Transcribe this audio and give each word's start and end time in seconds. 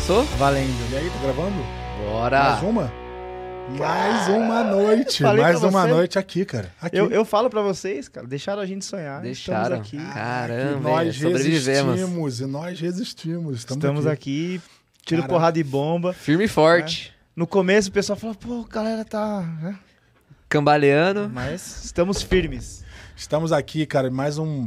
Começou? 0.00 0.24
Valendo. 0.38 0.92
E 0.92 0.96
aí, 0.96 1.10
tá 1.10 1.18
gravando? 1.18 1.62
Bora! 2.04 2.42
Mais 2.42 2.62
uma? 2.62 2.92
Mais 3.78 4.28
uma 4.28 4.64
noite. 4.64 5.22
Mais 5.22 5.62
uma 5.62 5.82
você. 5.82 5.88
noite 5.90 6.18
aqui, 6.18 6.44
cara. 6.46 6.72
Aqui. 6.80 6.96
Eu, 6.96 7.10
eu 7.10 7.22
falo 7.22 7.50
pra 7.50 7.60
vocês, 7.60 8.08
cara, 8.08 8.26
deixaram 8.26 8.62
a 8.62 8.66
gente 8.66 8.82
sonhar. 8.84 9.20
Deixaram. 9.20 9.82
Estamos 9.82 10.02
aqui. 10.08 10.14
Caramba, 10.14 10.88
E 10.88 10.92
nós 10.92 11.16
sobrevivemos. 11.16 11.94
resistimos. 12.00 12.40
E 12.40 12.46
nós 12.46 12.80
resistimos. 12.80 13.58
Estamos, 13.58 13.84
Estamos 13.84 14.06
aqui. 14.06 14.56
aqui, 14.56 14.62
tiro 15.04 15.26
porrada 15.26 15.58
e 15.58 15.62
bomba. 15.62 16.14
Firme 16.14 16.44
e 16.44 16.48
forte. 16.48 17.12
No 17.36 17.46
começo 17.46 17.90
o 17.90 17.92
pessoal 17.92 18.18
falou, 18.18 18.34
pô, 18.34 18.66
a 18.68 18.72
galera 18.72 19.04
tá. 19.04 19.42
né? 19.60 19.78
Cambaleando. 20.48 21.28
Mas 21.28 21.84
estamos 21.84 22.22
firmes. 22.22 22.82
Estamos 23.14 23.52
aqui, 23.52 23.84
cara, 23.84 24.10
mais 24.10 24.38
um. 24.38 24.66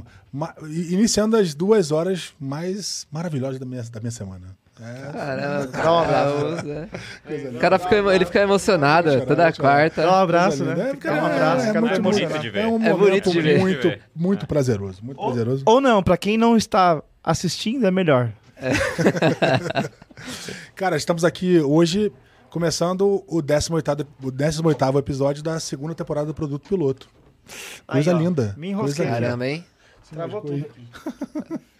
iniciando 0.69 1.35
as 1.35 1.55
duas 1.55 1.91
horas 1.91 2.33
mais 2.39 3.07
maravilhosas 3.11 3.59
da 3.59 3.65
minha, 3.65 3.81
da 3.81 3.99
minha 3.99 4.11
semana. 4.11 4.62
É, 4.81 5.11
Caramba, 5.11 5.67
Dá 5.67 5.93
um 5.93 5.99
abraço. 5.99 6.65
né? 6.65 6.89
O 7.55 7.59
cara 7.59 7.77
fica, 7.77 7.95
ele 8.15 8.25
fica 8.25 8.39
emocionado 8.41 9.11
chorar, 9.11 9.25
toda 9.25 9.53
chorar. 9.53 9.55
quarta. 9.55 10.01
Dá 10.01 10.11
um 10.11 10.15
abraço, 10.15 10.65
né? 10.65 10.89
É, 10.89 10.91
Fica 10.93 11.13
um 11.13 11.25
abraço, 11.25 11.63
é, 11.63 11.67
cara 11.73 11.81
muito 11.81 12.01
bonito 12.01 12.19
emocionar. 12.21 12.41
de 12.41 12.49
ver. 12.49 12.59
É 12.59 12.67
um 12.67 12.75
É 12.75 12.79
momento 12.89 12.97
bonito 12.97 13.31
de 13.31 13.41
ver. 13.41 13.59
muito, 13.59 13.93
muito 14.15 14.47
prazeroso. 14.47 15.05
Muito 15.05 15.21
prazeroso. 15.23 15.63
Ou 15.67 15.79
não, 15.79 16.01
pra 16.01 16.17
quem 16.17 16.37
não 16.37 16.57
está 16.57 17.03
assistindo, 17.23 17.85
é 17.85 17.91
melhor. 17.91 18.31
Cara, 20.75 20.95
estamos 20.97 21.23
aqui 21.23 21.59
hoje 21.59 22.11
começando 22.49 23.23
o 23.27 23.41
18º, 23.41 24.05
o 24.23 24.31
18º 24.31 24.99
episódio 24.99 25.43
da 25.43 25.59
segunda 25.59 25.93
temporada 25.95 26.27
do 26.27 26.33
Produto 26.33 26.67
Piloto. 26.67 27.07
Coisa 27.85 28.11
Aí, 28.11 28.15
ó, 28.15 28.19
linda. 28.19 28.53
me 28.57 28.69
enrosquei. 28.69 29.05
Caramba, 29.05 29.47
hein? 29.47 29.65
Travou 30.11 30.41
tudo 30.41 30.65
aqui. 30.65 31.59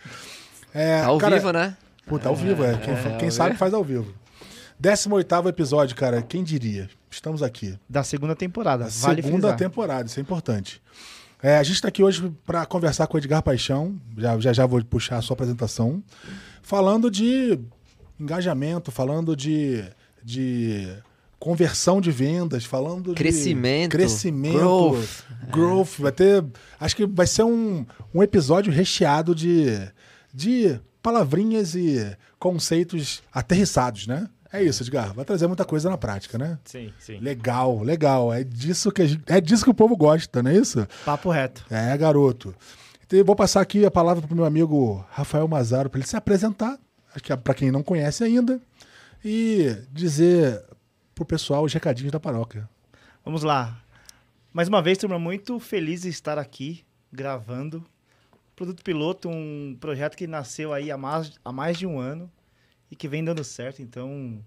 É, 0.76 1.02
Tá 1.02 1.06
ao 1.08 1.20
cara, 1.20 1.36
vivo, 1.36 1.52
né? 1.54 1.78
Puta, 2.06 2.30
ao 2.30 2.36
vivo, 2.36 2.64
é. 2.64 2.78
Quem, 2.78 2.94
É, 2.94 3.18
quem 3.18 3.32
sabe 3.32 3.56
faz 3.56 3.74
ao 3.74 3.84
vivo. 3.84 4.14
18º 4.82 5.48
episódio, 5.48 5.96
cara, 5.96 6.22
quem 6.22 6.44
diria? 6.44 6.90
Estamos 7.10 7.42
aqui. 7.44 7.78
Da 7.90 8.04
segunda 8.04 8.36
temporada. 8.36 8.86
A 8.86 8.90
vale 8.90 9.22
segunda 9.22 9.50
frisar. 9.50 9.58
temporada, 9.58 10.08
isso 10.10 10.20
é 10.20 10.22
importante. 10.22 10.82
É, 11.42 11.58
a 11.58 11.64
gente 11.64 11.76
está 11.76 11.90
aqui 11.90 12.02
hoje 12.04 12.32
para 12.46 12.66
conversar 12.66 13.06
com 13.08 13.16
o 13.16 13.20
Edgar 13.20 13.42
Paixão, 13.44 13.96
já, 14.18 14.40
já 14.40 14.54
já 14.54 14.66
vou 14.66 14.84
puxar 14.84 15.18
a 15.18 15.22
sua 15.22 15.34
apresentação, 15.34 16.02
falando 16.62 17.12
de 17.12 17.60
engajamento, 18.20 18.92
falando 18.92 19.36
de, 19.36 19.84
de 20.24 20.88
conversão 21.40 22.00
de 22.00 22.12
vendas, 22.12 22.64
falando 22.64 23.10
de 23.10 23.16
Crescimento, 23.16 23.92
crescimento, 23.92 24.58
growth. 24.58 25.24
growth. 25.52 26.00
Vai 26.00 26.12
ter, 26.14 26.46
acho 26.80 26.96
que 26.96 27.06
vai 27.06 27.28
ser 27.28 27.44
um, 27.44 27.86
um 28.14 28.24
episódio 28.24 28.72
recheado 28.72 29.36
de, 29.36 29.66
de 30.34 30.80
palavrinhas 31.04 31.76
e 31.76 32.16
conceitos 32.40 33.22
aterrissados, 33.32 34.08
né? 34.08 34.28
É 34.52 34.64
isso, 34.64 34.84
Edgar. 34.84 35.14
Vai 35.14 35.26
trazer 35.26 35.48
muita 35.48 35.66
coisa 35.66 35.90
na 35.90 35.98
prática, 35.98 36.38
né? 36.38 36.58
Sim, 36.64 36.94
sim. 37.00 37.18
Legal, 37.20 37.82
legal. 37.84 38.32
É 38.34 38.44
disso 38.44 38.92
que 38.92 39.02
a 39.02 39.06
gente- 39.08 39.24
é 39.28 39.42
disso 39.42 39.64
que 39.64 39.70
o 39.70 39.74
povo 39.74 39.98
gosta, 39.98 40.42
não 40.42 40.52
é 40.52 40.56
isso? 40.56 40.88
Papo 41.04 41.30
reto. 41.32 41.66
É, 41.70 41.96
garoto. 41.98 42.56
Então, 43.06 43.24
vou 43.26 43.36
passar 43.36 43.62
aqui 43.62 43.86
a 43.86 43.92
palavra 43.92 44.26
pro 44.26 44.36
meu 44.36 44.46
amigo 44.46 45.06
Rafael 45.12 45.48
Mazaro 45.48 45.90
para 45.90 46.00
ele 46.00 46.08
se 46.08 46.16
apresentar, 46.16 46.80
que 47.22 47.34
é 47.34 47.36
para 47.36 47.54
quem 47.56 47.72
não 47.72 47.84
conhece 47.84 48.24
ainda, 48.24 48.62
e 49.26 49.76
dizer 49.92 50.64
pro 51.16 51.26
pessoal 51.26 51.64
os 51.64 51.74
recadinhos 51.74 52.12
da 52.12 52.20
paróquia. 52.20 52.68
Vamos 53.26 53.44
lá. 53.44 53.78
Mais 54.52 54.68
uma 54.68 54.82
vez, 54.84 54.98
turma, 55.00 55.18
muito 55.18 55.60
feliz 55.60 56.04
de 56.04 56.10
estar 56.10 56.38
aqui 56.38 56.84
gravando. 57.12 57.84
Produto 58.56 58.84
Piloto, 58.84 59.30
um 59.30 59.76
projeto 59.80 60.16
que 60.16 60.28
nasceu 60.28 60.74
aí 60.74 60.92
há 60.92 60.98
mais, 60.98 61.32
há 61.44 61.52
mais 61.52 61.78
de 61.78 61.86
um 61.88 62.00
ano 62.00 62.30
e 62.92 62.96
que 62.96 63.08
vem 63.08 63.24
dando 63.24 63.44
certo. 63.44 63.82
Então, 63.82 64.40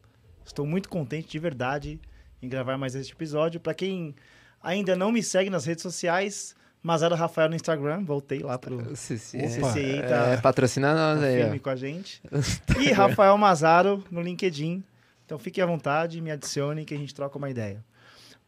estou 0.45 0.65
muito 0.67 0.89
contente 0.89 1.29
de 1.29 1.39
verdade 1.39 2.01
em 2.43 2.49
gravar 2.49 2.79
mais 2.79 2.95
este 2.95 3.13
episódio. 3.13 3.59
Para 3.61 3.75
quem 3.75 4.15
ainda 4.63 4.95
não 4.95 5.11
me 5.11 5.23
segue 5.23 5.51
nas 5.51 5.65
redes 5.65 5.83
sociais, 5.83 6.55
Mazaro 6.83 7.17
Rafael 7.17 7.49
no 7.49 7.57
Instagram, 7.57 8.05
voltei 8.05 8.39
lá 8.39 8.57
pro 8.59 8.95
Se- 8.95 9.19
se- 9.19 9.37
Opa. 9.39 9.49
CCI, 9.73 9.97
É, 9.99 10.03
tá, 10.03 10.41
patrocina 10.41 10.95
nós 10.95 11.21
tá 11.21 11.27
aí, 11.27 11.43
firme 11.43 11.57
ó. 11.57 11.61
com 11.61 11.71
a 11.71 11.77
gente. 11.77 12.23
E 12.79 12.93
Rafael 12.93 13.37
Mazaro 13.37 14.05
no 14.11 14.21
LinkedIn. 14.23 14.85
Então 15.25 15.37
fique 15.39 15.61
à 15.61 15.67
vontade, 15.67 16.21
me 16.21 16.31
adicione 16.31 16.85
que 16.85 16.95
a 16.95 16.97
gente 16.97 17.13
troca 17.13 17.37
uma 17.37 17.51
ideia. 17.51 17.85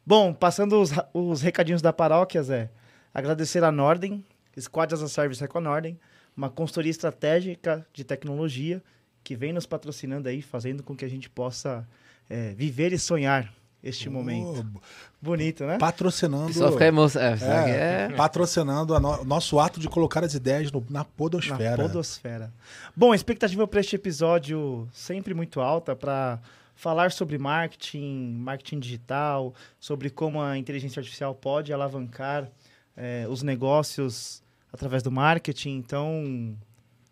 Bom, 0.07 0.33
passando 0.33 0.81
os, 0.81 0.93
os 1.13 1.43
recadinhos 1.43 1.83
da 1.83 1.93
paróquia, 1.93 2.41
Zé. 2.43 2.71
Agradecer 3.13 3.65
a 3.65 3.73
Norden, 3.73 4.25
Squad 4.61 4.93
as 4.95 5.03
a 5.03 5.09
Service 5.09 5.43
é 5.43 5.61
Norden, 5.61 5.99
uma 6.37 6.49
consultoria 6.51 6.91
estratégica 6.91 7.87
de 7.93 8.05
tecnologia 8.05 8.83
que 9.25 9.35
vem 9.37 9.53
nos 9.53 9.67
patrocinando 9.67 10.29
aí, 10.29 10.41
fazendo 10.43 10.83
com 10.83 10.97
que 10.97 11.05
a 11.05 11.09
gente 11.09 11.29
possa 11.29 11.87
é, 12.31 12.53
viver 12.55 12.93
e 12.93 12.99
sonhar 12.99 13.53
este 13.83 14.09
momento. 14.09 14.61
Ô, 14.61 14.81
Bonito, 15.21 15.65
né? 15.65 15.77
O 15.77 15.79
patrocinando. 15.79 16.47
pessoal 16.49 16.73
fica 16.73 16.87
emocionado. 16.87 17.45
É, 17.45 17.71
É, 17.71 18.13
é. 18.13 18.17
patrocinando 18.17 18.95
a 18.95 19.01
no- 19.01 19.21
o 19.23 19.25
nosso 19.25 19.59
ato 19.61 19.79
de 19.81 19.89
colocar 19.89 20.25
as 20.25 20.35
ideias 20.35 20.71
no- 20.73 20.81
na 20.91 21.01
Na 21.01 21.05
podosfera. 21.05 21.83
podosfera. 21.83 22.53
Bom, 22.97 23.13
a 23.13 23.15
expectativa 23.17 23.67
para 23.67 23.81
este 23.81 23.97
episódio 23.97 24.89
sempre 24.93 25.33
muito 25.35 25.61
alta 25.61 25.95
para 25.95 26.41
falar 26.75 27.11
sobre 27.13 27.39
marketing, 27.39 28.35
marketing 28.41 28.79
digital, 28.81 29.55
sobre 29.81 30.11
como 30.11 30.41
a 30.41 30.57
inteligência 30.59 31.01
artificial 31.01 31.35
pode 31.35 31.73
alavancar 31.73 32.49
eh, 32.97 33.27
os 33.31 33.43
negócios 33.45 34.43
através 34.73 35.03
do 35.03 35.11
marketing. 35.11 35.77
Então, 35.77 36.57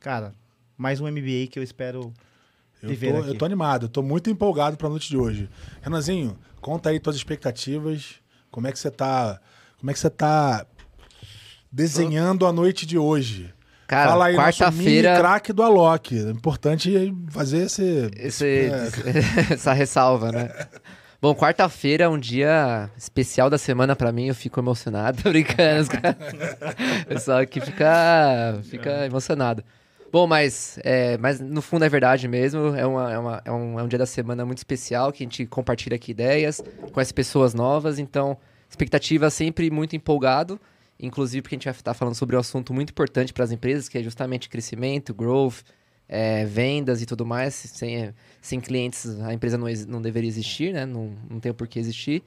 cara, 0.01 0.35
mais 0.77 1.01
um 1.01 1.07
MBA 1.11 1.47
que 1.51 1.59
eu 1.59 1.63
espero 1.63 2.13
Eu 2.83 2.89
viver 2.89 3.13
tô, 3.13 3.19
aqui. 3.21 3.29
eu 3.31 3.39
tô 3.39 3.45
animado, 3.45 3.87
eu 3.87 3.89
tô 3.89 4.03
muito 4.03 4.31
empolgado 4.31 4.77
pra 4.77 4.89
noite 4.89 5.09
de 5.09 5.17
hoje. 5.17 5.49
Renanzinho, 5.83 6.39
conta 6.61 6.91
aí 6.91 7.01
tuas 7.01 7.17
expectativas. 7.17 8.17
Como 8.51 8.67
é 8.67 8.73
que 8.73 8.79
você 8.79 8.91
tá. 8.91 9.41
Como 9.79 9.91
é 9.91 9.95
que 9.95 10.01
você 10.01 10.09
tá 10.11 10.67
desenhando 11.71 12.47
a 12.47 12.53
noite 12.53 12.87
de 12.87 12.97
hoje? 12.99 13.53
Cara, 13.87 14.11
Fala 14.11 14.27
aí, 14.27 14.35
nosso 14.37 14.47
mini 14.47 14.75
quarta-feira. 14.75 15.17
craque 15.19 15.53
do 15.53 15.63
Alok. 15.63 16.19
É 16.19 16.31
importante 16.31 17.15
fazer 17.29 17.59
esse. 17.67 18.11
Esse, 18.17 18.45
É. 18.47 18.89
essa 19.55 19.73
ressalva, 19.73 20.33
né? 20.33 20.51
Bom, 21.21 21.35
quarta-feira 21.35 22.05
é 22.05 22.09
um 22.09 22.19
dia 22.19 22.91
especial 22.97 23.49
da 23.49 23.57
semana 23.59 23.97
pra 23.97 24.13
mim, 24.13 24.27
eu 24.27 24.35
fico 24.35 24.61
emocionado, 24.61 25.21
tô 25.23 25.31
brincando. 25.31 25.81
os 25.83 25.89
caras- 25.89 26.17
O 27.03 27.07
pessoal 27.07 27.39
aqui 27.39 27.61
fica, 27.61 28.61
fica 28.65 29.07
emocionado. 29.07 29.65
Bom, 30.13 30.27
mas, 30.27 30.79
é, 30.85 31.17
mas 31.19 31.41
no 31.41 31.61
fundo 31.61 31.85
é 31.85 31.89
verdade 31.89 32.29
mesmo, 32.29 32.75
é, 32.77 32.87
uma, 32.87 33.13
é, 33.13 33.19
uma- 33.19 33.43
é 33.45 33.51
um, 33.53 33.81
é 33.81 33.83
um 33.83 33.89
dia 33.89 33.99
da 33.99 34.07
semana 34.07 34.45
muito 34.45 34.59
especial, 34.59 35.11
que 35.13 35.23
a 35.23 35.27
gente 35.27 35.47
compartilha 35.47 35.97
aqui 35.97 36.11
ideias, 36.13 36.63
conhece 36.93 37.13
pessoas 37.13 37.55
novas, 37.55 37.99
então 37.99 38.37
expectativa 38.69 39.29
sempre 39.31 39.71
muito 39.71 39.97
empolgado, 39.97 40.61
inclusive 41.01 41.43
porque 41.43 41.55
a 41.55 41.59
gente 41.59 41.65
vai 41.65 41.73
estar 41.75 41.95
falando 41.95 42.15
sobre 42.15 42.37
um 42.37 42.39
assunto 42.39 42.73
muito 42.73 42.91
importante 42.91 43.33
para 43.33 43.45
as 43.45 43.51
empresas, 43.53 43.89
que 43.89 43.99
é 43.99 44.03
justamente 44.03 44.49
crescimento, 44.49 45.13
growth, 45.15 45.63
é, 46.09 46.45
vendas 46.45 47.01
e 47.03 47.07
tudo 47.07 47.25
mais. 47.27 47.55
Sem, 47.55 48.13
sem 48.41 48.61
clientes, 48.61 49.07
a 49.21 49.33
empresa 49.35 49.57
não, 49.59 49.67
não 49.89 50.01
deveria 50.03 50.29
existir, 50.29 50.73
né? 50.73 50.85
Não, 50.87 51.13
não 51.31 51.41
tem 51.41 51.53
por 51.53 51.67
que 51.67 51.79
existir. 51.79 52.23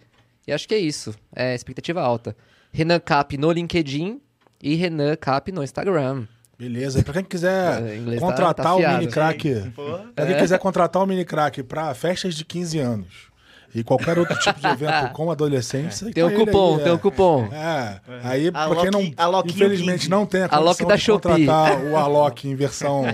E 0.47 0.51
acho 0.51 0.67
que 0.67 0.73
é 0.73 0.79
isso. 0.79 1.13
É 1.35 1.53
expectativa 1.53 2.01
alta. 2.01 2.35
Renan 2.71 2.99
Cap 2.99 3.37
no 3.37 3.51
LinkedIn 3.51 4.19
e 4.61 4.75
Renan 4.75 5.15
Cap 5.15 5.51
no 5.51 5.63
Instagram. 5.63 6.27
Beleza. 6.57 6.99
E 6.99 7.03
pra 7.03 7.13
quem 7.13 7.23
quiser 7.23 7.81
É, 7.87 8.15
tá- 8.15 8.19
contratar 8.19 8.65
tá 8.65 8.73
o 8.75 8.77
afiado. 8.79 8.99
mini 8.99 9.11
crack. 9.11 9.71
Pra 10.15 10.25
quem 10.25 10.35
É. 10.35 10.39
quiser 10.39 10.59
contratar 10.59 11.01
o 11.01 11.05
mini 11.05 11.23
crack 11.23 11.63
pra 11.63 11.93
festas 11.93 12.35
de 12.35 12.43
15 12.43 12.79
anos 12.79 13.28
e 13.73 13.83
qualquer 13.83 14.17
outro 14.17 14.37
tipo 14.39 14.59
de 14.59 14.67
evento 14.67 15.11
com 15.13 15.29
adolescentes. 15.31 16.01
aí 16.03 16.13
Tem 16.13 16.23
tá 16.23 16.29
um 16.29 16.33
ele 16.33 16.45
cupom, 16.45 16.75
aí, 16.77 16.83
tem 16.83 16.91
é. 16.91 16.95
um 16.95 16.97
cupom. 16.97 17.45
É. 17.53 18.01
Aí, 18.23 18.51
quem 18.81 18.91
não, 18.91 19.01
Lock- 19.01 19.13
a 19.17 19.27
Loquinho 19.27 19.55
infelizmente, 19.55 19.99
15. 19.99 20.09
não 20.09 20.25
tem 20.25 20.43
a 20.43 20.49
condição 20.49 20.87
da 20.87 20.95
de 20.95 21.01
Shopee. 21.01 21.45
contratar 21.45 21.83
o 21.85 21.95
Alok 21.97 22.47
em 22.47 22.55
versão, 22.55 23.05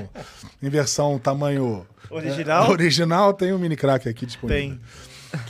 em 0.61 0.69
versão 0.69 1.17
tamanho 1.19 1.85
Original? 2.09 2.65
é, 2.67 2.69
original, 2.69 3.33
tem 3.33 3.51
o 3.53 3.59
mini 3.59 3.75
crack 3.75 4.07
aqui 4.07 4.25
disponível. 4.25 4.61
Tem. 4.77 4.79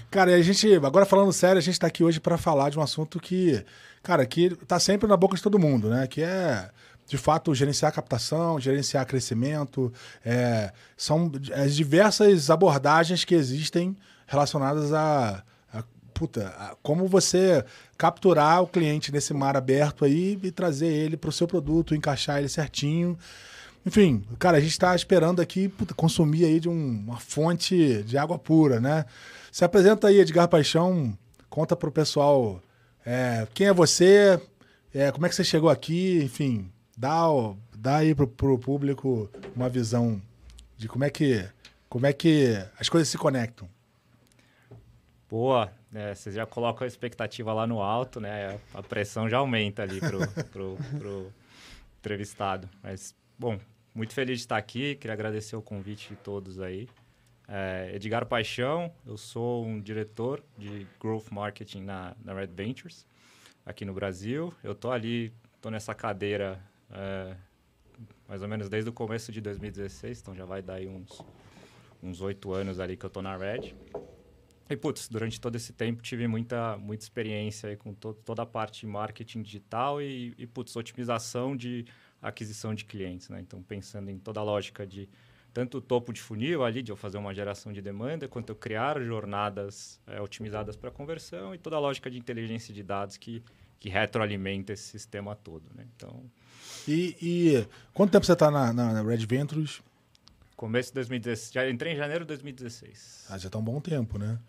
Cara, 0.09 0.31
e 0.31 0.33
a 0.33 0.41
gente, 0.41 0.73
agora 0.75 1.05
falando 1.05 1.31
sério, 1.31 1.59
a 1.59 1.61
gente 1.61 1.79
tá 1.79 1.85
aqui 1.87 2.03
hoje 2.03 2.19
para 2.19 2.37
falar 2.37 2.71
de 2.71 2.79
um 2.79 2.81
assunto 2.81 3.19
que, 3.19 3.63
cara, 4.01 4.25
que 4.25 4.49
tá 4.67 4.79
sempre 4.79 5.07
na 5.07 5.15
boca 5.15 5.35
de 5.35 5.43
todo 5.43 5.59
mundo, 5.59 5.89
né? 5.89 6.07
Que 6.07 6.23
é, 6.23 6.69
de 7.07 7.17
fato, 7.19 7.53
gerenciar 7.53 7.91
captação, 7.93 8.59
gerenciar 8.59 9.05
crescimento. 9.05 9.93
é, 10.25 10.71
são 10.97 11.31
as 11.53 11.75
diversas 11.75 12.49
abordagens 12.49 13.23
que 13.23 13.35
existem 13.35 13.95
relacionadas 14.25 14.91
a, 14.93 15.43
a- 15.73 15.83
puta, 16.13 16.47
a 16.57 16.75
como 16.81 17.07
você 17.07 17.63
capturar 17.97 18.61
o 18.63 18.67
cliente 18.67 19.11
nesse 19.11 19.33
mar 19.33 19.55
aberto 19.57 20.05
aí 20.05 20.39
e 20.41 20.51
trazer 20.51 20.87
ele 20.87 21.17
para 21.17 21.29
o 21.29 21.33
seu 21.33 21.47
produto, 21.47 21.93
encaixar 21.95 22.39
ele 22.39 22.49
certinho. 22.49 23.17
Enfim, 23.85 24.23
cara, 24.39 24.57
a 24.57 24.59
gente 24.59 24.71
está 24.71 24.95
esperando 24.95 25.41
aqui 25.41 25.69
puta, 25.69 25.93
consumir 25.93 26.45
aí 26.45 26.59
de 26.59 26.67
um- 26.67 27.03
uma 27.05 27.17
fonte 27.17 28.01
de 28.03 28.17
água 28.17 28.39
pura, 28.39 28.79
né? 28.79 29.05
Se 29.51 29.63
apresenta 29.63 30.07
aí, 30.07 30.19
Edgar 30.19 30.47
Paixão, 30.47 31.15
conta 31.49 31.75
pro 31.75 31.91
pessoal 31.91 32.61
é, 33.05 33.47
quem 33.53 33.67
é 33.67 33.73
você, 33.73 34.41
é, 34.93 35.11
como 35.11 35.27
é 35.27 35.29
que 35.29 35.35
você 35.35 35.43
chegou 35.43 35.69
aqui, 35.69 36.19
enfim, 36.23 36.71
dá, 36.97 37.29
o- 37.29 37.55
dá 37.77 37.97
aí 37.97 38.15
pro, 38.15 38.27
pro 38.27 38.57
público 38.57 39.29
uma 39.55 39.69
visão 39.69 40.19
de 40.75 40.87
como 40.87 41.03
é 41.03 41.09
que 41.11 41.45
Como 41.87 42.05
é 42.07 42.11
que 42.11 42.57
as 42.79 42.89
coisas 42.89 43.07
se 43.07 43.17
conectam? 43.17 43.69
Boa, 45.29 45.73
né? 45.91 46.13
Vocês 46.13 46.35
já 46.35 46.45
colocam 46.45 46.85
a 46.85 46.87
expectativa 46.87 47.51
lá 47.53 47.65
no 47.65 47.81
alto, 47.81 48.19
né? 48.19 48.59
A 48.73 48.83
pressão 48.83 49.27
já 49.27 49.37
aumenta 49.37 49.81
ali 49.81 49.99
pro, 49.99 50.19
pro, 50.51 50.77
pro 50.97 51.33
entrevistado. 51.99 52.69
Mas, 52.83 53.15
bom, 53.37 53.59
muito 53.93 54.13
feliz 54.13 54.39
de 54.39 54.43
estar 54.43 54.57
aqui. 54.57 54.95
Queria 54.95 55.13
agradecer 55.13 55.55
o 55.55 55.61
convite 55.61 56.09
de 56.09 56.15
todos 56.15 56.59
aí. 56.59 56.87
É, 57.47 57.91
Edgar 57.93 58.25
Paixão, 58.25 58.91
eu 59.05 59.17
sou 59.17 59.65
um 59.65 59.79
diretor 59.79 60.43
de 60.57 60.87
Growth 60.99 61.31
Marketing 61.31 61.81
na, 61.81 62.15
na 62.23 62.33
Red 62.33 62.47
Ventures, 62.47 63.05
aqui 63.65 63.85
no 63.85 63.93
Brasil. 63.93 64.53
Eu 64.63 64.73
tô 64.73 64.91
ali, 64.91 65.31
tô 65.61 65.69
nessa 65.69 65.93
cadeira 65.93 66.59
é, 66.91 67.35
mais 68.27 68.41
ou 68.41 68.47
menos 68.47 68.67
desde 68.69 68.89
o 68.89 68.93
começo 68.93 69.31
de 69.31 69.41
2016, 69.41 70.21
então 70.21 70.35
já 70.35 70.45
vai 70.45 70.61
dar 70.61 70.75
aí 70.75 70.87
uns 70.87 71.23
uns 72.01 72.21
oito 72.21 72.53
anos 72.53 72.79
ali 72.79 72.95
que 72.95 73.05
eu 73.05 73.09
tô 73.09 73.21
na 73.21 73.35
Red. 73.35 73.73
E, 74.69 74.75
putz, 74.75 75.07
durante 75.07 75.39
todo 75.39 75.55
esse 75.55 75.73
tempo 75.73 76.01
tive 76.01 76.27
muita, 76.27 76.75
muita 76.77 77.03
experiência 77.03 77.69
aí 77.69 77.77
com 77.77 77.93
to 77.93 78.13
toda 78.25 78.41
a 78.41 78.45
parte 78.45 78.81
de 78.81 78.87
marketing 78.87 79.43
digital 79.43 80.01
e, 80.01 80.33
e, 80.37 80.47
putz, 80.47 80.75
otimização 80.75 81.55
de 81.55 81.85
aquisição 82.21 82.73
de 82.73 82.83
clientes, 82.85 83.29
né? 83.29 83.39
Então, 83.39 83.61
pensando 83.61 84.09
em 84.09 84.17
toda 84.17 84.39
a 84.39 84.43
lógica 84.43 84.85
de 84.85 85.07
tanto 85.53 85.77
o 85.77 85.81
topo 85.81 86.11
de 86.11 86.19
funil 86.19 86.65
ali, 86.65 86.81
de 86.81 86.91
eu 86.91 86.97
fazer 86.97 87.17
uma 87.17 87.33
geração 87.33 87.71
de 87.71 87.81
demanda, 87.81 88.27
quanto 88.27 88.49
eu 88.49 88.55
criar 88.55 88.99
jornadas 89.01 90.01
é, 90.05 90.19
otimizadas 90.19 90.75
para 90.75 90.91
conversão 90.91 91.55
e 91.55 91.57
toda 91.57 91.77
a 91.77 91.79
lógica 91.79 92.11
de 92.11 92.17
inteligência 92.17 92.73
de 92.73 92.83
dados 92.83 93.15
que, 93.15 93.41
que 93.79 93.87
retroalimenta 93.87 94.73
esse 94.73 94.83
sistema 94.83 95.35
todo, 95.35 95.63
né? 95.73 95.85
Então... 95.95 96.23
E, 96.87 97.15
e 97.21 97.67
quanto 97.93 98.11
tempo 98.11 98.25
você 98.25 98.33
está 98.33 98.51
na, 98.51 98.73
na 98.73 99.01
Red 99.01 99.25
Ventures? 99.25 99.81
Começo 100.55 100.89
de 100.89 100.95
2016. 100.95 101.51
Já 101.53 101.69
entrei 101.69 101.93
em 101.93 101.95
janeiro 101.97 102.23
de 102.23 102.29
2016. 102.29 103.25
Ah, 103.29 103.37
já 103.37 103.47
está 103.47 103.59
um 103.59 103.63
bom 103.63 103.81
tempo, 103.81 104.17
né? 104.17 104.39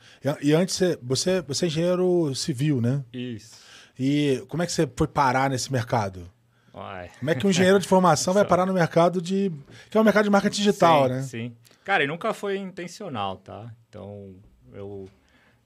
E, 0.43 0.49
e, 0.49 0.55
antes, 0.55 0.79
você, 1.03 1.43
você 1.43 1.65
é 1.65 1.69
engenheiro 1.69 2.35
civil, 2.35 2.81
né? 2.81 3.05
Isso. 3.13 3.57
E 3.99 4.45
como 4.49 4.63
é 4.63 4.67
que 4.67 4.73
você 4.73 4.89
foi 4.95 5.09
parar 5.09 5.51
nesse 5.51 5.73
mercado? 5.73 6.31
Uai. 6.73 7.11
Como 7.19 7.31
é 7.31 7.35
que 7.35 7.47
um 7.47 7.51
engenheiro 7.51 7.79
de 7.81 7.89
formação 7.89 8.35
vai 8.35 8.45
parar 8.47 8.67
no 8.67 8.73
mercado 8.73 9.21
de. 9.21 9.51
que 9.91 9.97
é 9.97 10.01
o 10.01 10.03
um 10.03 10.05
mercado 10.05 10.25
de 10.25 10.31
marketing 10.31 10.59
digital, 10.59 11.05
sim, 11.05 11.13
né? 11.13 11.23
Sim. 11.23 11.57
Cara, 11.85 12.05
e 12.05 12.07
nunca 12.07 12.35
foi 12.35 12.59
intencional, 12.59 13.39
tá? 13.39 13.73
Então, 13.89 14.35
eu 14.73 15.09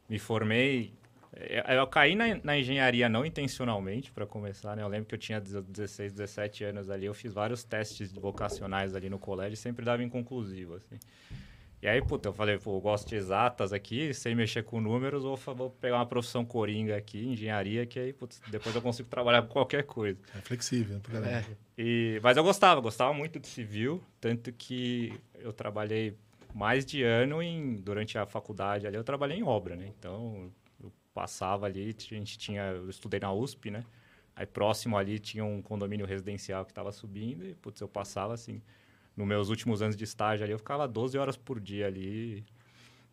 me 0.08 0.19
formei 0.19 0.93
é, 1.40 1.78
eu 1.78 1.87
caí 1.87 2.14
na, 2.14 2.38
na 2.42 2.58
engenharia 2.58 3.08
não 3.08 3.25
intencionalmente, 3.25 4.12
para 4.12 4.26
começar, 4.26 4.76
né? 4.76 4.82
Eu 4.82 4.88
lembro 4.88 5.06
que 5.06 5.14
eu 5.14 5.19
tinha 5.19 5.40
16, 5.40 6.12
17 6.12 6.64
anos 6.64 6.90
ali, 6.90 7.06
eu 7.06 7.14
fiz 7.14 7.32
vários 7.32 7.64
testes 7.64 8.12
vocacionais 8.12 8.94
ali 8.94 9.08
no 9.08 9.19
colégio 9.19 9.54
e 9.54 9.56
sempre 9.56 9.84
dava 9.84 10.02
inconclusivo, 10.02 10.75
assim. 10.75 10.98
E 11.82 11.88
aí, 11.88 12.02
puta, 12.02 12.28
eu 12.28 12.32
falei, 12.34 12.58
pô, 12.58 12.76
eu 12.76 12.81
gosto 12.81 13.08
de 13.08 13.16
exatas 13.16 13.72
aqui, 13.72 14.12
sem 14.12 14.34
mexer 14.34 14.62
com 14.64 14.82
números, 14.82 15.25
ou 15.25 15.34
vou 15.34 15.70
pegar 15.70 15.96
uma 15.96 16.04
profissão 16.04 16.44
coringa 16.44 16.94
aqui, 16.94 17.25
engenharia, 17.25 17.86
que 17.86 17.98
aí, 17.98 18.12
putz, 18.12 18.38
depois 18.50 18.75
eu 18.75 18.82
consigo 18.82 19.08
trabalhar 19.08 19.40
com 19.43 19.48
qualquer 19.48 19.84
coisa. 19.84 20.20
É 20.36 20.40
flexível, 20.43 21.00
né? 21.08 21.43
É. 21.48 21.56
E, 21.78 22.20
mas 22.22 22.36
eu 22.36 22.44
gostava, 22.44 22.82
gostava 22.82 23.14
muito 23.14 23.40
de 23.40 23.48
civil, 23.48 24.02
tanto 24.20 24.52
que 24.52 25.19
eu 25.38 25.54
trabalhei 25.54 26.14
mais 26.54 26.84
de 26.84 27.02
ano 27.02 27.43
em, 27.43 27.76
durante 27.76 28.19
a 28.19 28.26
faculdade 28.26 28.86
ali, 28.86 28.96
eu 28.96 29.04
trabalhei 29.04 29.38
em 29.38 29.43
obra, 29.43 29.75
né? 29.75 29.90
Então, 29.98 30.52
passava 31.20 31.67
ali, 31.67 31.94
a 31.94 32.14
gente 32.14 32.38
tinha, 32.38 32.62
eu 32.62 32.88
estudei 32.88 33.20
na 33.20 33.31
USP, 33.31 33.70
né? 33.70 33.84
Aí 34.34 34.46
próximo 34.46 34.96
ali 34.96 35.19
tinha 35.19 35.44
um 35.44 35.61
condomínio 35.61 36.06
residencial 36.06 36.64
que 36.64 36.70
estava 36.70 36.90
subindo 36.93 37.46
e, 37.46 37.55
putz, 37.55 37.78
eu 37.78 37.88
passava 37.88 38.32
assim, 38.32 38.62
nos 39.14 39.28
meus 39.28 39.50
últimos 39.50 39.82
anos 39.82 39.99
de 39.99 40.05
estágio 40.05 40.44
ali, 40.44 40.55
eu 40.55 40.58
ficava 40.58 40.88
12 40.88 41.19
horas 41.19 41.37
por 41.37 41.61
dia 41.61 41.87
ali, 41.87 42.43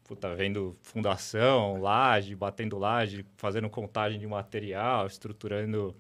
puta, 0.06 0.34
vendo 0.34 0.74
fundação, 0.84 1.82
laje, 1.82 2.34
batendo 2.34 2.78
laje, 2.78 3.26
fazendo 3.36 3.70
contagem 3.70 4.18
de 4.18 4.26
material, 4.26 5.06
estruturando 5.06 5.94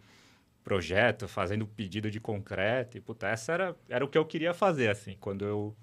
projeto, 0.64 1.28
fazendo 1.28 1.68
pedido 1.68 2.10
de 2.10 2.22
concreto, 2.22 2.98
e, 2.98 3.02
puta, 3.02 3.28
essa 3.28 3.52
era, 3.52 3.76
era 3.90 4.06
o 4.06 4.08
que 4.08 4.18
eu 4.18 4.24
queria 4.24 4.54
fazer, 4.54 4.90
assim, 4.90 5.18
quando 5.20 5.44
eu 5.44 5.76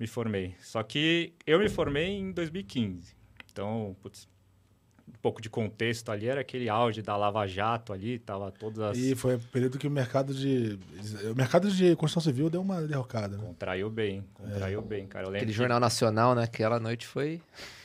me 0.00 0.06
formei. 0.06 0.54
Só 0.60 0.82
que 0.82 1.34
eu 1.46 1.58
me 1.58 1.68
formei 1.68 2.08
em 2.08 2.32
2015, 2.32 3.14
então, 3.52 3.94
putz, 4.00 4.32
um 5.14 5.18
pouco 5.22 5.40
de 5.40 5.48
contexto 5.48 6.10
ali, 6.10 6.26
era 6.26 6.40
aquele 6.40 6.68
auge 6.68 7.02
da 7.02 7.16
Lava 7.16 7.46
Jato 7.46 7.92
ali, 7.92 8.18
tava 8.18 8.50
todas 8.50 8.80
as... 8.80 8.98
E 8.98 9.14
foi 9.14 9.36
o 9.36 9.38
período 9.38 9.78
que 9.78 9.86
o 9.86 9.90
mercado 9.90 10.34
de... 10.34 10.78
O 11.30 11.34
mercado 11.36 11.70
de 11.70 11.94
construção 11.96 12.32
civil 12.32 12.50
deu 12.50 12.60
uma 12.60 12.82
derrocada, 12.82 13.36
né? 13.36 13.44
Contraiu 13.44 13.88
bem, 13.90 14.24
contraiu 14.34 14.80
é. 14.80 14.82
bem, 14.82 15.06
cara. 15.06 15.28
Aquele 15.28 15.46
que... 15.46 15.52
Jornal 15.52 15.78
Nacional, 15.78 16.34
né? 16.34 16.44
Aquela 16.44 16.80
noite 16.80 17.06
foi... 17.06 17.40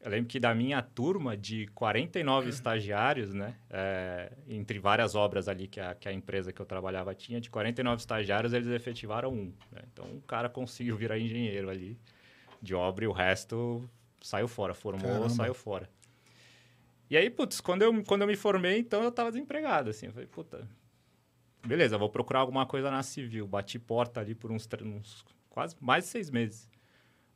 Eu 0.00 0.12
lembro 0.12 0.28
que 0.28 0.38
da 0.38 0.54
minha 0.54 0.80
turma 0.80 1.36
de 1.36 1.66
49 1.74 2.48
estagiários, 2.48 3.34
né? 3.34 3.54
É, 3.68 4.32
entre 4.48 4.78
várias 4.78 5.14
obras 5.14 5.48
ali 5.48 5.66
que 5.66 5.80
a, 5.80 5.94
que 5.94 6.08
a 6.08 6.12
empresa 6.12 6.52
que 6.52 6.62
eu 6.62 6.64
trabalhava 6.64 7.14
tinha, 7.14 7.40
de 7.40 7.50
49 7.50 8.00
estagiários, 8.00 8.52
eles 8.52 8.68
efetivaram 8.68 9.30
um. 9.30 9.52
Né? 9.72 9.82
Então, 9.92 10.06
um 10.06 10.20
cara 10.20 10.48
conseguiu 10.48 10.96
virar 10.96 11.18
engenheiro 11.18 11.68
ali 11.68 11.98
de 12.62 12.74
obra 12.74 13.04
e 13.04 13.08
o 13.08 13.12
resto 13.12 13.88
saiu 14.20 14.46
fora. 14.46 14.72
Formou, 14.72 15.10
Caramba. 15.10 15.28
saiu 15.28 15.52
fora. 15.52 15.88
E 17.10 17.16
aí, 17.16 17.30
putz, 17.30 17.60
quando 17.60 17.82
eu, 17.82 18.04
quando 18.04 18.22
eu 18.22 18.26
me 18.26 18.36
formei, 18.36 18.78
então 18.78 19.02
eu 19.02 19.10
tava 19.10 19.30
desempregado, 19.30 19.90
assim. 19.90 20.06
Eu 20.06 20.12
falei, 20.12 20.26
puta, 20.26 20.68
beleza, 21.66 21.96
vou 21.96 22.10
procurar 22.10 22.40
alguma 22.40 22.66
coisa 22.66 22.90
na 22.90 23.02
civil. 23.02 23.46
Bati 23.46 23.78
porta 23.78 24.20
ali 24.20 24.34
por 24.34 24.50
uns, 24.50 24.68
uns 24.82 25.24
quase 25.48 25.76
mais 25.80 26.04
de 26.04 26.10
seis 26.10 26.30
meses. 26.30 26.68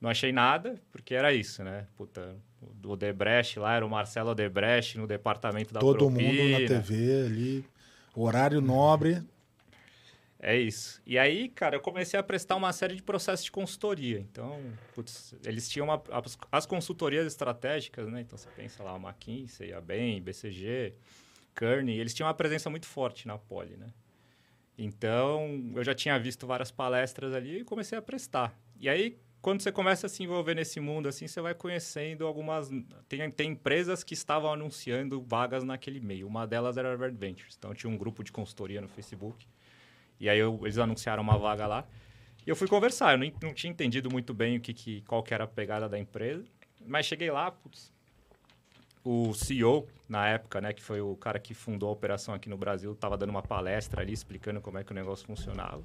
Não 0.01 0.11
achei 0.11 0.33
nada, 0.33 0.81
porque 0.91 1.15
era 1.15 1.33
isso, 1.33 1.63
né? 1.63 1.87
Puta, 1.97 2.37
o 2.85 2.97
Debrecht 2.97 3.59
lá, 3.59 3.77
era 3.77 3.87
o 3.87 3.89
Marcelo 3.89 4.35
Debrecht 4.35 4.99
no 4.99 5.07
departamento 5.07 5.73
da 5.73 5.81
Todo 5.81 6.11
propina. 6.11 6.29
mundo 6.29 6.51
na 6.51 6.59
TV 6.67 7.25
ali, 7.25 7.65
horário 8.15 8.61
nobre. 8.61 9.23
É 10.44 10.56
isso. 10.59 11.00
E 11.06 11.17
aí, 11.17 11.49
cara, 11.49 11.77
eu 11.77 11.81
comecei 11.81 12.19
a 12.19 12.23
prestar 12.23 12.56
uma 12.56 12.73
série 12.73 12.97
de 12.97 13.03
processos 13.03 13.44
de 13.44 13.53
consultoria. 13.53 14.19
Então, 14.19 14.61
putz, 14.93 15.37
eles 15.44 15.69
tinham 15.69 15.87
uma, 15.87 16.03
as, 16.11 16.37
as, 16.50 16.67
consultorias 16.67 17.29
estratégicas, 17.29 18.09
né? 18.09 18.23
Então, 18.23 18.37
você 18.37 18.49
pensa 18.56 18.83
lá, 18.83 18.91
a 18.91 18.97
McKinsey, 18.97 19.73
a 19.73 19.81
BEM, 19.81 20.21
BCG, 20.21 20.94
Kearney, 21.55 21.97
eles 21.97 22.12
tinham 22.12 22.27
uma 22.27 22.35
presença 22.35 22.69
muito 22.69 22.87
forte 22.87 23.29
na 23.29 23.39
Poli, 23.39 23.77
né? 23.77 23.93
Então, 24.77 25.71
eu 25.77 25.85
já 25.85 25.94
tinha 25.94 26.19
visto 26.19 26.44
várias 26.44 26.73
palestras 26.73 27.33
ali 27.33 27.61
e 27.61 27.65
comecei 27.65 27.97
a 27.97 28.03
prestar. 28.03 28.53
E 28.81 28.89
aí, 28.89 29.17
quando 29.41 29.61
você 29.61 29.71
começa 29.71 30.06
a 30.06 30.11
se 30.11 30.25
envolver 30.25 30.56
nesse 30.56 30.81
mundo, 30.81 31.08
assim, 31.08 31.29
você 31.29 31.41
vai 31.41 31.55
conhecendo 31.55 32.27
algumas... 32.27 32.69
Tem, 33.08 33.31
tem 33.31 33.51
empresas 33.53 34.03
que 34.03 34.15
estavam 34.15 34.53
anunciando 34.53 35.22
vagas 35.22 35.63
naquele 35.63 36.01
meio. 36.01 36.27
Uma 36.27 36.49
delas 36.49 36.77
era 36.77 36.94
a 36.94 36.96
Red 36.96 37.13
Ventures. 37.13 37.55
Então, 37.56 37.72
tinha 37.72 37.89
um 37.89 37.96
grupo 37.96 38.25
de 38.25 38.32
consultoria 38.32 38.81
no 38.81 38.89
Facebook 38.89 39.46
e 40.22 40.29
aí 40.29 40.38
eu, 40.38 40.56
eles 40.62 40.79
anunciaram 40.79 41.20
uma 41.20 41.36
vaga 41.36 41.67
lá. 41.67 41.84
E 42.46 42.48
eu 42.48 42.55
fui 42.55 42.69
conversar. 42.69 43.14
Eu 43.14 43.19
não, 43.19 43.32
não 43.43 43.52
tinha 43.52 43.72
entendido 43.72 44.08
muito 44.08 44.32
bem 44.32 44.56
o 44.56 44.60
que, 44.60 44.72
que, 44.72 45.00
qual 45.02 45.20
que 45.20 45.34
era 45.34 45.43
a 45.43 45.48
pegada 45.48 45.88
da 45.88 45.98
empresa. 45.98 46.44
Mas 46.86 47.06
cheguei 47.06 47.29
lá, 47.29 47.50
putz, 47.50 47.93
o 49.05 49.34
CEO, 49.34 49.88
na 50.08 50.29
época, 50.29 50.60
né, 50.60 50.72
que 50.72 50.81
foi 50.81 51.00
o 51.00 51.17
cara 51.17 51.41
que 51.41 51.55
fundou 51.55 51.88
a 51.88 51.93
operação 51.93 52.32
aqui 52.32 52.48
no 52.48 52.56
Brasil, 52.56 52.93
estava 52.93 53.19
dando 53.19 53.31
uma 53.31 53.43
palestra 53.43 54.00
ali, 54.00 54.12
explicando 54.12 54.60
como 54.60 54.79
é 54.79 54.84
que 54.84 54.93
o 54.93 54.94
negócio 54.94 55.26
funcionava. 55.26 55.82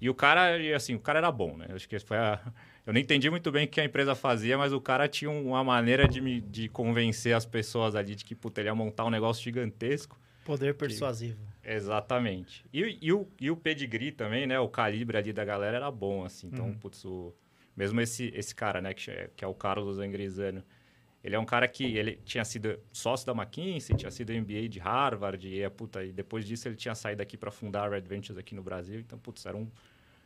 E 0.00 0.08
o 0.08 0.14
cara, 0.14 0.56
assim, 0.74 0.94
o 0.94 1.00
cara 1.00 1.18
era 1.18 1.30
bom, 1.30 1.54
né? 1.58 1.66
Eu 1.68 1.76
acho 1.76 1.86
que 1.86 1.98
foi 1.98 2.16
a... 2.16 2.40
Eu 2.86 2.94
não 2.94 3.00
entendi 3.00 3.28
muito 3.28 3.52
bem 3.52 3.66
o 3.66 3.68
que 3.68 3.82
a 3.82 3.84
empresa 3.84 4.14
fazia, 4.14 4.56
mas 4.56 4.72
o 4.72 4.80
cara 4.80 5.06
tinha 5.06 5.30
uma 5.30 5.62
maneira 5.62 6.08
de, 6.08 6.22
me, 6.22 6.40
de 6.40 6.70
convencer 6.70 7.36
as 7.36 7.44
pessoas 7.44 7.94
ali 7.94 8.14
de 8.14 8.24
que, 8.24 8.34
puta, 8.34 8.62
ele 8.62 8.70
ia 8.70 8.74
montar 8.74 9.04
um 9.04 9.10
negócio 9.10 9.44
gigantesco. 9.44 10.18
Poder 10.42 10.74
persuasivo. 10.74 11.36
Que... 11.36 11.57
Exatamente. 11.74 12.64
E, 12.72 12.98
e, 13.00 13.12
o, 13.12 13.28
e 13.38 13.50
o 13.50 13.56
pedigree 13.56 14.10
também, 14.10 14.46
né? 14.46 14.58
O 14.58 14.68
calibre 14.68 15.18
ali 15.18 15.32
da 15.32 15.44
galera 15.44 15.76
era 15.76 15.90
bom, 15.90 16.24
assim. 16.24 16.48
Então, 16.48 16.66
uhum. 16.66 16.78
putz, 16.78 17.04
o... 17.04 17.34
mesmo 17.76 18.00
esse, 18.00 18.32
esse 18.34 18.54
cara, 18.54 18.80
né? 18.80 18.94
Que, 18.94 19.10
é, 19.10 19.30
que 19.36 19.44
é 19.44 19.48
o 19.48 19.54
Carlos 19.54 19.98
Angrisano. 19.98 20.64
Ele 21.22 21.36
é 21.36 21.38
um 21.38 21.44
cara 21.44 21.68
que 21.68 21.84
ele 21.96 22.20
tinha 22.24 22.44
sido 22.44 22.78
sócio 22.92 23.26
da 23.26 23.32
McKinsey, 23.32 23.96
tinha 23.96 24.10
sido 24.10 24.32
MBA 24.32 24.68
de 24.68 24.78
Harvard, 24.78 25.46
e, 25.46 25.60
é, 25.60 25.68
puta, 25.68 26.04
e 26.04 26.12
depois 26.12 26.46
disso 26.46 26.68
ele 26.68 26.76
tinha 26.76 26.94
saído 26.94 27.20
aqui 27.20 27.36
para 27.36 27.50
fundar 27.50 27.84
a 27.84 27.88
Red 27.88 28.02
Ventures 28.02 28.38
aqui 28.38 28.54
no 28.54 28.62
Brasil. 28.62 29.00
Então, 29.00 29.18
putz, 29.18 29.44
era 29.44 29.56
um, 29.56 29.68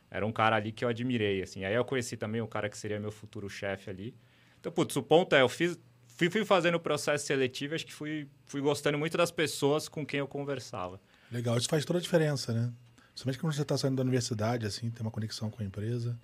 era 0.09 0.25
um 0.25 0.31
cara 0.31 0.55
ali 0.55 0.71
que 0.71 0.85
eu 0.85 0.89
admirei, 0.89 1.41
assim. 1.41 1.65
Aí 1.65 1.73
eu 1.73 1.83
conheci 1.83 2.15
também 2.15 2.41
o 2.41 2.47
cara 2.47 2.69
que 2.69 2.77
seria 2.77 2.99
meu 2.99 3.11
futuro 3.11 3.49
chefe 3.49 3.89
ali. 3.89 4.15
Então, 4.59 4.71
putz, 4.71 4.95
o 4.95 5.03
ponto 5.03 5.35
é, 5.35 5.41
eu 5.41 5.49
fiz 5.49 5.77
fui, 6.15 6.29
fui 6.29 6.45
fazendo 6.45 6.75
o 6.75 6.79
processo 6.79 7.25
seletivo, 7.25 7.75
acho 7.75 7.85
que 7.85 7.93
fui, 7.93 8.27
fui 8.45 8.61
gostando 8.61 8.97
muito 8.97 9.17
das 9.17 9.31
pessoas 9.31 9.89
com 9.89 10.05
quem 10.05 10.19
eu 10.19 10.27
conversava. 10.27 11.01
Legal, 11.33 11.57
isso 11.57 11.67
faz 11.67 11.83
toda 11.83 11.97
a 11.97 12.01
diferença, 12.01 12.53
né? 12.53 12.71
Principalmente 13.07 13.39
quando 13.39 13.53
você 13.53 13.61
está 13.63 13.75
saindo 13.75 13.95
da 13.95 14.03
universidade, 14.03 14.67
assim, 14.67 14.91
tem 14.91 15.01
uma 15.01 15.11
conexão 15.11 15.49
com 15.49 15.63
a 15.63 15.65
empresa. 15.65 16.17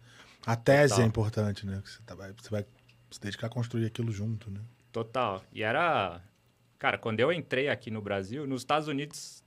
A 0.46 0.56
tese 0.56 0.94
Total. 0.94 1.04
é 1.04 1.08
importante, 1.08 1.66
né? 1.66 1.82
Você, 1.84 2.00
tá, 2.06 2.16
você 2.16 2.50
vai 2.50 2.66
se 3.10 3.20
dedicar 3.20 3.48
a 3.48 3.50
construir 3.50 3.86
aquilo 3.88 4.12
junto, 4.12 4.52
né? 4.52 4.62
Total. 4.92 5.44
E 5.52 5.64
era... 5.64 6.22
Cara, 6.78 6.98
quando 6.98 7.20
eu 7.20 7.34
entrei 7.34 7.70
aqui 7.70 7.90
no 7.90 8.02
Brasil, 8.02 8.46
nos 8.46 8.62
Estados 8.62 8.88
Unidos 8.88 9.44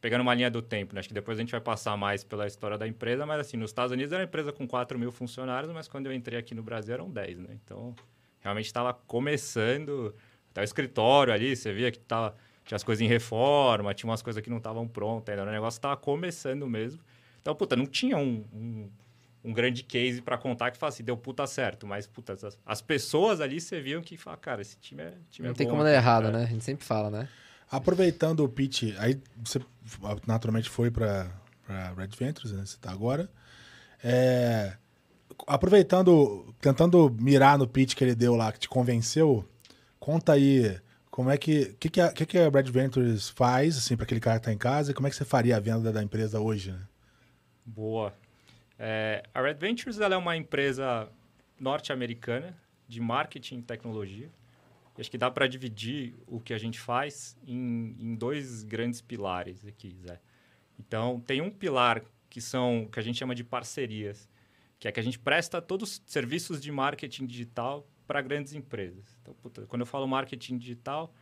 pegando 0.00 0.20
uma 0.20 0.34
linha 0.34 0.50
do 0.50 0.60
tempo, 0.60 0.94
né? 0.94 1.00
Acho 1.00 1.08
que 1.08 1.14
depois 1.14 1.38
a 1.38 1.40
gente 1.40 1.50
vai 1.50 1.60
passar 1.60 1.96
mais 1.96 2.22
pela 2.22 2.46
história 2.46 2.76
da 2.76 2.86
empresa, 2.86 3.24
mas 3.24 3.40
assim, 3.40 3.56
nos 3.56 3.70
Estados 3.70 3.92
Unidos 3.92 4.12
era 4.12 4.22
uma 4.22 4.26
empresa 4.28 4.52
com 4.52 4.66
4 4.66 4.98
mil 4.98 5.10
funcionários, 5.10 5.72
mas 5.72 5.88
quando 5.88 6.06
eu 6.06 6.12
entrei 6.12 6.38
aqui 6.38 6.54
no 6.54 6.62
Brasil 6.62 6.94
eram 6.94 7.10
10, 7.10 7.38
né? 7.38 7.58
Então, 7.64 7.96
realmente 8.40 8.66
estava 8.66 8.92
começando, 8.92 10.14
até 10.50 10.60
o 10.60 10.64
escritório 10.64 11.32
ali, 11.32 11.56
você 11.56 11.72
via 11.72 11.90
que 11.90 11.98
tava, 11.98 12.36
tinha 12.66 12.76
as 12.76 12.82
coisas 12.82 13.00
em 13.00 13.06
reforma, 13.06 13.94
tinha 13.94 14.10
umas 14.10 14.20
coisas 14.20 14.42
que 14.42 14.50
não 14.50 14.58
estavam 14.58 14.86
prontas 14.88 15.32
ainda, 15.32 15.48
o 15.48 15.52
negócio 15.52 15.78
estava 15.78 15.96
começando 15.96 16.66
mesmo. 16.68 17.00
Então, 17.40 17.54
puta, 17.54 17.76
não 17.76 17.86
tinha 17.86 18.18
um, 18.18 18.44
um, 18.52 18.90
um 19.44 19.52
grande 19.52 19.84
case 19.84 20.20
para 20.20 20.36
contar 20.36 20.72
que 20.72 20.76
falasse, 20.76 20.96
assim, 20.96 21.04
deu 21.04 21.16
puta 21.16 21.46
certo, 21.46 21.86
mas, 21.86 22.08
puta, 22.08 22.32
as, 22.32 22.58
as 22.66 22.82
pessoas 22.82 23.40
ali 23.40 23.60
você 23.60 23.80
viam 23.80 24.02
que, 24.02 24.16
fala, 24.16 24.36
cara, 24.36 24.60
esse 24.60 24.76
time 24.78 25.02
é 25.02 25.14
time 25.30 25.46
Não 25.46 25.52
é 25.52 25.56
tem 25.56 25.66
bom 25.66 25.74
como 25.74 25.84
dar 25.84 25.94
errado, 25.94 26.24
cara. 26.24 26.38
né? 26.38 26.44
A 26.44 26.48
gente 26.48 26.64
sempre 26.64 26.84
fala, 26.84 27.08
né? 27.08 27.28
Aproveitando 27.70 28.40
o 28.40 28.48
pitch, 28.48 28.94
aí 28.98 29.20
você 29.36 29.60
naturalmente 30.26 30.68
foi 30.68 30.90
para 30.90 31.30
Red 31.96 32.10
Ventures, 32.18 32.52
né? 32.52 32.66
Você 32.66 32.76
tá 32.78 32.90
agora. 32.90 33.30
É, 34.02 34.76
aproveitando, 35.46 36.52
tentando 36.60 37.14
mirar 37.20 37.58
no 37.58 37.66
pitch 37.66 37.94
que 37.94 38.02
ele 38.02 38.14
deu 38.14 38.34
lá, 38.34 38.52
que 38.52 38.58
te 38.58 38.68
convenceu, 38.68 39.44
conta 39.98 40.32
aí 40.32 40.80
como 41.16 41.30
é 41.30 41.38
que. 41.38 41.62
O 41.62 41.74
que, 41.76 41.88
que, 41.88 41.98
a, 41.98 42.12
que, 42.12 42.26
que 42.26 42.36
a 42.36 42.50
Red 42.50 42.64
Ventures 42.64 43.30
faz, 43.30 43.78
assim, 43.78 43.96
para 43.96 44.04
aquele 44.04 44.20
cara 44.20 44.38
que 44.38 44.44
tá 44.44 44.52
em 44.52 44.58
casa, 44.58 44.90
e 44.90 44.94
como 44.94 45.06
é 45.06 45.10
que 45.10 45.16
você 45.16 45.24
faria 45.24 45.56
a 45.56 45.58
venda 45.58 45.90
da 45.90 46.02
empresa 46.02 46.38
hoje, 46.38 46.72
né? 46.72 46.86
Boa. 47.64 48.12
É, 48.78 49.22
a 49.32 49.40
Red 49.40 49.54
Ventures 49.54 49.98
ela 49.98 50.14
é 50.14 50.18
uma 50.18 50.36
empresa 50.36 51.08
norte-americana 51.58 52.54
de 52.86 53.00
marketing 53.00 53.60
e 53.60 53.62
tecnologia. 53.62 54.28
E 54.94 55.00
acho 55.00 55.10
que 55.10 55.16
dá 55.16 55.30
para 55.30 55.46
dividir 55.46 56.12
o 56.26 56.38
que 56.38 56.52
a 56.52 56.58
gente 56.58 56.78
faz 56.78 57.34
em, 57.46 57.96
em 57.98 58.14
dois 58.14 58.62
grandes 58.62 59.00
pilares 59.00 59.64
aqui, 59.64 59.96
Zé. 60.06 60.20
Então, 60.78 61.18
tem 61.20 61.40
um 61.40 61.48
pilar 61.50 62.02
que 62.28 62.42
são 62.42 62.86
que 62.92 63.00
a 63.00 63.02
gente 63.02 63.18
chama 63.18 63.34
de 63.34 63.42
parcerias, 63.42 64.28
que 64.78 64.86
é 64.86 64.92
que 64.92 65.00
a 65.00 65.02
gente 65.02 65.18
presta 65.18 65.62
todos 65.62 65.92
os 65.92 66.02
serviços 66.04 66.60
de 66.60 66.70
marketing 66.70 67.24
digital 67.24 67.88
para 68.06 68.20
grandes 68.20 68.54
empresas. 68.54 69.18
Então, 69.20 69.34
puta, 69.34 69.66
quando 69.66 69.80
eu 69.80 69.86
falo 69.86 70.06
marketing 70.06 70.58
digital, 70.58 71.12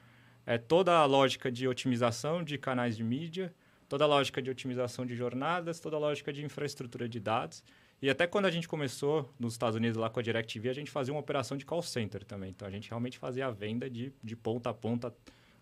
é 0.46 0.58
toda 0.58 0.96
a 0.96 1.04
lógica 1.04 1.50
de 1.50 1.66
otimização 1.66 2.42
de 2.42 2.58
canais 2.58 2.96
de 2.96 3.02
mídia, 3.02 3.54
toda 3.88 4.04
a 4.04 4.06
lógica 4.06 4.42
de 4.42 4.50
otimização 4.50 5.06
de 5.06 5.14
jornadas, 5.14 5.80
toda 5.80 5.96
a 5.96 5.98
lógica 5.98 6.32
de 6.32 6.44
infraestrutura 6.44 7.08
de 7.08 7.18
dados. 7.20 7.64
E 8.02 8.10
até 8.10 8.26
quando 8.26 8.46
a 8.46 8.50
gente 8.50 8.68
começou 8.68 9.32
nos 9.38 9.54
Estados 9.54 9.76
Unidos 9.76 9.96
lá 9.96 10.10
com 10.10 10.20
a 10.20 10.22
DirecTV, 10.22 10.68
a 10.68 10.74
gente 10.74 10.90
fazia 10.90 11.14
uma 11.14 11.20
operação 11.20 11.56
de 11.56 11.64
call 11.64 11.80
center 11.82 12.24
também. 12.24 12.50
Então 12.50 12.68
a 12.68 12.70
gente 12.70 12.88
realmente 12.88 13.18
fazia 13.18 13.46
a 13.46 13.50
venda 13.50 13.88
de, 13.88 14.12
de 14.22 14.36
ponta 14.36 14.70
a 14.70 14.74
ponta, 14.74 15.14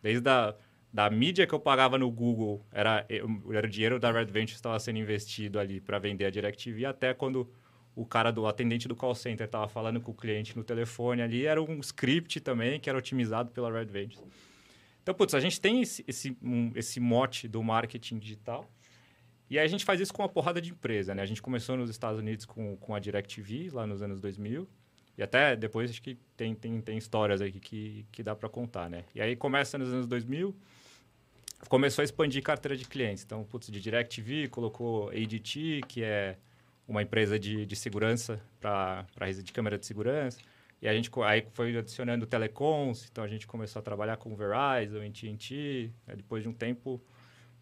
desde 0.03 0.29
a 0.29 0.55
da 0.93 1.09
mídia 1.09 1.47
que 1.47 1.55
eu 1.55 1.61
pagava 1.61 1.97
no 1.97 2.11
Google, 2.11 2.63
era, 2.71 3.07
era 3.09 3.67
o 3.67 3.71
dinheiro 3.71 3.99
da 3.99 4.13
Red 4.13 4.27
Ventures 4.27 4.57
estava 4.57 4.79
sendo 4.79 4.99
investido 4.99 5.59
ali 5.59 5.81
para 5.81 5.99
vender 5.99 6.27
a 6.27 6.31
DirecTV, 6.31 6.85
até 6.85 7.15
quando 7.15 7.51
o 7.95 8.07
cara 8.07 8.31
do 8.31 8.47
atendente 8.47 8.89
do 8.89 8.97
call 8.97 9.15
center 9.15 9.45
estava 9.47 9.69
falando 9.69 10.01
com 10.01 10.11
o 10.13 10.15
cliente 10.15 10.57
no 10.57 10.65
telefone 10.65 11.21
ali, 11.23 11.45
era 11.47 11.61
um 11.63 11.79
script 11.81 12.41
também 12.41 12.81
que 12.81 12.89
era 12.89 12.99
otimizado 12.99 13.51
pela 13.51 13.71
Red 13.71 13.87
Ventures. 13.87 14.23
Então, 15.03 15.15
putz, 15.15 15.35
a 15.35 15.41
gente 15.41 15.61
tem 15.61 15.83
esse, 15.83 16.05
esse, 16.07 16.37
um- 16.43 16.71
esse 16.75 17.01
mote 17.01 17.49
do 17.49 17.63
marketing 17.63 18.19
digital. 18.19 18.71
E 19.51 19.59
aí 19.59 19.65
a 19.65 19.69
gente 19.69 19.85
faz 19.85 20.01
isso 20.01 20.15
com 20.15 20.23
uma 20.23 20.29
porrada 20.29 20.61
de 20.63 20.71
empresa, 20.71 21.15
né? 21.15 21.23
A 21.23 21.27
gente 21.27 21.43
começou 21.43 21.77
nos 21.77 21.91
Estados 21.91 22.19
Unidos 22.21 22.47
com, 22.47 22.77
com 22.77 22.95
a 22.95 22.99
DirecTV, 22.99 23.71
lá 23.73 23.87
nos 23.87 24.01
anos 24.01 24.21
2000. 24.21 24.67
E 25.19 25.23
até 25.23 25.55
depois 25.55 25.91
acho 25.91 26.01
que 26.01 26.17
tem, 26.37 26.55
tem, 26.55 26.81
tem 26.81 26.97
histórias 26.97 27.43
aí 27.43 27.53
que, 27.53 28.07
que 28.11 28.23
dá 28.23 28.35
para 28.35 28.49
contar, 28.49 28.89
né? 28.89 29.05
E 29.15 29.21
aí 29.21 29.37
começa 29.37 29.77
nos 29.77 29.93
anos 29.93 30.07
2000, 30.07 30.57
começou 31.69 32.01
a 32.03 32.05
expandir 32.05 32.43
carteira 32.43 32.77
de 32.77 32.87
clientes. 32.87 33.25
Então, 33.25 33.45
putz, 33.45 33.71
de 33.71 33.79
DirecTV 33.81 34.49
colocou 34.49 35.11
ADT, 35.11 35.83
que 35.87 36.03
é 36.03 36.39
uma 36.93 37.03
empresa 37.03 37.39
de, 37.39 37.65
de 37.67 37.75
segurança 37.77 38.39
para 38.61 39.05
de 39.43 39.51
câmera 39.53 39.79
de 39.79 39.87
segurança. 39.87 40.39
E 40.81 40.87
a 40.89 40.93
gente 40.93 41.11
aí 41.25 41.47
foi 41.53 41.77
adicionando 41.77 42.27
telecoms, 42.27 43.09
então 43.11 43.23
a 43.25 43.29
gente 43.29 43.47
começou 43.47 43.81
a 43.81 43.83
trabalhar 43.83 44.17
com 44.17 44.35
Verizon, 44.37 44.99
AT&T. 45.07 45.91
Aí 46.07 46.17
depois 46.17 46.43
de 46.43 46.49
um 46.49 46.53
tempo, 46.53 47.01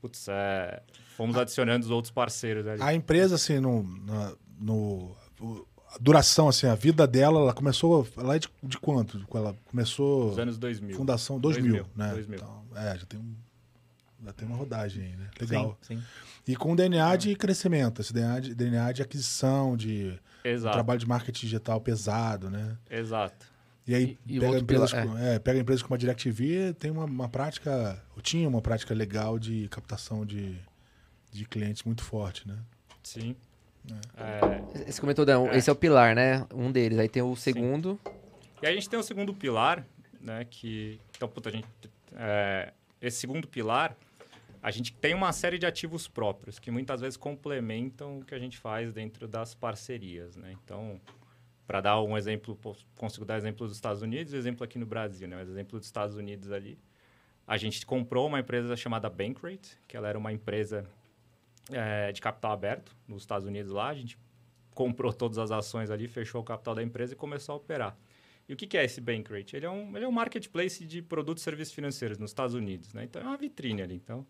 putz, 0.00 0.26
é, 0.28 0.82
fomos 1.16 1.37
adicionando 1.37 1.84
os 1.84 1.90
outros 1.90 2.10
parceiros 2.10 2.66
ali. 2.66 2.82
A 2.82 2.92
empresa, 2.94 3.37
assim, 3.37 3.60
no, 3.60 3.82
na- 4.04 4.34
no, 4.58 5.14
a 5.94 5.99
duração, 6.00 6.49
assim, 6.49 6.66
a 6.66 6.75
vida 6.75 7.06
dela, 7.06 7.40
ela 7.40 7.52
começou. 7.54 8.08
É 8.34 8.38
de, 8.38 8.49
de 8.62 8.78
quanto? 8.78 9.25
Ela 9.34 9.56
começou. 9.66 10.28
Nos 10.28 10.38
anos 10.38 10.58
2000. 10.58 10.96
Fundação 10.96 11.38
2000, 11.38 11.84
2000, 11.84 11.90
né? 11.96 12.12
2000. 12.14 12.37
Então, 12.38 12.64
é, 12.75 12.99
já 12.99 13.04
tem, 13.06 13.20
um, 13.20 13.34
já 14.25 14.33
tem 14.33 14.47
uma 14.47 14.57
rodagem 14.57 15.03
aí, 15.05 15.17
né? 15.17 15.29
Legal. 15.41 15.79
Sim, 15.83 15.97
sim. 15.97 16.03
E 16.47 16.57
com 16.57 16.75
DNA 16.77 17.17
de 17.17 17.35
crescimento, 17.37 18.00
esse 18.00 18.12
DNA 18.12 18.41
de, 18.41 18.55
DNA 18.55 18.93
de 18.93 19.03
aquisição, 19.03 19.77
de 19.77 20.19
Exato, 20.45 20.75
trabalho 20.75 20.99
de 21.00 21.07
marketing 21.07 21.47
digital 21.47 21.81
pesado, 21.81 22.50
né? 22.50 22.77
exato. 22.91 23.47
E 23.87 23.95
aí, 23.95 24.19
E- 24.27 24.37
e 24.37 24.41
pega, 24.41 24.47
outro 24.47 24.62
empresas 24.62 24.91
pilar- 24.93 25.07
com, 25.07 25.19
é, 25.19 25.39
pega 25.39 25.59
empresas 25.59 25.83
como 25.83 25.95
a 25.95 25.99
DirecTV, 25.99 26.75
tem 26.79 26.91
uma, 26.91 27.05
uma 27.05 27.29
prática, 27.29 28.00
ou 28.15 28.23
tinha 28.23 28.49
uma 28.49 28.61
prática 28.61 28.95
legal 28.95 29.39
de 29.39 29.69
captação 29.69 30.25
de, 30.25 30.57
de 31.33 31.45
clientes 31.45 31.83
muito 31.83 32.03
forte, 32.05 32.47
né? 32.47 32.57
Sim. 33.03 33.35
É, 34.17 34.91
Você 34.93 35.00
comentou, 35.00 35.25
Dan, 35.25 35.47
É. 35.49 35.57
esse 35.57 35.69
é 35.71 35.73
o 35.73 35.77
pilar, 35.77 36.15
né? 36.15 36.47
Um 36.55 36.71
deles. 36.71 36.99
Aí 36.99 37.09
tem 37.09 37.23
o 37.23 37.35
segundo. 37.35 37.99
E 38.62 38.67
aí 38.67 38.73
a 38.73 38.75
gente 38.77 38.89
tem 38.89 38.99
o 38.99 39.03
segundo 39.03 39.33
pilar, 39.35 39.85
né? 40.21 40.45
Que. 40.49 41.00
Então, 41.17 41.27
puta, 41.29 41.49
a 41.49 41.53
gente. 41.53 41.67
é, 42.15 42.73
esse 43.00 43.17
segundo 43.19 43.49
pilar, 43.49 43.97
a 44.62 44.71
gente 44.71 44.93
tem 44.93 45.14
uma 45.14 45.33
série 45.33 45.59
de 45.59 45.67
ativos 45.67 46.07
próprios 46.07 46.59
que 46.59 46.71
muitas 46.71 47.00
vezes 47.00 47.17
complementam 47.17 48.19
o 48.19 48.25
que 48.25 48.35
a 48.35 48.38
gente 48.38 48.59
faz 48.59 48.93
dentro 48.93 49.26
das 49.26 49.55
parcerias, 49.55 50.37
né? 50.37 50.52
Então, 50.62 51.00
para 51.67 51.81
dar 51.81 52.02
um 52.02 52.17
exemplo, 52.17 52.59
consigo 52.97 53.25
dar 53.25 53.37
exemplo 53.37 53.67
dos 53.67 53.76
Estados 53.76 54.02
Unidos 54.02 54.33
e 54.33 54.37
exemplo 54.37 54.64
aqui 54.64 54.79
no 54.79 54.87
Brasil, 54.87 55.26
né? 55.26 55.37
Mas 55.37 55.49
exemplo 55.49 55.79
dos 55.79 55.87
Estados 55.87 56.17
Unidos 56.17 56.52
ali. 56.52 56.79
A 57.47 57.57
gente 57.57 57.85
comprou 57.87 58.26
uma 58.26 58.40
empresa 58.40 58.76
chamada 58.76 59.09
Bankrate, 59.09 59.79
que 59.88 59.97
ela 59.97 60.09
era 60.09 60.19
uma 60.19 60.33
empresa 60.33 60.87
é, 61.73 62.12
de 62.12 62.21
capital 62.21 62.52
aberto 62.52 62.95
nos 63.09 63.23
Estados 63.23 63.47
Unidos 63.47 63.73
lá. 63.73 63.88
A 63.88 63.95
gente 63.95 64.19
comprou 64.75 65.12
todas 65.12 65.38
as 65.38 65.50
ações 65.50 65.90
ali, 65.90 66.07
fechou 66.07 66.40
o 66.40 66.45
capital 66.45 66.75
da 66.75 66.83
empresa 66.83 67.14
e 67.14 67.17
começou 67.17 67.55
a 67.55 67.57
operar. 67.57 67.97
E 68.49 68.52
o 68.52 68.57
que 68.57 68.67
que 68.67 68.76
é 68.76 68.85
esse 68.85 69.00
Bankrate? 69.00 69.57
Ele 69.57 69.67
é 69.67 69.71
um, 69.71 69.97
ele 69.97 70.05
é 70.05 70.09
um 70.09 70.12
marketplace 70.12 70.85
de 70.85 71.00
produtos 71.00 71.43
e 71.43 71.45
serviços 71.45 71.73
financeiros 71.73 72.19
nos 72.19 72.31
Estados 72.31 72.55
Unidos, 72.55 72.93
né? 72.93 73.05
Então, 73.05 73.23
é 73.23 73.25
uma 73.25 73.37
vitrine 73.37 73.81
ali. 73.81 73.95
Então, 73.95 74.26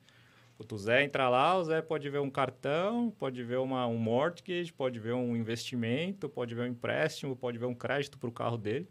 o 0.69 0.79
Zé 0.79 1.05
entra 1.05 1.29
lá, 1.29 1.57
o 1.57 1.64
Zé 1.64 1.83
pode 1.83 2.09
ver 2.09 2.19
um 2.21 2.31
cartão, 2.31 3.11
pode 3.19 3.43
ver 3.43 3.59
uma, 3.59 3.87
um 3.87 3.97
mortgage, 3.97 4.73
pode 4.73 4.99
ver 4.99 5.14
um 5.14 5.37
investimento, 5.37 6.29
pode 6.29 6.55
ver 6.55 6.62
um 6.62 6.67
empréstimo, 6.67 7.37
pode 7.37 7.59
ver 7.59 7.67
um 7.67 7.75
crédito 7.75 8.19
para 8.19 8.29
o 8.29 8.33
carro 8.33 8.57
dele. 8.57 8.88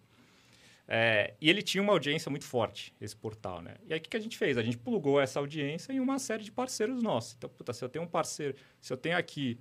É, 0.88 1.36
e 1.40 1.50
ele 1.50 1.62
tinha 1.62 1.82
uma 1.82 1.94
audiência 1.94 2.30
muito 2.30 2.46
forte, 2.46 2.94
esse 3.00 3.16
portal, 3.16 3.62
né? 3.62 3.76
E 3.88 3.94
aí, 3.94 4.00
o 4.00 4.02
que, 4.02 4.10
que 4.10 4.18
a 4.18 4.20
gente 4.20 4.38
fez? 4.38 4.58
A 4.58 4.64
gente 4.64 4.78
plugou 4.78 5.22
essa 5.22 5.40
audiência 5.40 5.94
em 5.94 6.00
uma 6.00 6.18
série 6.18 6.44
de 6.44 6.52
parceiros 6.52 7.04
nossos. 7.04 7.36
Então, 7.38 7.50
puta, 7.50 7.74
se 7.74 7.84
eu 7.84 7.90
tenho 7.90 8.06
um 8.06 8.08
parceiro... 8.08 8.56
Se 8.82 8.92
eu 8.92 8.98
tenho 8.98 9.18
aqui... 9.18 9.60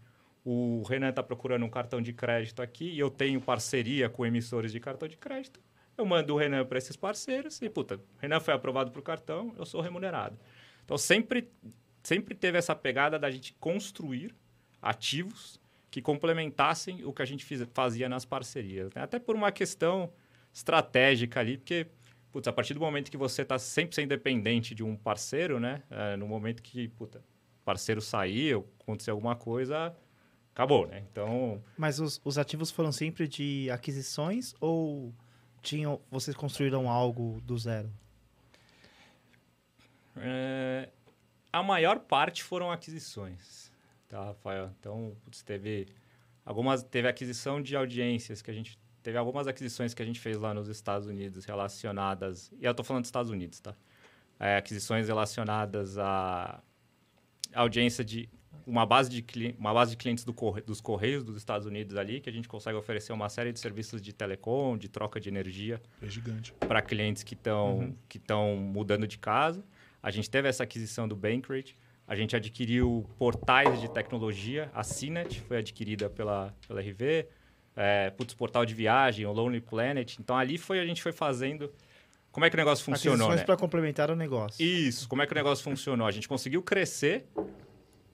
O 0.50 0.82
Renan 0.84 1.10
está 1.10 1.22
procurando 1.22 1.66
um 1.66 1.68
cartão 1.68 2.00
de 2.00 2.10
crédito 2.10 2.62
aqui 2.62 2.90
e 2.92 2.98
eu 2.98 3.10
tenho 3.10 3.38
parceria 3.38 4.08
com 4.08 4.24
emissores 4.24 4.72
de 4.72 4.80
cartão 4.80 5.06
de 5.06 5.16
crédito, 5.16 5.60
eu 5.94 6.06
mando 6.06 6.32
o 6.32 6.38
Renan 6.38 6.64
para 6.64 6.78
esses 6.78 6.96
parceiros 6.96 7.60
e, 7.60 7.68
puta, 7.68 7.96
o 7.96 8.00
Renan 8.18 8.40
foi 8.40 8.54
aprovado 8.54 8.90
para 8.90 9.00
o 9.00 9.02
cartão, 9.02 9.52
eu 9.58 9.66
sou 9.66 9.82
remunerado. 9.82 10.38
Então, 10.84 10.96
sempre, 10.96 11.50
sempre 12.08 12.34
teve 12.34 12.56
essa 12.56 12.74
pegada 12.74 13.18
da 13.18 13.30
gente 13.30 13.52
construir 13.60 14.34
ativos 14.80 15.60
que 15.90 16.00
complementassem 16.00 17.04
o 17.04 17.12
que 17.12 17.20
a 17.22 17.24
gente 17.24 17.44
fiz- 17.44 17.66
fazia 17.74 18.08
nas 18.08 18.24
parcerias. 18.24 18.90
né? 18.94 19.02
Até 19.02 19.18
por 19.18 19.36
uma 19.36 19.52
questão 19.52 20.10
estratégica 20.52 21.40
ali, 21.40 21.58
porque, 21.58 21.86
putz, 22.32 22.48
a 22.48 22.52
partir 22.52 22.72
do 22.74 22.80
momento 22.80 23.10
que 23.10 23.16
você 23.16 23.42
está 23.42 23.56
100% 23.56 24.06
dependente 24.06 24.74
de 24.74 24.82
um 24.82 24.96
parceiro, 24.96 25.60
né? 25.60 25.82
É, 25.90 26.16
no 26.16 26.26
momento 26.26 26.62
que, 26.62 26.88
puta, 26.88 27.18
o 27.18 27.64
parceiro 27.64 28.00
sair, 28.00 28.54
ou 28.54 28.66
acontecer 28.80 29.10
alguma 29.10 29.36
coisa, 29.36 29.94
acabou, 30.54 30.86
né? 30.86 31.04
Então, 31.10 31.62
Mas 31.76 32.00
os, 32.00 32.20
os 32.24 32.38
ativos 32.38 32.70
foram 32.70 32.90
sempre 32.92 33.28
de 33.28 33.70
aquisições 33.70 34.54
ou 34.60 35.12
tinham, 35.62 36.00
vocês 36.10 36.36
construíram 36.36 36.88
algo 36.88 37.40
do 37.42 37.56
zero? 37.58 37.90
É, 40.16 40.88
a 41.52 41.62
maior 41.62 41.98
parte 42.00 42.42
foram 42.42 42.70
aquisições, 42.70 43.70
tá, 44.08 44.24
Rafael? 44.24 44.70
Então, 44.78 45.16
putz, 45.24 45.42
teve 45.42 45.86
algumas 46.44 46.82
teve 46.82 47.08
aquisição 47.08 47.60
de 47.62 47.76
audiências 47.76 48.42
que 48.42 48.50
a 48.50 48.54
gente 48.54 48.78
teve 49.02 49.16
algumas 49.16 49.46
aquisições 49.46 49.94
que 49.94 50.02
a 50.02 50.04
gente 50.04 50.20
fez 50.20 50.36
lá 50.38 50.52
nos 50.52 50.68
Estados 50.68 51.06
Unidos 51.08 51.44
relacionadas, 51.44 52.52
e 52.60 52.64
eu 52.64 52.74
tô 52.74 52.84
falando 52.84 53.02
dos 53.02 53.08
Estados 53.08 53.30
Unidos, 53.30 53.60
tá? 53.60 53.74
É, 54.38 54.56
aquisições 54.56 55.08
relacionadas 55.08 55.96
à 55.98 56.62
audiência 57.54 58.04
de 58.04 58.28
uma 58.66 58.84
base 58.84 59.08
de, 59.08 59.54
uma 59.58 59.72
base 59.72 59.92
de 59.92 59.96
clientes 59.96 60.24
do 60.24 60.34
corre- 60.34 60.60
dos 60.60 60.80
Correios 60.80 61.24
dos 61.24 61.36
Estados 61.36 61.66
Unidos 61.66 61.96
ali, 61.96 62.20
que 62.20 62.28
a 62.28 62.32
gente 62.32 62.46
consegue 62.46 62.76
oferecer 62.76 63.12
uma 63.14 63.28
série 63.30 63.50
de 63.50 63.58
serviços 63.58 64.02
de 64.02 64.12
telecom, 64.12 64.76
de 64.76 64.88
troca 64.90 65.18
de 65.18 65.28
energia, 65.30 65.80
É 66.02 66.08
gigante. 66.08 66.52
para 66.52 66.82
clientes 66.82 67.22
que 67.22 67.32
estão 67.34 67.96
que 68.08 68.18
estão 68.18 68.56
mudando 68.56 69.06
de 69.08 69.16
casa. 69.16 69.64
A 70.08 70.10
gente 70.10 70.30
teve 70.30 70.48
essa 70.48 70.62
aquisição 70.62 71.06
do 71.06 71.14
Bankrate. 71.14 71.76
A 72.06 72.16
gente 72.16 72.34
adquiriu 72.34 73.06
portais 73.18 73.78
de 73.78 73.90
tecnologia. 73.90 74.70
A 74.72 74.82
Cinet 74.82 75.38
foi 75.42 75.58
adquirida 75.58 76.08
pela, 76.08 76.54
pela 76.66 76.80
RV. 76.80 77.26
É, 77.76 78.08
putz, 78.08 78.32
portal 78.32 78.64
de 78.64 78.72
viagem, 78.72 79.26
o 79.26 79.32
Lonely 79.32 79.60
Planet. 79.60 80.16
Então 80.18 80.34
ali 80.34 80.56
foi 80.56 80.80
a 80.80 80.86
gente 80.86 81.02
foi 81.02 81.12
fazendo. 81.12 81.70
Como 82.32 82.46
é 82.46 82.48
que 82.48 82.56
o 82.56 82.58
negócio 82.58 82.86
funcionou, 82.86 83.34
né? 83.34 83.44
para 83.44 83.54
complementar 83.54 84.10
o 84.10 84.16
negócio. 84.16 84.64
Isso, 84.64 85.06
como 85.06 85.20
é 85.20 85.26
que 85.26 85.32
o 85.32 85.34
negócio 85.34 85.62
funcionou? 85.62 86.06
A 86.06 86.10
gente 86.10 86.26
conseguiu 86.26 86.62
crescer 86.62 87.26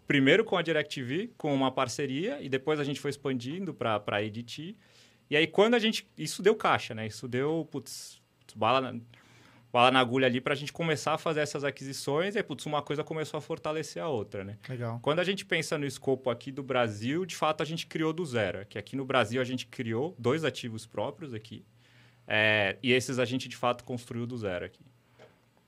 primeiro 0.05 0.45
com 0.45 0.57
a 0.57 0.63
DirecTV, 0.63 1.31
com 1.39 1.55
uma 1.55 1.71
parceria, 1.71 2.43
e 2.43 2.49
depois 2.49 2.81
a 2.81 2.85
gente 2.85 2.99
foi 2.99 3.11
expandindo 3.11 3.73
para 3.73 4.03
a 4.05 4.21
EDT. 4.21 4.77
E 5.31 5.37
aí, 5.37 5.47
quando 5.47 5.75
a 5.75 5.79
gente. 5.79 6.09
Isso 6.19 6.43
deu 6.43 6.57
caixa, 6.57 6.93
né? 6.93 7.07
Isso 7.07 7.29
deu, 7.29 7.69
putz, 7.71 8.21
bala 8.57 9.01
na, 9.75 9.81
bala 9.81 9.91
na 9.91 10.01
agulha 10.01 10.27
ali 10.27 10.41
para 10.41 10.53
a 10.53 10.57
gente 10.57 10.73
começar 10.73 11.15
a 11.15 11.19
fazer 11.19 11.41
essas 11.41 11.65
aquisições. 11.65 12.35
E 12.35 12.39
aí, 12.39 12.45
putz, 12.45 12.65
uma 12.67 12.81
coisa 12.81 13.03
começou 13.03 13.39
a 13.39 13.41
fortalecer 13.41 14.03
a 14.03 14.09
outra, 14.09 14.45
né? 14.45 14.57
Legal. 14.69 15.01
Quando 15.03 15.19
a 15.19 15.25
gente 15.25 15.45
pensa 15.45 15.77
no 15.77 15.85
escopo 15.85 16.31
aqui 16.31 16.53
do 16.53 16.63
Brasil, 16.63 17.27
de 17.27 17.35
fato 17.35 17.63
a 17.63 17.67
gente 17.67 17.87
criou 17.87 18.13
do 18.13 18.25
zero. 18.25 18.65
Que 18.67 18.79
aqui 18.79 18.97
no 18.97 19.05
Brasil 19.05 19.41
a 19.41 19.45
gente 19.45 19.67
criou 19.67 20.15
dois 20.19 20.45
ativos 20.45 20.87
próprios 20.87 21.35
aqui. 21.35 21.65
É, 22.27 22.77
e 22.83 22.93
esses 22.93 23.19
a 23.19 23.25
gente 23.25 23.49
de 23.49 23.57
fato 23.57 23.85
construiu 23.85 24.27
do 24.27 24.39
zero 24.39 24.65
aqui. 24.65 24.81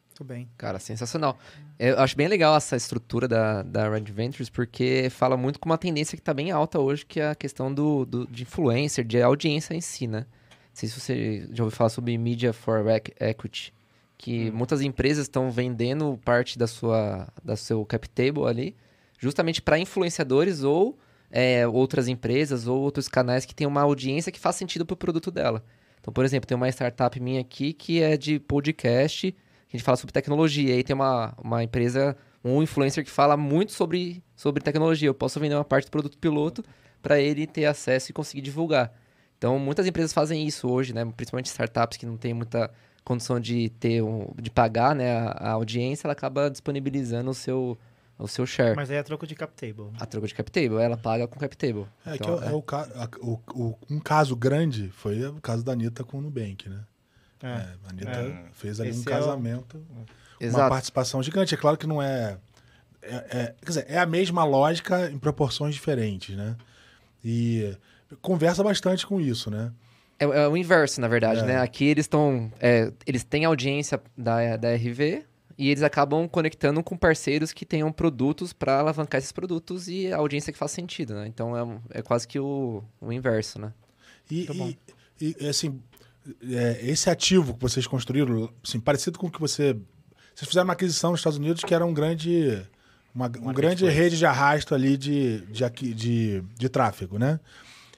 Muito 0.09 0.25
bem. 0.25 0.49
Cara, 0.57 0.79
sensacional. 0.79 1.39
Eu 1.79 1.99
acho 1.99 2.17
bem 2.17 2.27
legal 2.27 2.57
essa 2.57 2.75
estrutura 2.75 3.29
da, 3.29 3.63
da 3.63 3.91
Red 3.91 4.05
Ventures, 4.05 4.49
porque 4.49 5.09
fala 5.11 5.37
muito 5.37 5.61
com 5.61 5.69
uma 5.69 5.77
tendência 5.77 6.17
que 6.17 6.23
está 6.23 6.33
bem 6.33 6.51
alta 6.51 6.79
hoje, 6.79 7.05
que 7.05 7.21
é 7.21 7.29
a 7.29 7.35
questão 7.35 7.75
do, 7.75 8.07
do, 8.07 8.27
de 8.27 8.45
influencer, 8.45 9.05
de 9.05 9.21
audiência 9.21 9.75
em 9.75 9.81
si, 9.83 10.07
né? 10.07 10.21
Não 10.21 10.71
sei 10.73 10.89
se 10.89 10.99
você 10.99 11.49
já 11.53 11.65
ouviu 11.65 11.77
falar 11.77 11.91
sobre 11.91 12.17
Media 12.17 12.55
for 12.55 12.83
Equity, 13.21 13.75
que 14.19 14.51
hum. 14.51 14.57
muitas 14.57 14.81
empresas 14.81 15.25
estão 15.25 15.51
vendendo 15.51 16.19
parte 16.25 16.59
da 16.59 16.67
sua 16.67 17.29
da 17.45 17.57
seu 17.57 17.85
cap 17.85 18.09
table 18.09 18.47
ali, 18.47 18.77
justamente 19.19 19.61
para 19.63 19.79
influenciadores 19.79 20.63
ou 20.63 20.99
é, 21.31 21.67
outras 21.67 22.09
empresas 22.09 22.67
ou 22.67 22.81
outros 22.81 23.09
canais 23.09 23.45
que 23.45 23.55
têm 23.55 23.67
uma 23.67 23.83
audiência 23.83 24.33
que 24.33 24.39
faz 24.39 24.57
sentido 24.57 24.87
para 24.87 24.95
o 24.95 24.97
produto 24.97 25.31
dela. 25.31 25.65
Então, 26.01 26.13
por 26.13 26.25
exemplo, 26.25 26.47
tem 26.47 26.57
uma 26.57 26.69
startup 26.69 27.19
minha 27.21 27.41
aqui 27.41 27.73
que 27.73 28.01
é 28.01 28.17
de 28.17 28.39
podcast 28.39 29.35
a 29.73 29.77
gente 29.77 29.85
fala 29.85 29.97
sobre 29.97 30.13
tecnologia. 30.13 30.71
E 30.71 30.77
aí 30.77 30.85
tem 30.85 30.95
uma, 30.95 31.35
uma 31.43 31.63
empresa, 31.63 32.17
um 32.45 32.63
influencer 32.63 33.05
que 33.05 33.11
fala 33.11 33.37
muito 33.37 33.73
sobre, 33.73 34.23
sobre 34.35 34.63
tecnologia. 34.63 35.09
Eu 35.09 35.15
posso 35.15 35.41
vender 35.41 35.55
uma 35.55 35.65
parte 35.65 35.87
do 35.87 35.91
produto 35.91 36.19
piloto 36.19 36.65
para 37.03 37.21
ele 37.21 37.47
ter 37.47 37.67
acesso 37.67 38.11
e 38.11 38.15
conseguir 38.15 38.43
divulgar. 38.43 38.93
Então, 39.37 39.59
muitas 39.59 39.87
empresas 39.87 40.13
fazem 40.13 40.47
isso 40.47 40.69
hoje, 40.69 40.95
né? 40.95 41.05
Principalmente 41.17 41.47
startups 41.47 41.99
que 41.99 42.07
não 42.07 42.17
têm 42.17 42.33
muita 42.33 42.71
condição 43.07 43.39
de 43.39 43.71
ter 43.71 44.03
um, 44.03 44.29
de 44.37 44.51
pagar 44.51 44.93
né, 44.93 45.17
a, 45.17 45.31
a 45.31 45.51
audiência, 45.53 46.09
ela 46.09 46.13
acaba 46.13 46.51
disponibilizando 46.51 47.31
o 47.31 47.35
seu, 47.35 47.79
o 48.19 48.27
seu 48.27 48.45
share. 48.45 48.75
Mas 48.75 48.91
aí 48.91 48.97
é 48.97 49.03
troco 49.05 49.25
de 49.29 49.37
cap 49.37 49.55
table. 49.55 49.93
A 50.01 50.05
troco 50.05 50.27
de 50.27 50.35
cap 50.35 50.51
table, 50.51 50.79
ela 50.79 50.97
paga 50.97 51.29
com 51.29 51.39
cap 51.39 51.57
table. 51.57 51.87
É, 52.05 52.17
então, 52.17 52.37
que 52.37 52.45
é, 52.45 52.49
é, 52.49 52.51
é 52.51 52.55
o, 52.55 53.31
o, 53.31 53.41
o, 53.55 53.79
um 53.89 54.01
caso 54.01 54.35
grande 54.35 54.91
foi 54.91 55.25
o 55.25 55.41
caso 55.41 55.65
da 55.65 55.73
Anitta 55.73 56.03
com 56.03 56.19
o 56.19 56.21
Nubank, 56.21 56.69
né? 56.69 56.81
É. 57.41 57.47
É, 57.47 57.75
a 57.85 57.91
Anitta 57.91 58.11
é. 58.11 58.45
fez 58.53 58.81
ali 58.81 58.91
Esse 58.91 59.01
um 59.01 59.05
casamento, 59.05 59.81
é 60.41 60.49
o... 60.49 60.51
uma 60.51 60.69
participação 60.69 61.23
gigante. 61.23 61.55
É 61.55 61.57
claro 61.57 61.79
que 61.79 61.87
não 61.87 62.03
é, 62.03 62.39
é, 63.01 63.15
é, 63.15 63.55
Quer 63.61 63.69
dizer, 63.69 63.87
é 63.89 63.99
a 63.99 64.07
mesma 64.07 64.43
lógica 64.43 65.09
em 65.09 65.19
proporções 65.19 65.77
diferentes, 65.77 66.37
né? 66.37 66.57
E 67.25 67.73
conversa 68.21 68.65
bastante 68.65 69.07
com 69.07 69.21
isso, 69.21 69.49
né? 69.49 69.73
É, 70.19 70.25
é 70.25 70.49
o 70.49 70.57
inverso, 70.57 71.01
na 71.01 71.09
verdade, 71.09 71.43
né? 71.43 71.61
Aqui 71.61 71.85
eles 71.85 72.05
estão. 72.05 72.51
eles 73.07 73.25
têm 73.25 73.45
audiência 73.45 74.01
da, 74.17 74.57
da 74.57 74.75
RV 74.75 75.25
e 75.59 75.71
eles 75.71 75.83
acabam 75.83 76.29
conectando 76.29 76.83
com 76.83 76.97
parceiros 76.97 77.53
que 77.53 77.65
tenham 77.65 77.91
produtos 77.91 78.53
para 78.53 78.79
alavancar 78.79 79.19
esses 79.19 79.33
produtos 79.33 79.89
e 79.89 80.13
a 80.13 80.19
audiência 80.19 80.53
que 80.53 80.59
faz 80.59 80.73
sentido, 80.73 81.15
né? 81.15 81.27
Então 81.27 81.57
é, 81.57 81.99
é 81.99 82.03
quase 82.03 82.29
que 82.29 82.39
o, 82.39 82.83
o 83.01 83.13
inverso, 83.13 83.61
né? 83.61 83.73
E, 84.31 84.77
e, 85.21 85.37
e, 85.41 85.49
assim, 85.49 85.81
é, 86.43 86.79
esse 86.83 87.09
ativo 87.09 87.55
que 87.55 87.61
vocês 87.61 87.87
construíram, 87.87 88.53
assim, 88.65 88.79
parecido 88.81 89.19
com 89.19 89.29
o 89.29 89.31
que 89.31 89.41
você. 89.41 89.75
Vocês 90.35 90.49
fizeram 90.49 90.65
uma 90.65 90.75
aquisição 90.75 91.13
nos 91.13 91.21
Estados 91.21 91.39
Unidos 91.39 91.65
que 91.65 91.75
era 91.75 91.87
um 91.87 91.95
grande. 91.95 92.63
Uma, 93.15 93.27
um 93.27 93.53
grande 93.55 93.89
rede 93.89 94.19
de 94.19 94.27
arrasto 94.27 94.75
ali 94.75 94.99
de, 94.99 95.41
de, 95.47 95.95
de, 95.95 96.43
de 96.55 96.69
tráfego, 96.69 97.19
né? 97.19 97.41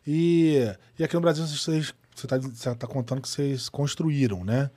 E, 0.06 0.62
e 0.96 1.02
aqui 1.02 1.14
no 1.16 1.20
Brasil 1.20 1.44
vocês, 1.44 1.92
você 2.18 2.26
está 2.26 2.74
tá 2.74 2.86
contando 2.86 3.22
que 3.22 3.28
vocês 3.28 3.68
construíram, 3.68 4.44
né? 4.44 4.70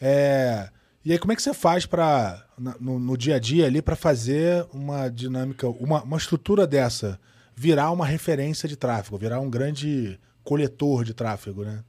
É, 0.00 0.68
e 1.04 1.12
aí, 1.12 1.18
como 1.18 1.32
é 1.32 1.36
que 1.36 1.42
você 1.42 1.54
faz 1.54 1.86
para 1.86 2.46
no, 2.80 2.98
no, 2.98 3.16
dia 3.16 3.36
a 3.36 3.38
dia 3.38 3.66
ali 3.66 3.80
para 3.80 3.96
fazer 3.96 4.66
uma 4.72 5.08
dinâmica, 5.08 5.68
uma, 5.68 6.02
uma 6.02 6.16
estrutura 6.16 6.66
dessa 6.66 7.18
virar 7.54 7.90
uma 7.90 8.04
referência 8.04 8.68
de 8.68 8.76
tráfego, 8.76 9.16
virar 9.16 9.40
um 9.40 9.48
grande 9.48 10.20
coletor 10.44 11.04
de 11.04 11.14
tráfego, 11.14 11.64
né? 11.64 11.82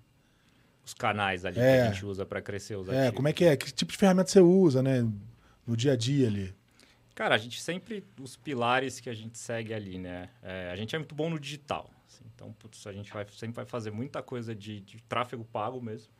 os 0.87 0.93
canais 0.93 1.43
ali 1.43 1.59
é. 1.59 1.61
que 1.61 1.81
a 1.81 1.91
gente 1.91 2.05
usa 2.05 2.25
para 2.25 2.41
crescer 2.41 2.77
os 2.77 2.87
é, 2.87 2.91
ativos. 2.91 3.07
É, 3.07 3.11
como 3.11 3.27
é 3.27 3.33
que 3.33 3.43
é? 3.43 3.57
Que 3.57 3.71
tipo 3.73 3.91
de 3.91 3.97
ferramenta 3.97 4.29
você 4.29 4.39
usa, 4.39 4.81
né? 4.81 5.05
No 5.65 5.75
dia 5.75 5.91
a 5.91 5.95
dia 5.97 6.27
ali. 6.27 6.55
Cara, 7.13 7.35
a 7.35 7.37
gente 7.37 7.61
sempre... 7.61 8.05
Os 8.21 8.37
pilares 8.37 9.01
que 9.01 9.09
a 9.09 9.13
gente 9.13 9.37
segue 9.37 9.73
ali, 9.73 9.97
né? 9.97 10.29
É, 10.41 10.71
a 10.71 10.75
gente 10.77 10.95
é 10.95 10.97
muito 10.97 11.13
bom 11.13 11.29
no 11.29 11.37
digital. 11.37 11.89
Então, 12.37 12.53
putz, 12.53 12.85
a 12.85 12.93
gente 12.93 13.11
vai, 13.11 13.25
sempre 13.31 13.55
vai 13.55 13.65
fazer 13.65 13.89
muita 13.89 14.21
coisa 14.21 14.53
de, 14.53 14.79
de 14.81 15.01
tráfego 15.09 15.43
pago 15.43 15.81
mesmo. 15.81 16.13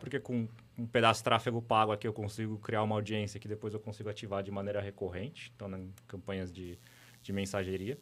Porque 0.00 0.18
com 0.18 0.48
um 0.78 0.86
pedaço 0.86 1.20
de 1.20 1.24
tráfego 1.24 1.60
pago 1.60 1.92
aqui 1.92 2.08
eu 2.08 2.12
consigo 2.12 2.56
criar 2.58 2.82
uma 2.82 2.94
audiência 2.94 3.38
que 3.38 3.46
depois 3.46 3.74
eu 3.74 3.80
consigo 3.80 4.08
ativar 4.08 4.42
de 4.42 4.50
maneira 4.50 4.80
recorrente. 4.80 5.52
Então, 5.54 5.70
em 5.76 5.92
campanhas 6.06 6.50
de, 6.50 6.78
de 7.22 7.32
mensageria. 7.34 7.98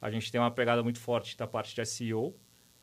A 0.00 0.08
gente 0.08 0.30
tem 0.30 0.40
uma 0.40 0.52
pegada 0.52 0.84
muito 0.84 1.00
forte 1.00 1.36
da 1.36 1.48
parte 1.48 1.74
de 1.74 1.84
SEO, 1.84 2.32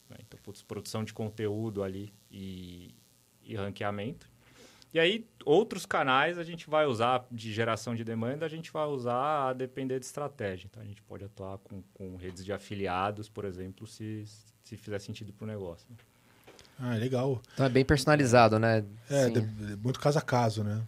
né? 0.09 0.17
Então, 0.19 0.37
putz, 0.43 0.61
produção 0.61 1.05
de 1.05 1.13
conteúdo 1.13 1.81
ali 1.81 2.13
e, 2.29 2.93
e 3.41 3.55
ranqueamento. 3.55 4.29
E 4.97 4.99
aí, 4.99 5.27
outros 5.45 5.85
canais 5.85 6.39
a 6.39 6.43
gente 6.43 6.67
vai 6.67 6.87
usar 6.87 7.23
de 7.31 7.53
geração 7.53 7.93
de 7.93 8.03
demanda, 8.03 8.47
a 8.47 8.49
gente 8.49 8.71
vai 8.71 8.87
usar 8.87 9.49
a 9.49 9.53
depender 9.53 9.99
de 9.99 10.07
estratégia. 10.07 10.67
Então, 10.67 10.81
a 10.81 10.85
gente 10.87 11.03
pode 11.03 11.23
atuar 11.23 11.59
com, 11.59 11.83
com 11.93 12.15
redes 12.15 12.43
de 12.43 12.51
afiliados, 12.51 13.29
por 13.29 13.45
exemplo, 13.45 13.85
se, 13.85 14.23
se 14.63 14.75
fizer 14.75 14.97
sentido 14.97 15.31
para 15.31 15.45
o 15.45 15.47
negócio. 15.47 15.85
Né? 15.87 15.97
Ah, 16.79 16.95
legal. 16.95 17.39
Então, 17.53 17.67
é 17.67 17.69
bem 17.69 17.85
personalizado, 17.85 18.57
né? 18.57 18.83
É, 19.07 19.29
de, 19.29 19.41
muito 19.77 19.99
caso 19.99 20.17
a 20.17 20.21
caso, 20.21 20.63
né? 20.63 20.81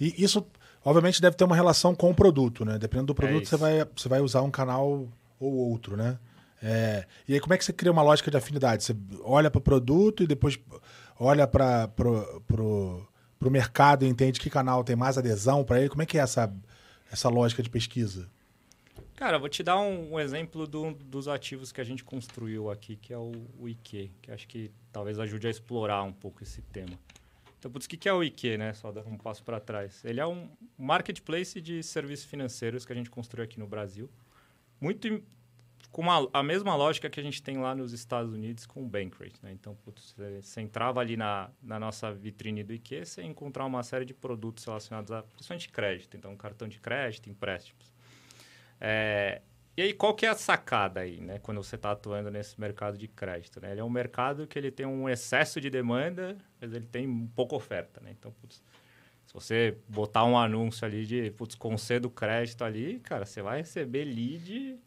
E 0.00 0.14
isso, 0.16 0.46
obviamente, 0.82 1.20
deve 1.20 1.36
ter 1.36 1.44
uma 1.44 1.56
relação 1.56 1.94
com 1.94 2.10
o 2.10 2.14
produto, 2.14 2.64
né? 2.64 2.78
Dependendo 2.78 3.12
do 3.12 3.12
é 3.12 3.16
produto, 3.16 3.42
é 3.42 3.44
você, 3.44 3.56
vai, 3.58 3.86
você 3.94 4.08
vai 4.08 4.20
usar 4.22 4.40
um 4.40 4.50
canal 4.50 5.06
ou 5.38 5.52
outro, 5.52 5.94
né? 5.94 6.18
É, 6.62 7.04
e 7.28 7.34
aí, 7.34 7.40
como 7.40 7.52
é 7.52 7.58
que 7.58 7.66
você 7.66 7.72
cria 7.74 7.92
uma 7.92 8.02
lógica 8.02 8.30
de 8.30 8.38
afinidade? 8.38 8.82
Você 8.82 8.96
olha 9.22 9.50
para 9.50 9.58
o 9.58 9.62
produto 9.62 10.22
e 10.22 10.26
depois 10.26 10.58
olha 11.20 11.46
para 11.46 11.88
pro, 11.88 12.42
pro, 12.46 13.08
pro 13.38 13.50
mercado 13.50 14.04
e 14.04 14.08
entende 14.08 14.40
que 14.40 14.50
canal 14.50 14.82
tem 14.84 14.96
mais 14.96 15.18
adesão 15.18 15.64
para 15.64 15.80
ele? 15.80 15.88
Como 15.88 16.02
é 16.02 16.06
que 16.06 16.18
é 16.18 16.20
essa, 16.20 16.52
essa 17.10 17.28
lógica 17.28 17.62
de 17.62 17.70
pesquisa? 17.70 18.28
Cara, 19.14 19.38
vou 19.38 19.48
te 19.48 19.62
dar 19.62 19.78
um, 19.78 20.12
um 20.12 20.20
exemplo 20.20 20.66
do, 20.66 20.92
dos 20.92 21.26
ativos 21.26 21.72
que 21.72 21.80
a 21.80 21.84
gente 21.84 22.04
construiu 22.04 22.70
aqui, 22.70 22.96
que 22.96 23.14
é 23.14 23.18
o, 23.18 23.32
o 23.58 23.66
IQ, 23.66 24.10
que 24.20 24.30
acho 24.30 24.46
que 24.46 24.70
talvez 24.92 25.18
ajude 25.18 25.46
a 25.46 25.50
explorar 25.50 26.02
um 26.02 26.12
pouco 26.12 26.42
esse 26.42 26.60
tema. 26.60 26.98
Então, 27.58 27.70
putz, 27.70 27.86
o 27.86 27.88
que 27.88 28.06
é 28.08 28.12
o 28.12 28.22
IQ, 28.22 28.58
né? 28.58 28.74
Só 28.74 28.92
dar 28.92 29.06
um 29.06 29.16
passo 29.16 29.42
para 29.42 29.58
trás. 29.58 30.04
Ele 30.04 30.20
é 30.20 30.26
um 30.26 30.50
marketplace 30.78 31.60
de 31.62 31.82
serviços 31.82 32.26
financeiros 32.26 32.84
que 32.84 32.92
a 32.92 32.94
gente 32.94 33.08
construiu 33.08 33.44
aqui 33.44 33.58
no 33.58 33.66
Brasil. 33.66 34.10
Muito 34.78 35.22
com 35.96 36.04
a 36.30 36.42
mesma 36.42 36.76
lógica 36.76 37.08
que 37.08 37.18
a 37.18 37.22
gente 37.22 37.42
tem 37.42 37.56
lá 37.56 37.74
nos 37.74 37.94
Estados 37.94 38.30
Unidos 38.30 38.66
com 38.66 38.82
o 38.82 38.86
Bankrate. 38.86 39.42
Né? 39.42 39.50
Então, 39.52 39.74
putz, 39.76 40.12
você, 40.12 40.42
você, 40.42 40.60
entrava 40.60 41.00
ali 41.00 41.16
na, 41.16 41.48
na 41.62 41.80
nossa 41.80 42.12
vitrine 42.12 42.62
do 42.62 42.74
IQ, 42.74 43.06
você 43.06 43.22
ia 43.22 43.26
encontrar 43.26 43.64
uma 43.64 43.82
série 43.82 44.04
de 44.04 44.12
produtos 44.12 44.62
relacionados 44.66 45.10
a, 45.10 45.22
principalmente 45.22 45.70
crédito. 45.70 46.14
Então, 46.14 46.36
cartão 46.36 46.68
de 46.68 46.78
crédito, 46.80 47.30
empréstimos. 47.30 47.90
É, 48.78 49.40
e 49.74 49.80
aí, 49.80 49.94
qual 49.94 50.14
que 50.14 50.26
é 50.26 50.28
a 50.28 50.34
sacada 50.34 51.00
aí, 51.00 51.18
né? 51.18 51.38
Quando 51.38 51.64
você 51.64 51.76
está 51.76 51.92
atuando 51.92 52.30
nesse 52.30 52.60
mercado 52.60 52.98
de 52.98 53.08
crédito, 53.08 53.58
né? 53.58 53.70
Ele 53.70 53.80
é 53.80 53.84
um 53.84 53.88
mercado 53.88 54.46
que 54.46 54.58
ele 54.58 54.70
tem 54.70 54.84
um 54.84 55.08
excesso 55.08 55.62
de 55.62 55.70
demanda, 55.70 56.36
mas 56.60 56.74
ele 56.74 56.86
tem 56.86 57.26
pouca 57.34 57.56
oferta, 57.56 58.02
né? 58.02 58.10
Então, 58.10 58.30
putz, 58.32 58.62
se 59.24 59.32
você 59.32 59.78
botar 59.88 60.26
um 60.26 60.36
anúncio 60.36 60.84
ali 60.84 61.06
de, 61.06 61.30
putz, 61.30 61.54
concedo 61.54 62.10
crédito 62.10 62.62
ali, 62.64 62.98
cara, 62.98 63.24
você 63.24 63.40
vai 63.40 63.60
receber 63.60 64.04
lead 64.04 64.78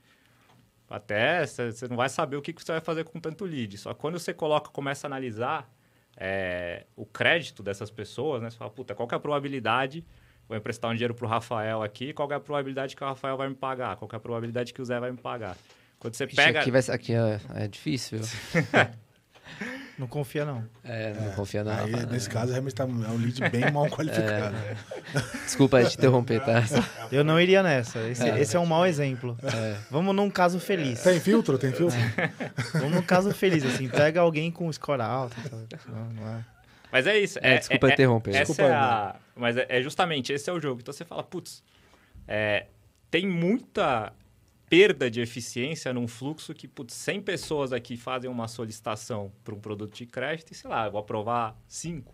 até 0.90 1.46
você 1.46 1.88
não 1.88 1.96
vai 1.96 2.10
saber 2.10 2.36
o 2.36 2.42
que, 2.42 2.54
você 2.54 2.72
vai 2.72 2.82
fazer 2.82 3.04
com 3.04 3.20
tanto 3.20 3.46
lead. 3.46 3.78
Só 3.78 3.94
que 3.94 4.00
quando 4.00 4.18
você 4.18 4.34
coloca, 4.34 4.70
começa 4.72 5.06
a 5.06 5.10
analisar 5.10 5.70
é, 6.18 6.86
o 6.96 7.06
crédito 7.06 7.62
dessas 7.62 7.92
pessoas, 7.92 8.42
né? 8.42 8.50
Você 8.50 8.58
fala, 8.58 8.72
puta, 8.72 8.96
qual 8.96 9.08
que 9.08 9.14
é 9.14 9.18
a 9.18 9.20
probabilidade? 9.20 10.04
Vou 10.48 10.58
emprestar 10.58 10.90
um 10.90 10.94
dinheiro 10.94 11.14
para 11.14 11.26
o 11.26 11.30
Rafael 11.30 11.84
aqui, 11.84 12.12
qual 12.12 12.28
que 12.28 12.34
é 12.34 12.38
a 12.38 12.40
probabilidade 12.40 12.96
que 12.96 13.04
o 13.04 13.08
Rafael 13.08 13.38
vai 13.38 13.48
me 13.48 13.56
pagar? 13.56 13.96
Qual 13.98 14.10
que 14.10 14.16
é 14.16 14.18
a 14.18 14.20
probabilidade 14.20 14.74
que 14.74 14.82
o 14.82 14.86
Zé 14.86 15.00
vai 15.00 15.12
me 15.12 15.18
pagar? 15.18 15.56
Quando 16.00 16.16
você 16.16 16.26
Ixi, 16.26 16.36
pega... 16.36 16.62
Aqui, 16.62 16.72
vai, 16.72 16.82
aqui 16.90 17.14
é, 17.14 17.40
é 17.56 17.68
difícil. 17.68 18.20
Não 19.98 20.08
confia, 20.08 20.46
não. 20.46 20.64
É, 20.84 21.14
não 21.14 21.32
confia 21.34 21.64
não. 21.64 21.72
Aí, 21.74 21.92
nesse 22.06 22.30
caso, 22.30 22.52
realmente 22.52 22.74
tá, 22.74 22.84
é 22.84 22.88
um 22.88 23.18
lead 23.18 23.50
bem 23.50 23.70
mal 23.72 23.88
qualificado. 23.92 24.56
Desculpa 25.44 25.84
te 25.84 25.98
interromper, 25.98 26.40
tá? 26.40 26.64
Eu 27.12 27.24
não 27.24 27.40
iria 27.40 27.62
nessa. 27.62 28.00
Esse 28.08 28.24
é, 28.24 28.30
É. 28.38 28.40
esse 28.40 28.56
é 28.56 28.60
um 28.60 28.66
mau 28.66 28.86
exemplo. 28.86 29.38
Vamos 29.92 30.16
num 30.16 30.30
caso 30.30 30.60
feliz. 30.60 31.02
Tem 31.04 31.20
filtro? 31.20 31.58
Tem 31.58 31.72
filtro? 31.74 31.98
Vamos 32.74 32.92
num 32.92 33.02
caso 33.02 33.34
feliz, 33.34 33.66
assim. 33.66 33.90
Pega 33.90 34.22
alguém 34.22 34.50
com 34.52 34.72
score 34.72 35.02
alto. 35.02 35.36
sabe? 35.42 35.68
Não, 35.88 36.06
não 36.14 36.28
é. 36.38 36.46
Mas 36.92 37.06
é 37.06 37.20
isso. 37.20 37.38
É, 37.42 37.58
desculpa 37.58 37.90
é, 37.90 37.94
interromper. 37.94 38.32
Essa 38.32 38.40
Desculpa, 38.46 38.64
é 38.64 38.74
a... 38.74 39.16
Mas 39.36 39.58
é, 39.58 39.66
é 39.70 39.82
justamente, 39.82 40.34
esse 40.34 40.50
é 40.50 40.54
o 40.54 40.60
jogo. 40.60 40.82
Então 40.82 40.94
você 40.94 41.06
fala, 41.06 41.24
putz, 41.24 41.62
é, 42.28 42.66
tem 43.12 43.28
muita 43.28 44.12
perda 44.70 45.10
de 45.10 45.20
eficiência 45.20 45.92
num 45.92 46.08
fluxo 46.08 46.54
que, 46.54 46.68
putz, 46.68 46.94
100 46.94 47.22
pessoas 47.24 47.74
aqui 47.74 47.98
fazem 47.98 48.30
uma 48.30 48.48
solicitação 48.48 49.34
para 49.44 49.56
um 49.56 49.60
produto 49.60 49.96
de 49.96 50.06
crédito 50.06 50.52
e, 50.52 50.56
sei 50.56 50.70
lá, 50.70 50.86
eu 50.86 50.92
vou 50.92 51.02
aprovar 51.02 51.60
5, 51.68 52.14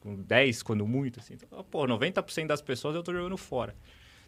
com 0.00 0.16
10 0.16 0.62
quando 0.64 0.84
muito, 0.86 1.20
assim. 1.20 1.34
Então, 1.34 1.62
pô, 1.64 1.86
90% 1.86 2.48
das 2.48 2.60
pessoas 2.60 2.96
eu 2.96 3.02
tô 3.02 3.12
jogando 3.12 3.36
fora. 3.36 3.76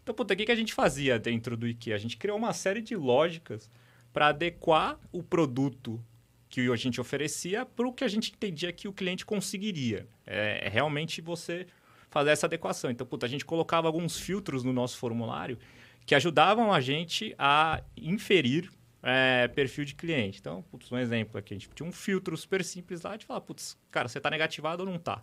Então, 0.01 0.15
puta, 0.15 0.33
o 0.33 0.37
que, 0.37 0.45
que 0.45 0.51
a 0.51 0.55
gente 0.55 0.73
fazia 0.73 1.19
dentro 1.19 1.57
do 1.57 1.67
IKEA? 1.67 1.95
A 1.95 1.99
gente 1.99 2.15
criou 2.15 2.37
uma 2.37 2.53
série 2.53 2.81
de 2.81 2.95
lógicas 2.95 3.69
para 4.13 4.27
adequar 4.27 4.97
o 5.11 5.21
produto 5.21 6.01
que 6.49 6.71
a 6.71 6.75
gente 6.77 7.01
oferecia 7.01 7.65
para 7.65 7.85
o 7.85 7.91
que 7.91 8.05
a 8.05 8.07
gente 8.07 8.31
entendia 8.31 8.71
que 8.71 8.87
o 8.87 8.93
cliente 8.93 9.25
conseguiria. 9.25 10.07
É, 10.25 10.65
é 10.65 10.69
realmente 10.69 11.19
você 11.19 11.67
fazer 12.09 12.29
essa 12.29 12.45
adequação. 12.45 12.89
Então, 12.89 13.05
a 13.21 13.27
gente 13.27 13.43
colocava 13.43 13.87
alguns 13.87 14.17
filtros 14.17 14.63
no 14.63 14.71
nosso 14.71 14.97
formulário 14.97 15.59
que 16.07 16.15
ajudavam 16.15 16.71
a 16.71 16.79
gente 16.79 17.35
a 17.37 17.83
inferir 17.97 18.71
é, 19.03 19.49
perfil 19.49 19.83
de 19.83 19.93
cliente. 19.93 20.39
Então, 20.39 20.63
putz, 20.63 20.89
um 20.89 20.97
exemplo 20.97 21.37
aqui, 21.37 21.53
a 21.53 21.57
gente 21.57 21.69
tinha 21.75 21.87
um 21.87 21.91
filtro 21.91 22.35
super 22.37 22.63
simples 22.63 23.01
lá 23.01 23.17
de 23.17 23.25
falar, 23.25 23.41
putz, 23.41 23.77
cara, 23.91 24.07
você 24.07 24.17
está 24.17 24.29
negativado 24.29 24.83
ou 24.83 24.89
não 24.89 24.95
está? 24.95 25.21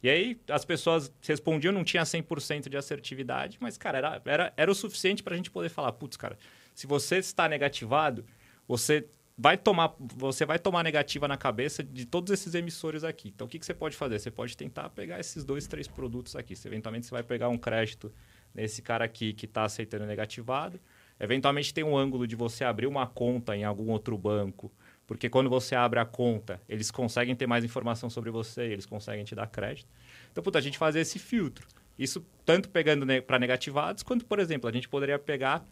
E 0.00 0.08
aí 0.08 0.40
as 0.48 0.64
pessoas 0.64 1.12
respondiam, 1.20 1.72
não 1.72 1.82
tinha 1.82 2.04
100% 2.04 2.68
de 2.68 2.76
assertividade, 2.76 3.58
mas, 3.60 3.76
cara, 3.76 3.98
era, 3.98 4.22
era, 4.24 4.52
era 4.56 4.70
o 4.70 4.74
suficiente 4.76 5.24
para 5.24 5.34
a 5.34 5.36
gente 5.36 5.50
poder 5.50 5.68
falar, 5.68 5.90
putz, 5.90 6.16
cara, 6.16 6.38
se 6.72 6.86
você 6.86 7.16
está 7.16 7.48
negativado, 7.48 8.24
você 8.68 9.08
vai 9.36 9.58
tomar, 9.58 9.96
você 9.98 10.46
vai 10.46 10.60
tomar 10.60 10.84
negativa 10.84 11.26
na 11.26 11.36
cabeça 11.36 11.82
de 11.82 12.06
todos 12.06 12.32
esses 12.32 12.54
emissores 12.54 13.02
aqui. 13.02 13.30
Então, 13.34 13.48
o 13.48 13.50
que, 13.50 13.58
que 13.58 13.66
você 13.66 13.74
pode 13.74 13.96
fazer? 13.96 14.20
Você 14.20 14.30
pode 14.30 14.56
tentar 14.56 14.88
pegar 14.90 15.18
esses 15.18 15.42
dois, 15.44 15.66
três 15.66 15.88
produtos 15.88 16.36
aqui. 16.36 16.54
Eventualmente, 16.64 17.06
você 17.06 17.12
vai 17.12 17.24
pegar 17.24 17.48
um 17.48 17.58
crédito 17.58 18.12
nesse 18.54 18.82
cara 18.82 19.04
aqui 19.04 19.32
que 19.32 19.46
está 19.46 19.64
aceitando 19.64 20.06
negativado. 20.06 20.80
Eventualmente, 21.18 21.74
tem 21.74 21.84
um 21.84 21.96
ângulo 21.96 22.26
de 22.26 22.34
você 22.34 22.64
abrir 22.64 22.86
uma 22.86 23.06
conta 23.06 23.56
em 23.56 23.64
algum 23.64 23.90
outro 23.90 24.16
banco. 24.16 24.72
Porque 25.06 25.28
quando 25.28 25.50
você 25.50 25.74
abre 25.74 25.98
a 25.98 26.04
conta, 26.04 26.62
eles 26.68 26.90
conseguem 26.90 27.34
ter 27.34 27.46
mais 27.46 27.64
informação 27.64 28.08
sobre 28.08 28.30
você 28.30 28.68
e 28.68 28.72
eles 28.72 28.86
conseguem 28.86 29.24
te 29.24 29.34
dar 29.34 29.48
crédito. 29.48 29.88
Então, 30.30 30.42
puta, 30.42 30.58
a 30.58 30.62
gente 30.62 30.78
fazia 30.78 31.00
esse 31.00 31.18
filtro. 31.18 31.66
Isso 31.98 32.24
tanto 32.46 32.68
pegando 32.68 33.04
ne 33.04 33.20
para 33.20 33.38
negativados, 33.38 34.02
quanto, 34.02 34.24
por 34.24 34.38
exemplo, 34.38 34.70
a 34.70 34.72
gente 34.72 34.88
poderia 34.88 35.18
pegar 35.18 35.66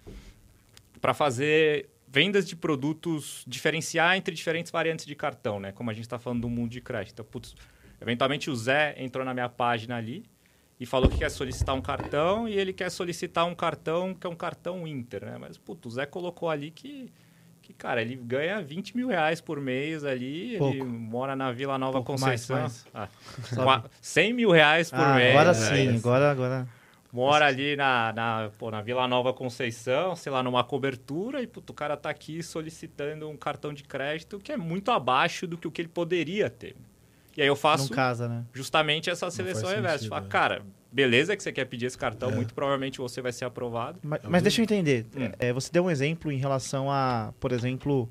para 1.01 1.14
fazer 1.14 1.88
vendas 2.07 2.49
de 2.49 2.57
produtos, 2.57 3.45
diferenciar 3.47 4.17
entre 4.17 4.35
diferentes 4.35 4.73
variantes 4.73 5.07
de 5.07 5.14
cartão, 5.14 5.61
né? 5.61 5.73
Como 5.73 5.88
a 5.88 5.95
gente 5.95 6.05
está 6.05 6.19
falando 6.19 6.43
do 6.43 6.49
mundo 6.49 6.71
de 6.71 6.81
crédito. 6.81 7.12
Então, 7.12 7.25
putz, 7.25 7.55
eventualmente 8.01 8.51
o 8.51 8.57
Zé 8.57 8.95
entrou 8.99 9.25
na 9.25 9.33
minha 9.33 9.49
página 9.49 9.97
ali 9.97 10.25
e 10.81 10.87
falou 10.87 11.09
que 11.11 11.19
quer 11.19 11.31
solicitar 11.31 11.75
um 11.75 11.81
cartão 11.81 12.49
e 12.49 12.57
ele 12.57 12.73
quer 12.73 12.91
solicitar 12.91 13.45
um 13.47 13.55
cartão 13.55 14.14
que 14.14 14.27
é 14.27 14.31
um 14.31 14.37
cartão 14.37 14.87
Inter, 14.87 15.25
né? 15.25 15.37
Mas, 15.38 15.59
putz, 15.59 15.87
o 15.87 15.91
Zé 15.91 16.07
colocou 16.07 16.49
ali 16.49 16.71
que, 16.71 17.11
que 17.62 17.73
cara, 17.73 18.01
ele 18.01 18.14
ganha 18.14 18.62
20 18.62 18.97
mil 18.97 19.09
reais 19.09 19.41
por 19.41 19.61
mês 19.61 20.05
ali, 20.05 20.55
ele 20.55 20.59
Pouco. 20.59 20.85
mora 20.87 21.35
na 21.35 21.51
Vila 21.51 21.77
Nova 21.79 21.95
Pouco 22.03 22.12
Conceição. 22.12 22.57
mais. 22.61 22.87
Ah, 22.95 23.09
Sabe? 23.45 23.62
qua- 23.64 23.85
100 24.01 24.33
mil 24.33 24.51
reais 24.51 24.91
por 24.91 25.01
Ah, 25.01 25.14
mês. 25.17 25.31
agora 25.31 25.53
né? 25.53 25.55
sim, 25.91 25.97
agora, 25.97 26.31
agora. 26.31 26.69
Mora 27.11 27.47
ali 27.47 27.75
na, 27.75 28.12
na, 28.12 28.51
pô, 28.59 28.71
na 28.71 28.83
Vila 28.83 29.09
Nova 29.09 29.33
Conceição, 29.33 30.14
sei 30.14 30.31
lá, 30.31 30.43
numa 30.43 30.62
cobertura, 30.62 31.41
e 31.43 31.47
puto, 31.47 31.73
o 31.73 31.75
cara 31.75 31.97
tá 31.97 32.11
aqui 32.11 32.43
solicitando 32.43 33.27
um 33.31 33.37
cartão 33.37 33.73
de 33.73 33.83
crédito 33.83 34.38
que 34.38 34.53
é 34.53 34.59
muito 34.59 34.91
abaixo 34.91 35.47
do 35.47 35.57
que 35.57 35.67
o 35.67 35.71
que 35.71 35.81
ele 35.81 35.88
poderia 35.88 36.51
ter. 36.51 36.77
E 37.38 37.42
aí 37.42 37.46
eu 37.46 37.55
faço 37.55 37.88
casa, 37.92 38.29
né? 38.29 38.44
justamente 38.53 39.09
essa 39.09 39.31
seleção 39.31 39.70
reversa. 39.70 39.98
sentido, 39.98 40.11
Fala, 40.11 40.27
é. 40.27 40.29
cara, 40.29 40.62
beleza 40.90 41.37
que 41.37 41.42
você 41.42 41.53
quer 41.53 41.66
pedir 41.66 41.87
esse 41.87 41.96
cartão, 41.96 42.31
É. 42.31 42.35
muito 42.35 42.53
provavelmente 42.53 42.98
você 42.98 43.22
vai 43.22 43.31
ser 43.31 43.44
aprovado. 43.44 44.01
Mas, 44.03 44.20
mas 44.24 44.42
deixa 44.42 44.61
eu 44.61 44.64
entender. 44.64 45.07
Hum. 45.16 45.31
É, 45.38 45.53
você 45.53 45.70
deu 45.70 45.85
um 45.85 45.90
exemplo 45.90 46.33
em 46.33 46.37
relação 46.37 46.90
a, 46.90 47.33
por 47.38 47.53
exemplo, 47.53 48.11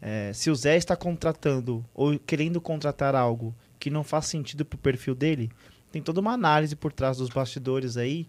é, 0.00 0.30
se 0.32 0.48
o 0.48 0.54
Zé 0.54 0.76
está 0.76 0.94
contratando 0.94 1.84
ou 1.92 2.16
querendo 2.20 2.60
contratar 2.60 3.16
algo 3.16 3.52
que 3.80 3.90
não 3.90 4.04
faz 4.04 4.26
sentido 4.26 4.64
pro 4.64 4.78
perfil 4.78 5.16
dele, 5.16 5.50
tem 5.90 6.00
toda 6.00 6.20
uma 6.20 6.32
análise 6.32 6.76
por 6.76 6.92
trás 6.92 7.16
dos 7.16 7.30
bastidores 7.30 7.96
aí, 7.96 8.28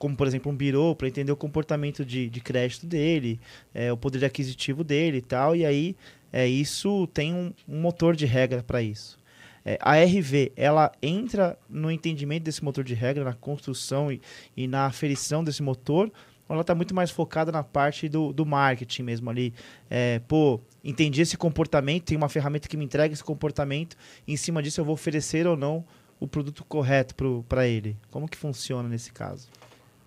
como 0.00 0.16
por 0.16 0.26
exemplo 0.26 0.50
um 0.50 0.56
birô, 0.56 0.96
para 0.96 1.06
entender 1.06 1.30
o 1.30 1.36
comportamento 1.36 2.04
de, 2.04 2.28
de 2.28 2.40
crédito 2.40 2.86
dele, 2.86 3.40
é, 3.72 3.92
o 3.92 3.96
poder 3.96 4.24
aquisitivo 4.24 4.82
dele 4.82 5.18
e 5.18 5.22
tal, 5.22 5.54
e 5.54 5.64
aí 5.64 5.94
é, 6.32 6.44
isso 6.44 7.06
tem 7.14 7.32
um, 7.32 7.52
um 7.68 7.80
motor 7.80 8.16
de 8.16 8.26
regra 8.26 8.60
para 8.60 8.82
isso. 8.82 9.22
É, 9.64 9.78
a 9.80 9.94
RV, 9.94 10.52
ela 10.56 10.92
entra 11.02 11.58
no 11.68 11.90
entendimento 11.90 12.44
desse 12.44 12.62
motor 12.62 12.84
de 12.84 12.94
regra, 12.94 13.24
na 13.24 13.32
construção 13.32 14.12
e, 14.12 14.20
e 14.56 14.68
na 14.68 14.86
aferição 14.86 15.42
desse 15.42 15.62
motor, 15.62 16.12
ela 16.48 16.60
está 16.60 16.74
muito 16.74 16.94
mais 16.94 17.10
focada 17.10 17.50
na 17.50 17.62
parte 17.62 18.08
do, 18.08 18.32
do 18.32 18.44
marketing 18.44 19.02
mesmo 19.02 19.30
ali. 19.30 19.54
É, 19.88 20.18
pô, 20.20 20.60
entendi 20.82 21.22
esse 21.22 21.36
comportamento, 21.36 22.04
tem 22.04 22.16
uma 22.16 22.28
ferramenta 22.28 22.68
que 22.68 22.76
me 22.76 22.84
entrega 22.84 23.14
esse 23.14 23.24
comportamento, 23.24 23.96
em 24.28 24.36
cima 24.36 24.62
disso 24.62 24.80
eu 24.80 24.84
vou 24.84 24.94
oferecer 24.94 25.46
ou 25.46 25.56
não 25.56 25.84
o 26.20 26.28
produto 26.28 26.64
correto 26.64 27.14
para 27.48 27.66
ele. 27.66 27.96
Como 28.10 28.28
que 28.28 28.36
funciona 28.36 28.88
nesse 28.88 29.12
caso? 29.12 29.48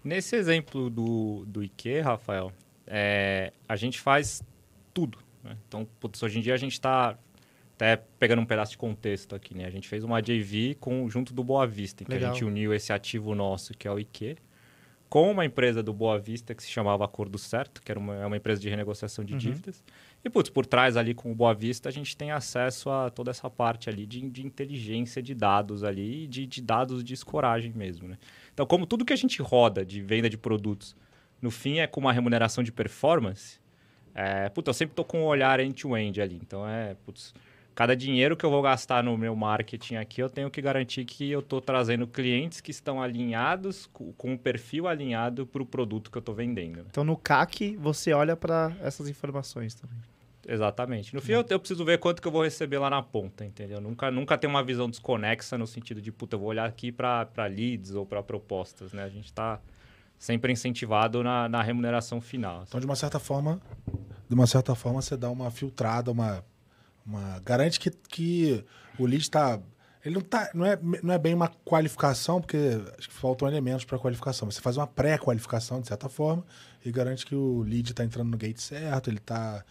Nesse 0.03 0.35
exemplo 0.35 0.89
do, 0.89 1.43
do 1.45 1.63
IKEA, 1.63 2.03
Rafael, 2.03 2.51
é, 2.85 3.51
a 3.67 3.75
gente 3.75 3.99
faz 3.99 4.41
tudo. 4.93 5.17
né? 5.43 5.57
Então, 5.67 5.87
putz, 5.99 6.21
hoje 6.23 6.39
em 6.39 6.41
dia 6.41 6.53
a 6.53 6.57
gente 6.57 6.73
está 6.73 7.17
até 7.77 7.95
pegando 8.17 8.41
um 8.41 8.45
pedaço 8.45 8.71
de 8.71 8.77
contexto 8.77 9.35
aqui, 9.35 9.55
né? 9.55 9.65
A 9.65 9.69
gente 9.69 9.87
fez 9.87 10.03
uma 10.03 10.19
JV 10.19 10.75
com, 10.79 11.07
junto 11.07 11.31
do 11.31 11.43
Boa 11.43 11.67
Vista, 11.67 12.01
em 12.01 12.07
que 12.07 12.11
Legal. 12.11 12.31
a 12.31 12.33
gente 12.33 12.43
uniu 12.43 12.73
esse 12.73 12.91
ativo 12.91 13.35
nosso, 13.35 13.71
que 13.73 13.87
é 13.87 13.91
o 13.91 13.99
IKEA, 13.99 14.35
com 15.07 15.29
uma 15.31 15.45
empresa 15.45 15.83
do 15.83 15.93
Boa 15.93 16.17
Vista 16.17 16.55
que 16.55 16.63
se 16.63 16.69
chamava 16.69 17.05
Acordo 17.05 17.37
Certo, 17.37 17.79
que 17.81 17.91
era 17.91 17.99
uma, 17.99 18.15
é 18.15 18.25
uma 18.25 18.35
empresa 18.35 18.59
de 18.59 18.67
renegociação 18.67 19.23
de 19.23 19.33
Uhum. 19.33 19.39
dívidas. 19.39 19.83
E, 20.25 20.29
putz, 20.29 20.49
por 20.49 20.65
trás 20.65 20.97
ali 20.97 21.13
com 21.13 21.31
o 21.31 21.35
Boa 21.35 21.53
Vista, 21.53 21.87
a 21.87 21.91
gente 21.91 22.17
tem 22.17 22.31
acesso 22.31 22.89
a 22.89 23.11
toda 23.11 23.29
essa 23.29 23.47
parte 23.47 23.89
ali 23.91 24.07
de, 24.07 24.27
de 24.27 24.43
inteligência 24.45 25.21
de 25.21 25.35
dados 25.35 25.83
ali, 25.83 26.23
e 26.23 26.27
de, 26.27 26.47
de 26.47 26.61
dados 26.61 27.03
de 27.03 27.13
escoragem 27.13 27.71
mesmo, 27.73 28.07
né? 28.07 28.17
Então, 28.53 28.65
como 28.65 28.87
tudo 28.87 29.05
que 29.05 29.13
a 29.13 29.17
gente 29.17 29.39
roda 29.39 29.85
de 29.85 30.01
venda 30.01 30.27
de 30.27 30.37
produtos, 30.37 30.95
no 31.39 31.51
fim 31.51 31.77
é 31.77 31.85
com 31.85 31.99
uma 31.99 32.11
remuneração 32.11 32.63
de 32.63 32.71
performance, 32.71 33.59
é, 34.15 34.49
puta, 34.49 34.71
eu 34.71 34.73
sempre 34.73 34.95
tô 34.95 35.05
com 35.05 35.21
um 35.21 35.25
olhar 35.25 35.59
end-to-end 35.59 36.19
ali. 36.19 36.39
Então, 36.41 36.67
é, 36.67 36.95
putz, 37.05 37.35
cada 37.77 37.95
dinheiro 37.95 38.35
que 38.35 38.43
eu 38.43 38.49
vou 38.49 38.59
gastar 38.63 39.03
no 39.03 39.15
meu 39.15 39.35
marketing 39.35 39.97
aqui, 39.97 40.19
eu 40.19 40.31
tenho 40.31 40.49
que 40.49 40.59
garantir 40.59 41.05
que 41.05 41.29
eu 41.29 41.43
tô 41.43 41.61
trazendo 41.61 42.07
clientes 42.07 42.59
que 42.59 42.71
estão 42.71 42.99
alinhados, 42.99 43.85
com, 43.93 44.11
com 44.13 44.31
um 44.31 44.37
perfil 44.37 44.87
alinhado 44.87 45.45
para 45.45 45.61
o 45.61 45.65
produto 45.65 46.09
que 46.09 46.17
eu 46.17 46.21
tô 46.23 46.33
vendendo. 46.33 46.77
né? 46.77 46.85
Então 46.89 47.03
no 47.03 47.15
CAC 47.15 47.77
você 47.77 48.13
olha 48.13 48.35
para 48.35 48.75
essas 48.81 49.07
informações 49.07 49.75
também. 49.75 49.95
Exatamente. 50.47 51.13
No 51.13 51.21
fim, 51.21 51.33
eu, 51.33 51.45
eu 51.47 51.59
preciso 51.59 51.85
ver 51.85 51.99
quanto 51.99 52.19
que 52.19 52.27
eu 52.27 52.31
vou 52.31 52.43
receber 52.43 52.79
lá 52.79 52.89
na 52.89 53.03
ponta, 53.03 53.45
entendeu? 53.45 53.79
Nunca, 53.79 54.09
nunca 54.09 54.35
tem 54.39 54.49
uma 54.49 54.63
visão 54.63 54.89
desconexa 54.89 55.55
no 55.55 55.67
sentido 55.67 56.01
de, 56.01 56.11
puta, 56.11 56.35
eu 56.35 56.39
vou 56.39 56.49
olhar 56.49 56.65
aqui 56.65 56.91
para 56.91 57.27
leads 57.47 57.93
ou 57.93 58.07
para 58.07 58.23
propostas, 58.23 58.91
né? 58.91 59.03
A 59.03 59.09
gente 59.09 59.25
está 59.25 59.59
sempre 60.17 60.51
incentivado 60.51 61.21
na, 61.21 61.47
na 61.47 61.61
remuneração 61.61 62.19
final. 62.21 62.61
assim. 62.61 62.69
Então, 62.69 62.79
de 62.79 62.87
uma 62.87 62.95
certa 62.95 63.19
forma, 63.19 63.61
de 64.27 64.33
uma 64.33 64.47
certa 64.47 64.73
forma, 64.73 64.99
você 64.99 65.15
dá 65.15 65.29
uma 65.29 65.51
filtrada, 65.51 66.09
uma, 66.09 66.43
uma 67.07 67.39
garante 67.39 67.79
que, 67.79 67.89
que 67.89 68.63
o 68.99 69.05
lead 69.05 69.21
está 69.23 69.59
ele 70.05 70.15
não 70.15 70.21
tá, 70.21 70.49
não 70.53 70.65
é, 70.65 70.79
não 71.03 71.13
é 71.13 71.17
bem 71.17 71.33
uma 71.33 71.49
qualificação, 71.65 72.39
porque 72.39 72.57
acho 72.97 73.09
que 73.09 73.13
faltam 73.13 73.45
elementos 73.47 73.83
para 73.83 73.97
qualificação. 73.99 74.49
Você 74.49 74.61
faz 74.61 74.77
uma 74.77 74.87
pré-qualificação 74.87 75.81
de 75.81 75.87
certa 75.87 76.07
forma 76.07 76.45
e 76.85 76.91
garante 76.91 77.25
que 77.25 77.35
o 77.35 77.61
lead 77.63 77.91
está 77.91 78.05
entrando 78.05 78.29
no 78.29 78.37
gate 78.37 78.59
certo, 78.59 79.09
ele 79.09 79.17
está 79.17 79.65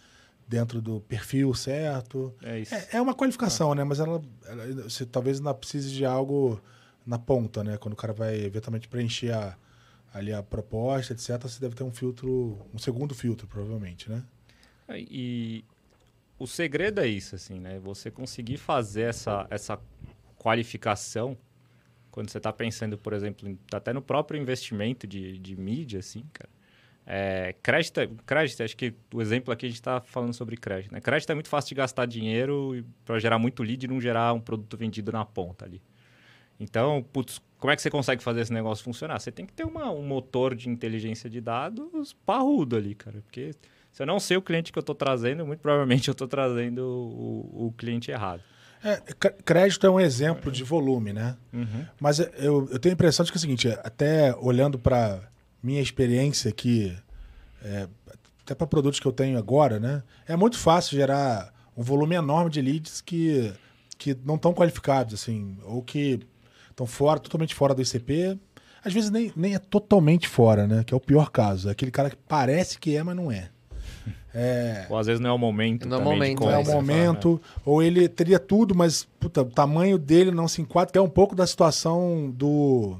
dentro 0.47 0.79
do 0.81 0.99
perfil 1.01 1.53
certo. 1.55 2.33
É 2.43 2.59
isso. 2.59 2.75
É, 2.75 2.87
é 2.93 3.01
uma 3.01 3.15
qualificação, 3.15 3.73
né? 3.73 3.83
Mas 3.83 3.99
ela, 3.99 4.21
ela- 4.45 4.65
você 4.83 5.05
talvez 5.07 5.37
ainda 5.39 5.53
precise 5.55 5.89
de 5.91 6.05
algo 6.05 6.61
na 7.05 7.17
ponta, 7.17 7.63
né? 7.63 7.77
Quando 7.77 7.93
o 7.93 7.97
cara 7.97 8.13
vai 8.13 8.35
eventualmente 8.35 8.87
preencher 8.87 9.31
a- 9.31 9.57
ali 10.13 10.31
a 10.31 10.43
proposta, 10.43 11.13
etc., 11.13 11.41
você 11.41 11.59
deve 11.59 11.73
ter 11.73 11.83
um 11.83 11.91
filtro, 11.91 12.59
um 12.73 12.77
segundo 12.77 13.15
filtro, 13.15 13.47
provavelmente, 13.47 14.07
né? 14.09 14.21
E 14.89 15.65
o 16.39 16.45
segredo 16.47 16.99
é 17.01 17.07
isso, 17.07 17.35
assim, 17.35 17.59
né? 17.59 17.79
Você 17.79 18.11
conseguir 18.11 18.57
fazer 18.57 19.03
essa, 19.03 19.47
essa 19.49 19.79
qualificação 20.37 21.37
quando 22.11 22.29
você 22.29 22.37
está 22.37 22.51
pensando, 22.51 22.97
por 22.97 23.13
exemplo, 23.13 23.47
em- 23.47 23.59
até 23.71 23.93
no 23.93 24.01
próprio 24.01 24.39
investimento 24.41 25.05
de, 25.05 25.37
de 25.37 25.55
mídia, 25.55 25.99
assim, 25.99 26.23
cara. 26.33 26.49
É, 27.05 27.55
crédito, 27.63 27.99
é- 28.01 28.09
crédito, 28.25 28.63
acho 28.63 28.75
que 28.75 28.93
o 29.13 29.21
exemplo 29.21 29.53
aqui 29.53 29.65
a 29.65 29.69
gente 29.69 29.77
está 29.77 30.01
falando 30.01 30.33
sobre 30.33 30.57
crédito. 30.57 30.91
Né? 30.91 30.99
Crédito 30.99 31.29
é 31.31 31.35
muito 31.35 31.47
fácil 31.47 31.69
de 31.69 31.75
gastar 31.75 32.05
dinheiro 32.05 32.83
para 33.05 33.17
gerar 33.19 33.39
muito 33.39 33.63
lead 33.63 33.85
e 33.85 33.87
não 33.87 34.01
gerar 34.01 34.33
um 34.33 34.41
produto 34.41 34.75
vendido 34.75 35.11
na 35.11 35.23
ponta 35.23 35.63
ali. 35.65 35.81
Então, 36.59 37.05
putz, 37.13 37.39
como 37.59 37.71
é 37.71 37.75
que 37.75 37.81
você 37.81 37.89
consegue 37.89 38.21
fazer 38.23 38.41
esse 38.41 38.51
negócio 38.51 38.83
funcionar? 38.83 39.19
Você 39.19 39.31
tem 39.31 39.45
que 39.45 39.53
ter 39.53 39.63
uma, 39.63 39.91
um 39.91 40.01
motor 40.05 40.55
de 40.55 40.69
inteligência 40.69 41.29
de 41.29 41.39
dados 41.39 42.13
parrudo 42.25 42.75
ali, 42.75 42.95
cara. 42.95 43.21
Porque 43.21 43.51
se 43.97 44.03
eu 44.03 44.05
não 44.05 44.19
sei 44.19 44.37
o 44.37 44.41
cliente 44.43 44.71
que 44.71 44.77
eu 44.77 44.81
estou 44.81 44.93
trazendo, 44.93 45.43
muito 45.43 45.59
provavelmente 45.59 46.07
eu 46.07 46.11
estou 46.11 46.27
trazendo 46.27 46.81
o, 46.85 47.65
o 47.65 47.73
cliente 47.75 48.11
errado. 48.11 48.43
É, 48.83 49.01
crédito 49.43 49.87
é 49.87 49.89
um 49.89 49.99
exemplo 49.99 50.51
de 50.51 50.63
volume, 50.63 51.11
né? 51.11 51.35
Mas 51.99 52.19
eu, 52.19 52.69
eu 52.69 52.77
tenho 52.77 52.93
a 52.93 52.93
impressão 52.93 53.25
de 53.25 53.31
que 53.31 53.37
é 53.37 53.39
o 53.39 53.41
seguinte, 53.41 53.67
até 53.67 54.35
olhando 54.35 54.77
para 54.77 55.19
minha 55.63 55.81
experiência 55.81 56.47
aqui, 56.47 56.95
é, 57.63 57.87
até 58.43 58.53
para 58.53 58.67
produtos 58.67 58.99
que 58.99 59.07
eu 59.07 59.11
tenho 59.11 59.35
agora, 59.35 59.79
né? 59.79 60.03
É 60.27 60.35
muito 60.35 60.59
fácil 60.59 60.95
gerar 60.95 61.51
um 61.75 61.81
volume 61.81 62.13
enorme 62.13 62.51
de 62.51 62.61
leads 62.61 63.01
que, 63.01 63.51
que 63.97 64.15
não 64.23 64.35
estão 64.35 64.53
qualificados, 64.53 65.15
assim, 65.15 65.57
ou 65.63 65.81
que 65.81 66.19
estão 66.69 66.85
fora, 66.85 67.19
totalmente 67.19 67.55
fora 67.55 67.73
do 67.73 67.81
ICP. 67.81 68.37
Às 68.85 68.93
vezes 68.93 69.09
nem, 69.09 69.33
nem 69.35 69.55
é 69.55 69.59
totalmente 69.59 70.27
fora, 70.27 70.67
né? 70.67 70.83
Que 70.83 70.93
é 70.93 70.97
o 70.97 71.01
pior 71.01 71.31
caso. 71.31 71.67
É 71.67 71.71
aquele 71.71 71.89
cara 71.89 72.11
que 72.11 72.15
parece 72.15 72.77
que 72.77 72.95
é, 72.95 73.01
mas 73.01 73.15
não 73.15 73.31
é. 73.31 73.49
É, 74.33 74.85
Ou 74.89 74.97
às 74.97 75.07
vezes 75.07 75.19
não 75.19 75.29
é 75.29 75.33
o 75.33 75.37
momento. 75.37 75.87
Não 75.87 75.99
é 75.99 76.03
momento, 76.03 76.41
não 76.41 76.51
é 76.51 76.55
o 76.55 76.57
compra, 76.57 76.63
você 76.63 76.71
fala, 76.71 76.81
momento, 76.81 77.41
ou 77.65 77.81
ele 77.81 78.07
teria 78.07 78.39
tudo, 78.39 78.75
mas 78.75 79.07
puta, 79.19 79.41
o 79.41 79.49
tamanho 79.49 79.97
dele 79.97 80.31
não 80.31 80.47
se 80.47 80.61
enquadra, 80.61 80.91
que 80.91 80.97
é 80.97 81.01
um 81.01 81.09
pouco 81.09 81.35
da 81.35 81.47
situação 81.47 82.31
do, 82.35 82.97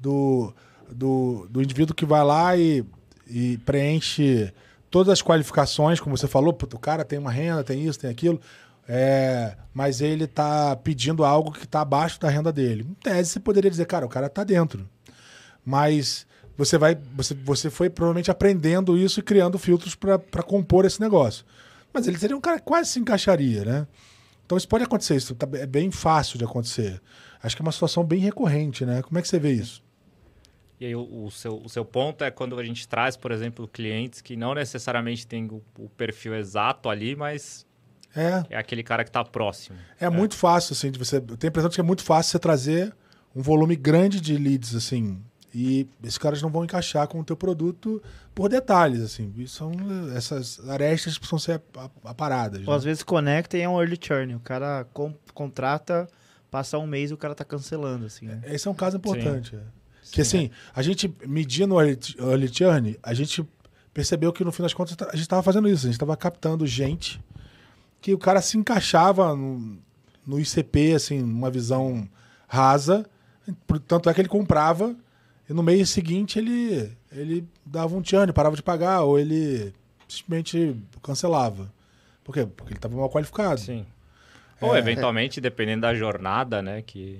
do, 0.00 0.52
do, 0.90 1.46
do 1.48 1.62
indivíduo 1.62 1.94
que 1.94 2.04
vai 2.04 2.24
lá 2.24 2.56
e, 2.56 2.84
e 3.28 3.58
preenche 3.58 4.52
todas 4.90 5.12
as 5.12 5.22
qualificações, 5.22 6.00
como 6.00 6.16
você 6.16 6.26
falou, 6.28 6.52
puta, 6.52 6.76
o 6.76 6.78
cara 6.80 7.04
tem 7.04 7.18
uma 7.18 7.30
renda, 7.30 7.64
tem 7.64 7.84
isso, 7.84 7.98
tem 7.98 8.10
aquilo, 8.10 8.40
é, 8.88 9.56
mas 9.72 10.00
ele 10.00 10.26
tá 10.26 10.76
pedindo 10.76 11.24
algo 11.24 11.50
que 11.52 11.64
está 11.64 11.80
abaixo 11.80 12.20
da 12.20 12.28
renda 12.28 12.52
dele. 12.52 12.86
Em 12.88 12.94
tese, 12.94 13.30
você 13.30 13.40
poderia 13.40 13.70
dizer, 13.70 13.86
cara, 13.86 14.04
o 14.04 14.08
cara 14.08 14.28
tá 14.28 14.44
dentro. 14.44 14.88
Mas 15.64 16.26
você 16.56 16.78
vai. 16.78 16.96
Você, 17.16 17.34
você 17.34 17.70
foi 17.70 17.90
provavelmente 17.90 18.30
aprendendo 18.30 18.96
isso 18.96 19.20
e 19.20 19.22
criando 19.22 19.58
filtros 19.58 19.94
para 19.94 20.42
compor 20.42 20.84
esse 20.84 21.00
negócio. 21.00 21.44
Mas 21.92 22.06
ele 22.08 22.18
seria 22.18 22.36
um 22.36 22.40
cara 22.40 22.58
que 22.58 22.64
quase 22.64 22.90
se 22.90 22.98
encaixaria, 23.00 23.64
né? 23.64 23.86
Então 24.44 24.58
isso 24.58 24.68
pode 24.68 24.84
acontecer, 24.84 25.16
isso 25.16 25.34
tá- 25.34 25.48
é 25.58 25.66
bem 25.66 25.90
fácil 25.90 26.38
de 26.38 26.44
acontecer. 26.44 27.00
Acho 27.42 27.56
que 27.56 27.62
é 27.62 27.64
uma 27.64 27.72
situação 27.72 28.04
bem 28.04 28.18
recorrente, 28.20 28.84
né? 28.84 29.00
Como 29.02 29.18
é 29.18 29.22
que 29.22 29.28
você 29.28 29.38
vê 29.38 29.52
isso? 29.52 29.82
E 30.80 30.86
aí, 30.86 30.94
o, 30.94 31.24
o 31.26 31.30
seu, 31.30 31.56
o 31.64 31.68
seu 31.68 31.84
ponto 31.84 32.24
é 32.24 32.30
quando 32.30 32.58
a 32.58 32.64
gente 32.64 32.86
traz, 32.86 33.16
por 33.16 33.30
exemplo, 33.30 33.66
clientes 33.68 34.20
que 34.20 34.36
não 34.36 34.54
necessariamente 34.54 35.26
têm 35.26 35.46
o, 35.46 35.62
o 35.78 35.88
perfil 35.88 36.34
exato 36.34 36.88
ali, 36.90 37.14
mas 37.14 37.64
É, 38.14 38.44
é 38.50 38.56
aquele 38.58 38.82
cara 38.82 39.04
que 39.04 39.08
está 39.10 39.24
próximo. 39.24 39.78
é, 40.00 40.10
muito 40.10 40.34
fácil, 40.36 40.72
assim, 40.74 40.90
de 40.90 40.98
você. 40.98 41.16
Eu 41.18 41.20
tenho 41.36 41.38
a 41.44 41.46
impressão 41.48 41.68
de 41.70 41.76
que 41.76 41.80
é 41.80 41.84
muito 41.84 42.02
fácil 42.02 42.32
você 42.32 42.38
trazer 42.40 42.94
um 43.34 43.40
volume 43.40 43.76
grande 43.76 44.20
de 44.20 44.36
leads, 44.36 44.74
assim. 44.74 45.22
E 45.54 45.86
esses 46.02 46.18
caras 46.18 46.42
não 46.42 46.50
vão 46.50 46.64
encaixar 46.64 47.06
com 47.06 47.20
o 47.20 47.24
teu 47.24 47.36
produto 47.36 48.02
por 48.34 48.48
detalhes, 48.48 49.00
assim. 49.00 49.32
São 49.46 49.70
essas 50.16 50.58
arestas 50.68 51.14
que 51.14 51.20
precisam 51.20 51.38
ser 51.38 51.52
ap- 51.76 51.92
aparadas. 52.04 52.60
Ou 52.62 52.72
né? 52.72 52.76
às 52.76 52.82
vezes 52.82 53.02
conecta 53.04 53.56
e 53.56 53.60
é 53.60 53.68
um 53.68 53.78
early 53.80 53.96
churn. 54.00 54.34
O 54.34 54.40
cara 54.40 54.84
com- 54.92 55.14
contrata, 55.32 56.08
passa 56.50 56.76
um 56.76 56.86
mês 56.88 57.10
e 57.12 57.14
o 57.14 57.16
cara 57.16 57.34
tá 57.36 57.44
cancelando, 57.44 58.04
assim, 58.06 58.26
né? 58.26 58.40
Esse 58.46 58.66
é 58.66 58.70
um 58.70 58.74
caso 58.74 58.96
importante. 58.96 59.54
é. 59.54 59.60
Que 60.10 60.20
assim, 60.20 60.50
a 60.74 60.82
gente 60.82 61.12
medindo 61.26 61.74
o 61.76 61.80
early 61.80 61.98
early 62.18 62.48
churn, 62.52 62.98
a 63.02 63.14
gente 63.14 63.46
percebeu 63.92 64.32
que 64.32 64.44
no 64.44 64.50
fim 64.52 64.62
das 64.62 64.74
contas 64.74 64.96
a 65.08 65.12
gente 65.12 65.20
estava 65.22 65.42
fazendo 65.42 65.68
isso. 65.68 65.86
A 65.86 65.88
gente 65.88 65.94
estava 65.94 66.16
captando 66.16 66.66
gente 66.66 67.22
que 68.00 68.12
o 68.12 68.18
cara 68.18 68.42
se 68.42 68.58
encaixava 68.58 69.34
no, 69.36 69.78
no 70.26 70.38
ICP, 70.40 70.94
assim, 70.94 71.20
numa 71.20 71.48
visão 71.50 72.08
rasa. 72.48 73.06
Tanto 73.86 74.10
é 74.10 74.14
que 74.14 74.20
ele 74.20 74.28
comprava 74.28 74.94
e 75.48 75.52
no 75.52 75.62
mês 75.62 75.90
seguinte 75.90 76.38
ele, 76.38 76.90
ele 77.12 77.44
dava 77.64 77.94
um 77.96 78.04
churn, 78.04 78.32
parava 78.32 78.56
de 78.56 78.62
pagar, 78.62 79.02
ou 79.02 79.18
ele 79.18 79.72
simplesmente 80.08 80.76
cancelava. 81.02 81.72
Por 82.22 82.32
quê? 82.34 82.46
Porque 82.46 82.72
ele 82.72 82.78
estava 82.78 82.96
mal 82.96 83.10
qualificado. 83.10 83.60
Sim. 83.60 83.84
Ou, 84.60 84.76
eventualmente, 84.76 85.40
dependendo 85.40 85.82
da 85.82 85.94
jornada, 85.94 86.62
né? 86.62 86.80
Que 86.80 87.18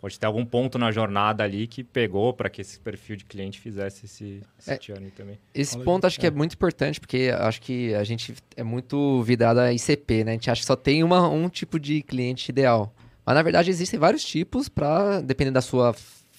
pode 0.00 0.18
ter 0.18 0.26
algum 0.26 0.44
ponto 0.44 0.78
na 0.78 0.92
jornada 0.92 1.42
ali 1.42 1.66
que 1.66 1.82
pegou 1.82 2.34
para 2.34 2.50
que 2.50 2.60
esse 2.60 2.78
perfil 2.78 3.16
de 3.16 3.24
cliente 3.24 3.58
fizesse 3.58 4.04
esse, 4.04 4.42
esse 4.58 4.70
É. 4.70 4.78
também. 5.16 5.38
Esse 5.54 5.72
Fala 5.72 5.82
aí. 5.82 5.84
ponto 5.86 6.06
acho 6.06 6.20
que 6.20 6.26
é 6.26 6.30
muito 6.30 6.52
importante, 6.54 7.00
porque 7.00 7.32
acho 7.38 7.62
que 7.62 7.94
a 7.94 8.04
gente 8.04 8.34
é 8.56 8.62
muito 8.62 9.22
vidrado 9.22 9.60
a 9.60 9.72
ICP, 9.72 10.24
né? 10.24 10.32
A 10.32 10.34
gente 10.34 10.50
acha 10.50 10.60
que 10.60 10.66
só 10.66 10.76
tem 10.76 11.02
uma, 11.02 11.28
um 11.28 11.48
tipo 11.48 11.80
de 11.80 12.02
cliente 12.02 12.50
ideal. 12.50 12.92
Mas 13.24 13.34
na 13.34 13.42
verdade 13.42 13.70
existem 13.70 13.98
vários 13.98 14.22
tipos 14.22 14.68
para, 14.68 15.20
dependendo 15.20 15.54
da 15.54 15.62
sua 15.62 15.94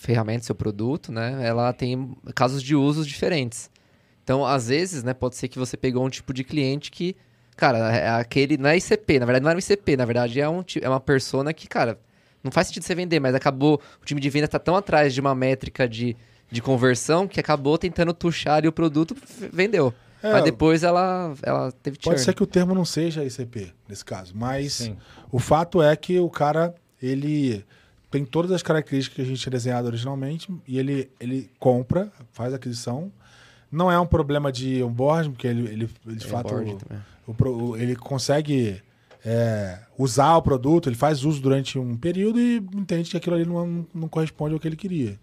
ferramenta, 0.08 0.46
seu 0.46 0.56
produto, 0.56 1.12
né? 1.12 1.46
Ela 1.46 1.74
tem 1.74 2.16
casos 2.34 2.64
de 2.64 2.74
usos 2.74 3.06
diferentes. 3.06 3.70
Então, 4.24 4.46
às 4.46 4.70
vezes, 4.70 5.04
né, 5.04 5.14
pode 5.14 5.36
ser 5.36 5.50
que 5.50 5.60
você 5.60 5.76
pegou 5.76 6.06
um 6.06 6.10
tipo 6.10 6.34
de 6.34 6.46
cliente 6.46 6.90
que, 6.90 7.14
cara, 7.58 7.94
é 7.94 8.10
aquele 8.10 8.58
não 8.58 8.70
é 8.70 8.78
ICP, 8.78 9.20
na 9.20 9.26
verdade 9.26 9.44
não 9.44 9.50
era 9.50 9.58
um 9.58 9.60
ICP, 9.60 9.98
na 9.98 10.06
verdade 10.06 10.40
é, 10.40 10.48
um, 10.48 10.64
é 10.82 10.88
uma 10.88 11.02
persona 11.02 11.54
que, 11.54 11.68
cara, 11.68 12.00
não 12.42 12.52
faz 12.54 12.68
sentido 12.68 12.84
você 12.84 12.96
vender, 12.96 13.20
mas 13.20 13.36
acabou, 13.36 13.82
o 14.02 14.06
time 14.06 14.22
de 14.22 14.30
venda 14.30 14.48
tá 14.48 14.58
tão 14.58 14.78
atrás 14.78 15.14
de 15.14 15.20
uma 15.20 15.36
métrica 15.36 15.90
de, 15.90 16.16
de 16.50 16.62
conversão 16.62 17.28
que 17.28 17.40
acabou 17.42 17.78
tentando 17.78 18.14
tuchar 18.14 18.56
ali 18.60 18.68
o 18.70 18.72
produto, 18.72 19.14
vendeu. 19.52 19.94
É, 20.24 20.32
mas 20.32 20.44
depois 20.46 20.84
ela, 20.84 21.34
ela 21.44 21.72
teve 21.84 21.98
Pode 21.98 22.18
churn. 22.18 22.20
ser 22.20 22.34
que 22.34 22.44
o 22.44 22.48
termo 22.48 22.74
não 22.74 22.86
seja 22.86 23.26
ICP 23.26 23.74
nesse 23.90 24.06
caso, 24.06 24.34
mas 24.36 24.74
Sim. 24.74 24.98
o 25.30 25.38
fato 25.38 25.82
é 25.82 25.94
que 25.98 26.18
o 26.18 26.30
cara 26.30 26.74
ele 27.02 27.66
tem 28.10 28.24
todas 28.26 28.52
as 28.52 28.64
características 28.64 29.16
que 29.16 29.22
a 29.22 29.26
gente 29.26 29.40
tinha 29.42 29.52
desenhado 29.52 29.88
originalmente 29.88 30.52
e 30.68 30.78
ele, 30.80 31.10
ele 31.20 31.50
compra, 31.60 32.12
faz 32.32 32.54
a 32.54 32.56
aquisição. 32.56 33.12
Não 33.72 33.92
é 33.92 34.00
um 34.00 34.08
problema 34.08 34.52
de 34.52 34.82
onboarding, 34.82 35.32
porque 35.32 35.48
ele, 35.48 35.62
ele, 35.68 35.90
ele 36.06 36.16
de 36.16 36.26
É 36.26 36.30
fato 36.30 36.50
o 37.26 37.34
pro- 37.34 37.56
o- 37.72 37.78
ele 37.78 37.96
consegue 37.96 38.82
é, 39.26 39.80
usar 39.98 40.38
o 40.38 40.42
produto, 40.42 40.88
ele 40.88 40.96
faz 40.96 41.26
uso 41.26 41.42
durante 41.42 41.78
um 41.78 41.98
período 41.98 42.40
e 42.40 42.58
entende 42.76 43.10
que 43.12 43.18
aquilo 43.18 43.36
ali 43.36 43.46
não, 43.46 43.86
não 43.94 44.08
corresponde 44.08 44.54
ao 44.54 44.60
que 44.60 44.68
ele 44.68 44.78
queria. 44.78 45.20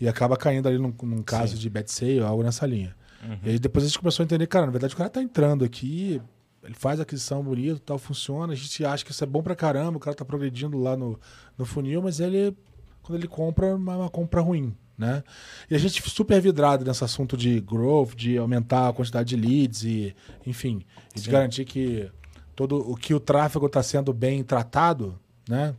E 0.00 0.08
acaba 0.08 0.36
caindo 0.36 0.66
ali 0.68 0.78
num, 0.78 0.92
num 1.02 1.22
caso 1.22 1.56
de 1.56 1.70
bad 1.70 1.90
sale 1.92 2.20
ou 2.20 2.26
algo 2.26 2.42
nessa 2.42 2.66
linha. 2.66 2.96
E 3.44 3.50
aí 3.50 3.58
depois 3.58 3.84
a 3.84 3.86
gente 3.88 3.98
começou 3.98 4.22
a 4.22 4.24
entender, 4.24 4.46
cara, 4.48 4.64
na 4.66 4.72
verdade 4.72 4.94
o 4.94 4.96
cara 4.96 5.10
tá 5.10 5.22
entrando 5.22 5.64
aqui, 5.64 6.20
ele 6.62 6.74
faz 6.74 7.00
aquisição 7.00 7.42
bonito, 7.42 7.80
tal, 7.80 7.98
funciona, 7.98 8.52
a 8.52 8.56
gente 8.56 8.84
acha 8.84 9.04
que 9.04 9.10
isso 9.10 9.24
é 9.24 9.26
bom 9.26 9.42
pra 9.42 9.56
caramba, 9.56 9.96
o 9.96 10.00
cara 10.00 10.14
tá 10.14 10.24
progredindo 10.24 10.78
lá 10.78 10.96
no, 10.96 11.18
no 11.56 11.64
funil, 11.64 12.02
mas 12.02 12.20
ele, 12.20 12.56
quando 13.02 13.18
ele 13.18 13.28
compra, 13.28 13.68
é 13.68 13.74
uma, 13.74 14.10
compra 14.10 14.40
ruim, 14.40 14.76
né? 14.96 15.24
E 15.70 15.74
a 15.74 15.78
gente 15.78 16.02
super 16.08 16.40
vidrado 16.40 16.84
nesse 16.84 17.02
assunto 17.02 17.36
de 17.36 17.60
growth, 17.60 18.14
de 18.14 18.36
aumentar 18.36 18.88
a 18.88 18.92
quantidade 18.92 19.34
de 19.34 19.36
leads 19.36 19.84
e, 19.84 20.14
enfim, 20.46 20.84
e 21.16 21.20
de 21.20 21.30
garantir 21.30 21.64
que 21.64 22.10
todo 22.54 22.90
o 22.90 22.94
que 22.94 23.14
o 23.14 23.20
tráfego 23.20 23.66
está 23.66 23.82
sendo 23.82 24.12
bem 24.12 24.44
tratado, 24.44 25.18
né? 25.48 25.74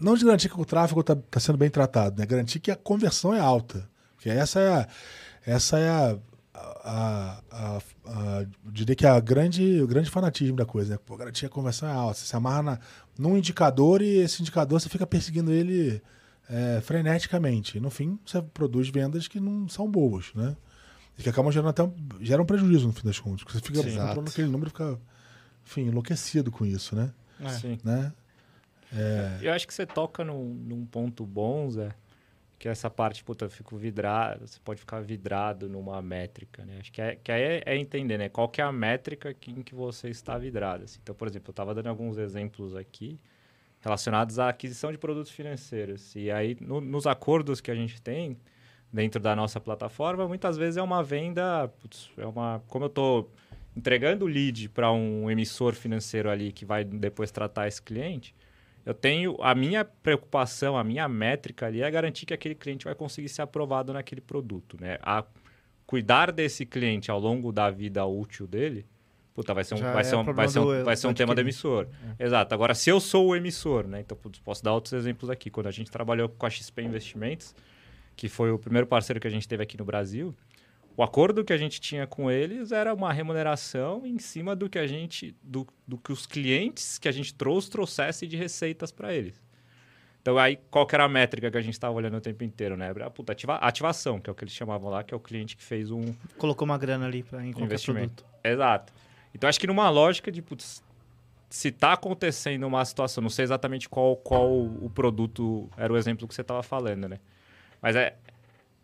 Não 0.00 0.16
de 0.16 0.24
garantir 0.24 0.48
que 0.48 0.58
o 0.58 0.64
tráfego 0.64 1.00
está 1.00 1.40
sendo 1.40 1.58
bem 1.58 1.68
tratado, 1.68 2.18
né? 2.18 2.24
Garantir 2.24 2.60
que 2.60 2.70
a 2.70 2.76
conversão 2.76 3.34
é 3.34 3.40
alta. 3.40 3.90
Porque 4.14 4.30
essa 4.30 4.60
é 4.60 4.72
a, 4.72 4.88
essa 5.44 5.78
é 5.78 5.88
a, 5.90 6.18
a, 6.54 7.42
a, 7.50 7.76
a- 8.06 8.46
diria 8.66 8.94
que 8.94 9.06
é 9.06 9.08
a 9.08 9.20
grande, 9.20 9.80
o 9.80 9.86
grande 9.86 10.10
fanatismo 10.10 10.56
da 10.56 10.66
coisa, 10.66 10.94
né? 10.94 10.98
Pô, 11.04 11.14
a 11.16 11.48
conversão 11.48 11.88
é 11.88 11.92
alta. 11.92 12.18
Você 12.18 12.26
se 12.26 12.36
amarra 12.36 12.62
na, 12.62 12.78
num 13.18 13.36
indicador 13.36 14.02
e 14.02 14.18
esse 14.18 14.42
indicador 14.42 14.80
você 14.80 14.88
fica 14.88 15.06
perseguindo 15.06 15.52
ele 15.52 16.02
é, 16.48 16.80
freneticamente. 16.82 17.78
E 17.78 17.80
no 17.80 17.90
fim, 17.90 18.18
você 18.24 18.42
produz 18.42 18.88
vendas 18.88 19.26
que 19.28 19.40
não 19.40 19.68
são 19.68 19.90
boas, 19.90 20.32
né? 20.34 20.56
E 21.18 21.22
que 21.22 21.28
acabam 21.28 21.50
gerando 21.52 21.70
até 21.70 21.82
um, 21.82 21.94
geram 22.20 22.44
prejuízo 22.44 22.86
no 22.86 22.92
fim 22.92 23.04
das 23.06 23.18
contas. 23.18 23.44
Você 23.50 23.60
fica 23.60 23.78
Sim. 23.78 23.84
controlando 23.84 24.12
Exato. 24.12 24.30
aquele 24.30 24.48
número 24.48 24.68
e 24.68 24.72
fica, 24.72 24.98
enfim, 25.64 25.82
enlouquecido 25.88 26.50
com 26.50 26.64
isso, 26.66 26.94
né? 26.96 27.12
É. 27.40 27.48
Sim. 27.48 27.78
né? 27.82 28.12
Eu 29.40 29.52
acho 29.54 29.66
que 29.66 29.72
você 29.72 29.86
toca 29.86 30.22
num, 30.22 30.52
num 30.52 30.84
ponto 30.84 31.24
bom, 31.24 31.70
Zé, 31.70 31.94
que 32.62 32.68
é 32.68 32.70
essa 32.70 32.88
parte, 32.88 33.24
puta, 33.24 33.46
eu 33.46 33.50
fico 33.50 33.76
vidrado, 33.76 34.46
você 34.46 34.60
pode 34.62 34.78
ficar 34.78 35.00
vidrado 35.00 35.68
numa 35.68 36.00
métrica, 36.00 36.64
né? 36.64 36.76
Acho 36.78 36.92
que, 36.92 37.02
é, 37.02 37.16
que 37.16 37.32
aí 37.32 37.42
é, 37.42 37.62
é 37.66 37.76
entender, 37.76 38.16
né? 38.16 38.28
Qual 38.28 38.48
que 38.48 38.60
é 38.60 38.64
a 38.64 38.70
métrica 38.70 39.34
em 39.48 39.62
que 39.64 39.74
você 39.74 40.08
está 40.10 40.38
vidrado. 40.38 40.84
assim. 40.84 41.00
Então, 41.02 41.12
por 41.12 41.26
exemplo, 41.26 41.48
eu 41.48 41.50
estava 41.50 41.74
dando 41.74 41.88
alguns 41.88 42.18
exemplos 42.18 42.76
aqui 42.76 43.18
relacionados 43.80 44.38
à 44.38 44.48
aquisição 44.48 44.92
de 44.92 44.96
produtos 44.96 45.32
financeiros. 45.32 46.14
E 46.14 46.30
aí, 46.30 46.56
no- 46.60 46.80
nos 46.80 47.04
acordos 47.04 47.60
que 47.60 47.68
a 47.68 47.74
gente 47.74 48.00
tem 48.00 48.38
dentro 48.92 49.20
da 49.20 49.34
nossa 49.34 49.58
plataforma, 49.58 50.28
muitas 50.28 50.56
vezes 50.56 50.76
é 50.76 50.82
uma 50.82 51.02
venda, 51.02 51.66
putz, 51.80 52.12
é 52.16 52.24
uma, 52.24 52.62
como 52.68 52.84
eu 52.84 52.88
estou 52.90 53.28
entregando 53.76 54.24
o 54.24 54.28
lead 54.28 54.68
para 54.68 54.92
um 54.92 55.28
emissor 55.28 55.74
financeiro 55.74 56.30
ali 56.30 56.52
que 56.52 56.64
vai 56.64 56.84
depois 56.84 57.32
tratar 57.32 57.66
esse 57.66 57.82
cliente, 57.82 58.36
eu 58.84 58.94
tenho 58.94 59.36
a 59.40 59.54
minha 59.54 59.84
preocupação, 59.84 60.76
a 60.76 60.84
minha 60.84 61.08
métrica 61.08 61.66
ali 61.66 61.82
é 61.82 61.90
garantir 61.90 62.26
que 62.26 62.34
aquele 62.34 62.54
cliente 62.54 62.84
vai 62.84 62.94
conseguir 62.94 63.28
ser 63.28 63.42
aprovado 63.42 63.92
naquele 63.92 64.20
produto, 64.20 64.76
né? 64.80 64.98
A 65.02 65.24
cuidar 65.86 66.32
desse 66.32 66.64
cliente 66.64 67.10
ao 67.10 67.20
longo 67.20 67.52
da 67.52 67.70
vida 67.70 68.04
útil 68.06 68.46
dele, 68.46 68.86
puta, 69.34 69.52
vai 69.54 69.64
ser 69.64 69.74
um, 69.74 69.78
Já 69.78 69.92
vai 69.92 70.00
é 70.00 70.04
ser 70.04 70.16
um, 70.16 70.24
vai 70.24 70.48
ser 70.48 70.58
um, 70.60 70.64
do- 70.64 70.84
vai 70.84 70.96
ser 70.96 71.06
um 71.06 71.14
tema 71.14 71.34
do 71.34 71.40
emissor. 71.40 71.86
Exato. 72.18 72.54
Agora, 72.54 72.74
se 72.74 72.90
eu 72.90 72.98
sou 73.00 73.28
o 73.28 73.36
emissor, 73.36 73.86
né? 73.86 74.00
Então, 74.00 74.16
posso 74.44 74.62
dar 74.64 74.72
outros 74.72 74.92
exemplos 74.94 75.28
aqui. 75.30 75.50
Quando 75.50 75.66
a 75.66 75.70
gente 75.70 75.90
trabalhou 75.90 76.28
com 76.28 76.46
a 76.46 76.50
XP 76.50 76.82
Investimentos, 76.82 77.54
que 78.16 78.28
foi 78.28 78.50
o 78.50 78.58
primeiro 78.58 78.86
parceiro 78.86 79.20
que 79.20 79.26
a 79.26 79.30
gente 79.30 79.46
teve 79.48 79.62
aqui 79.62 79.76
no 79.78 79.84
Brasil, 79.84 80.34
o 80.96 81.02
acordo 81.02 81.44
que 81.44 81.52
a 81.52 81.56
gente 81.56 81.80
tinha 81.80 82.06
com 82.06 82.30
eles 82.30 82.72
era 82.72 82.92
uma 82.92 83.12
remuneração 83.12 84.04
em 84.06 84.18
cima 84.18 84.54
do 84.54 84.68
que 84.68 84.78
a 84.78 84.86
gente, 84.86 85.34
do, 85.42 85.66
do 85.86 85.96
que 85.98 86.12
os 86.12 86.26
clientes 86.26 86.98
que 86.98 87.08
a 87.08 87.12
gente 87.12 87.34
trouxe 87.34 87.70
trouxessem 87.70 88.28
de 88.28 88.36
receitas 88.36 88.92
para 88.92 89.14
eles. 89.14 89.40
Então 90.20 90.38
aí 90.38 90.58
qual 90.70 90.86
que 90.86 90.94
era 90.94 91.04
a 91.04 91.08
métrica 91.08 91.50
que 91.50 91.56
a 91.58 91.60
gente 91.62 91.74
estava 91.74 91.94
olhando 91.94 92.16
o 92.16 92.20
tempo 92.20 92.44
inteiro, 92.44 92.76
né? 92.76 92.88
Era, 92.88 93.10
puta, 93.10 93.32
ativa- 93.32 93.56
ativação, 93.56 94.20
que 94.20 94.30
é 94.30 94.32
o 94.32 94.34
que 94.36 94.44
eles 94.44 94.54
chamavam 94.54 94.90
lá, 94.90 95.02
que 95.02 95.12
é 95.12 95.16
o 95.16 95.20
cliente 95.20 95.56
que 95.56 95.62
fez 95.62 95.90
um 95.90 96.14
Colocou 96.38 96.64
uma 96.64 96.78
grana 96.78 97.06
ali 97.06 97.22
qualquer 97.22 97.46
investimento. 97.60 98.22
produto. 98.22 98.46
Exato. 98.46 98.92
Então 99.34 99.48
acho 99.48 99.58
que 99.58 99.66
numa 99.66 99.88
lógica 99.90 100.30
de, 100.30 100.40
putz, 100.42 100.82
se 101.48 101.68
está 101.68 101.94
acontecendo 101.94 102.66
uma 102.66 102.84
situação, 102.84 103.20
não 103.22 103.30
sei 103.30 103.42
exatamente 103.44 103.88
qual, 103.88 104.14
qual 104.16 104.48
o 104.52 104.90
produto 104.94 105.68
era 105.76 105.92
o 105.92 105.96
exemplo 105.96 106.28
que 106.28 106.34
você 106.34 106.42
estava 106.42 106.62
falando, 106.62 107.08
né? 107.08 107.18
Mas 107.80 107.96
é, 107.96 108.16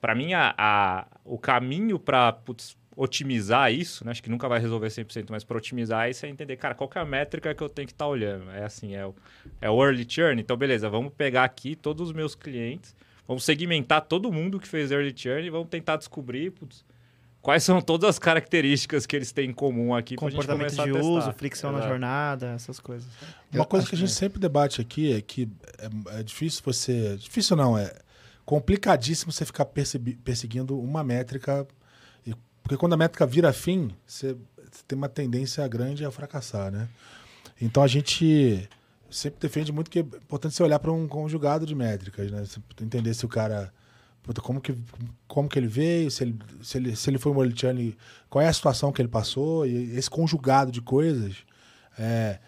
para 0.01 0.15
mim, 0.15 0.33
a, 0.33 0.55
a- 0.57 1.07
o 1.25 1.39
caminho 1.39 1.99
para 1.99 2.37
otimizar 2.97 3.73
isso, 3.73 4.05
né? 4.05 4.11
acho 4.11 4.23
que 4.23 4.29
nunca 4.31 4.49
vai 4.49 4.59
resolver 4.59 4.89
100%, 4.89 5.27
mas 5.31 5.45
para 5.45 5.57
otimizar 5.57 6.11
isso 6.11 6.27
é 6.27 6.29
entender, 6.29 6.57
cara, 6.57 6.75
qual 6.75 6.89
que 6.89 6.99
é 6.99 7.01
a 7.01 7.05
métrica 7.05 7.55
que 7.55 7.63
eu 7.63 7.69
tenho 7.69 7.87
que 7.87 7.93
estar 7.93 8.07
olhando? 8.09 8.51
É 8.51 8.65
assim, 8.65 8.95
é 8.95 9.07
o, 9.07 9.15
é 9.61 9.71
o 9.71 9.85
early 9.85 10.05
churn, 10.09 10.41
então 10.41 10.57
beleza, 10.57 10.89
vamos 10.91 11.13
pegar 11.17 11.45
aqui 11.45 11.77
todos 11.77 12.09
os 12.09 12.13
meus 12.15 12.35
clientes, 12.35 12.95
vamos 13.27 13.45
segmentar 13.45 14.01
todo 14.03 14.33
mundo 14.33 14.59
que 14.59 14.67
fez 14.67 14.91
early 14.91 15.15
churn 15.17 15.47
e 15.47 15.51
vamos 15.51 15.69
tentar 15.69 15.97
descobrir, 15.97 16.51
putz, 16.51 16.85
quais 17.41 17.63
são 17.63 17.81
todas 17.81 18.11
as 18.11 18.19
características 18.19 19.07
que 19.07 19.15
eles 19.15 19.31
têm 19.31 19.51
em 19.51 19.53
comum 19.53 19.95
aqui 19.95 20.17
Comportamento 20.17 20.75
de 20.75 20.81
a 20.81 20.85
testar. 20.85 21.01
uso, 21.01 21.33
fricção 21.35 21.71
na 21.71 21.79
Exato. 21.79 21.91
jornada, 21.93 22.47
essas 22.49 22.81
coisas. 22.81 23.09
Uma 23.53 23.63
Eu 23.63 23.65
coisa 23.65 23.87
que 23.89 23.95
a 23.95 23.99
gente 23.99 24.09
que- 24.09 24.15
sempre 24.15 24.41
debate 24.41 24.81
aqui 24.81 25.13
é 25.13 25.21
que 25.21 25.49
é, 25.79 26.19
é 26.19 26.23
difícil 26.25 26.63
você. 26.65 27.17
Difícil 27.17 27.55
não, 27.57 27.79
é 27.79 27.93
complicadíssimo 28.49 29.31
você 29.31 29.45
ficar 29.45 29.67
perseguindo 30.25 30.81
uma 30.81 31.05
métrica. 31.05 31.69
Porque 32.63 32.79
quando 32.79 32.95
a 32.95 32.97
métrica 32.97 33.27
vira 33.27 33.53
fim, 33.53 33.91
você, 34.07 34.35
tem 34.87 34.97
uma 34.97 35.09
tendência 35.09 35.67
grande 35.69 36.03
a 36.03 36.11
fracassar, 36.11 36.71
né? 36.73 36.89
Então 37.61 37.83
a 37.83 37.87
gente 37.87 38.67
sempre 39.11 39.39
defende 39.39 39.71
muito 39.71 39.91
que 39.91 39.99
é 39.99 40.03
importante 40.03 40.55
você 40.55 40.63
olhar 40.63 40.79
para 40.79 40.91
um 40.91 41.07
conjugado 41.07 41.67
de 41.67 41.75
métricas, 41.75 42.31
né? 42.31 42.43
Você 42.43 42.59
entender 42.81 43.13
se 43.13 43.27
o 43.27 43.29
cara. 43.29 43.71
Como 44.43 44.61
que, 44.63 44.75
como 45.27 45.49
que 45.49 45.59
ele 45.59 45.67
veio, 45.69 46.11
se 46.11 46.25
ele, 46.25 46.39
se 46.63 46.79
ele, 46.79 46.97
se 46.97 47.09
ele 47.11 47.19
foi 47.19 47.33
Molitiano, 47.33 47.95
qual 48.31 48.43
é 48.43 48.49
a 48.49 48.53
situação 48.53 48.93
que 48.93 49.01
ele 49.01 49.09
passou, 49.09 49.67
e 49.67 49.97
esse 49.97 50.09
conjugado 50.11 50.71
de 50.73 50.81
coisas 50.83 51.37
é, 51.99 52.39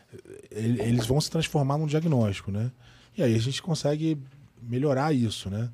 ele- 0.51 0.81
eles 0.83 1.07
vão 1.07 1.21
se 1.21 1.31
transformar 1.31 1.77
num 1.79 1.87
diagnóstico, 1.87 2.51
né? 2.51 2.71
E 3.17 3.23
aí 3.23 3.35
a 3.35 3.39
gente 3.39 3.63
consegue 3.63 4.19
melhorar 4.63 5.15
isso, 5.15 5.49
né? 5.51 5.71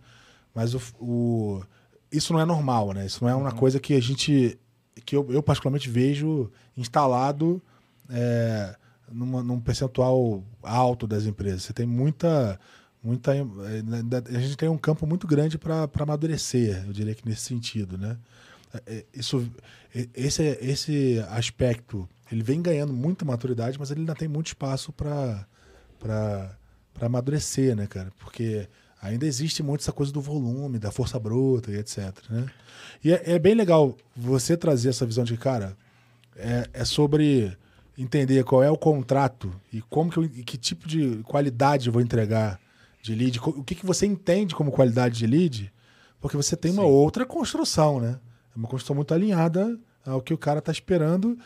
Mas 0.57 0.75
o, 0.75 0.81
o- 0.99 1.63
isso 2.11 2.33
não 2.33 2.41
é 2.41 2.45
normal, 2.47 2.93
né? 2.95 3.05
Isso 3.05 3.23
não 3.23 3.31
é 3.31 3.35
uma 3.35 3.53
coisa 3.53 3.79
que 3.79 3.93
a 3.95 4.01
gente, 4.01 4.59
que 5.05 5.15
eu, 5.15 5.31
eu 5.31 5.43
particularmente 5.43 5.91
vejo 5.91 6.51
instalado 6.77 7.63
é, 8.09 8.75
numa- 9.13 9.43
num 9.43 9.61
percentual 9.61 10.43
alto 10.63 11.07
das 11.07 11.27
empresas. 11.27 11.63
Você 11.65 11.73
tem 11.75 11.85
muita, 11.87 12.59
muita, 13.05 13.35
é, 13.37 13.43
a 14.35 14.41
gente 14.41 14.57
tem 14.57 14.69
um 14.71 14.79
campo 14.79 15.07
muito 15.07 15.27
grande 15.27 15.59
para 15.59 15.87
amadurecer, 16.01 16.85
eu 16.87 16.93
diria 16.93 17.15
que 17.15 17.29
nesse 17.29 17.43
sentido, 17.43 17.99
né? 17.99 18.17
É, 18.87 19.05
Isso, 19.13 19.47
e- 19.95 20.09
esse, 20.15 20.43
esse 20.63 21.23
aspecto, 21.29 22.09
ele 22.33 22.43
vem 22.43 22.63
ganhando 22.63 22.95
muita 22.95 23.25
maturidade, 23.27 23.79
mas 23.79 23.91
ele 23.91 24.01
ainda 24.01 24.15
tem 24.15 24.27
muito 24.29 24.47
espaço 24.49 24.91
para 24.93 25.47
para 25.99 26.57
amadurecer, 27.07 27.75
né, 27.77 27.87
cara? 27.87 28.11
Porque 28.19 28.69
ainda 29.01 29.27
existe 29.27 29.63
muito 29.63 29.81
essa 29.81 29.93
coisa 29.93 30.13
do 30.13 30.21
volume, 30.21 30.79
da 30.79 30.91
força 30.91 31.19
bruta 31.19 31.71
e 31.71 31.77
etc, 31.77 32.13
né? 32.31 32.47
E 33.05 33.13
é, 33.13 33.33
é 33.33 33.39
bem 33.39 33.55
legal 33.55 33.97
você 34.17 34.57
trazer 34.57 34.91
essa 34.91 35.07
visão 35.07 35.25
de, 35.25 35.37
cara, 35.37 35.77
é, 36.37 36.69
é 36.73 36.85
sobre 36.85 37.57
entender 37.97 38.45
qual 38.45 38.63
é 38.63 38.71
o 38.71 38.77
contrato 38.77 39.53
e 39.73 39.81
como 39.83 40.11
que, 40.11 40.19
eu, 40.19 40.29
que 40.29 40.59
tipo 40.59 40.87
de 40.87 41.23
qualidade 41.25 41.87
eu 41.87 41.93
vou 41.93 42.03
entregar 42.03 42.61
de 43.03 43.15
lead, 43.15 43.39
o 43.41 43.63
que, 43.63 43.75
que 43.75 43.87
você 43.87 44.05
entende 44.05 44.55
como 44.55 44.73
qualidade 44.73 45.19
de 45.19 45.27
lead, 45.27 45.73
porque 46.21 46.37
você 46.37 46.57
tem 46.57 46.73
uma 46.73 46.83
Sim. 46.83 46.89
outra 46.89 47.25
construção, 47.25 48.01
né? 48.01 48.19
É 48.55 48.59
uma 48.59 48.69
construção 48.69 48.97
muito 48.97 49.15
alinhada 49.15 49.79
ao 50.05 50.21
que 50.21 50.35
o 50.35 50.39
cara 50.39 50.59
está 50.59 50.73
esperando 50.73 51.39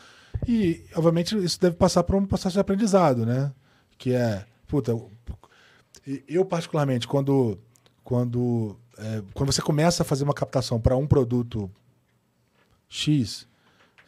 e, 0.47 0.85
obviamente, 0.95 1.37
isso 1.37 1.61
deve 1.61 1.77
passar 1.77 2.03
por 2.03 2.17
um 2.17 2.25
processo 2.25 2.55
de 2.55 2.61
aprendizado, 2.61 3.27
né? 3.27 3.53
Que 3.99 4.15
é, 4.15 4.45
puta, 4.67 4.97
eu 6.29 6.45
particularmente, 6.45 7.07
quando, 7.07 7.59
quando, 8.03 8.77
é, 8.99 9.23
quando 9.35 9.53
você 9.53 9.63
começa 9.63 10.03
a 10.03 10.07
fazer 10.07 10.25
uma 10.25 10.35
captação 10.35 10.81
para 10.81 10.97
um 10.97 11.07
produto 11.07 11.71
X, 12.89 13.47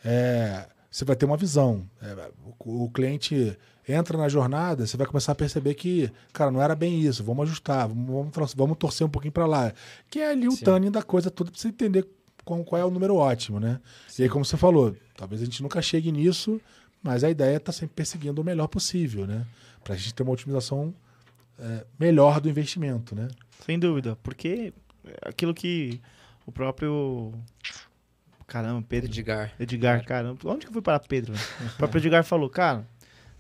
é, 0.05 0.67
você 0.91 1.05
vai 1.05 1.17
ter 1.17 1.27
uma 1.27 1.37
visão. 1.37 1.89
É, 2.01 2.31
o, 2.65 2.85
o 2.85 2.91
cliente 2.91 3.57
entra 3.89 4.17
na 4.17 4.29
jornada, 4.29 4.87
você 4.87 4.97
vai 4.97 5.07
começar 5.07 5.33
a 5.33 5.35
perceber 5.35 5.75
que, 5.75 6.11
cara, 6.33 6.51
não 6.51 6.63
era 6.63 6.75
bem 6.75 7.01
isso, 7.01 7.25
vamos 7.25 7.45
ajustar, 7.49 7.89
vamos, 7.89 8.31
vamos, 8.35 8.55
vamos 8.55 8.79
torcer 8.79 9.07
um 9.07 9.11
pouquinho 9.11 9.33
para 9.33 9.47
lá. 9.47 9.73
Que 10.11 10.21
é 10.21 10.31
ali 10.31 10.49
o 10.49 10.53
Sim. 10.53 10.65
tanning 10.65 10.91
da 10.91 11.03
coisa 11.03 11.31
toda 11.31 11.51
para 11.51 11.61
você 11.61 11.69
entender 11.69 12.07
qual, 12.45 12.63
qual 12.65 12.81
é 12.81 12.85
o 12.85 12.91
número 12.91 13.17
ótimo, 13.17 13.59
né? 13.59 13.81
E 14.19 14.23
aí, 14.23 14.29
como 14.29 14.45
você 14.45 14.57
falou, 14.57 14.95
talvez 15.17 15.43
a 15.43 15.45
gente 15.45 15.63
nunca 15.63 15.81
chegue 15.83 16.13
nisso, 16.13 16.61
mas 17.03 17.25
a 17.25 17.31
ideia 17.31 17.55
é 17.55 17.57
estar 17.57 17.73
sempre 17.73 17.95
perseguindo 17.95 18.41
o 18.41 18.45
melhor 18.45 18.69
possível, 18.69 19.27
né? 19.27 19.47
Para 19.83 19.95
a 19.95 19.97
gente 19.97 20.15
ter 20.15 20.23
uma 20.23 20.33
otimização 20.33 20.95
é, 21.63 21.87
melhor 21.99 22.41
do 22.41 22.49
investimento, 22.49 23.15
né? 23.15 23.29
Sem 23.65 23.79
dúvida, 23.79 24.19
porque 24.23 24.75
é 25.05 25.29
aquilo 25.29 25.55
que 25.55 26.01
o 26.45 26.51
próprio. 26.51 27.33
Caramba, 28.47 28.85
Pedro. 28.87 29.11
Edgar. 29.11 29.53
Edgar, 29.59 30.05
caramba. 30.05 30.39
Onde 30.45 30.67
que 30.67 30.69
eu 30.69 30.73
fui 30.73 30.83
para 30.83 30.99
Pedro? 30.99 31.35
o 31.35 31.77
próprio 31.77 31.99
Edgar 32.03 32.25
falou, 32.25 32.51
cara, 32.51 32.85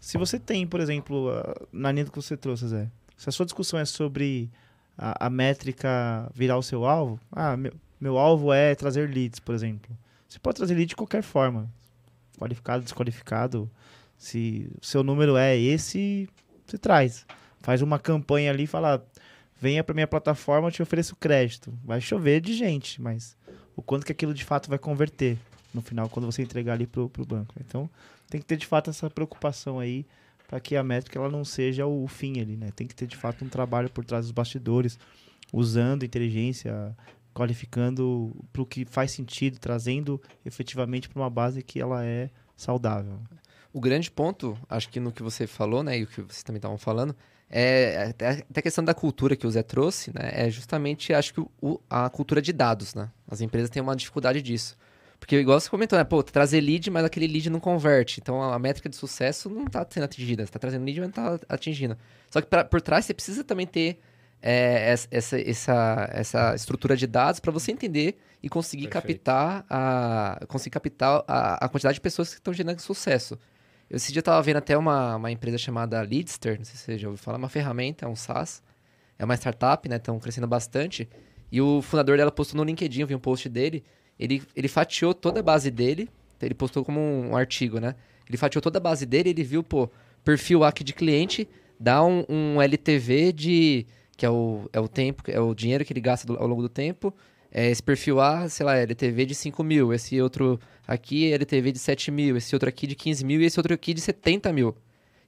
se 0.00 0.16
você 0.16 0.38
tem, 0.38 0.66
por 0.66 0.80
exemplo, 0.80 1.30
na 1.72 1.90
linha 1.92 2.04
que 2.04 2.14
você 2.14 2.36
trouxe, 2.36 2.68
Zé, 2.68 2.88
se 3.16 3.28
a 3.28 3.32
sua 3.32 3.44
discussão 3.44 3.78
é 3.78 3.84
sobre 3.84 4.50
a, 4.96 5.26
a 5.26 5.30
métrica 5.30 6.30
virar 6.34 6.56
o 6.56 6.62
seu 6.62 6.86
alvo, 6.86 7.20
ah, 7.30 7.56
meu, 7.56 7.72
meu 8.00 8.18
alvo 8.18 8.52
é 8.52 8.74
trazer 8.74 9.08
leads, 9.10 9.40
por 9.40 9.54
exemplo. 9.54 9.96
Você 10.28 10.38
pode 10.38 10.56
trazer 10.56 10.74
lead 10.74 10.88
de 10.88 10.96
qualquer 10.96 11.22
forma. 11.22 11.68
Qualificado, 12.38 12.82
desqualificado. 12.82 13.70
Se 14.16 14.70
o 14.80 14.86
seu 14.86 15.02
número 15.02 15.36
é 15.36 15.58
esse, 15.58 16.28
você 16.64 16.78
traz. 16.78 17.26
Faz 17.62 17.80
uma 17.82 17.98
campanha 17.98 18.50
ali 18.50 18.64
e 18.64 18.66
fala, 18.66 19.04
venha 19.60 19.84
para 19.84 19.94
minha 19.94 20.06
plataforma, 20.06 20.68
eu 20.68 20.72
te 20.72 20.82
ofereço 20.82 21.16
crédito. 21.16 21.72
Vai 21.84 22.00
chover 22.00 22.40
de 22.40 22.54
gente, 22.54 23.00
mas 23.00 23.36
o 23.76 23.82
quanto 23.82 24.04
que 24.04 24.12
aquilo 24.12 24.34
de 24.34 24.44
fato 24.44 24.68
vai 24.68 24.78
converter 24.78 25.38
no 25.72 25.80
final, 25.80 26.08
quando 26.08 26.26
você 26.26 26.42
entregar 26.42 26.74
ali 26.74 26.86
pro, 26.86 27.08
pro 27.08 27.24
banco. 27.24 27.54
Então, 27.60 27.88
tem 28.28 28.40
que 28.40 28.46
ter 28.46 28.56
de 28.56 28.66
fato 28.66 28.90
essa 28.90 29.08
preocupação 29.08 29.78
aí 29.78 30.04
para 30.48 30.60
que 30.60 30.76
a 30.76 30.82
métrica 30.82 31.18
ela 31.18 31.30
não 31.30 31.44
seja 31.44 31.86
o 31.86 32.06
fim 32.06 32.40
ali, 32.40 32.56
né? 32.56 32.70
Tem 32.76 32.86
que 32.86 32.94
ter 32.94 33.06
de 33.06 33.16
fato 33.16 33.44
um 33.44 33.48
trabalho 33.48 33.88
por 33.88 34.04
trás 34.04 34.26
dos 34.26 34.32
bastidores, 34.32 34.98
usando 35.50 36.04
inteligência, 36.04 36.94
qualificando 37.32 38.34
para 38.52 38.62
o 38.62 38.66
que 38.66 38.84
faz 38.84 39.12
sentido, 39.12 39.58
trazendo 39.58 40.20
efetivamente 40.44 41.08
para 41.08 41.22
uma 41.22 41.30
base 41.30 41.62
que 41.62 41.80
ela 41.80 42.04
é 42.04 42.28
saudável. 42.56 43.18
O 43.72 43.80
grande 43.80 44.10
ponto, 44.10 44.58
acho 44.68 44.90
que 44.90 45.00
no 45.00 45.10
que 45.10 45.22
você 45.22 45.46
falou, 45.46 45.82
né, 45.82 45.98
e 45.98 46.02
o 46.02 46.06
que 46.06 46.20
vocês 46.20 46.42
também 46.42 46.58
estavam 46.58 46.76
falando, 46.76 47.16
é 47.52 48.06
até 48.10 48.44
a 48.56 48.62
questão 48.62 48.82
da 48.82 48.94
cultura 48.94 49.36
que 49.36 49.46
o 49.46 49.50
Zé 49.50 49.62
trouxe, 49.62 50.10
né, 50.14 50.30
é 50.32 50.50
justamente, 50.50 51.12
acho 51.12 51.34
que 51.34 51.40
o- 51.60 51.78
a 51.88 52.08
cultura 52.08 52.40
de 52.40 52.52
dados, 52.52 52.94
né? 52.94 53.10
As 53.28 53.40
empresas 53.40 53.68
têm 53.70 53.82
uma 53.82 53.94
dificuldade 53.94 54.40
disso. 54.40 54.76
Porque, 55.20 55.36
igual 55.38 55.60
você 55.60 55.70
comentou, 55.70 55.96
né, 55.96 56.02
pô, 56.04 56.20
trazer 56.22 56.60
lead, 56.60 56.90
mas 56.90 57.04
aquele 57.04 57.28
lead 57.28 57.48
não 57.48 57.60
converte. 57.60 58.18
Então, 58.20 58.42
a 58.42 58.58
métrica 58.58 58.88
de 58.88 58.96
sucesso 58.96 59.48
não 59.48 59.66
está 59.66 59.86
sendo 59.88 60.02
atingida. 60.02 60.42
Você 60.44 60.48
está 60.48 60.58
trazendo 60.58 60.84
lead, 60.84 60.98
mas 61.00 61.10
não 61.14 61.34
está 61.36 61.46
atingindo. 61.54 61.96
Só 62.28 62.40
que 62.40 62.48
pra, 62.48 62.64
por 62.64 62.80
trás, 62.80 63.04
você 63.04 63.14
precisa 63.14 63.44
também 63.44 63.64
ter 63.66 64.00
é, 64.42 64.90
essa, 64.90 65.06
essa, 65.12 65.38
essa, 65.38 66.08
essa 66.12 66.54
estrutura 66.56 66.96
de 66.96 67.06
dados 67.06 67.38
para 67.38 67.52
você 67.52 67.70
entender 67.70 68.18
e 68.42 68.48
conseguir 68.48 68.88
Perfeito. 68.88 69.18
captar 69.22 69.64
a 69.70 70.40
conseguir 70.48 70.70
captar 70.70 71.22
a, 71.28 71.64
a 71.66 71.68
quantidade 71.68 71.94
de 71.94 72.00
pessoas 72.00 72.30
que 72.30 72.40
estão 72.40 72.52
gerando 72.52 72.80
sucesso. 72.80 73.38
Eu, 73.92 73.96
esse 73.96 74.10
dia 74.10 74.20
eu 74.20 74.24
tava 74.24 74.40
vendo 74.40 74.56
até 74.56 74.76
uma, 74.76 75.16
uma 75.16 75.30
empresa 75.30 75.58
chamada 75.58 76.00
Leadster, 76.00 76.56
não 76.56 76.64
sei 76.64 76.74
se 76.76 76.82
você 76.82 76.98
já 76.98 77.08
ouviu 77.08 77.22
falar, 77.22 77.36
é 77.36 77.38
uma 77.40 77.48
ferramenta, 77.50 78.06
é 78.06 78.08
um 78.08 78.16
SaaS, 78.16 78.62
é 79.18 79.24
uma 79.24 79.34
startup, 79.36 79.86
né? 79.86 79.96
Estão 79.96 80.18
crescendo 80.18 80.46
bastante. 80.46 81.06
E 81.50 81.60
o 81.60 81.82
fundador 81.82 82.16
dela 82.16 82.32
postou 82.32 82.56
no 82.56 82.64
LinkedIn, 82.64 83.02
eu 83.02 83.06
vi 83.06 83.14
um 83.14 83.18
post 83.18 83.50
dele, 83.50 83.84
ele, 84.18 84.42
ele 84.56 84.66
fatiou 84.66 85.12
toda 85.12 85.40
a 85.40 85.42
base 85.42 85.70
dele, 85.70 86.08
ele 86.40 86.54
postou 86.54 86.82
como 86.82 86.98
um, 86.98 87.32
um 87.32 87.36
artigo, 87.36 87.78
né? 87.78 87.94
Ele 88.26 88.38
fatiou 88.38 88.62
toda 88.62 88.78
a 88.78 88.80
base 88.80 89.04
dele, 89.04 89.28
ele 89.28 89.44
viu, 89.44 89.62
pô, 89.62 89.90
perfil 90.24 90.64
aqui 90.64 90.82
de 90.82 90.94
cliente, 90.94 91.46
dá 91.78 92.02
um, 92.02 92.24
um 92.30 92.62
LTV 92.62 93.30
de. 93.34 93.86
que 94.16 94.24
é 94.24 94.30
o, 94.30 94.70
é 94.72 94.80
o 94.80 94.88
tempo, 94.88 95.22
é 95.28 95.38
o 95.38 95.54
dinheiro 95.54 95.84
que 95.84 95.92
ele 95.92 96.00
gasta 96.00 96.26
do- 96.26 96.38
ao 96.38 96.46
longo 96.46 96.62
do 96.62 96.68
tempo, 96.70 97.14
é, 97.54 97.70
esse 97.70 97.82
perfil 97.82 98.18
A, 98.18 98.48
sei 98.48 98.64
lá, 98.64 98.76
LTV 98.76 99.26
de 99.26 99.34
5 99.34 99.62
mil, 99.62 99.92
esse 99.92 100.20
outro 100.22 100.58
aqui 100.88 101.30
LTV 101.30 101.72
de 101.72 101.78
7 101.78 102.10
mil, 102.10 102.34
esse 102.36 102.54
outro 102.54 102.66
aqui 102.66 102.86
de 102.86 102.94
15 102.94 103.24
mil 103.24 103.42
e 103.42 103.44
esse 103.44 103.60
outro 103.60 103.74
aqui 103.74 103.92
de 103.92 104.00
70 104.00 104.50
mil. 104.54 104.74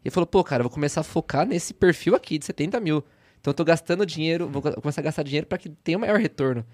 E 0.02 0.10
falou, 0.10 0.26
pô, 0.26 0.42
cara, 0.42 0.62
vou 0.62 0.70
começar 0.70 1.02
a 1.02 1.04
focar 1.04 1.46
nesse 1.46 1.74
perfil 1.74 2.14
aqui 2.14 2.38
de 2.38 2.46
70 2.46 2.80
mil. 2.80 3.04
Então 3.40 3.50
eu 3.50 3.54
tô 3.54 3.62
gastando 3.62 4.06
dinheiro, 4.06 4.48
vou 4.48 4.62
começar 4.62 5.02
a 5.02 5.04
gastar 5.04 5.22
dinheiro 5.22 5.46
para 5.46 5.58
que 5.58 5.68
tenha 5.68 5.98
um 5.98 6.00
maior 6.00 6.18
retorno. 6.18 6.64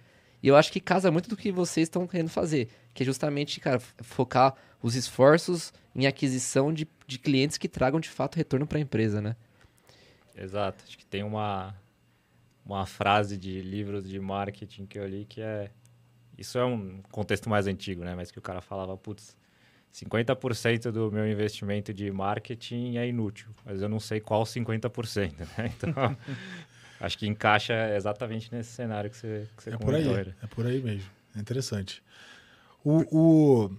E 0.41 0.47
eu 0.47 0.57
acho 0.57 0.73
que 0.73 0.79
casa 0.79 1.11
muito 1.11 1.29
do 1.29 1.37
que 1.37 1.51
vocês 1.51 1.87
estão 1.87 2.07
querendo 2.07 2.31
fazer, 2.31 2.69
que 2.95 3.03
é 3.03 3.07
justamente, 3.07 3.59
cara, 3.59 3.81
focar 3.99 4.55
os 4.81 4.95
esforços 4.95 5.73
em 5.95 6.07
aquisição 6.07 6.73
de, 6.73 6.89
de 7.07 7.19
clientes 7.19 7.59
que 7.59 7.69
tragam 7.69 7.99
de 7.99 8.09
fato 8.09 8.37
retorno 8.37 8.67
para 8.67 8.79
a 8.79 8.81
empresa, 8.81 9.21
né? 9.21 9.35
Exato. 10.37 10.85
Acho 10.87 10.97
que 10.97 11.05
tem 11.05 11.25
uma, 11.25 11.75
uma 12.75 12.87
frase 12.87 13.37
de 13.37 13.61
livros 13.61 14.09
de 14.09 14.21
marketing 14.21 14.87
que 14.87 14.99
eu 14.99 15.07
li 15.07 15.25
que 15.25 15.41
é. 15.41 15.71
Isso 16.39 16.57
é 16.59 16.65
um 16.65 17.03
contexto 17.11 17.51
mais 17.51 17.67
antigo, 17.67 18.03
né? 18.03 18.15
Mas 18.15 18.31
que 18.31 18.39
o 18.39 18.43
cara 18.43 18.61
falava, 18.63 18.97
putz, 18.97 19.37
50% 19.93 20.91
do 20.91 21.13
meu 21.13 21.31
investimento 21.31 21.93
de 21.93 22.11
marketing 22.11 22.97
é 22.97 23.07
inútil, 23.07 23.49
mas 23.65 23.83
eu 23.83 23.89
não 23.89 24.01
sei 24.01 24.21
qual 24.21 24.45
50%, 24.45 25.35
né? 25.59 25.73
Então, 25.77 26.17
acho 27.01 27.19
que 27.19 27.27
encaixa 27.27 27.95
exatamente 27.95 28.53
nesse 28.55 28.71
cenário 28.71 29.11
que 29.11 29.17
você, 29.17 29.49
que 29.57 29.63
você 29.63 29.71
é 29.71 29.77
comentou. 29.77 30.15
Por 30.15 30.21
aí, 30.21 30.35
é 30.43 30.47
por 30.47 30.67
aí 30.67 30.81
mesmo. 30.81 31.11
É 31.37 31.41
interessante. 31.41 32.03
O, 32.83 33.05
o, 33.11 33.71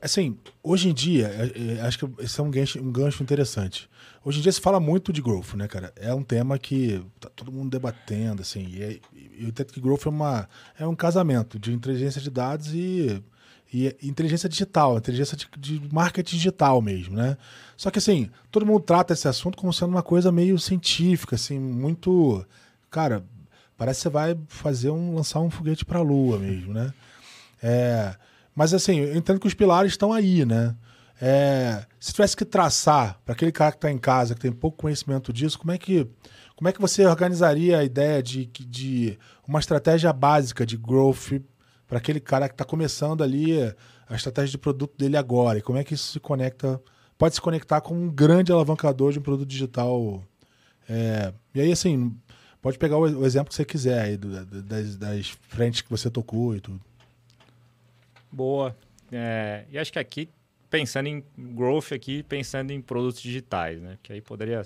assim, 0.00 0.36
hoje 0.62 0.88
em 0.88 0.94
dia, 0.94 1.28
é, 1.28 1.78
é, 1.78 1.80
acho 1.82 1.98
que 1.98 2.22
esse 2.22 2.40
é 2.40 2.42
um 2.42 2.50
gancho, 2.50 2.78
um 2.80 2.92
gancho 2.92 3.22
interessante. 3.22 3.88
Hoje 4.24 4.40
em 4.40 4.42
dia 4.42 4.52
se 4.52 4.60
fala 4.60 4.78
muito 4.80 5.12
de 5.12 5.22
growth, 5.22 5.54
né, 5.54 5.66
cara? 5.66 5.92
É 5.96 6.12
um 6.12 6.22
tema 6.22 6.58
que 6.58 7.02
tá 7.20 7.30
todo 7.34 7.52
mundo 7.52 7.70
debatendo, 7.70 8.42
assim. 8.42 8.60
E, 8.60 9.00
eu 9.40 9.48
entendo 9.48 9.72
que 9.72 9.80
growth 9.80 10.06
é, 10.06 10.08
uma, 10.08 10.48
é 10.78 10.86
um 10.86 10.94
casamento 10.94 11.58
de 11.58 11.72
inteligência 11.72 12.20
de 12.20 12.30
dados 12.30 12.74
e, 12.74 13.22
e 13.72 13.94
inteligência 14.02 14.48
digital, 14.48 14.98
inteligência 14.98 15.36
de, 15.36 15.48
de, 15.58 15.94
marketing 15.94 16.36
digital 16.36 16.82
mesmo, 16.82 17.16
né? 17.16 17.36
Só 17.76 17.90
que, 17.90 17.98
assim, 17.98 18.28
todo 18.50 18.66
mundo 18.66 18.80
trata 18.80 19.12
esse 19.12 19.28
assunto 19.28 19.56
como 19.56 19.72
sendo 19.72 19.90
uma 19.90 20.02
coisa 20.02 20.32
meio 20.32 20.58
científica, 20.58 21.36
assim, 21.36 21.58
muito... 21.58 22.44
Cara, 22.90 23.24
parece 23.76 23.98
que 23.98 24.02
você 24.02 24.08
vai 24.10 24.38
fazer 24.48 24.90
um... 24.90 25.14
lançar 25.14 25.40
um 25.40 25.50
foguete 25.50 25.84
para 25.84 26.00
a 26.00 26.02
lua 26.02 26.38
mesmo, 26.38 26.72
né? 26.72 26.92
É... 27.62 28.16
Mas 28.58 28.74
assim, 28.74 28.98
eu 28.98 29.16
entendo 29.16 29.38
que 29.38 29.46
os 29.46 29.54
pilares 29.54 29.92
estão 29.92 30.12
aí, 30.12 30.44
né? 30.44 30.74
É, 31.22 31.86
se 32.00 32.12
tivesse 32.12 32.36
que 32.36 32.44
traçar 32.44 33.16
para 33.24 33.32
aquele 33.32 33.52
cara 33.52 33.70
que 33.70 33.76
está 33.76 33.88
em 33.88 33.98
casa, 33.98 34.34
que 34.34 34.40
tem 34.40 34.50
pouco 34.50 34.78
conhecimento 34.78 35.32
disso, 35.32 35.56
como 35.56 35.70
é 35.70 35.78
que, 35.78 36.08
como 36.56 36.66
é 36.68 36.72
que 36.72 36.80
você 36.80 37.06
organizaria 37.06 37.78
a 37.78 37.84
ideia 37.84 38.20
de, 38.20 38.46
de 38.46 39.16
uma 39.46 39.60
estratégia 39.60 40.12
básica 40.12 40.66
de 40.66 40.76
growth 40.76 41.40
para 41.86 41.98
aquele 41.98 42.18
cara 42.18 42.48
que 42.48 42.54
está 42.54 42.64
começando 42.64 43.22
ali 43.22 43.62
a 44.08 44.16
estratégia 44.16 44.50
de 44.50 44.58
produto 44.58 44.98
dele 44.98 45.16
agora? 45.16 45.60
E 45.60 45.62
como 45.62 45.78
é 45.78 45.84
que 45.84 45.94
isso 45.94 46.14
se 46.14 46.18
conecta, 46.18 46.82
pode 47.16 47.36
se 47.36 47.40
conectar 47.40 47.80
com 47.80 47.94
um 47.94 48.10
grande 48.10 48.50
alavancador 48.50 49.12
de 49.12 49.20
um 49.20 49.22
produto 49.22 49.48
digital? 49.48 50.20
É, 50.88 51.32
e 51.54 51.60
aí, 51.60 51.70
assim, 51.70 52.12
pode 52.60 52.76
pegar 52.76 52.98
o, 52.98 53.24
exemplo 53.24 53.50
que 53.50 53.54
você 53.54 53.64
quiser 53.64 54.00
aí, 54.00 54.16
das, 54.16 54.96
das 54.96 55.28
frentes 55.42 55.80
que 55.80 55.90
você 55.90 56.10
tocou 56.10 56.56
e 56.56 56.60
tudo. 56.60 56.87
Boa. 58.30 58.76
É, 59.10 59.64
e 59.70 59.78
acho 59.78 59.92
que 59.92 59.98
aqui, 59.98 60.28
pensando 60.68 61.06
em 61.06 61.24
growth 61.36 61.92
aqui, 61.92 62.22
pensando 62.22 62.70
em 62.70 62.80
produtos 62.80 63.20
digitais, 63.20 63.80
né? 63.80 63.98
Que 64.02 64.12
aí 64.12 64.20
poderia 64.20 64.62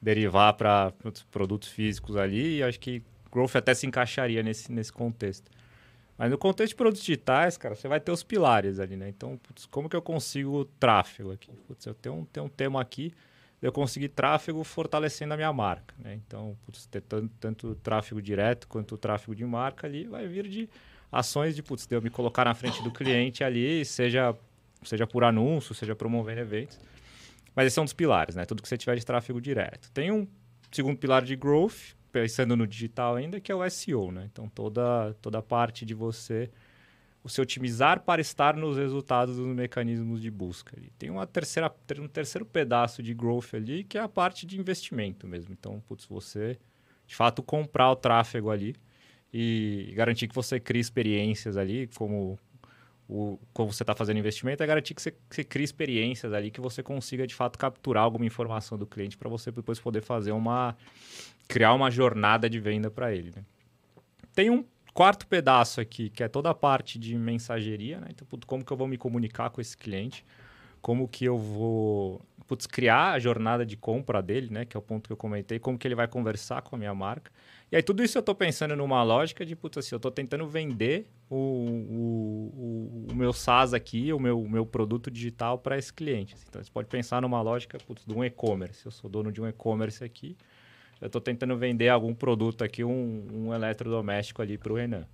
derivar 0.00 0.54
para 0.54 0.92
produtos 1.30 1.68
físicos 1.68 2.16
ali 2.16 2.58
e 2.58 2.62
acho 2.62 2.80
que 2.80 3.02
growth 3.30 3.54
até 3.54 3.74
se 3.74 3.86
encaixaria 3.86 4.42
nesse, 4.42 4.72
nesse 4.72 4.92
contexto. 4.92 5.50
Mas 6.16 6.30
no 6.30 6.36
contexto 6.36 6.70
de 6.70 6.76
produtos 6.76 7.02
digitais, 7.02 7.56
cara, 7.56 7.74
você 7.74 7.88
vai 7.88 7.98
ter 7.98 8.12
os 8.12 8.22
pilares 8.22 8.78
ali, 8.78 8.96
né? 8.96 9.08
Então, 9.08 9.38
putz, 9.38 9.64
como 9.66 9.88
que 9.88 9.96
eu 9.96 10.02
consigo 10.02 10.66
tráfego 10.78 11.32
aqui? 11.32 11.50
Putz, 11.66 11.86
eu 11.86 11.94
tenho 11.94 12.14
um, 12.16 12.24
tenho 12.26 12.46
um 12.46 12.48
tema 12.48 12.80
aqui, 12.80 13.14
eu 13.62 13.72
conseguir 13.72 14.08
tráfego 14.08 14.62
fortalecendo 14.62 15.32
a 15.32 15.36
minha 15.36 15.52
marca, 15.52 15.94
né? 15.98 16.14
Então, 16.14 16.56
putz, 16.66 16.84
ter 16.86 17.00
tanto, 17.00 17.32
tanto 17.40 17.74
tráfego 17.76 18.20
direto 18.20 18.68
quanto 18.68 18.98
tráfego 18.98 19.34
de 19.34 19.46
marca 19.46 19.86
ali 19.86 20.04
vai 20.06 20.26
vir 20.26 20.46
de 20.46 20.68
ações 21.10 21.56
de, 21.56 21.62
putz, 21.62 21.86
de 21.86 21.94
eu 21.94 22.02
me 22.02 22.10
colocar 22.10 22.44
na 22.44 22.54
frente 22.54 22.82
do 22.82 22.90
cliente 22.90 23.42
ali, 23.42 23.84
seja, 23.84 24.34
seja 24.82 25.06
por 25.06 25.24
anúncio, 25.24 25.74
seja 25.74 25.94
promovendo 25.94 26.40
eventos. 26.40 26.78
Mas 27.54 27.66
esse 27.66 27.78
é 27.78 27.82
um 27.82 27.84
dos 27.84 27.94
pilares, 27.94 28.36
né? 28.36 28.44
Tudo 28.44 28.62
que 28.62 28.68
você 28.68 28.76
tiver 28.76 28.96
de 28.96 29.04
tráfego 29.04 29.40
direto. 29.40 29.90
Tem 29.92 30.10
um 30.10 30.26
segundo 30.70 30.96
pilar 30.96 31.22
de 31.22 31.34
growth, 31.34 31.94
pensando 32.12 32.56
no 32.56 32.66
digital 32.66 33.16
ainda, 33.16 33.40
que 33.40 33.50
é 33.50 33.54
o 33.54 33.68
SEO, 33.68 34.12
né? 34.12 34.28
Então, 34.30 34.48
toda, 34.48 35.14
toda 35.20 35.38
a 35.38 35.42
parte 35.42 35.84
de 35.84 35.94
você 35.94 36.50
se 37.26 37.40
otimizar 37.40 38.00
para 38.00 38.20
estar 38.20 38.56
nos 38.56 38.78
resultados 38.78 39.36
dos 39.36 39.46
mecanismos 39.46 40.22
de 40.22 40.30
busca. 40.30 40.76
Tem 40.98 41.10
uma 41.10 41.26
terceira, 41.26 41.70
um 41.98 42.08
terceiro 42.08 42.46
pedaço 42.46 43.02
de 43.02 43.12
growth 43.12 43.52
ali, 43.54 43.84
que 43.84 43.98
é 43.98 44.00
a 44.00 44.08
parte 44.08 44.46
de 44.46 44.58
investimento 44.58 45.26
mesmo. 45.26 45.52
Então, 45.52 45.82
putz, 45.86 46.06
você 46.06 46.58
de 47.06 47.14
fato 47.14 47.42
comprar 47.42 47.90
o 47.90 47.96
tráfego 47.96 48.50
ali 48.50 48.74
e 49.32 49.92
garantir 49.94 50.28
que 50.28 50.34
você 50.34 50.58
crie 50.58 50.80
experiências 50.80 51.56
ali, 51.56 51.88
como, 51.94 52.38
o, 53.08 53.38
como 53.52 53.72
você 53.72 53.82
está 53.82 53.94
fazendo 53.94 54.18
investimento, 54.18 54.62
é 54.62 54.66
garantir 54.66 54.94
que 54.94 55.02
você, 55.02 55.12
que 55.12 55.18
você 55.30 55.44
crie 55.44 55.64
experiências 55.64 56.32
ali, 56.32 56.50
que 56.50 56.60
você 56.60 56.82
consiga 56.82 57.26
de 57.26 57.34
fato 57.34 57.58
capturar 57.58 58.04
alguma 58.04 58.26
informação 58.26 58.76
do 58.76 58.86
cliente 58.86 59.16
para 59.16 59.28
você 59.28 59.50
depois 59.50 59.78
poder 59.78 60.02
fazer 60.02 60.32
uma. 60.32 60.76
criar 61.46 61.74
uma 61.74 61.90
jornada 61.90 62.50
de 62.50 62.58
venda 62.58 62.90
para 62.90 63.14
ele. 63.14 63.32
Né? 63.34 63.44
Tem 64.34 64.50
um 64.50 64.64
quarto 64.92 65.26
pedaço 65.26 65.80
aqui, 65.80 66.10
que 66.10 66.22
é 66.22 66.28
toda 66.28 66.50
a 66.50 66.54
parte 66.54 66.98
de 66.98 67.16
mensageria, 67.16 68.00
né? 68.00 68.08
Então, 68.10 68.26
como 68.46 68.64
que 68.64 68.72
eu 68.72 68.76
vou 68.76 68.88
me 68.88 68.98
comunicar 68.98 69.50
com 69.50 69.60
esse 69.60 69.76
cliente? 69.76 70.24
Como 70.80 71.06
que 71.08 71.24
eu 71.24 71.38
vou 71.38 72.22
putz, 72.50 72.66
criar 72.66 73.12
a 73.12 73.18
jornada 73.20 73.64
de 73.64 73.76
compra 73.76 74.20
dele, 74.20 74.48
né? 74.50 74.64
Que 74.64 74.76
é 74.76 74.80
o 74.80 74.82
ponto 74.82 75.06
que 75.06 75.12
eu 75.12 75.16
comentei, 75.16 75.60
como 75.60 75.78
que 75.78 75.86
ele 75.86 75.94
vai 75.94 76.08
conversar 76.08 76.62
com 76.62 76.74
a 76.74 76.78
minha 76.78 76.92
marca. 76.92 77.30
E 77.70 77.76
aí 77.76 77.82
tudo 77.82 78.02
isso 78.02 78.18
eu 78.18 78.20
estou 78.20 78.34
pensando 78.34 78.74
numa 78.74 79.04
lógica 79.04 79.46
de, 79.46 79.54
putz, 79.54 79.78
assim, 79.78 79.94
eu 79.94 79.98
estou 79.98 80.10
tentando 80.10 80.44
vender 80.48 81.06
o, 81.30 81.36
o, 81.36 83.06
o, 83.12 83.14
meu 83.14 83.32
SaaS 83.32 83.72
aqui, 83.72 84.12
o 84.12 84.18
meu, 84.18 84.42
meu 84.48 84.66
produto 84.66 85.12
digital 85.12 85.58
para 85.58 85.78
esse 85.78 85.92
cliente. 85.92 86.34
Então, 86.48 86.60
você 86.60 86.68
pode 86.72 86.88
pensar 86.88 87.22
numa 87.22 87.40
lógica 87.40 87.78
putz, 87.86 88.04
de 88.04 88.12
um 88.12 88.24
e-commerce. 88.24 88.84
Eu 88.84 88.90
sou 88.90 89.08
dono 89.08 89.30
de 89.30 89.40
um 89.40 89.46
e-commerce 89.46 90.02
aqui, 90.02 90.36
eu 91.00 91.06
estou 91.06 91.20
tentando 91.20 91.56
vender 91.56 91.88
algum 91.88 92.12
produto 92.12 92.64
aqui, 92.64 92.82
um, 92.82 93.28
um 93.32 93.54
eletrodoméstico 93.54 94.42
ali 94.42 94.58
para 94.58 94.72
o 94.72 94.76
Renan. 94.76 95.06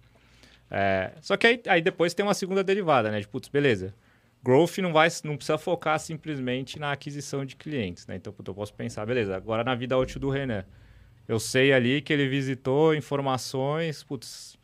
É, 0.71 1.13
só 1.21 1.37
que 1.37 1.47
aí, 1.47 1.63
aí, 1.69 1.83
depois 1.83 2.15
tem 2.15 2.25
uma 2.25 2.35
segunda 2.35 2.65
derivada, 2.65 3.11
né? 3.11 3.21
De, 3.21 3.29
putz, 3.29 3.49
beleza. 3.49 3.95
Growth 4.47 4.79
não, 4.79 4.93
vai, 4.93 5.09
não 5.25 5.37
precisa 5.37 5.59
focar 5.59 5.99
simplesmente 5.99 6.79
na 6.79 6.93
aquisição 6.93 7.45
de 7.45 7.57
clientes, 7.57 8.07
né? 8.07 8.15
Então, 8.15 8.33
eu 8.47 8.55
posso 8.55 8.73
pensar, 8.73 9.05
beleza, 9.05 9.37
agora 9.37 9.65
na 9.65 9.75
vida 9.75 9.99
útil 9.99 10.21
do 10.21 10.31
Renan 10.31 10.65
eu 11.29 11.41
sei 11.41 11.73
ali 11.73 12.01
que 12.01 12.13
ele 12.13 12.29
visitou 12.29 12.95
informações, 12.95 14.05
putz, 14.05 14.57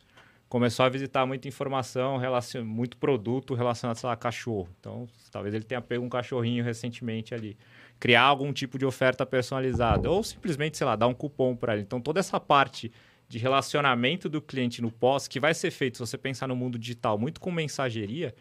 começou 0.49 0.87
a 0.87 0.89
visitar 0.89 1.27
muita 1.27 1.49
informação, 1.49 2.17
relacion... 2.17 2.65
muito 2.65 2.97
produto 2.97 3.55
relacionado 3.55 3.99
a 4.05 4.15
cachorro. 4.15 4.69
Então, 4.79 5.09
talvez 5.33 5.55
ele 5.55 5.65
tenha 5.65 5.81
pego 5.81 6.05
um 6.05 6.09
cachorrinho 6.09 6.63
recentemente 6.63 7.35
ali. 7.35 7.57
Criar 7.99 8.23
algum 8.23 8.53
tipo 8.53 8.79
de 8.79 8.87
oferta 8.87 9.27
personalizada. 9.27 10.09
Ou 10.09 10.23
simplesmente, 10.23 10.79
sei 10.79 10.87
lá, 10.87 10.95
dar 10.95 11.09
um 11.09 11.15
cupom 11.15 11.57
para 11.57 11.75
ele. 11.75 11.83
Então, 11.83 12.01
toda 12.01 12.21
essa 12.21 12.39
parte 12.39 12.93
de 13.29 13.39
relacionamento 13.39 14.29
do 14.29 14.41
cliente 14.41 14.81
no 14.81 14.93
pós, 14.93 15.27
que 15.27 15.41
vai 15.41 15.55
ser 15.55 15.71
feito, 15.73 15.97
se 15.97 16.01
você 16.01 16.19
pensar 16.19 16.47
no 16.47 16.55
mundo 16.55 16.79
digital, 16.79 17.19
muito 17.19 17.41
com 17.41 17.51
mensageria, 17.51 18.33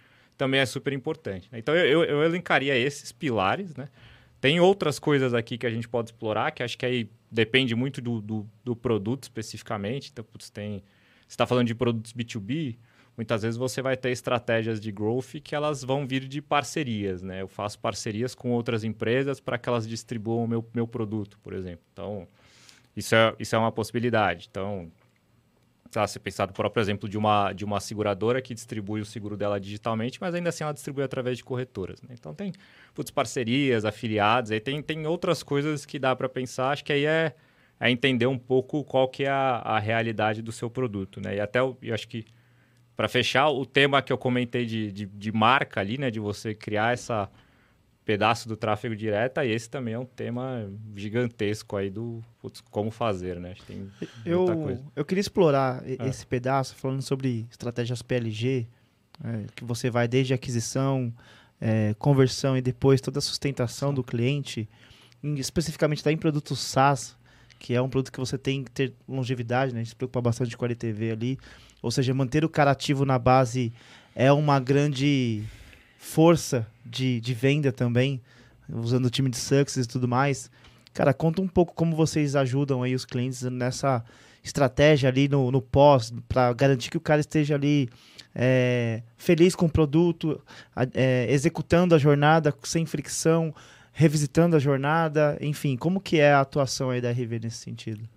também 0.41 0.59
é 0.59 0.65
super 0.65 0.91
importante. 0.91 1.47
Né? 1.51 1.59
Então, 1.59 1.75
eu, 1.75 1.85
eu, 1.85 2.03
eu 2.03 2.23
elencaria 2.23 2.75
esses 2.75 3.11
pilares, 3.11 3.75
né? 3.75 3.87
Tem 4.39 4.59
outras 4.59 4.97
coisas 4.97 5.35
aqui 5.35 5.55
que 5.55 5.67
a 5.67 5.69
gente 5.69 5.87
pode 5.87 6.09
explorar, 6.09 6.49
que 6.49 6.63
acho 6.63 6.75
que 6.75 6.83
aí 6.83 7.07
depende 7.31 7.75
muito 7.75 8.01
do, 8.01 8.19
do, 8.19 8.49
do 8.63 8.75
produto 8.75 9.21
especificamente. 9.21 10.09
Então, 10.11 10.25
putz, 10.25 10.49
tem, 10.49 10.79
você 11.27 11.33
está 11.35 11.45
falando 11.45 11.67
de 11.67 11.75
produtos 11.75 12.11
B2B, 12.11 12.75
muitas 13.15 13.43
vezes 13.43 13.55
você 13.55 13.83
vai 13.83 13.95
ter 13.95 14.09
estratégias 14.09 14.81
de 14.81 14.91
growth 14.91 15.39
que 15.43 15.53
elas 15.53 15.83
vão 15.83 16.07
vir 16.07 16.27
de 16.27 16.41
parcerias, 16.41 17.21
né? 17.21 17.43
Eu 17.43 17.47
faço 17.47 17.77
parcerias 17.77 18.33
com 18.33 18.49
outras 18.49 18.83
empresas 18.83 19.39
para 19.39 19.59
que 19.59 19.69
elas 19.69 19.87
distribuam 19.87 20.45
o 20.45 20.47
meu, 20.47 20.67
meu 20.73 20.87
produto, 20.87 21.37
por 21.43 21.53
exemplo. 21.53 21.85
Então, 21.93 22.27
isso 22.97 23.13
é, 23.13 23.35
isso 23.37 23.55
é 23.55 23.59
uma 23.59 23.71
possibilidade. 23.71 24.47
Então, 24.49 24.91
você 25.91 26.19
pensar 26.19 26.47
no 26.47 26.53
próprio 26.53 26.81
exemplo 26.81 27.07
de 27.09 27.17
uma, 27.17 27.51
de 27.53 27.65
uma 27.65 27.79
seguradora 27.79 28.41
que 28.41 28.53
distribui 28.53 29.01
o 29.01 29.05
seguro 29.05 29.35
dela 29.35 29.59
digitalmente, 29.59 30.19
mas 30.21 30.33
ainda 30.33 30.49
assim 30.49 30.63
ela 30.63 30.73
distribui 30.73 31.03
através 31.03 31.37
de 31.37 31.43
corretoras. 31.43 32.01
Né? 32.01 32.15
Então 32.17 32.33
tem 32.33 32.53
putz, 32.93 33.11
parcerias, 33.11 33.83
afiliados, 33.83 34.51
aí 34.51 34.59
tem, 34.59 34.81
tem 34.81 35.05
outras 35.05 35.43
coisas 35.43 35.85
que 35.85 35.99
dá 35.99 36.15
para 36.15 36.29
pensar. 36.29 36.71
Acho 36.71 36.85
que 36.85 36.93
aí 36.93 37.05
é, 37.05 37.35
é 37.79 37.91
entender 37.91 38.27
um 38.27 38.37
pouco 38.37 38.83
qual 38.83 39.07
que 39.07 39.23
é 39.23 39.29
a, 39.29 39.61
a 39.63 39.79
realidade 39.79 40.41
do 40.41 40.51
seu 40.51 40.69
produto. 40.69 41.19
Né? 41.19 41.35
E 41.35 41.39
até 41.39 41.59
eu, 41.59 41.77
eu 41.81 41.93
acho 41.93 42.07
que 42.07 42.25
para 42.95 43.07
fechar 43.07 43.49
o 43.49 43.65
tema 43.65 44.01
que 44.01 44.13
eu 44.13 44.17
comentei 44.17 44.65
de, 44.65 44.91
de, 44.91 45.05
de, 45.05 45.31
marca 45.31 45.79
ali, 45.79 45.97
né? 45.97 46.11
de 46.11 46.19
você 46.19 46.53
criar 46.53 46.93
essa 46.93 47.29
pedaço 48.05 48.47
do 48.47 48.57
tráfego 48.57 48.95
direto, 48.95 49.39
e 49.41 49.51
esse 49.51 49.69
também 49.69 49.93
é 49.93 49.99
um 49.99 50.05
tema 50.05 50.69
gigantesco 50.95 51.77
aí 51.77 51.89
do 51.89 52.21
putz, 52.41 52.61
como 52.71 52.89
fazer, 52.91 53.39
né? 53.39 53.51
Acho 53.51 53.61
que 53.61 53.67
tem 53.73 53.91
Eu, 54.25 54.39
muita 54.45 54.55
coisa. 54.55 54.83
eu 54.95 55.05
queria 55.05 55.21
explorar 55.21 55.83
Ah. 55.99 56.07
esse 56.07 56.25
pedaço 56.25 56.75
falando 56.75 57.01
sobre 57.01 57.45
estratégias 57.51 58.01
PLG, 58.01 58.67
é, 59.23 59.45
que 59.55 59.63
você 59.63 59.89
vai 59.89 60.07
desde 60.07 60.33
aquisição, 60.33 61.13
é, 61.59 61.93
conversão 61.99 62.57
e 62.57 62.61
depois 62.61 62.99
toda 63.01 63.19
a 63.19 63.21
sustentação 63.21 63.93
do 63.93 64.03
cliente, 64.03 64.67
em- 65.23 65.35
especificamente 65.35 66.03
tá 66.03 66.11
em 66.11 66.17
produtos 66.17 66.57
SaaS, 66.59 67.15
que 67.59 67.75
é 67.75 67.81
um 67.81 67.87
produto 67.87 68.11
que 68.11 68.19
você 68.19 68.35
tem 68.39 68.63
que 68.63 68.71
ter 68.71 68.93
longevidade, 69.07 69.71
né? 69.71 69.81
A 69.81 69.83
gente 69.83 69.89
se 69.91 69.95
preocupa 69.95 70.19
bastante 70.21 70.57
com 70.57 70.65
a 70.65 70.67
LTV 70.67 71.11
ali. 71.11 71.37
Ou 71.83 71.91
seja, 71.91 72.11
manter 72.15 72.43
o 72.43 72.49
cara 72.49 72.71
ativo 72.71 73.05
na 73.05 73.19
base 73.19 73.71
é 74.15 74.31
uma 74.31 74.59
grande 74.59 75.43
força 75.99 76.65
de, 76.85 77.19
de 77.21 77.33
venda 77.33 77.71
também, 77.71 78.21
usando 78.69 79.05
o 79.05 79.09
time 79.09 79.29
de 79.29 79.37
success 79.37 79.85
e 79.85 79.87
tudo 79.87 80.07
mais. 80.07 80.49
Cara, 80.93 81.13
conta 81.13 81.41
um 81.41 81.47
pouco 81.47 81.73
como 81.73 81.95
vocês 81.95 82.35
ajudam 82.35 82.83
aí 82.83 82.93
os 82.93 83.05
clientes 83.05 83.41
nessa 83.43 84.03
estratégia 84.43 85.09
ali 85.09 85.27
no, 85.27 85.51
no 85.51 85.61
pós, 85.61 86.13
para 86.27 86.51
garantir 86.53 86.89
que 86.89 86.97
o 86.97 87.01
cara 87.01 87.21
esteja 87.21 87.55
ali 87.55 87.89
é, 88.35 89.03
feliz 89.17 89.55
com 89.55 89.67
o 89.67 89.69
produto, 89.69 90.41
é, 90.93 91.27
executando 91.29 91.95
a 91.95 91.97
jornada 91.97 92.53
sem 92.63 92.85
fricção, 92.85 93.53
revisitando 93.93 94.55
a 94.55 94.59
jornada, 94.59 95.37
enfim, 95.41 95.77
como 95.77 95.99
que 96.01 96.17
é 96.17 96.33
a 96.33 96.41
atuação 96.41 96.89
aí 96.89 97.01
da 97.01 97.11
RV 97.11 97.39
nesse 97.43 97.57
sentido? 97.57 98.07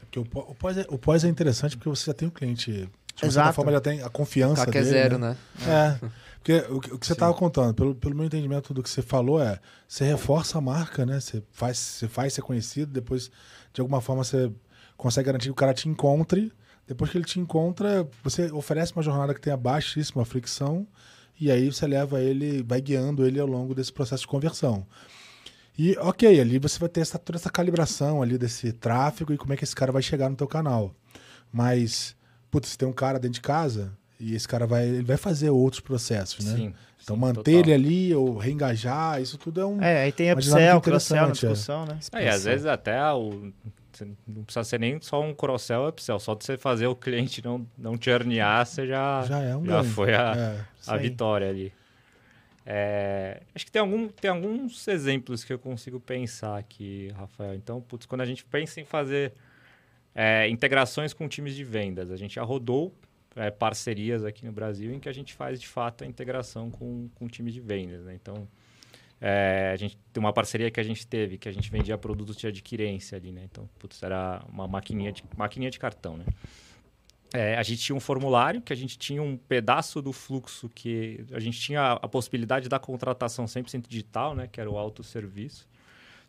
Porque 0.00 0.18
o, 0.18 0.24
pó- 0.24 0.46
o 0.48 0.54
pós 0.54 0.78
é, 0.78 0.86
o 0.88 0.98
pós 0.98 1.24
é 1.24 1.28
interessante 1.28 1.76
porque 1.76 1.88
você 1.88 2.06
já 2.06 2.14
tem 2.14 2.28
o 2.28 2.30
cliente. 2.30 2.88
De 3.26 3.32
certa 3.32 3.52
forma, 3.52 3.72
já 3.72 3.80
tem 3.80 4.02
a 4.02 4.08
confiança 4.08 4.64
CAC 4.66 4.78
é 4.78 4.80
dele, 4.82 4.90
zero, 4.92 5.18
né? 5.18 5.36
né? 5.66 6.00
É. 6.02 6.08
Porque 6.38 6.56
o, 6.72 6.80
que- 6.80 6.94
o 6.94 6.98
que 6.98 7.06
você 7.06 7.12
estava 7.12 7.34
contando, 7.34 7.74
pelo, 7.74 7.94
pelo 7.94 8.14
meu 8.14 8.24
entendimento 8.24 8.72
do 8.72 8.82
que 8.82 8.88
você 8.88 9.02
falou, 9.02 9.42
é 9.42 9.58
você 9.86 10.04
reforça 10.04 10.58
a 10.58 10.60
marca, 10.60 11.04
né? 11.04 11.20
Você 11.20 11.42
faz, 11.52 11.76
você 11.78 12.08
faz 12.08 12.32
ser 12.32 12.42
conhecido, 12.42 12.92
depois, 12.92 13.30
de 13.72 13.80
alguma 13.80 14.00
forma, 14.00 14.22
você 14.24 14.50
consegue 14.96 15.26
garantir 15.26 15.46
que 15.46 15.50
o 15.50 15.54
cara 15.54 15.74
te 15.74 15.88
encontre. 15.88 16.52
Depois 16.86 17.10
que 17.10 17.18
ele 17.18 17.24
te 17.24 17.38
encontra, 17.38 18.08
você 18.24 18.50
oferece 18.50 18.92
uma 18.94 19.02
jornada 19.02 19.34
que 19.34 19.40
tenha 19.40 19.56
baixíssima 19.58 20.24
fricção, 20.24 20.86
e 21.38 21.50
aí 21.50 21.70
você 21.70 21.86
leva 21.86 22.18
ele, 22.20 22.62
vai 22.62 22.80
guiando 22.80 23.26
ele 23.26 23.38
ao 23.38 23.46
longo 23.46 23.74
desse 23.74 23.92
processo 23.92 24.22
de 24.22 24.26
conversão. 24.28 24.86
E, 25.78 25.96
ok, 25.98 26.40
ali 26.40 26.58
você 26.58 26.78
vai 26.78 26.88
ter 26.88 27.00
essa, 27.02 27.18
toda 27.18 27.38
essa 27.38 27.50
calibração 27.50 28.22
ali 28.22 28.38
desse 28.38 28.72
tráfego 28.72 29.32
e 29.32 29.36
como 29.36 29.52
é 29.52 29.56
que 29.56 29.64
esse 29.64 29.76
cara 29.76 29.92
vai 29.92 30.02
chegar 30.02 30.28
no 30.30 30.34
teu 30.34 30.48
canal. 30.48 30.92
Mas, 31.52 32.16
putz, 32.50 32.70
se 32.70 32.78
tem 32.78 32.88
um 32.88 32.92
cara 32.92 33.18
dentro 33.18 33.34
de 33.34 33.40
casa 33.40 33.92
e 34.20 34.34
esse 34.34 34.46
cara 34.46 34.66
vai, 34.66 34.86
ele 34.86 35.04
vai 35.04 35.16
fazer 35.16 35.50
outros 35.50 35.80
processos, 35.80 36.44
né? 36.44 36.56
Sim. 36.56 36.74
Então 37.02 37.16
sim, 37.16 37.20
manter 37.20 37.42
total. 37.42 37.60
ele 37.60 37.72
ali 37.72 38.14
ou 38.14 38.36
reengajar, 38.36 39.20
isso 39.22 39.38
tudo 39.38 39.60
é 39.60 39.66
um... 39.66 39.82
É, 39.82 40.02
aí 40.02 40.12
tem 40.12 40.32
upsell, 40.32 40.80
cross-sell 40.80 41.22
na 41.22 41.28
é. 41.28 41.32
discussão, 41.32 41.86
né? 41.86 41.98
É, 42.12 42.24
e 42.24 42.28
às 42.28 42.44
vezes 42.44 42.66
até 42.66 43.00
o, 43.12 43.52
não 44.26 44.44
precisa 44.44 44.64
ser 44.64 44.80
nem 44.80 45.00
só 45.00 45.22
um 45.22 45.34
cross-sell 45.34 45.82
ou 45.82 45.88
upsell, 45.88 46.18
só 46.18 46.34
de 46.34 46.44
você 46.44 46.56
fazer 46.56 46.86
o 46.86 46.96
cliente 46.96 47.42
não, 47.44 47.66
não 47.76 47.94
churnear, 48.00 48.66
você 48.66 48.86
já, 48.86 49.22
Já 49.22 49.42
é 49.42 49.56
um 49.56 49.64
já 49.64 49.84
foi 49.84 50.14
a, 50.14 50.34
É. 50.36 50.78
A 50.86 50.96
vitória 50.96 51.48
ali. 51.48 51.72
É, 52.70 53.40
acho 53.54 53.64
que 53.64 53.72
tem, 53.72 53.80
algum, 53.80 54.08
tem 54.08 54.30
alguns 54.30 54.86
exemplos 54.88 55.42
que 55.42 55.52
eu 55.52 55.58
consigo 55.58 55.98
pensar 55.98 56.58
aqui, 56.58 57.10
Rafael. 57.16 57.54
Então, 57.54 57.80
putz, 57.80 58.04
quando 58.04 58.20
a 58.20 58.26
gente 58.26 58.44
pensa 58.44 58.78
em 58.78 58.84
fazer 58.84 59.32
é, 60.20 60.48
integrações 60.48 61.12
com 61.12 61.28
times 61.28 61.54
de 61.54 61.62
vendas, 61.62 62.10
a 62.10 62.16
gente 62.16 62.34
já 62.34 62.42
rodou 62.42 62.92
é, 63.36 63.52
parcerias 63.52 64.24
aqui 64.24 64.44
no 64.44 64.50
Brasil 64.50 64.92
em 64.92 64.98
que 64.98 65.08
a 65.08 65.12
gente 65.12 65.32
faz 65.32 65.60
de 65.60 65.68
fato 65.68 66.02
a 66.02 66.06
integração 66.08 66.72
com, 66.72 67.08
com 67.14 67.28
times 67.28 67.54
de 67.54 67.60
vendas. 67.60 68.04
né? 68.04 68.18
Então, 68.20 68.48
é, 69.20 69.70
a 69.72 69.76
gente 69.76 69.96
tem 70.12 70.20
uma 70.20 70.32
parceria 70.32 70.72
que 70.72 70.80
a 70.80 70.82
gente 70.82 71.06
teve, 71.06 71.38
que 71.38 71.48
a 71.48 71.52
gente 71.52 71.70
vendia 71.70 71.96
produtos 71.96 72.36
de 72.36 72.48
adquirência 72.48 73.16
ali, 73.16 73.30
né? 73.30 73.42
Então, 73.44 73.70
putz, 73.78 74.02
era 74.02 74.44
uma 74.52 74.66
maquininha 74.66 75.12
de, 75.12 75.22
maquininha 75.36 75.70
de 75.70 75.78
cartão, 75.78 76.16
né? 76.16 76.24
É, 77.32 77.56
a 77.56 77.62
gente 77.62 77.82
tinha 77.82 77.94
um 77.94 78.00
formulário, 78.00 78.60
que 78.60 78.72
a 78.72 78.76
gente 78.76 78.98
tinha 78.98 79.22
um 79.22 79.36
pedaço 79.36 80.02
do 80.02 80.12
fluxo 80.12 80.68
que 80.68 81.24
a 81.30 81.38
gente 81.38 81.60
tinha 81.60 81.92
a, 81.92 82.08
possibilidade 82.08 82.68
da 82.68 82.80
contratação 82.80 83.44
100% 83.44 83.86
digital, 83.86 84.34
né, 84.34 84.48
que 84.50 84.60
era 84.60 84.68
o 84.68 84.78
autosserviço. 84.78 85.68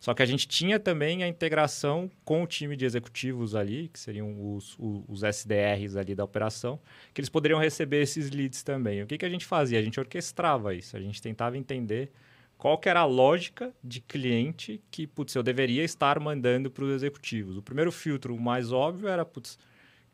Só 0.00 0.14
que 0.14 0.22
a 0.22 0.26
gente 0.26 0.48
tinha 0.48 0.80
também 0.80 1.22
a 1.22 1.28
integração 1.28 2.10
com 2.24 2.42
o 2.42 2.46
time 2.46 2.74
de 2.74 2.86
executivos 2.86 3.54
ali, 3.54 3.88
que 3.92 4.00
seriam 4.00 4.56
os, 4.56 4.74
os 5.06 5.22
SDRs 5.22 5.94
ali 5.94 6.14
da 6.14 6.24
operação, 6.24 6.80
que 7.12 7.20
eles 7.20 7.28
poderiam 7.28 7.60
receber 7.60 8.00
esses 8.00 8.30
leads 8.30 8.62
também. 8.62 9.02
O 9.02 9.06
que, 9.06 9.18
que 9.18 9.26
a 9.26 9.28
gente 9.28 9.44
fazia? 9.44 9.78
A 9.78 9.82
gente 9.82 10.00
orquestrava 10.00 10.74
isso, 10.74 10.96
a 10.96 11.00
gente 11.00 11.20
tentava 11.20 11.58
entender 11.58 12.10
qual 12.56 12.78
que 12.78 12.88
era 12.88 13.00
a 13.00 13.04
lógica 13.04 13.74
de 13.84 14.00
cliente 14.00 14.82
que, 14.90 15.06
putz, 15.06 15.34
eu 15.34 15.42
deveria 15.42 15.84
estar 15.84 16.18
mandando 16.18 16.70
para 16.70 16.84
os 16.84 16.92
executivos. 16.92 17.58
O 17.58 17.62
primeiro 17.62 17.92
filtro, 17.92 18.34
o 18.34 18.40
mais 18.40 18.72
óbvio, 18.72 19.06
era, 19.06 19.24
putz, 19.24 19.58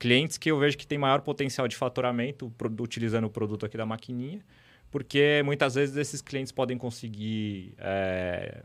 clientes 0.00 0.36
que 0.36 0.50
eu 0.50 0.58
vejo 0.58 0.76
que 0.76 0.86
tem 0.86 0.98
maior 0.98 1.20
potencial 1.20 1.68
de 1.68 1.76
faturamento 1.76 2.52
utilizando 2.80 3.26
o 3.26 3.30
produto 3.30 3.64
aqui 3.64 3.76
da 3.76 3.86
maquininha, 3.86 4.44
porque 4.90 5.42
muitas 5.44 5.76
vezes 5.76 5.96
esses 5.96 6.20
clientes 6.20 6.50
podem 6.50 6.76
conseguir 6.76 7.74
é, 7.78 8.64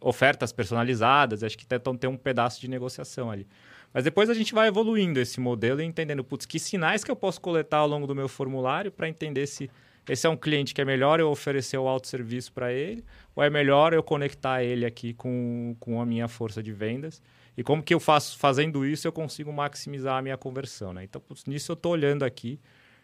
ofertas 0.00 0.52
personalizadas, 0.52 1.42
acho 1.42 1.56
que 1.56 1.66
tentam 1.66 1.96
ter 1.96 2.06
um 2.06 2.16
pedaço 2.16 2.60
de 2.60 2.68
negociação 2.68 3.30
ali. 3.30 3.46
Mas 3.92 4.04
depois 4.04 4.28
a 4.28 4.34
gente 4.34 4.52
vai 4.52 4.68
evoluindo 4.68 5.18
esse 5.20 5.40
modelo 5.40 5.80
e 5.80 5.84
entendendo, 5.84 6.22
putz, 6.22 6.44
que 6.44 6.58
sinais 6.58 7.02
que 7.02 7.10
eu 7.10 7.16
posso 7.16 7.40
coletar 7.40 7.78
ao 7.78 7.88
longo 7.88 8.06
do 8.06 8.14
meu 8.14 8.28
formulário 8.28 8.92
para 8.92 9.08
entender 9.08 9.46
se 9.46 9.70
esse 10.08 10.26
é 10.26 10.30
um 10.30 10.36
cliente 10.36 10.72
que 10.72 10.80
é 10.80 10.84
melhor 10.84 11.18
eu 11.18 11.28
oferecer 11.30 11.78
o 11.78 11.88
autosserviço 11.88 12.52
para 12.52 12.72
ele, 12.72 13.04
ou 13.34 13.42
é 13.42 13.50
melhor 13.50 13.92
eu 13.92 14.02
conectar 14.02 14.62
ele 14.62 14.84
aqui 14.84 15.12
com, 15.12 15.74
com 15.80 16.00
a 16.00 16.06
minha 16.06 16.28
força 16.28 16.62
de 16.62 16.72
vendas. 16.72 17.20
E 17.56 17.62
como 17.62 17.82
que 17.82 17.92
eu 17.92 17.98
faço, 17.98 18.38
fazendo 18.38 18.84
isso, 18.84 19.08
eu 19.08 19.12
consigo 19.12 19.52
maximizar 19.52 20.18
a 20.18 20.22
minha 20.22 20.36
conversão, 20.36 20.92
né? 20.92 21.02
Então, 21.04 21.20
putz, 21.20 21.44
nisso 21.46 21.72
eu 21.72 21.74
estou 21.74 21.92
olhando 21.92 22.24
aqui 22.24 22.60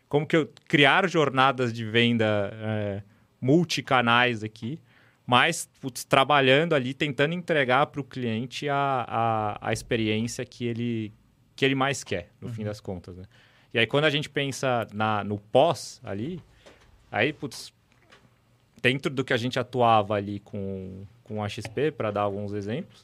como 0.09 0.27
que 0.27 0.37
eu 0.37 0.53
criar 0.69 1.09
jornadas 1.09 1.73
de 1.73 1.87
venda 1.87 2.51
é, 2.53 3.03
multicanais 3.41 4.45
aqui, 4.45 4.79
mas 5.33 5.67
putz, 5.81 6.05
trabalhando 6.05 6.75
ali, 6.75 6.93
tentando 6.93 7.33
entregar 7.33 7.87
para 7.87 8.03
o 8.03 8.05
cliente 8.05 8.69
a, 8.69 9.07
a, 9.09 9.69
a 9.69 9.73
experiência 9.73 10.45
que 10.45 10.67
ele, 10.67 11.11
que 11.57 11.65
ele 11.65 11.75
mais 11.75 12.05
quer, 12.05 12.29
no 12.39 12.51
fim 12.51 12.65
das 12.65 12.81
contas, 12.81 13.17
né? 13.17 13.25
E 13.73 13.79
aí, 13.79 13.87
quando 13.87 14.05
a 14.05 14.11
gente 14.11 14.29
pensa 14.29 14.87
na, 14.93 15.25
no 15.25 15.39
pós 15.39 16.03
ali, 16.05 16.39
aí, 17.11 17.33
putz, 17.33 17.73
dentro 18.83 19.11
do 19.11 19.25
que 19.25 19.33
a 19.33 19.37
gente 19.39 19.59
atuava 19.59 20.17
ali 20.17 20.39
com, 20.41 21.07
com 21.25 21.43
a 21.43 21.49
XP, 21.49 21.93
para 21.93 22.11
dar 22.11 22.21
alguns 22.21 22.53
exemplos, 22.53 23.03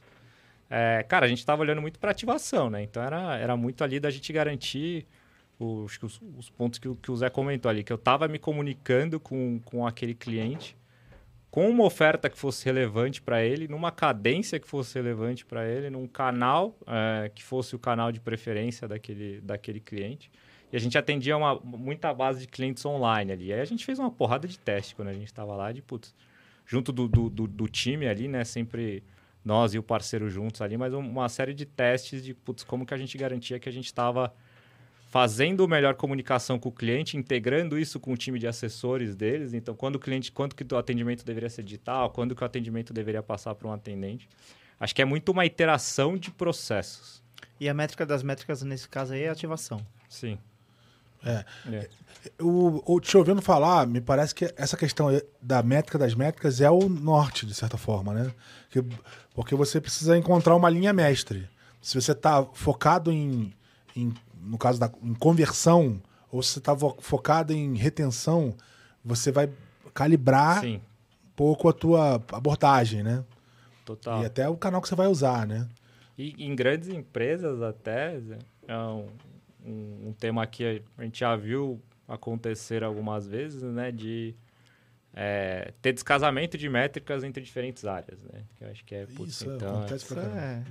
é, 0.69 1.03
cara, 1.09 1.25
a 1.25 1.29
gente 1.31 1.39
estava 1.39 1.63
olhando 1.63 1.81
muito 1.81 1.99
para 1.99 2.11
ativação, 2.11 2.69
né? 2.69 2.83
Então 2.83 3.03
era, 3.03 3.39
era 3.39 3.57
muito 3.57 3.83
ali 3.83 3.99
da 3.99 4.11
gente 4.11 4.31
garantir 4.35 5.07
os, 5.59 5.99
os, 6.03 6.21
os 6.37 6.51
pontos 6.51 6.79
que, 6.79 6.89
o- 6.89 6.95
que 6.97 7.11
o 7.11 7.17
Zé 7.17 7.31
comentou 7.31 7.71
ali, 7.71 7.83
que 7.83 7.91
eu 7.91 7.97
estava 7.97 8.29
me 8.29 8.39
comunicando 8.39 9.19
com, 9.19 9.59
com 9.65 9.87
aquele 9.87 10.13
cliente 10.13 10.77
com 11.51 11.69
uma 11.69 11.85
oferta 11.85 12.29
que 12.29 12.39
fosse 12.39 12.65
relevante 12.65 13.23
para 13.23 13.43
ele, 13.43 13.67
numa 13.69 13.91
cadência 13.91 14.61
que 14.61 14.69
fosse 14.69 14.95
relevante 14.95 15.47
para 15.47 15.67
ele, 15.67 15.89
num 15.91 16.07
canal 16.07 16.77
é, 16.87 17.31
que 17.35 17.43
fosse 17.43 17.75
o 17.75 17.79
canal 17.79 18.13
de 18.13 18.21
preferência 18.21 18.87
daquele, 18.87 19.41
daquele 19.41 19.81
cliente. 19.81 20.31
E 20.71 20.77
a 20.77 20.81
gente 20.81 20.99
atendia 20.99 21.37
uma, 21.37 21.55
muita 21.59 22.13
base 22.13 22.41
de 22.41 22.47
clientes 22.49 22.85
online 22.85 23.33
ali. 23.33 23.53
Aí 23.53 23.61
a 23.61 23.65
gente 23.65 23.85
fez 23.87 23.99
uma 23.99 24.11
porrada 24.11 24.47
de 24.47 24.59
teste 24.59 24.95
quando 24.95 25.09
a 25.09 25.15
gente 25.15 25.27
estava 25.27 25.57
lá, 25.57 25.73
de 25.73 25.81
putz, 25.81 26.15
junto 26.67 26.93
do, 26.93 27.09
do, 27.09 27.31
do, 27.31 27.47
do 27.47 27.67
time 27.69 28.07
ali, 28.07 28.29
né? 28.29 28.45
Sempre 28.45 29.03
nós 29.43 29.73
e 29.73 29.79
o 29.79 29.83
parceiro 29.83 30.29
juntos 30.29 30.61
ali, 30.61 30.77
mas 30.77 30.93
um- 30.93 30.99
uma 30.99 31.29
série 31.31 31.55
de 31.55 31.65
testes 31.65 32.23
de 32.23 32.35
putz, 32.35 32.63
como 32.65 32.85
que 32.85 32.93
a 32.93 32.99
gente 32.99 33.17
garantia 33.17 33.59
que 33.59 33.69
a 33.69 33.73
gente 33.73 33.87
estava 33.87 34.35
fazendo 35.09 35.67
melhor 35.67 35.95
comunicação 35.95 36.59
com 36.59 36.69
o 36.69 36.73
cliente, 36.73 37.17
integrando 37.17 37.79
isso 37.79 37.99
com 37.99 38.13
o 38.13 38.17
time 38.17 38.39
de 38.39 38.47
assessores 38.47 39.17
deles. 39.17 39.55
Então, 39.55 39.75
quando 39.75 39.97
o 39.97 39.99
cliente, 39.99 40.31
quando 40.31 40.55
que 40.55 40.65
o 40.73 40.77
atendimento 40.77 41.25
deveria 41.25 41.49
ser 41.49 41.63
digital, 41.63 42.11
quando 42.11 42.35
que 42.37 42.43
o 42.43 42.47
atendimento 42.47 42.93
deveria 42.93 43.23
passar 43.23 43.55
para 43.55 43.67
um 43.67 43.73
atendente. 43.73 44.29
Acho 44.79 44.95
que 44.95 45.03
é 45.03 45.05
muito 45.05 45.33
uma 45.33 45.45
iteração 45.45 46.17
de 46.17 46.31
processos. 46.31 47.23
E 47.59 47.69
a 47.69 47.75
métrica 47.75 48.07
das 48.07 48.23
métricas 48.23 48.63
nesse 48.63 48.89
caso 48.89 49.15
aí 49.15 49.23
é 49.23 49.29
ativação. 49.29 49.85
Sim. 50.09 50.39
É. 51.25 51.45
É. 51.73 51.89
O, 52.41 52.95
o, 52.95 53.01
te 53.01 53.17
ouvindo 53.17 53.43
falar, 53.43 53.87
me 53.87 54.01
parece 54.01 54.35
que 54.35 54.53
essa 54.57 54.77
questão 54.77 55.09
da 55.43 55.63
métrica 55.63 55.99
das 55.99 56.15
métricas 56.15 56.61
é 56.61 56.71
o 56.71 56.89
norte, 56.89 57.45
de 57.47 57.55
certa 57.55 57.77
forma, 57.77 58.13
né? 58.15 58.33
Que- 58.71 58.85
porque 59.35 59.55
você 59.55 59.81
precisa 59.81 60.17
encontrar 60.17 60.55
uma 60.55 60.69
linha 60.71 60.93
mestre. 60.93 61.49
Se 61.81 62.01
você 62.01 62.13
está 62.13 62.45
focado 62.45 63.11
em, 63.11 63.53
em, 63.97 64.13
no 64.49 64.59
caso 64.59 64.81
da 64.81 64.91
em 65.03 65.15
conversão, 65.15 66.01
ou 66.31 66.43
se 66.43 66.53
você 66.53 66.59
está 66.59 66.77
focado 67.01 67.53
em 67.53 67.77
retenção, 67.77 68.55
você 69.05 69.31
vai 69.31 69.51
calibrar 69.95 70.61
Sim, 70.61 70.77
um 70.77 71.31
pouco 71.37 71.69
a 71.69 71.73
tua 71.73 72.15
abordagem, 72.33 73.03
né? 73.03 73.25
total. 73.85 74.23
E 74.23 74.27
até 74.27 74.49
o 74.49 74.57
canal 74.57 74.83
que 74.83 74.89
você 74.89 74.95
vai 74.95 75.07
usar, 75.07 75.47
né? 75.47 75.67
E 76.17 76.35
em 76.45 76.55
grandes 76.55 76.89
empresas 76.89 77.63
até, 77.63 78.21
é 78.67 78.77
um, 78.77 79.09
um, 79.65 80.09
um 80.09 80.13
tema 80.13 80.47
que 80.47 80.83
a 80.97 81.05
gente 81.05 81.21
já 81.21 81.35
viu 81.37 81.81
acontecer 82.07 82.83
algumas 82.83 83.27
vezes, 83.27 83.63
né? 83.63 83.91
De 83.91 84.35
é, 85.15 85.73
ter 85.81 85.93
descasamento 85.93 86.59
de 86.59 86.69
métricas 86.69 87.25
entre 87.25 87.43
diferentes 87.43 87.85
áreas, 87.85 88.23
né? 88.25 88.43
Que 88.57 88.65
eu 88.65 88.71
acho 88.71 88.85
que 88.85 88.95
é 88.95 89.07
putz, 89.07 89.35
Isso 89.35 89.51
então, 89.51 89.79
acontece 89.79 90.05
Isso 90.05 90.15
pra 90.15 90.23
caramba. 90.23 90.41
é. 90.41 90.65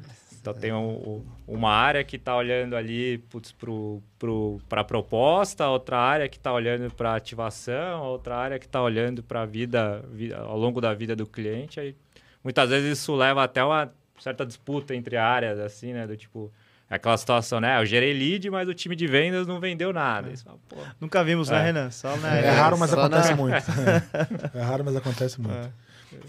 Então 0.51 0.61
tem 0.61 0.73
um- 0.73 1.23
um- 1.47 1.55
uma 1.55 1.71
área 1.71 2.03
que 2.03 2.15
está 2.15 2.35
olhando 2.35 2.75
ali 2.75 3.17
putz, 3.29 3.51
pro, 3.51 4.01
pro, 4.19 4.59
para 4.69 4.83
proposta, 4.83 5.67
outra 5.67 5.97
área 5.97 6.27
que 6.29 6.37
está 6.37 6.51
olhando 6.53 6.89
para 6.93 7.15
ativação, 7.15 8.01
outra 8.03 8.35
área 8.37 8.59
que 8.59 8.65
está 8.65 8.81
olhando 8.81 9.21
para 9.23 9.41
a 9.41 9.45
vida, 9.45 10.03
vida 10.11 10.37
ao 10.37 10.57
longo 10.57 10.79
da 10.81 10.93
vida 10.93 11.15
do 11.15 11.25
cliente. 11.25 11.79
Aí, 11.79 11.95
muitas 12.43 12.69
vezes 12.69 12.99
isso 12.99 13.15
leva 13.15 13.43
até 13.43 13.63
uma 13.63 13.91
certa 14.19 14.45
disputa 14.45 14.95
entre 14.95 15.17
áreas, 15.17 15.59
assim, 15.59 15.93
né? 15.93 16.07
Do 16.07 16.17
tipo, 16.17 16.51
é 16.89 16.95
aquela 16.95 17.17
situação, 17.17 17.59
né? 17.59 17.79
Eu 17.79 17.85
gerei 17.85 18.13
lead, 18.13 18.49
mas 18.49 18.67
o 18.67 18.73
time 18.73 18.95
de 18.95 19.05
vendas 19.07 19.45
não 19.45 19.59
vendeu 19.59 19.91
nada. 19.93 20.29
Você 20.35 20.43
fala, 20.43 20.57
pô, 20.69 20.75
Nunca 20.99 21.23
vimos, 21.23 21.49
né, 21.49 21.59
É. 21.59 21.63
Renan? 21.65 21.91
Só 21.91 22.15
na. 22.17 22.35
É 22.35 22.49
raro, 22.49 22.77
mas 22.77 22.89
só 22.89 22.99
acontece 22.99 23.29
na- 23.31 23.35
muito. 23.35 23.55
É 24.57 24.61
raro, 24.61 24.83
mas 24.85 24.95
acontece 24.95 25.39
muito. 25.41 25.55
É. 25.55 25.69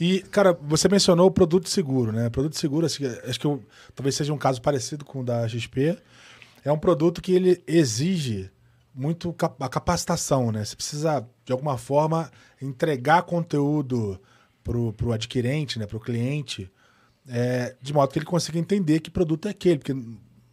E, 0.00 0.20
cara, 0.22 0.52
você 0.52 0.88
mencionou 0.88 1.26
o 1.26 1.30
produto 1.30 1.68
seguro, 1.68 2.12
né? 2.12 2.28
Produto 2.30 2.56
seguro, 2.58 2.86
acho 2.86 2.98
que 2.98 3.46
eu- 3.46 3.62
talvez 3.94 4.14
seja 4.14 4.32
um 4.32 4.38
caso 4.38 4.60
parecido 4.60 5.04
com 5.04 5.20
o 5.20 5.24
da 5.24 5.46
XP. 5.48 5.96
É 6.64 6.72
um 6.72 6.78
produto 6.78 7.22
que 7.22 7.32
ele 7.32 7.62
exige 7.66 8.50
muito 8.94 9.34
a 9.60 9.68
capacitação, 9.68 10.50
né? 10.50 10.64
Você 10.64 10.74
precisa, 10.74 11.26
de 11.44 11.52
alguma 11.52 11.78
forma, 11.78 12.30
entregar 12.60 13.22
conteúdo 13.22 14.20
pro, 14.64 14.92
pro 14.92 15.12
adquirente, 15.12 15.78
né? 15.78 15.86
Pro 15.86 16.00
cliente, 16.00 16.70
é, 17.28 17.76
de 17.80 17.92
modo 17.92 18.12
que 18.12 18.18
ele 18.18 18.26
consiga 18.26 18.58
entender 18.58 19.00
que 19.00 19.10
produto 19.10 19.46
é 19.46 19.50
aquele. 19.52 19.78
Porque 19.78 19.94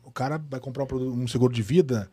o 0.03 0.11
cara 0.11 0.37
vai 0.49 0.59
comprar 0.59 0.83
um, 0.83 0.87
produto- 0.87 1.17
um 1.17 1.27
seguro 1.27 1.51
de 1.53 1.63
vida 1.63 2.09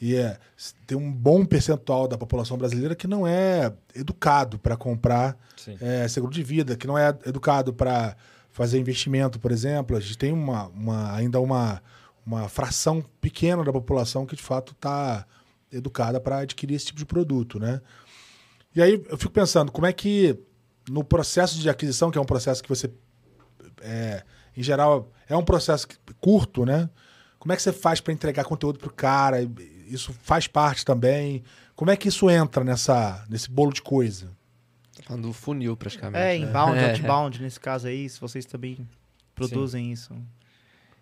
e 0.00 0.16
é, 0.16 0.38
tem 0.86 0.98
um 0.98 1.10
bom 1.12 1.44
percentual 1.46 2.06
da 2.08 2.18
população 2.18 2.58
brasileira 2.58 2.94
que 2.94 3.06
não 3.06 3.26
é 3.26 3.72
educado 3.94 4.58
para 4.58 4.76
comprar 4.76 5.36
é, 5.80 6.06
seguro 6.08 6.32
de 6.32 6.42
vida, 6.42 6.76
que 6.76 6.86
não 6.86 6.98
é 6.98 7.08
educado 7.24 7.72
para 7.72 8.16
fazer 8.50 8.78
investimento, 8.78 9.38
por 9.40 9.50
exemplo. 9.52 9.96
A 9.96 10.00
gente 10.00 10.18
tem 10.18 10.32
uma, 10.32 10.66
uma- 10.68 11.12
ainda 11.14 11.40
uma, 11.40 11.80
uma 12.26 12.48
fração 12.48 13.02
pequena 13.20 13.64
da 13.64 13.72
população 13.72 14.26
que 14.26 14.36
de 14.36 14.42
fato 14.42 14.72
está 14.72 15.24
educada 15.72 16.20
para 16.20 16.38
adquirir 16.38 16.74
esse 16.74 16.86
tipo 16.86 16.98
de 16.98 17.06
produto, 17.06 17.58
né? 17.58 17.80
E 18.74 18.82
aí 18.82 19.02
eu 19.08 19.16
fico 19.16 19.32
pensando, 19.32 19.70
como 19.72 19.86
é 19.86 19.92
que 19.92 20.38
no 20.90 21.02
processo 21.02 21.58
de 21.58 21.70
aquisição, 21.70 22.10
que 22.10 22.18
é 22.18 22.20
um 22.20 22.24
processo 22.26 22.62
que 22.62 22.68
você, 22.68 22.90
é, 23.80 24.22
em 24.56 24.62
geral, 24.62 25.10
é 25.28 25.36
um 25.36 25.44
processo 25.44 25.86
curto, 26.20 26.64
né? 26.66 26.90
Como 27.38 27.52
é 27.52 27.56
que 27.56 27.62
você 27.62 27.72
faz 27.72 28.00
para 28.00 28.12
entregar 28.12 28.44
conteúdo 28.44 28.78
pro 28.78 28.92
cara? 28.92 29.38
Isso 29.86 30.12
faz 30.22 30.46
parte 30.46 30.84
também. 30.84 31.42
Como 31.76 31.90
é 31.90 31.96
que 31.96 32.08
isso 32.08 32.30
entra 32.30 32.62
nessa, 32.64 33.24
nesse 33.28 33.50
bolo 33.50 33.72
de 33.72 33.82
coisa? 33.82 34.30
Tá 34.96 35.02
falando 35.04 35.22
do 35.28 35.32
funil, 35.32 35.76
praticamente. 35.76 36.20
É, 36.22 36.28
né? 36.28 36.36
inbound, 36.36 36.78
É. 36.78 36.90
outbound, 36.90 37.42
nesse 37.42 37.58
caso 37.58 37.86
aí, 37.88 38.08
se 38.08 38.20
vocês 38.20 38.44
também 38.46 38.86
produzem 39.34 39.92
isso. 39.92 40.14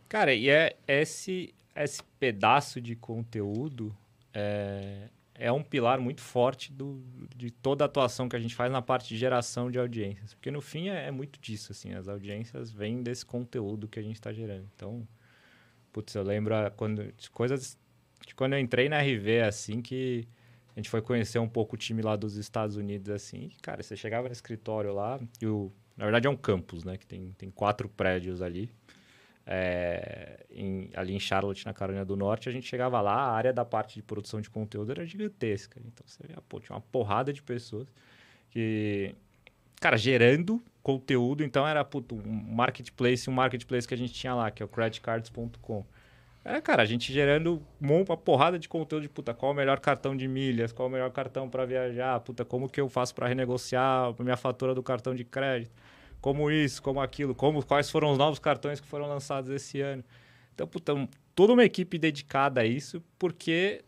Cara, 0.08 0.34
e 0.34 0.48
é 0.48 0.76
esse, 0.88 1.54
esse 1.76 2.02
pedaço 2.18 2.80
de 2.80 2.96
conteúdo 2.96 3.94
é, 4.32 5.08
é 5.34 5.52
um 5.52 5.62
pilar 5.62 5.98
muito 6.00 6.20
forte 6.20 6.72
do, 6.72 7.02
de 7.36 7.50
toda 7.50 7.84
a 7.84 7.86
atuação 7.86 8.28
que 8.28 8.36
a 8.36 8.40
gente 8.40 8.54
faz 8.54 8.70
na 8.72 8.80
parte 8.82 9.08
de 9.08 9.16
geração 9.18 9.70
de 9.70 9.78
audiências. 9.78 10.32
Porque 10.34 10.50
no 10.50 10.60
fim 10.60 10.88
é, 10.88 11.06
é 11.08 11.10
muito 11.10 11.38
disso, 11.40 11.72
assim, 11.72 11.92
as 11.94 12.08
audiências 12.08 12.70
vêm 12.70 13.02
desse 13.02 13.24
conteúdo 13.26 13.86
que 13.88 13.98
a 13.98 14.02
gente 14.02 14.14
está 14.16 14.32
gerando. 14.32 14.68
Então, 14.74 15.06
putz, 15.92 16.14
eu 16.14 16.22
lembro 16.22 16.54
a- 16.54 16.70
quando, 16.70 17.12
coisas 17.32 17.76
de 18.26 18.34
quando 18.34 18.54
eu 18.54 18.58
entrei 18.58 18.88
na 18.88 18.98
RV, 19.02 19.40
assim, 19.42 19.80
que 19.82 20.26
a 20.76 20.80
gente 20.80 20.88
foi 20.88 21.02
conhecer 21.02 21.38
um 21.38 21.48
pouco 21.48 21.74
o 21.74 21.78
time 21.78 22.02
lá 22.02 22.16
dos 22.16 22.36
Estados 22.36 22.76
Unidos, 22.76 23.10
assim, 23.10 23.50
e, 23.52 23.60
cara, 23.60 23.82
você 23.82 23.96
chegava 23.96 24.28
no 24.28 24.32
escritório 24.32 24.92
lá, 24.92 25.20
e 25.40 25.46
o, 25.46 25.70
na 25.96 26.04
verdade 26.04 26.26
é 26.26 26.30
um 26.30 26.36
campus, 26.36 26.84
né, 26.84 26.96
que 26.96 27.06
tem, 27.06 27.32
tem 27.36 27.50
quatro 27.50 27.88
prédios 27.88 28.40
ali, 28.40 28.70
é, 29.46 30.44
em- 30.50 30.90
ali 30.94 31.14
em 31.14 31.20
Charlotte, 31.20 31.66
na 31.66 31.72
Carolina 31.74 32.04
do 32.04 32.16
Norte, 32.16 32.48
a 32.48 32.52
gente 32.52 32.66
chegava 32.66 33.00
lá, 33.00 33.14
a 33.14 33.32
área 33.32 33.52
da 33.52 33.64
parte 33.64 33.94
de 33.96 34.02
produção 34.02 34.40
de 34.40 34.48
conteúdo 34.48 34.92
era 34.92 35.04
gigantesca. 35.04 35.80
Então 35.84 36.04
você 36.06 36.26
via, 36.26 36.38
pô, 36.48 36.60
tinha 36.60 36.74
uma 36.76 36.80
porrada 36.80 37.32
de 37.32 37.42
pessoas 37.42 37.88
que, 38.50 39.14
cara, 39.80 39.96
gerando 39.96 40.62
conteúdo. 40.82 41.42
Então 41.42 41.66
era 41.66 41.84
puto, 41.84 42.14
um 42.14 42.54
marketplace, 42.54 43.28
um 43.28 43.32
marketplace 43.32 43.86
que 43.86 43.94
a 43.94 43.96
gente 43.96 44.12
tinha 44.12 44.34
lá, 44.34 44.50
que 44.50 44.62
é 44.62 44.66
o 44.66 44.68
creditcards.com. 44.68 45.84
É, 46.44 46.60
cara, 46.60 46.82
a 46.82 46.86
gente 46.86 47.12
gerando 47.12 47.62
um- 47.80 48.02
uma 48.02 48.16
porrada 48.16 48.58
de 48.58 48.68
conteúdo 48.68 49.02
de 49.02 49.08
puta, 49.08 49.32
qual 49.32 49.52
o 49.52 49.54
melhor 49.54 49.78
cartão 49.78 50.16
de 50.16 50.26
milhas, 50.26 50.72
qual 50.72 50.88
o 50.88 50.90
melhor 50.90 51.10
cartão 51.12 51.48
para 51.48 51.64
viajar, 51.64 52.18
puta, 52.20 52.44
como 52.44 52.68
que 52.68 52.80
eu 52.80 52.88
faço 52.88 53.14
para 53.14 53.28
renegociar 53.28 54.12
a 54.18 54.22
minha 54.22 54.36
fatura 54.36 54.74
do 54.74 54.82
cartão 54.82 55.14
de 55.14 55.24
crédito 55.24 55.72
como 56.20 56.50
isso, 56.52 56.80
como 56.80 57.00
aquilo, 57.00 57.34
como 57.34 57.64
quais 57.66 57.90
foram 57.90 58.12
os 58.12 58.18
novos 58.18 58.38
cartões 58.38 58.78
que 58.80 58.86
foram 58.86 59.08
lançados 59.08 59.50
esse 59.50 59.80
ano. 59.80 60.04
Então, 60.54 60.68
puta, 60.68 60.92
toda 61.34 61.52
uma 61.52 61.64
equipe 61.64 61.98
dedicada 61.98 62.60
a 62.60 62.64
isso, 62.64 63.02
porque 63.18 63.84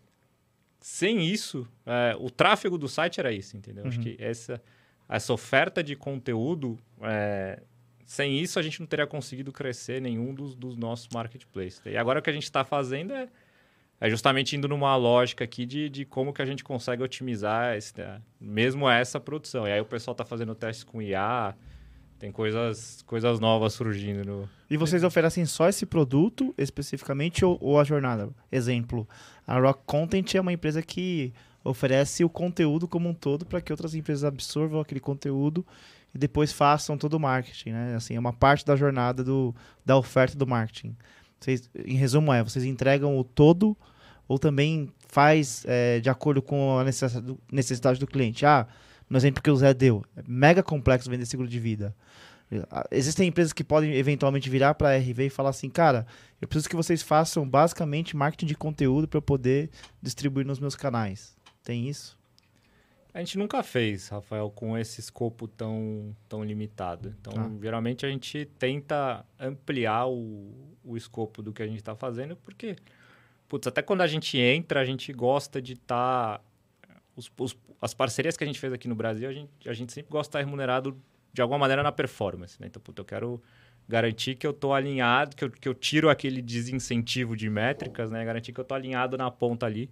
sem 0.81 1.25
isso, 1.25 1.67
é, 1.87 2.17
o 2.19 2.29
tráfego 2.31 2.77
do 2.77 2.89
site 2.89 3.21
era 3.21 3.33
isso, 3.33 3.57
entendeu? 3.57 3.87
Acho 3.87 4.01
que 4.01 4.17
essa, 4.19 4.61
essa 5.09 5.33
oferta 5.33 5.83
de 5.83 5.95
conteúdo, 5.95 6.77
é, 7.03 7.63
sem 8.05 8.39
isso 8.39 8.59
a 8.59 8.63
gente 8.63 8.81
não 8.81 8.87
teria 8.87 9.07
conseguido 9.07 9.53
crescer 9.53 10.01
nenhum 10.01 10.35
dos, 10.35 10.55
dos 10.55 10.77
nossos 10.77 11.09
marketplaces. 11.13 11.81
E 11.87 11.97
agora 11.97 12.19
o 12.21 12.23
que 12.23 12.31
a 12.31 12.33
gente 12.33 12.45
está 12.45 12.65
fazendo 12.65 13.13
é, 13.13 13.29
é 14.01 14.11
justamente 14.11 14.57
indo 14.57 14.69
numa 14.69 14.95
lógica 14.97 15.45
aqui 15.45 15.65
de, 15.65 15.89
de 15.89 16.05
como 16.05 16.33
que 16.33 16.43
a 16.43 16.47
gente 16.47 16.63
consegue 16.63 17.03
otimizar 17.03 17.77
esse, 17.77 17.99
né, 17.99 18.21
mesmo 18.41 18.89
essa 18.89 19.19
produção. 19.19 19.67
E 19.67 19.73
aí 19.73 19.81
o 19.81 19.85
pessoal 19.85 20.13
está 20.13 20.25
fazendo 20.25 20.55
testes 20.55 20.85
com 20.85 21.01
IA, 21.01 21.55
tem 22.19 22.31
coisas, 22.31 23.03
coisas 23.03 23.41
novas 23.41 23.75
surgindo 23.75 24.25
no, 24.25 24.49
E 24.71 24.77
vocês 24.77 25.03
oferecem 25.03 25.45
só 25.45 25.69
esse 25.69 25.85
produto 25.85 26.55
especificamente 26.57 27.45
ou, 27.45 27.59
ou 27.61 27.81
a 27.81 27.85
jornada? 27.85 28.29
Exemplo, 28.51 29.09
a 29.47 29.59
Rock 29.59 29.83
Content 29.87 30.35
é 30.35 30.41
uma 30.41 30.53
empresa 30.53 30.83
que 30.83 31.33
oferece 31.63 32.23
o 32.23 32.29
conteúdo 32.29 32.87
como 32.87 33.09
um 33.09 33.15
todo 33.15 33.47
para 33.47 33.61
que 33.61 33.73
outras 33.73 33.95
empresas 33.95 34.25
absorvam 34.25 34.81
aquele 34.81 35.01
conteúdo 35.01 35.67
e 36.15 36.19
depois 36.19 36.53
façam 36.53 36.97
todo 36.97 37.15
o 37.15 37.21
marketing, 37.21 37.71
né? 37.71 37.95
Assim, 37.97 38.15
é 38.15 38.21
uma 38.21 38.33
parte 38.33 38.65
da 38.65 38.77
jornada 38.77 39.25
do, 39.25 39.55
da 39.85 39.97
oferta 39.97 40.37
do 40.37 40.47
marketing. 40.47 40.97
Vocês, 41.41 41.69
em 41.85 41.97
resumo, 41.97 42.33
é, 42.33 42.43
vocês 42.43 42.65
entregam 42.65 43.19
o 43.19 43.25
todo 43.25 43.77
ou 44.29 44.39
também 44.39 44.89
faz 45.09 45.65
é, 45.67 46.01
de 46.01 46.09
acordo 46.09 46.41
com 46.41 46.79
a 46.79 46.85
necessidade 46.85 47.99
do, 47.99 48.07
cliente? 48.07 48.47
Ah, 48.47 48.67
no 49.11 49.17
exemplo 49.17 49.43
que 49.43 49.51
o 49.51 49.57
Zé 49.57 49.75
deu, 49.75 50.05
é 50.17 50.23
mega 50.27 50.63
complexo 50.63 51.11
vender 51.11 51.27
seguro 51.27 51.49
de 51.49 51.59
vida. 51.59 51.95
Ah, 52.71 52.87
Existem 52.91 53.29
empresas 53.29 53.53
que 53.53 53.65
podem 53.65 53.95
eventualmente 53.95 54.49
virar 54.49 54.75
para 54.75 54.91
a 54.91 54.97
RV 54.97 55.27
e 55.27 55.31
falar 55.31 55.51
assim, 55.51 55.69
cara, 55.69 56.07
eu 56.41 56.47
preciso 56.47 56.69
que 56.69 56.77
vocês 56.77 57.03
façam 57.03 57.49
basicamente 57.49 58.17
marketing 58.17 58.47
de 58.47 58.55
conteúdo 58.55 59.09
para 59.09 59.19
eu 59.19 59.23
poder 59.23 59.69
distribuir 60.01 60.47
nos 60.47 60.61
meus 60.61 60.77
canais. 60.77 61.37
Tem 61.65 61.89
isso? 61.89 62.17
A 63.15 63.21
gente 63.21 63.39
nunca 63.39 63.63
fez, 63.63 64.09
Rafael, 64.09 64.51
com 64.51 64.77
esse 64.77 64.99
escopo 65.01 65.47
tão, 65.47 66.15
tão 66.29 66.43
limitado. 66.43 67.15
Então, 67.21 67.33
Tá. 67.33 67.51
geralmente 67.63 68.05
a 68.05 68.09
gente 68.09 68.45
tenta 68.59 69.25
ampliar 69.39 70.09
o, 70.09 70.53
o 70.83 70.97
escopo 70.97 71.41
do 71.41 71.53
que 71.53 71.63
a 71.63 71.67
gente 71.67 71.77
está 71.79 71.95
fazendo, 71.95 72.35
porque, 72.35 72.75
putz, 73.49 73.69
até 73.69 73.83
quando 73.83 74.01
a 74.01 74.09
gente 74.09 74.37
entra, 74.37 74.81
a 74.81 74.85
gente 74.85 75.13
gosta 75.13 75.63
de 75.63 75.75
estar. 75.75 76.43
as 77.81 77.95
parcerias 77.95 78.37
que 78.37 78.43
a 78.43 78.47
gente 78.49 78.59
fez 78.59 78.73
aqui 78.73 78.89
no 78.89 78.97
Brasil, 78.97 79.29
a 79.29 79.33
gente, 79.33 79.69
a 79.69 79.73
gente 79.73 79.93
sempre 79.93 80.11
gosta 80.11 80.29
de 80.29 80.31
estar 80.31 80.39
remunerado 80.45 81.01
de 81.33 81.41
alguma 81.41 81.59
maneira 81.59 81.85
na 81.85 81.93
performance. 81.93 82.61
Né? 82.61 82.67
Então, 82.67 82.83
putz, 82.83 82.99
eu 82.99 83.05
quero 83.05 83.41
garantir 83.89 84.35
que 84.35 84.45
eu 84.45 84.51
estou 84.51 84.75
alinhado, 84.75 85.37
que 85.37 85.45
eu, 85.45 85.51
que 85.53 85.69
eu 85.69 85.75
tiro 85.75 86.11
aquele 86.11 86.43
desincentivo 86.43 87.37
de 87.37 87.49
métricas, 87.49 88.11
né? 88.11 88.25
Garantir 88.25 88.53
que 88.53 88.59
eu 88.59 88.63
estou 88.63 88.75
alinhado 88.75 89.17
na 89.17 89.31
ponta 89.31 89.67
ali 89.67 89.89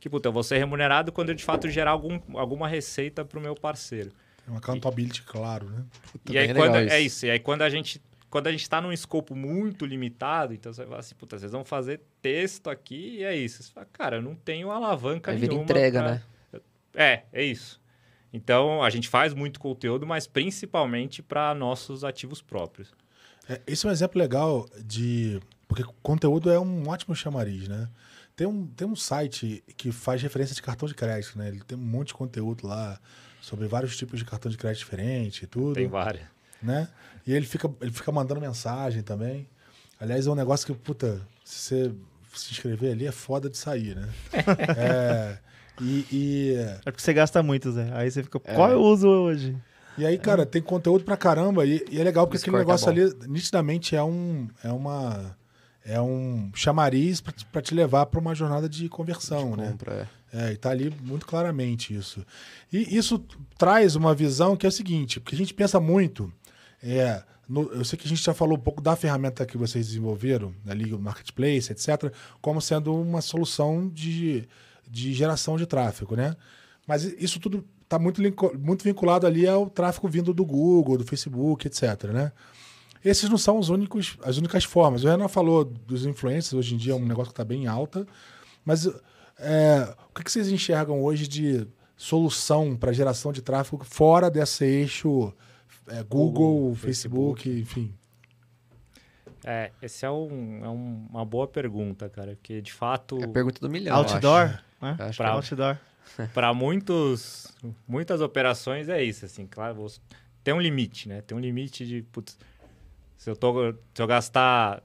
que, 0.00 0.08
puta, 0.08 0.28
eu 0.28 0.32
vou 0.32 0.42
ser 0.42 0.58
remunerado 0.58 1.10
quando 1.12 1.30
eu 1.30 1.34
de 1.34 1.44
fato 1.44 1.68
gerar 1.68 1.92
algum, 1.92 2.20
alguma 2.38 2.68
receita 2.68 3.24
para 3.24 3.38
o 3.38 3.42
meu 3.42 3.54
parceiro. 3.54 4.10
Tem 4.44 4.54
uma 4.54 4.58
accountability, 4.58 5.22
claro, 5.22 5.68
né? 5.68 5.84
Puta, 6.12 6.32
e 6.32 6.38
aí, 6.38 6.54
quando, 6.54 6.76
é 6.76 6.84
isso. 6.84 6.96
isso. 7.16 7.26
E 7.26 7.30
aí, 7.30 7.38
quando 7.38 7.62
a 7.62 7.70
gente 7.70 8.00
quando 8.30 8.46
a 8.46 8.50
gente 8.50 8.62
está 8.62 8.80
num 8.80 8.92
escopo 8.92 9.34
muito 9.34 9.86
limitado, 9.86 10.52
então 10.52 10.70
você 10.72 10.82
vai 10.82 10.88
falar 10.88 11.00
assim, 11.00 11.14
puta, 11.14 11.38
vocês 11.38 11.50
vão 11.50 11.64
fazer 11.64 12.00
texto 12.20 12.68
aqui 12.68 13.16
e 13.18 13.24
é 13.24 13.34
isso. 13.34 13.62
Você 13.62 13.72
fala, 13.72 13.86
cara, 13.90 14.16
eu 14.16 14.22
não 14.22 14.34
tenho 14.34 14.70
alavanca 14.70 15.30
Aí 15.30 15.38
vira 15.38 15.48
nenhuma. 15.52 15.64
entrega, 15.64 16.02
pra- 16.02 16.10
né? 16.10 16.22
É, 16.94 17.22
é 17.32 17.42
isso. 17.42 17.80
Então, 18.32 18.82
a 18.82 18.90
gente 18.90 19.08
faz 19.08 19.32
muito 19.32 19.58
conteúdo, 19.58 20.06
mas 20.06 20.26
principalmente 20.26 21.22
para 21.22 21.54
nossos 21.54 22.04
ativos 22.04 22.42
próprios. 22.42 22.92
É, 23.48 23.60
esse 23.66 23.86
é 23.86 23.88
um 23.88 23.92
exemplo 23.92 24.18
legal 24.18 24.68
de. 24.84 25.40
Porque 25.66 25.82
conteúdo 26.02 26.50
é 26.50 26.58
um 26.58 26.86
ótimo 26.88 27.14
chamariz, 27.14 27.66
né? 27.66 27.88
Tem 28.38 28.46
um, 28.46 28.68
tem 28.68 28.86
um 28.86 28.94
site 28.94 29.64
que 29.76 29.90
faz 29.90 30.22
referência 30.22 30.54
de 30.54 30.62
cartão 30.62 30.86
de 30.86 30.94
crédito, 30.94 31.36
né? 31.36 31.48
Ele 31.48 31.60
tem 31.66 31.76
um 31.76 31.80
monte 31.80 32.08
de 32.08 32.14
conteúdo 32.14 32.68
lá 32.68 32.96
sobre 33.40 33.66
vários 33.66 33.96
tipos 33.96 34.20
de 34.20 34.24
cartão 34.24 34.48
de 34.48 34.56
crédito 34.56 34.78
diferente 34.78 35.42
e 35.42 35.46
tudo. 35.48 35.74
Tem 35.74 35.88
várias. 35.88 36.22
né? 36.62 36.86
E 37.26 37.34
ele 37.34 37.44
fica, 37.44 37.68
ele 37.80 37.90
fica 37.90 38.12
mandando 38.12 38.40
mensagem 38.40 39.02
também. 39.02 39.48
Aliás, 39.98 40.28
é 40.28 40.30
um 40.30 40.36
negócio 40.36 40.64
que, 40.64 40.72
puta, 40.72 41.20
se 41.44 41.58
você 41.58 41.92
se 42.32 42.52
inscrever 42.52 42.92
ali 42.92 43.08
é 43.08 43.10
foda 43.10 43.50
de 43.50 43.58
sair, 43.58 43.96
né? 43.96 44.08
É, 44.78 45.38
E, 45.80 46.06
e, 46.12 46.54
É 46.86 46.92
porque 46.92 47.02
você 47.02 47.12
gasta 47.12 47.42
muito, 47.42 47.72
Zé. 47.72 47.90
Aí 47.92 48.08
você 48.08 48.22
fica, 48.22 48.38
qual 48.38 48.70
eu 48.70 48.80
uso 48.80 49.08
hoje? 49.08 49.56
e 49.96 50.06
aí, 50.06 50.16
cara, 50.16 50.46
tem 50.46 50.62
conteúdo 50.62 51.02
pra 51.02 51.16
caramba. 51.16 51.66
E, 51.66 51.84
e 51.90 52.00
é 52.00 52.04
legal 52.04 52.24
porque 52.24 52.38
aquele 52.38 52.52
tá 52.52 52.58
negócio 52.60 52.88
ali, 52.88 53.12
nitidamente, 53.26 53.96
é 53.96 54.02
um. 54.04 54.46
É 54.62 54.70
uma. 54.70 55.36
É 55.88 56.00
um 56.00 56.50
chamariz 56.54 57.20
pra, 57.50 57.62
te- 57.62 57.74
levar 57.74 58.04
pra 58.06 58.20
uma 58.20 58.34
jornada 58.34 58.68
de 58.68 58.88
conversão, 58.88 59.56
né? 59.56 59.70
Compra, 59.70 60.08
é. 60.32 60.48
É, 60.48 60.52
e 60.52 60.56
tá 60.58 60.68
ali 60.70 60.92
muito 61.02 61.24
claramente 61.26 61.94
isso. 61.96 62.24
E 62.70 62.94
isso 62.96 63.24
traz 63.56 63.96
uma 63.96 64.14
visão 64.14 64.54
que 64.56 64.66
é 64.66 64.68
o 64.68 64.72
seguinte, 64.72 65.18
porque 65.18 65.34
a 65.34 65.38
gente 65.38 65.54
pensa 65.54 65.80
muito, 65.80 66.30
é, 66.82 67.22
no- 67.48 67.72
eu 67.72 67.82
sei 67.84 67.98
que 67.98 68.04
a 68.06 68.08
gente 68.08 68.22
já 68.22 68.34
falou 68.34 68.58
um 68.58 68.60
pouco 68.60 68.82
da 68.82 68.94
ferramenta 68.94 69.46
que 69.46 69.56
vocês 69.56 69.86
desenvolveram, 69.86 70.52
ali, 70.66 70.92
o 70.92 70.98
Marketplace, 70.98 71.72
etc., 71.72 72.12
como 72.42 72.60
sendo 72.60 72.94
uma 72.94 73.22
solução 73.22 73.88
de, 73.88 74.46
de 74.86 75.14
geração 75.14 75.56
de 75.56 75.64
tráfego, 75.66 76.14
né? 76.14 76.36
Mas 76.86 77.04
isso 77.04 77.40
tudo 77.40 77.64
está 77.82 77.98
muito, 77.98 78.20
muito 78.58 78.84
vinculado 78.84 79.26
ali 79.26 79.46
ao 79.48 79.70
tráfego 79.70 80.06
vindo 80.08 80.34
do 80.34 80.44
Google, 80.44 80.98
do 80.98 81.04
Facebook, 81.06 81.66
etc., 81.66 82.04
né? 82.12 82.32
Esses 83.04 83.28
não 83.30 83.38
são 83.38 83.58
os 83.58 83.68
únicos, 83.68 84.18
as 84.22 84.36
únicas 84.38 84.64
formas. 84.64 85.04
O 85.04 85.08
Renan 85.08 85.28
falou 85.28 85.64
dos 85.64 86.04
influencers, 86.06 86.52
hoje 86.54 86.74
em 86.74 86.78
dia 86.78 86.92
é 86.92 86.96
um 86.96 87.04
negócio 87.06 87.26
que 87.32 87.32
está 87.32 87.44
bem 87.44 87.66
alta, 87.66 88.06
mas 88.64 88.86
é, 89.38 89.94
o 90.10 90.14
que, 90.14 90.24
que 90.24 90.32
vocês 90.32 90.48
enxergam 90.48 91.02
hoje 91.02 91.26
de 91.28 91.66
solução 91.96 92.76
para 92.76 92.92
geração 92.92 93.32
de 93.32 93.40
tráfego 93.42 93.84
fora 93.84 94.30
desse 94.30 94.64
eixo 94.64 95.32
é, 95.88 96.02
Google, 96.02 96.32
Google, 96.58 96.74
Facebook, 96.74 97.48
enfim? 97.48 97.92
É, 99.44 99.70
esse 99.80 100.04
é, 100.04 100.10
um, 100.10 100.64
é 100.64 100.68
um- 100.68 101.06
uma 101.10 101.24
boa 101.24 101.46
pergunta, 101.46 102.08
cara, 102.08 102.32
porque 102.34 102.60
de 102.60 102.72
fato, 102.72 103.18
É 103.20 103.24
a 103.24 103.28
pergunta 103.28 103.60
do 103.60 103.70
milhão. 103.70 103.94
eu 103.96 104.02
Outdoor? 104.02 104.42
acho. 104.42 104.62
Né? 104.82 104.96
Eu 104.98 105.04
acho 105.06 105.16
Pra- 105.16 105.30
Outdoor. 105.30 105.78
para 106.34 106.52
muitos, 106.54 107.46
muitas 107.86 108.20
operações 108.20 108.88
é 108.88 109.02
isso, 109.02 109.24
assim, 109.24 109.46
claro, 109.46 109.74
você- 109.76 110.00
tem 110.42 110.52
um 110.54 110.60
limite, 110.60 111.08
né? 111.08 111.20
Tem 111.22 111.36
um 111.36 111.40
limite 111.40 111.86
de, 111.86 112.02
putz, 112.02 112.36
se 113.18 113.28
eu, 113.28 113.36
tô, 113.36 113.72
se 113.92 114.00
eu 114.00 114.06
gastar 114.06 114.82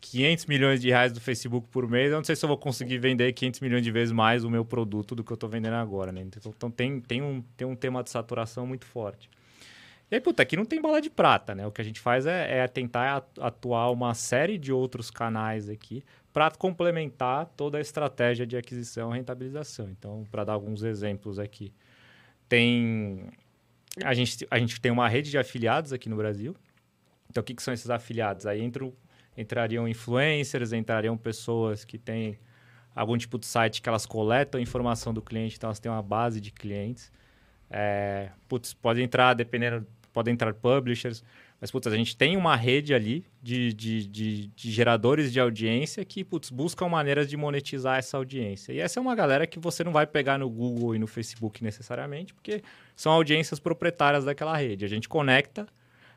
500 0.00 0.46
milhões 0.46 0.80
de 0.80 0.88
reais 0.88 1.12
do 1.12 1.20
Facebook 1.20 1.68
por 1.70 1.88
mês, 1.88 2.10
eu 2.10 2.16
não 2.16 2.24
sei 2.24 2.34
se 2.34 2.44
eu 2.44 2.48
vou 2.48 2.56
conseguir 2.56 2.98
vender 2.98 3.32
500 3.32 3.60
milhões 3.60 3.84
de 3.84 3.90
vezes 3.90 4.12
mais 4.12 4.42
o 4.42 4.50
meu 4.50 4.64
produto 4.64 5.14
do 5.14 5.22
que 5.22 5.30
eu 5.30 5.34
estou 5.34 5.48
vendendo 5.48 5.74
agora, 5.74 6.10
né? 6.10 6.22
Então, 6.22 6.52
então 6.56 6.70
tem, 6.70 7.00
tem, 7.00 7.22
um, 7.22 7.42
tem 7.56 7.66
um 7.66 7.76
tema 7.76 8.02
de 8.02 8.10
saturação 8.10 8.66
muito 8.66 8.86
forte. 8.86 9.28
E 10.10 10.14
aí, 10.14 10.20
puta, 10.20 10.42
aqui 10.42 10.56
não 10.56 10.64
tem 10.64 10.80
bala 10.80 11.00
de 11.00 11.10
prata, 11.10 11.54
né? 11.54 11.66
O 11.66 11.72
que 11.72 11.80
a 11.80 11.84
gente 11.84 12.00
faz 12.00 12.26
é, 12.26 12.60
é 12.60 12.68
tentar 12.68 13.16
atu- 13.16 13.42
atuar 13.42 13.90
uma 13.90 14.14
série 14.14 14.56
de 14.56 14.72
outros 14.72 15.10
canais 15.10 15.68
aqui 15.68 16.02
para 16.32 16.50
complementar 16.52 17.46
toda 17.56 17.76
a 17.78 17.80
estratégia 17.80 18.46
de 18.46 18.56
aquisição 18.56 19.12
e 19.12 19.18
rentabilização. 19.18 19.90
Então, 19.90 20.24
para 20.30 20.44
dar 20.44 20.52
alguns 20.52 20.82
exemplos 20.82 21.38
aqui, 21.38 21.72
tem 22.48 23.26
a 24.04 24.14
gente, 24.14 24.46
a 24.50 24.58
gente 24.58 24.80
tem 24.80 24.92
uma 24.92 25.08
rede 25.08 25.30
de 25.30 25.38
afiliados 25.38 25.92
aqui 25.92 26.08
no 26.08 26.16
Brasil. 26.16 26.54
Então, 27.36 27.42
o 27.42 27.44
que, 27.44 27.54
que 27.54 27.62
são 27.62 27.74
esses 27.74 27.90
afiliados? 27.90 28.46
Aí 28.46 28.62
entrariam 29.36 29.86
influencers, 29.86 30.72
entrariam 30.72 31.18
pessoas 31.18 31.84
que 31.84 31.98
têm 31.98 32.38
algum 32.94 33.14
tipo 33.18 33.38
de 33.38 33.44
site 33.44 33.82
que 33.82 33.88
elas 33.90 34.06
coletam 34.06 34.58
informação 34.58 35.12
do 35.12 35.20
cliente, 35.20 35.56
então 35.56 35.68
elas 35.68 35.78
têm 35.78 35.92
uma 35.92 36.02
base 36.02 36.40
de 36.40 36.50
clientes. 36.50 37.12
É, 37.70 38.30
putz, 38.48 38.72
pode 38.72 39.02
entrar, 39.02 39.34
dependendo, 39.34 39.86
pode 40.14 40.30
entrar 40.30 40.54
publishers, 40.54 41.22
mas 41.60 41.70
putz, 41.70 41.86
a 41.88 41.94
gente 41.94 42.16
tem 42.16 42.38
uma 42.38 42.56
rede 42.56 42.94
ali 42.94 43.26
de, 43.42 43.74
de, 43.74 44.06
de, 44.06 44.46
de 44.46 44.70
geradores 44.70 45.30
de 45.30 45.38
audiência 45.38 46.02
que 46.06 46.24
putz, 46.24 46.48
buscam 46.48 46.88
maneiras 46.88 47.28
de 47.28 47.36
monetizar 47.36 47.98
essa 47.98 48.16
audiência. 48.16 48.72
E 48.72 48.80
essa 48.80 48.98
é 48.98 49.02
uma 49.02 49.14
galera 49.14 49.46
que 49.46 49.58
você 49.58 49.84
não 49.84 49.92
vai 49.92 50.06
pegar 50.06 50.38
no 50.38 50.48
Google 50.48 50.94
e 50.94 50.98
no 50.98 51.06
Facebook 51.06 51.62
necessariamente, 51.62 52.32
porque 52.32 52.62
são 52.94 53.12
audiências 53.12 53.60
proprietárias 53.60 54.24
daquela 54.24 54.56
rede. 54.56 54.86
A 54.86 54.88
gente 54.88 55.06
conecta 55.06 55.66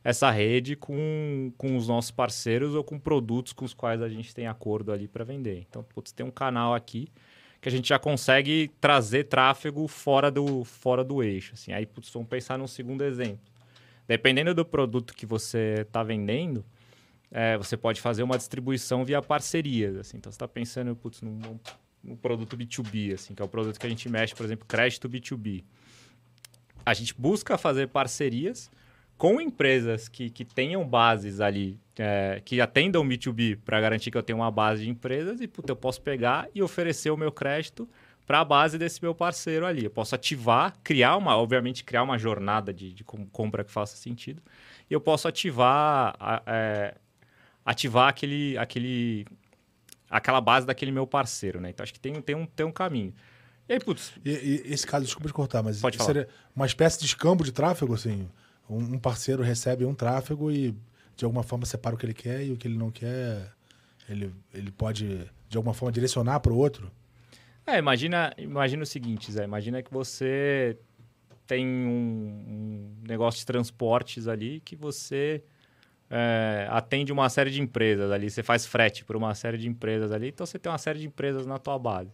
essa 0.04 0.32
rede 0.32 0.76
com, 0.76 1.52
com 1.58 1.76
os 1.76 1.88
nossos 1.88 2.12
parceiros 2.12 2.74
ou 2.74 2.84
com 2.84 2.98
produtos 2.98 3.54
com 3.54 3.66
os 3.66 3.74
quais 3.74 4.02
a 4.02 4.10
gente 4.10 4.34
tem 4.34 4.48
acordo 4.48 4.92
ali 4.92 5.08
para 5.08 5.24
vender. 5.24 5.66
Então, 5.70 5.84
putz, 5.84 6.12
tem 6.12 6.26
um 6.26 6.32
canal 6.32 6.74
aqui 6.74 7.08
que 7.62 7.68
a 7.68 7.72
gente 7.72 7.90
já 7.90 8.00
consegue 8.00 8.72
trazer 8.80 9.26
tráfego 9.26 9.88
fora 9.88 10.32
do, 10.32 10.64
fora 10.64 11.04
do 11.04 11.22
eixo. 11.22 11.54
Assim. 11.54 11.74
Aí, 11.74 11.86
putz, 11.86 12.10
vamos 12.10 12.30
pensar 12.30 12.58
num 12.58 12.68
segundo 12.68 13.04
exemplo. 13.04 13.42
Dependendo 14.08 14.54
do 14.54 14.66
produto 14.66 15.14
que 15.14 15.26
você 15.26 15.76
está 15.82 16.02
vendendo, 16.02 16.64
é, 17.30 17.58
você 17.58 17.76
pode 17.76 18.00
fazer 18.00 18.24
uma 18.24 18.38
distribuição 18.38 19.04
via 19.04 19.22
parcerias. 19.22 19.98
Assim. 19.98 20.18
Então, 20.18 20.32
você 20.32 20.38
está 20.38 20.48
pensando 20.48 20.96
putz, 20.96 21.22
num, 21.22 21.60
num 22.02 22.16
produto 22.16 22.58
B2B, 22.58 23.14
assim, 23.14 23.36
que 23.36 23.42
é 23.42 23.46
o 23.46 23.50
produto 23.50 23.78
que 23.78 23.86
a 23.86 23.90
gente 23.90 24.08
mexe, 24.08 24.34
por 24.34 24.46
exemplo, 24.46 24.66
crédito 24.66 25.10
B2B. 25.10 25.64
A 26.86 26.94
gente 26.94 27.14
busca 27.14 27.58
fazer 27.58 27.90
parcerias 27.90 28.72
com 29.20 29.42
empresas 29.42 30.08
que, 30.08 30.30
que 30.30 30.46
tenham 30.46 30.88
bases 30.88 31.42
ali, 31.42 31.78
é, 31.98 32.42
que 32.46 32.62
atendam 32.62 33.06
B2B 33.06 33.60
para 33.66 33.80
garantir 33.82 34.10
que 34.12 34.18
eu 34.18 34.24
tenho 34.24 34.40
uma 34.40 34.50
base 34.50 34.84
de 34.86 34.90
empresas 34.90 35.42
e 35.42 35.48
puta, 35.48 35.74
eu 35.74 35.76
posso 35.76 36.02
pegar 36.02 36.48
e 36.56 36.64
oferecer 36.64 37.10
o 37.12 37.18
meu 37.18 37.30
crédito 37.30 37.88
para 38.26 38.40
a 38.40 38.46
base 38.46 38.78
desse 38.78 39.02
meu 39.04 39.14
parceiro 39.14 39.66
ali. 39.66 39.84
Eu 39.84 39.90
posso 39.90 40.16
ativar, 40.16 40.74
criar 40.82 41.18
uma, 41.18 41.36
obviamente, 41.36 41.84
criar 41.84 42.02
uma 42.04 42.18
jornada 42.18 42.74
de, 42.74 42.94
de 42.94 43.04
com- 43.04 43.26
compra 43.26 43.66
que 43.66 43.72
faça 43.72 43.98
sentido. 43.98 44.42
E 44.90 44.94
eu 44.94 45.02
posso 45.02 45.28
ativar, 45.28 46.16
é, 46.46 46.96
ativar 47.66 48.08
aquele, 48.08 48.58
aquele, 48.58 49.26
aquela 50.10 50.40
base 50.40 50.66
daquele 50.66 50.94
meu 50.94 51.06
parceiro, 51.06 51.60
né? 51.60 51.72
Então 51.72 51.84
acho 51.84 51.94
que 51.94 52.00
tem, 52.00 52.14
tem, 52.22 52.36
um, 52.36 52.46
tem 52.46 52.66
um 52.66 52.72
caminho. 52.72 53.14
E 53.68 53.74
aí, 53.74 53.80
putz, 53.80 54.14
E, 54.24 54.30
e 54.30 54.74
esse 54.74 54.88
caso, 54.88 55.04
desculpa 55.04 55.28
te 55.28 55.34
cortar, 55.34 55.62
mas 55.62 55.82
Pode 55.82 56.02
seria 56.02 56.30
uma 56.56 56.66
espécie 56.66 57.00
de 57.00 57.06
escambo 57.06 57.44
de 57.44 57.52
tráfego, 57.52 57.94
assim? 57.94 58.30
Um, 58.70 58.96
um 58.96 59.00
parceiro 59.00 59.42
recebe 59.42 59.86
um 59.86 59.94
tráfego 59.94 60.52
e 60.52 60.76
de 61.16 61.26
alguma 61.26 61.44
forma 61.44 61.66
separa 61.66 61.96
o 61.96 61.98
que 61.98 62.06
ele 62.06 62.14
quer 62.14 62.46
e 62.46 62.52
o 62.52 62.58
que 62.58 62.68
ele 62.68 62.78
não 62.78 62.92
quer, 62.92 63.52
ele, 64.08 64.34
ele 64.54 64.72
pode 64.72 65.30
de 65.50 65.58
alguma 65.58 65.74
forma 65.74 65.92
direcionar 65.92 66.40
para 66.40 66.54
o 66.54 66.58
outro? 66.58 66.92
É, 67.66 67.78
imagina, 67.78 68.34
imagina 68.38 68.84
o 68.84 68.86
seguinte, 68.86 69.32
Zé. 69.32 69.44
Imagina 69.44 69.82
que 69.82 69.92
você 69.92 70.78
tem 71.46 71.66
um, 71.66 72.46
um 72.48 73.08
negócio 73.08 73.40
de 73.40 73.46
transportes 73.46 74.28
ali 74.28 74.62
que 74.62 74.76
você 74.76 75.44
é, 76.10 76.68
atende 76.70 77.12
uma 77.12 77.30
série 77.30 77.52
de 77.52 77.62
empresas 77.62 78.12
ali. 78.12 78.30
Você 78.30 78.44
faz 78.44 78.66
frete 78.66 79.04
para 79.04 79.18
uma 79.18 79.34
série 79.36 79.58
de 79.58 79.68
empresas 79.68 80.12
ali. 80.12 80.30
Então, 80.30 80.46
você 80.46 80.58
tem 80.58 80.72
uma 80.72 80.78
série 80.78 81.00
de 81.00 81.08
empresas 81.08 81.46
na 81.46 81.58
tua 81.58 81.78
base. 81.78 82.12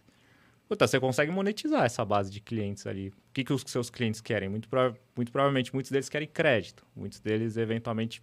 Puta, 0.68 0.86
você 0.86 0.98
consegue 0.98 1.30
monetizar 1.30 1.84
essa 1.84 2.04
base 2.04 2.30
de 2.30 2.40
clientes 2.40 2.86
ali. 2.86 3.08
O 3.08 3.14
que, 3.32 3.44
que 3.44 3.52
os 3.52 3.62
seus 3.66 3.88
clientes 3.88 4.20
querem? 4.20 4.48
Muito, 4.48 4.68
prova- 4.68 4.96
muito 5.14 5.30
provavelmente, 5.30 5.72
muitos 5.72 5.90
deles 5.90 6.08
querem 6.08 6.26
crédito. 6.26 6.84
Muitos 6.94 7.20
deles, 7.20 7.56
eventualmente, 7.56 8.20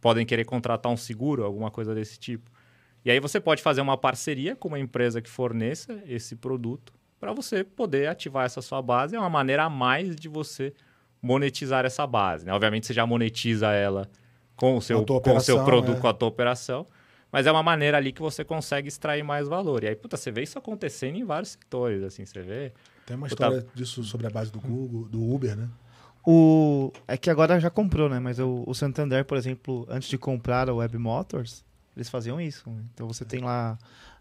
podem 0.00 0.24
querer 0.24 0.44
contratar 0.44 0.92
um 0.92 0.96
seguro, 0.96 1.44
alguma 1.44 1.70
coisa 1.70 1.94
desse 1.94 2.18
tipo. 2.18 2.50
E 3.04 3.10
aí 3.10 3.18
você 3.18 3.40
pode 3.40 3.62
fazer 3.62 3.80
uma 3.80 3.98
parceria 3.98 4.54
com 4.54 4.68
uma 4.68 4.78
empresa 4.78 5.20
que 5.20 5.28
forneça 5.28 6.02
esse 6.06 6.36
produto 6.36 6.92
para 7.18 7.32
você 7.32 7.64
poder 7.64 8.08
ativar 8.08 8.46
essa 8.46 8.62
sua 8.62 8.80
base. 8.80 9.16
É 9.16 9.18
uma 9.18 9.30
maneira 9.30 9.64
a 9.64 9.70
mais 9.70 10.14
de 10.14 10.28
você 10.28 10.72
monetizar 11.20 11.84
essa 11.84 12.06
base. 12.06 12.46
Né? 12.46 12.52
Obviamente 12.52 12.86
você 12.86 12.94
já 12.94 13.04
monetiza 13.04 13.72
ela 13.72 14.08
com 14.54 14.76
o 14.76 14.80
seu, 14.80 15.04
com 15.04 15.36
o 15.36 15.40
seu 15.40 15.64
produto, 15.64 15.96
é. 15.96 16.00
com 16.00 16.06
a 16.06 16.14
tua 16.14 16.28
operação. 16.28 16.86
Mas 17.34 17.48
é 17.48 17.50
uma 17.50 17.64
maneira 17.64 17.96
ali 17.96 18.12
que 18.12 18.22
você 18.22 18.44
consegue 18.44 18.86
extrair 18.86 19.24
mais 19.24 19.48
valor. 19.48 19.82
E 19.82 19.88
aí, 19.88 19.96
puta, 19.96 20.16
você 20.16 20.30
vê 20.30 20.44
isso 20.44 20.56
acontecendo 20.56 21.16
em 21.16 21.24
vários 21.24 21.48
setores, 21.50 22.00
assim, 22.04 22.24
você 22.24 22.40
vê. 22.40 22.72
Tem 23.04 23.16
uma 23.16 23.28
Puta. 23.28 23.34
história 23.34 23.66
disso 23.74 24.04
sobre 24.04 24.28
a 24.28 24.30
base 24.30 24.52
do 24.52 24.60
Google, 24.60 25.08
do 25.08 25.34
Uber, 25.34 25.56
né? 25.56 25.68
O... 26.24 26.92
É 27.08 27.16
que 27.16 27.28
agora 27.28 27.58
já 27.58 27.68
comprou, 27.70 28.08
né? 28.08 28.20
Mas 28.20 28.38
o, 28.38 28.62
o 28.64 28.72
Santander, 28.72 29.24
por 29.24 29.36
exemplo, 29.36 29.84
antes 29.90 30.08
de 30.08 30.16
comprar 30.16 30.70
a 30.70 30.74
Web 30.74 30.96
Motors, 30.96 31.64
eles 31.96 32.08
faziam 32.08 32.40
isso. 32.40 32.70
né? 32.70 32.84
Então 32.94 33.08
você 33.08 33.24
tem 33.24 33.40
lá 33.40 33.76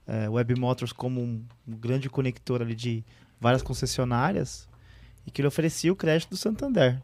é, 0.08 0.28
Web 0.28 0.56
Motors 0.56 0.92
como 0.92 1.22
um, 1.22 1.46
um 1.68 1.78
grande 1.78 2.10
conector 2.10 2.64
ali 2.64 2.74
de 2.74 3.06
várias 3.40 3.62
concessionárias 3.62 4.68
e 5.24 5.30
que 5.30 5.40
ele 5.40 5.48
oferecia 5.48 5.94
o 5.94 5.96
crédito 5.96 6.32
do 6.32 6.38
Santander. 6.38 7.00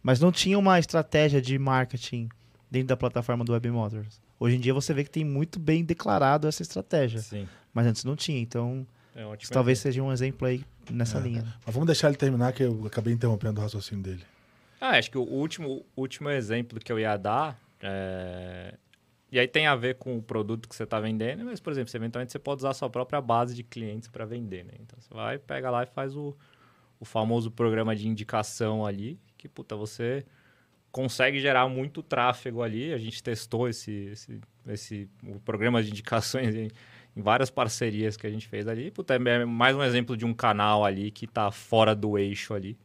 Mas 0.00 0.20
não 0.20 0.30
tinha 0.30 0.56
uma 0.56 0.78
estratégia 0.78 1.42
de 1.42 1.58
marketing 1.58 2.28
dentro 2.70 2.86
da 2.86 2.96
plataforma 2.96 3.44
do 3.44 3.50
Web 3.50 3.68
Motors. 3.72 4.29
Hoje 4.40 4.56
em 4.56 4.60
dia 4.60 4.72
você 4.72 4.94
vê 4.94 5.04
que 5.04 5.10
tem 5.10 5.22
muito 5.22 5.60
bem 5.60 5.84
declarado 5.84 6.48
essa 6.48 6.62
estratégia, 6.62 7.20
Sim. 7.20 7.46
mas 7.74 7.86
antes 7.86 8.04
não 8.04 8.16
tinha. 8.16 8.40
Então, 8.40 8.86
É 9.14 9.22
talvez 9.52 9.78
seja 9.80 10.02
um 10.02 10.10
exemplo 10.10 10.48
aí 10.48 10.64
nessa 10.90 11.18
É. 11.18 11.20
linha. 11.20 11.42
Mas 11.66 11.74
vamos 11.74 11.86
deixar 11.86 12.08
ele 12.08 12.16
terminar, 12.16 12.54
que 12.54 12.62
eu 12.62 12.86
acabei 12.86 13.12
interrompendo 13.12 13.60
o 13.60 13.62
raciocínio 13.62 14.02
dele. 14.02 14.24
Ah, 14.80 14.96
acho 14.96 15.10
que 15.10 15.18
o 15.18 15.22
último, 15.22 15.84
último 15.94 16.30
exemplo 16.30 16.80
que 16.80 16.90
eu 16.90 16.98
ia 16.98 17.14
dar, 17.18 17.60
é... 17.82 18.74
e 19.30 19.38
aí 19.38 19.46
tem 19.46 19.66
a 19.66 19.76
ver 19.76 19.96
com 19.96 20.16
o 20.16 20.22
produto 20.22 20.66
que 20.66 20.74
você 20.74 20.84
está 20.84 20.98
vendendo, 20.98 21.44
mas, 21.44 21.60
por 21.60 21.70
exemplo, 21.70 21.90
você, 21.90 21.98
eventualmente 21.98 22.32
você 22.32 22.38
pode 22.38 22.60
usar 22.60 22.70
a 22.70 22.74
sua 22.74 22.88
própria 22.88 23.20
base 23.20 23.54
de 23.54 23.62
clientes 23.62 24.08
para 24.08 24.24
vender, 24.24 24.64
né? 24.64 24.72
Então, 24.80 24.98
você 24.98 25.12
vai, 25.12 25.38
pega 25.38 25.70
lá 25.70 25.82
e 25.82 25.86
faz 25.86 26.16
o, 26.16 26.34
o 26.98 27.04
famoso 27.04 27.50
programa 27.50 27.94
de 27.94 28.08
indicação 28.08 28.86
ali, 28.86 29.18
que, 29.36 29.46
puta, 29.50 29.76
você 29.76 30.24
consegue 30.92 31.40
gerar 31.40 31.68
muito 31.68 32.02
tráfego 32.02 32.62
ali. 32.62 32.92
A 32.92 32.98
gente 32.98 33.22
testou 33.22 33.68
esse, 33.68 33.90
esse, 34.12 34.40
esse 34.68 35.08
o 35.26 35.38
programa 35.40 35.82
de 35.82 35.90
indicações 35.90 36.54
em, 36.56 36.68
em 37.16 37.22
várias 37.22 37.50
parcerias 37.50 38.16
que 38.16 38.26
a 38.26 38.30
gente 38.30 38.48
fez 38.48 38.66
ali. 38.68 38.90
Puta, 38.90 39.14
é 39.14 39.44
mais 39.44 39.74
um 39.76 39.82
exemplo 39.82 40.16
de 40.16 40.24
um 40.24 40.34
canal 40.34 40.84
ali 40.84 41.10
que 41.10 41.26
tá 41.26 41.50
fora 41.50 41.94
do 41.94 42.18
eixo 42.18 42.54
ali. 42.54 42.76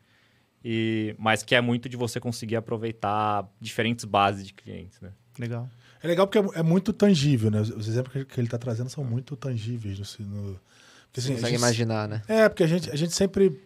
E, 0.63 1.15
mas 1.19 1.43
que 1.43 1.53
é 1.53 1.61
muito 1.61 1.87
de 1.87 1.95
você 1.95 2.19
conseguir 2.19 2.55
aproveitar 2.55 3.47
diferentes 3.61 4.03
bases 4.03 4.47
de 4.47 4.53
clientes, 4.53 4.99
né? 4.99 5.11
Legal. 5.37 5.69
É 6.01 6.07
legal 6.07 6.27
porque 6.27 6.39
é, 6.57 6.59
é 6.59 6.63
muito 6.63 6.91
tangível, 6.91 7.51
né? 7.51 7.61
Os 7.61 7.69
os 7.69 7.87
exemplos 7.87 8.13
que- 8.13 8.25
que 8.25 8.39
ele 8.39 8.47
está 8.47 8.57
trazendo 8.57 8.89
são 8.89 9.03
muito 9.03 9.35
tangíveis. 9.35 9.99
No, 10.19 10.25
no- 10.25 10.59
porque, 11.07 11.21
Você 11.21 11.27
assim, 11.27 11.31
a 11.33 11.35
consegue 11.35 11.51
gente- 11.51 11.59
imaginar, 11.59 12.07
né? 12.07 12.21
É, 12.27 12.49
porque 12.49 12.63
a 12.63 12.67
gente, 12.67 12.89
a 12.89 12.95
gente 12.95 13.13
sempre 13.13 13.59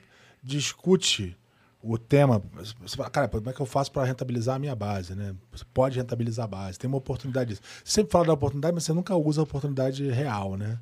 discute 0.44 1.38
o 1.82 1.98
tema. 1.98 2.42
Você 2.82 2.96
fala, 2.96 3.10
cara, 3.10 3.28
como 3.28 3.50
é 3.50 3.54
que 3.54 3.62
eu 3.62 3.66
faço 3.66 3.92
para 3.92 4.04
rentabilizar 4.04 4.56
a 4.56 4.60
minha 4.60 4.76
base, 4.76 5.16
né? 5.16 5.36
Você 5.52 5.64
pode 5.74 5.98
rentabilizar 5.98 6.46
a 6.46 6.48
base, 6.48 6.78
tem 6.78 6.88
uma 6.88 6.98
oportunidade 6.98 7.52
disso. 7.52 7.62
Você 7.84 7.92
sempre 7.92 8.12
fala 8.12 8.26
da 8.26 8.34
oportunidade, 8.34 8.74
mas 8.74 8.84
você 8.84 8.94
nunca 8.94 9.16
usa 9.16 9.42
a 9.42 9.44
oportunidade 9.44 10.10
real, 10.10 10.56
né? 10.58 10.80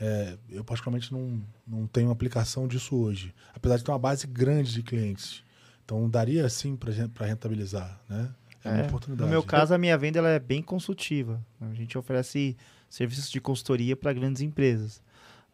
É, 0.00 0.38
eu, 0.48 0.64
particularmente, 0.64 1.12
não, 1.12 1.42
não 1.66 1.86
tenho 1.86 2.10
aplicação 2.10 2.66
disso 2.66 2.96
hoje. 2.96 3.34
Apesar 3.54 3.76
de 3.76 3.84
ter 3.84 3.90
uma 3.90 3.98
base 3.98 4.26
grande 4.26 4.72
de 4.72 4.82
clientes. 4.82 5.42
Então, 5.84 6.08
daria 6.08 6.48
sim 6.48 6.76
para 6.76 7.26
rentabilizar, 7.26 8.00
né? 8.08 8.30
É, 8.64 8.68
uma 8.68 8.78
É, 8.78 8.86
oportunidade. 8.86 9.26
No 9.26 9.30
meu 9.30 9.42
caso, 9.42 9.74
a 9.74 9.78
minha 9.78 9.98
venda 9.98 10.18
ela 10.18 10.30
é 10.30 10.38
bem 10.38 10.62
consultiva. 10.62 11.44
A 11.60 11.74
gente 11.74 11.98
oferece 11.98 12.56
serviços 12.88 13.30
de 13.30 13.40
consultoria 13.40 13.96
para 13.96 14.12
grandes 14.12 14.40
empresas. 14.40 15.02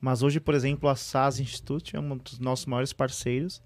Mas 0.01 0.23
hoje, 0.23 0.39
por 0.39 0.55
exemplo, 0.55 0.89
a 0.89 0.95
SAS 0.95 1.41
Institute 1.41 1.97
é 1.97 2.01
um 2.01 2.17
dos 2.17 2.39
nossos 2.39 2.67
maiores 2.67 2.93
parceiros 2.93 3.63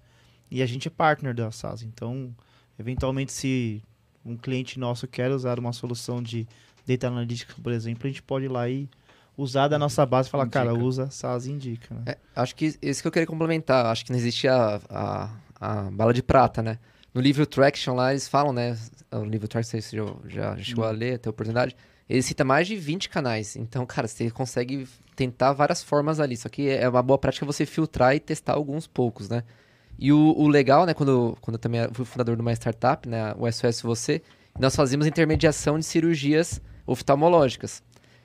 e 0.51 0.61
a 0.61 0.65
gente 0.65 0.87
é 0.87 0.91
partner 0.91 1.33
da 1.33 1.49
SAS. 1.49 1.81
Então, 1.81 2.35
eventualmente, 2.77 3.31
se 3.31 3.81
um 4.25 4.35
cliente 4.35 4.77
nosso 4.77 5.07
quer 5.07 5.31
usar 5.31 5.57
uma 5.57 5.71
solução 5.71 6.21
de 6.21 6.47
Data 6.85 7.07
Analytics, 7.07 7.55
por 7.55 7.71
exemplo, 7.71 8.05
a 8.05 8.09
gente 8.09 8.21
pode 8.21 8.45
ir 8.45 8.49
lá 8.49 8.69
e 8.69 8.89
usar 9.37 9.67
da 9.69 9.79
nossa 9.79 10.05
base 10.05 10.27
e 10.27 10.31
falar, 10.31 10.47
cara, 10.47 10.71
Indica. 10.71 10.85
usa 10.85 11.09
SAS 11.09 11.45
e 11.45 11.51
indica. 11.51 11.95
Né? 11.95 12.01
É, 12.07 12.17
acho 12.35 12.55
que 12.55 12.77
isso 12.81 13.01
que 13.01 13.07
eu 13.07 13.11
queria 13.11 13.25
complementar. 13.25 13.85
Acho 13.85 14.05
que 14.05 14.11
não 14.11 14.19
existe 14.19 14.47
a, 14.47 14.81
a, 14.89 15.29
a 15.59 15.91
bala 15.91 16.13
de 16.13 16.21
prata, 16.21 16.61
né? 16.61 16.77
No 17.13 17.21
livro 17.21 17.45
Traction 17.45 17.95
lá, 17.95 18.11
eles 18.11 18.27
falam, 18.27 18.53
né? 18.53 18.77
O 19.11 19.23
livro 19.23 19.47
Traction, 19.47 19.79
você 19.79 19.97
já, 20.27 20.55
já 20.55 20.57
chegou 20.57 20.83
a 20.85 20.91
ler, 20.91 21.17
ter 21.17 21.29
oportunidade. 21.29 21.75
Ele 22.09 22.21
cita 22.21 22.43
mais 22.43 22.67
de 22.67 22.75
20 22.75 23.09
canais. 23.09 23.55
Então, 23.55 23.85
cara, 23.85 24.07
você 24.07 24.29
consegue 24.29 24.87
tentar 25.15 25.53
várias 25.53 25.81
formas 25.81 26.19
ali. 26.19 26.35
Só 26.35 26.49
que 26.49 26.69
é 26.69 26.87
uma 26.87 27.01
boa 27.01 27.17
prática 27.17 27.45
você 27.45 27.65
filtrar 27.65 28.15
e 28.15 28.19
testar 28.19 28.53
alguns 28.53 28.85
poucos, 28.85 29.29
né? 29.29 29.43
E 29.97 30.11
o, 30.11 30.33
o 30.37 30.47
legal, 30.47 30.85
né, 30.85 30.93
quando, 30.93 31.37
quando 31.41 31.55
eu 31.55 31.59
também 31.59 31.81
fui 31.93 32.05
fundador 32.05 32.35
de 32.35 32.41
uma 32.41 32.53
startup, 32.53 33.07
né, 33.07 33.33
o 33.37 33.51
SOS 33.51 33.81
Você, 33.81 34.21
nós 34.59 34.75
fazíamos 34.75 35.07
intermediação 35.07 35.77
de 35.77 35.85
cirurgias 35.85 36.61
oftalmológicas. 36.85 37.83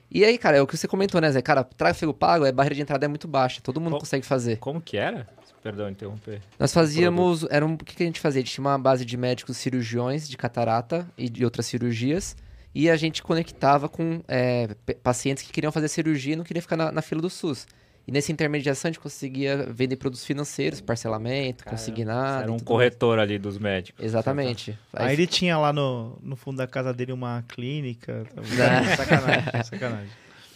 E 0.09 0.23
aí, 0.23 0.37
cara, 0.37 0.57
é 0.57 0.61
o 0.61 0.67
que 0.67 0.77
você 0.77 0.87
comentou, 0.87 1.19
né, 1.19 1.29
Zé? 1.31 1.41
Cara, 1.41 1.63
tráfego 1.63 2.13
pago, 2.13 2.45
a 2.45 2.51
barreira 2.51 2.75
de 2.75 2.81
entrada 2.81 3.05
é 3.05 3.07
muito 3.07 3.27
baixa, 3.27 3.61
todo 3.61 3.81
mundo 3.81 3.99
consegue 3.99 4.25
fazer. 4.25 4.57
Como 4.57 4.81
que 4.81 4.97
era? 4.97 5.27
Perdão, 5.61 5.89
interromper. 5.89 6.41
Nós 6.57 6.73
fazíamos, 6.73 7.45
era 7.49 7.65
um, 7.65 7.73
o 7.73 7.77
que, 7.77 7.93
que 7.93 8.03
a 8.03 8.05
gente 8.05 8.21
fazia? 8.21 8.39
A 8.39 8.43
gente 8.43 8.53
tinha 8.53 8.63
uma 8.63 8.77
base 8.77 9.03
de 9.03 9.17
médicos 9.17 9.57
cirurgiões 9.57 10.29
de 10.29 10.37
catarata 10.37 11.05
e 11.17 11.27
de 11.27 11.43
outras 11.43 11.65
cirurgias, 11.65 12.37
e 12.73 12.89
a 12.89 12.95
gente 12.95 13.21
conectava 13.21 13.89
com 13.89 14.21
é, 14.29 14.69
pacientes 15.03 15.43
que 15.43 15.51
queriam 15.51 15.71
fazer 15.71 15.89
cirurgia 15.89 16.33
e 16.33 16.35
não 16.37 16.43
queriam 16.45 16.61
ficar 16.61 16.77
na, 16.77 16.91
na 16.91 17.01
fila 17.01 17.21
do 17.21 17.29
SUS. 17.29 17.67
E 18.07 18.11
nessa 18.11 18.31
intermediação 18.31 18.87
a 18.87 18.91
gente 18.93 19.01
conseguia 19.01 19.67
vender 19.69 19.97
produtos 19.97 20.25
financeiros, 20.25 20.79
parcelamento, 20.79 21.65
Caramba, 21.65 21.77
consignado. 21.77 22.43
Era 22.43 22.51
um 22.53 22.59
corretor 22.59 23.19
ali 23.19 23.37
dos 23.37 23.57
médicos. 23.57 23.99
mais. 23.99 24.09
Exatamente. 24.09 24.79
Aí 24.93 25.13
ele 25.13 25.27
tinha 25.27 25.57
lá 25.57 25.73
no, 25.73 26.17
no 26.23 26.37
fundo 26.37 26.57
da 26.57 26.67
casa 26.67 26.93
dele 26.93 27.11
uma 27.11 27.43
clínica. 27.49 28.25
sacanagem, 28.95 29.63
sacanagem. 29.63 30.09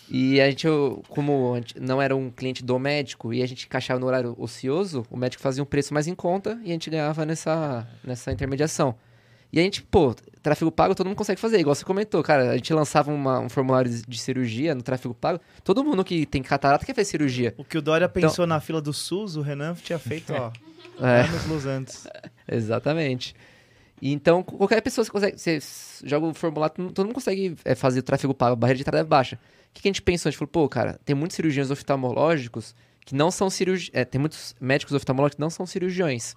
E 0.09 0.39
a 0.39 0.49
gente, 0.49 0.67
como 1.09 1.53
a 1.53 1.57
gente 1.57 1.79
não 1.79 2.01
era 2.01 2.15
um 2.15 2.29
cliente 2.29 2.63
do 2.63 2.79
médico 2.79 3.33
e 3.33 3.43
a 3.43 3.45
gente 3.45 3.65
encaixava 3.65 3.99
no 3.99 4.05
horário 4.05 4.35
ocioso, 4.37 5.05
o 5.09 5.17
médico 5.17 5.43
fazia 5.43 5.61
um 5.61 5.65
preço 5.65 5.93
mais 5.93 6.07
em 6.07 6.15
conta 6.15 6.57
e 6.63 6.69
a 6.69 6.73
gente 6.73 6.89
ganhava 6.89 7.25
nessa, 7.25 7.87
nessa 8.01 8.31
intermediação. 8.31 8.95
E 9.51 9.59
a 9.59 9.63
gente, 9.63 9.81
pô, 9.81 10.15
tráfego 10.41 10.71
pago 10.71 10.95
todo 10.95 11.07
mundo 11.07 11.15
consegue 11.15 11.39
fazer, 11.39 11.59
igual 11.59 11.75
você 11.75 11.85
comentou, 11.85 12.21
cara. 12.23 12.51
A 12.51 12.55
gente 12.55 12.73
lançava 12.73 13.11
uma- 13.11 13.39
um 13.39 13.49
formulário 13.49 13.91
de 14.07 14.17
cirurgia 14.17 14.73
no 14.75 14.81
tráfego 14.81 15.13
pago. 15.13 15.39
Todo 15.63 15.83
mundo 15.83 16.03
que 16.03 16.25
tem 16.25 16.41
catarata 16.41 16.85
quer 16.85 16.93
fazer 16.95 17.05
cirurgia. 17.05 17.53
O 17.57 17.63
que 17.63 17.77
o 17.77 17.81
Dória 17.81 18.09
pensou 18.09 18.45
na 18.47 18.59
fila 18.59 18.81
do 18.81 18.91
SUS, 18.93 19.35
o 19.35 19.41
Renan 19.41 19.73
tinha 19.75 19.99
feito, 19.99 20.33
ó, 20.33 20.51
É. 20.99 21.21
anos 21.21 21.45
luz 21.47 21.65
antes. 21.65 22.07
Exatamente. 22.47 23.35
E 24.01 24.11
então, 24.11 24.41
qualquer 24.41 24.81
pessoa 24.81 25.05
que 25.05 25.11
consegue. 25.11 25.37
Você 25.37 25.59
joga 26.03 26.25
o 26.25 26.33
formulário, 26.33 26.73
todo 26.91 27.05
mundo 27.05 27.13
consegue 27.13 27.55
é, 27.63 27.75
fazer 27.75 27.99
o 27.99 28.03
tráfego 28.03 28.33
pago, 28.33 28.53
a 28.53 28.55
barreira 28.55 28.77
de 28.77 28.81
entrada 28.81 28.99
é 28.99 29.03
baixa. 29.03 29.35
O 29.35 29.73
que, 29.73 29.83
que 29.83 29.87
a 29.87 29.89
gente 29.89 30.01
pensou? 30.01 30.27
A 30.27 30.31
gente 30.31 30.39
falou, 30.39 30.49
pô, 30.49 30.67
cara, 30.67 30.99
tem 31.05 31.15
muitos 31.15 31.35
cirurgiões 31.35 31.69
oftalmológicos 31.69 32.75
que 33.05 33.15
não 33.15 33.29
são 33.31 33.49
cirurgiões. 33.49 34.07
tem 34.09 34.19
muitos 34.19 34.55
médicos 34.59 34.93
oftalmológicos 34.95 35.35
que 35.35 35.41
não 35.41 35.49
são 35.49 35.65
cirurgiões. 35.65 36.35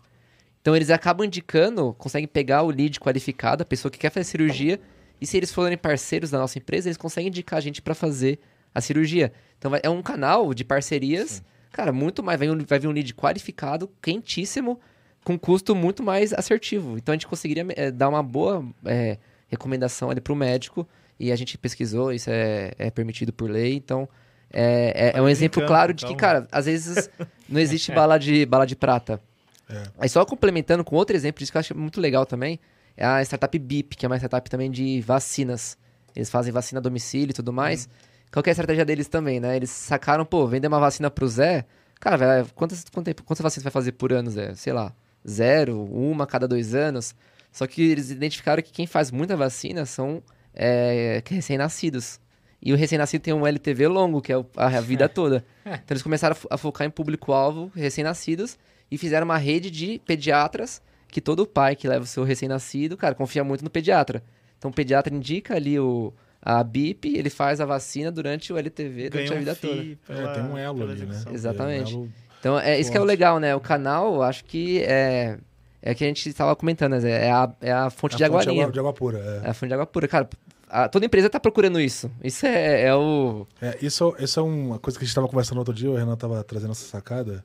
Então 0.65 0.75
eles 0.75 0.89
acabam 0.89 1.27
indicando, 1.27 1.95
conseguem 1.99 2.27
pegar 2.27 2.63
o 2.63 2.71
lead 2.71 2.99
qualificado, 2.99 3.63
a 3.63 3.67
pessoa 3.67 3.93
que 3.93 3.99
quer 3.99 4.09
fazer 4.09 4.25
cirurgia, 4.25 4.81
e 5.21 5.27
se 5.27 5.37
eles 5.37 5.53
forem 5.53 5.77
parceiros 5.77 6.31
da 6.31 6.39
nossa 6.39 6.57
empresa, 6.57 6.89
eles 6.89 6.97
conseguem 6.97 7.29
indicar 7.29 7.59
a 7.59 7.61
gente 7.61 7.83
para 7.83 7.95
fazer 7.95 8.39
a 8.75 8.81
cirurgia. 8.81 9.31
Então 9.59 9.73
é 9.83 9.91
um 9.91 10.01
canal 10.01 10.55
de 10.55 10.65
parcerias, 10.65 11.43
cara, 11.71 11.93
muito 11.93 12.23
mais. 12.23 12.39
Vai, 12.39 12.49
vai 12.49 12.79
vir 12.79 12.89
um 12.89 12.93
lead 12.93 13.13
qualificado, 13.15 13.91
quentíssimo, 14.01 14.81
com 15.23 15.39
custo 15.39 15.75
muito 15.75 16.03
mais 16.03 16.33
assertivo. 16.33 16.97
Então 16.97 17.13
a 17.13 17.17
gente 17.17 17.27
conseguiria 17.27 17.67
eh, 17.77 17.91
dar 17.91 18.09
uma 18.09 18.23
boa 18.23 18.65
eh, 18.87 19.19
recomendação 19.49 20.09
ali 20.09 20.23
pro 20.23 20.35
médico, 20.35 20.89
e 21.21 21.31
a 21.31 21.37
gente 21.37 21.59
pesquisou, 21.59 22.11
isso 22.11 22.31
é, 22.31 22.73
é 22.79 22.91
permitido 22.91 23.35
por 23.35 23.51
lei, 23.51 23.75
então. 23.75 24.09
É, 24.51 25.11
é- 25.15 25.19
é 25.19 25.21
um 25.21 25.29
exemplo 25.29 25.63
claro 25.67 25.93
de 25.93 26.07
que, 26.07 26.15
calma. 26.17 26.41
cara, 26.41 26.49
às 26.51 26.65
vezes 26.65 27.11
não 27.47 27.61
existe 27.61 27.93
bala 27.93 28.17
de, 28.17 28.47
bala 28.47 28.67
de 28.67 28.75
prata. 28.75 29.21
É. 29.69 29.83
Aí 29.99 30.09
só 30.09 30.25
complementando 30.25 30.85
com 30.85 30.97
outro 30.97 31.17
exemplo 31.17 31.39
disso 31.39 31.53
que 31.53 31.57
eu 31.59 31.61
acho 31.61 31.77
muito 31.77 32.01
legal 32.01 32.27
também, 32.27 32.59
é 32.97 33.05
a 33.05 33.23
startup 33.23 33.59
BIP, 33.59 33.97
que 33.97 34.05
é 34.05 34.09
uma 34.09 34.17
startup 34.17 34.49
também 34.49 34.71
de 34.71 35.01
vacinas. 35.01 35.77
Eles 36.15 36.31
fazem 36.31 36.53
vacina 36.53 36.79
a 36.79 36.83
domicílio 36.83 37.31
e 37.31 37.35
tudo 37.35 37.53
mais. 37.53 37.89
Qual 38.33 38.43
que 38.43 38.51
é 38.51 38.53
a 38.53 38.55
estratégia 38.55 38.85
deles 38.85 39.09
também, 39.09 39.41
né? 39.41 39.57
Eles 39.57 39.71
sacaram, 39.71 40.25
pô, 40.25 40.47
vender 40.47 40.69
uma 40.69 40.79
vacina 40.79 41.11
pro 41.11 41.27
Zé, 41.29 41.65
cara, 42.01 42.17
vai, 42.17 42.45
quantas, 42.55 42.85
quanto 42.93 43.07
tempo- 43.07 43.23
quantas 43.25 43.43
vacinas 43.43 43.63
vai 43.65 43.71
fazer 43.73 43.93
por 43.93 44.13
ano, 44.13 44.31
Zé? 44.31 44.55
Sei 44.55 44.73
lá, 44.73 44.93
zero, 45.29 45.83
uma 45.85 46.25
a 46.25 46.27
cada 46.27 46.47
dois 46.47 46.75
anos. 46.75 47.15
Só 47.51 47.67
que 47.67 47.83
eles 47.83 48.11
identificaram 48.11 48.63
que 48.63 48.73
quem 48.73 48.87
faz 48.87 49.11
muita 49.11 49.37
vacina 49.37 49.87
são 49.87 50.23
é, 50.53 51.23
recém-nascidos. 51.29 52.21
E 52.61 52.73
o 52.73 52.77
recém-nascido 52.77 53.23
tem 53.23 53.35
um 53.35 53.47
LTV 53.47 53.87
longo, 53.89 54.21
que 54.21 54.33
é 54.33 54.37
a, 54.57 54.81
vida 54.81 55.09
toda. 55.11 55.45
Então 55.65 55.85
eles 55.91 56.03
começaram 56.03 56.37
a 56.51 56.59
focar 56.59 56.87
em 56.87 56.91
público-alvo, 56.91 57.71
recém-nascidos, 57.75 58.59
e 58.95 58.99
fizeram 58.99 59.25
uma 59.25 59.37
rede 59.39 59.71
de 59.71 60.01
pediatras 60.07 60.81
que 61.09 61.21
todo 61.21 61.47
pai 61.47 61.77
que 61.77 61.87
leva 61.89 62.05
o 62.05 62.07
seu 62.07 62.25
recém-nascido, 62.25 62.97
cara, 62.97 63.15
confia 63.15 63.45
muito 63.45 63.63
no 63.65 63.71
pediatra. 63.71 64.23
Então 64.59 64.71
o 64.71 64.75
pediatra 64.75 65.15
indica 65.15 65.55
ali 65.55 65.79
o, 65.79 66.13
a 66.43 66.63
BIP, 66.65 67.17
ele 67.17 67.31
faz 67.31 67.61
a 67.61 67.65
vacina 67.67 68.11
durante 68.11 68.53
o 68.53 68.57
LTV, 68.59 69.11
durante 69.11 69.33
a 69.33 69.37
vida 69.39 69.53
um 69.53 69.55
toda. 69.57 69.75
FII 69.75 69.99
É, 70.09 70.15
pela- 70.15 70.33
tem 70.35 70.43
um 70.45 70.59
elo 70.59 70.79
pela 70.79 70.93
ali, 70.93 71.07
né? 71.07 71.23
Exatamente. 71.33 71.95
Um 71.97 72.09
Então 72.41 72.59
é 72.59 72.79
isso 72.81 72.91
que 72.91 72.97
é 72.97 73.01
o 73.01 73.03
Forte. 73.03 73.09
legal, 73.13 73.39
né? 73.39 73.55
O 73.55 73.61
canal, 73.61 74.23
acho 74.23 74.45
que 74.45 74.83
é, 74.83 75.39
é 75.83 75.95
que 75.95 76.03
a 76.05 76.07
gente 76.07 76.29
estava 76.29 76.55
comentando, 76.57 76.93
né? 77.01 77.27
É 77.27 77.31
a, 77.31 77.53
é 77.61 77.73
a 77.73 77.91
fonte 77.91 78.15
a 78.15 78.19
de 78.19 78.25
água 78.25 78.41
fonte 78.43 78.51
limpa. 78.55 78.73
de 78.73 78.79
água 78.79 78.93
pura. 78.93 79.19
é. 79.19 79.47
É 79.47 79.51
a 79.51 79.55
fonte 79.55 79.69
de 79.69 79.75
água 79.75 79.87
pura. 79.87 80.09
Cara, 80.09 80.29
a- 80.69 80.89
toda 80.89 81.07
empresa 81.07 81.31
tá 81.31 81.39
procurando 81.39 81.81
isso. 81.81 82.11
Isso 82.23 82.45
é, 82.47 82.83
é 82.87 82.95
o. 82.95 83.47
É, 83.63 83.79
isso, 83.81 84.15
isso 84.19 84.41
é 84.41 84.43
uma 84.43 84.79
coisa 84.79 84.99
que 84.99 85.05
a 85.05 85.07
gente 85.07 85.11
estava 85.13 85.29
conversando 85.29 85.59
outro 85.59 85.73
dia, 85.75 85.91
o 85.91 85.95
Renan 85.97 86.15
estava 86.15 86.43
trazendo 86.43 86.73
essa 86.73 86.87
sacada. 86.87 87.45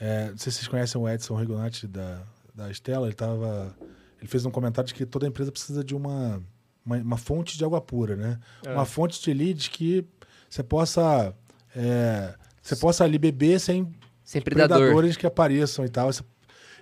É, 0.00 0.30
não 0.30 0.38
sei 0.38 0.50
se 0.52 0.58
vocês 0.58 0.68
conhecem 0.68 1.00
o 1.00 1.08
Edson 1.08 1.36
Rigonati 1.36 1.86
da, 1.86 2.22
da 2.54 2.70
Estela, 2.70 3.06
ele 3.06 3.14
tava. 3.14 3.74
Ele 4.18 4.28
fez 4.28 4.44
um 4.46 4.50
comentário 4.50 4.88
de 4.88 4.94
que 4.94 5.04
toda 5.06 5.26
empresa 5.26 5.52
precisa 5.52 5.84
de 5.84 5.94
uma, 5.94 6.42
uma, 6.84 6.96
uma 6.96 7.16
fonte 7.16 7.56
de 7.58 7.64
água 7.64 7.80
pura, 7.80 8.16
né? 8.16 8.38
É. 8.64 8.72
Uma 8.72 8.84
fonte 8.86 9.20
de 9.22 9.32
leads 9.34 9.68
que 9.68 10.06
você 10.48 10.62
possa. 10.62 11.34
é, 11.76 12.34
você 12.62 12.76
possa 12.76 13.04
ali 13.04 13.18
beber 13.18 13.60
sem 13.60 13.92
Sem 14.24 14.40
predador. 14.40 14.78
predadores 14.78 15.16
que 15.16 15.26
apareçam 15.26 15.84
e 15.84 15.88
tal. 15.88 16.10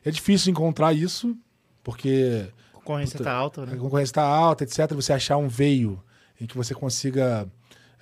É 0.04 0.10
difícil 0.10 0.50
encontrar 0.50 0.92
isso, 0.92 1.36
porque 1.82 2.48
A 2.72 2.76
concorrência 2.76 3.18
Puta, 3.18 3.30
tá 3.30 3.36
alta, 3.36 3.62
a 3.62 3.66
né? 3.66 3.76
concorrência 3.76 4.10
está 4.12 4.22
alta, 4.22 4.64
etc. 4.64 4.92
Você 4.94 5.12
achar 5.12 5.36
um 5.36 5.48
veio 5.48 6.02
em 6.40 6.46
que 6.46 6.56
você 6.56 6.74
consiga 6.74 7.48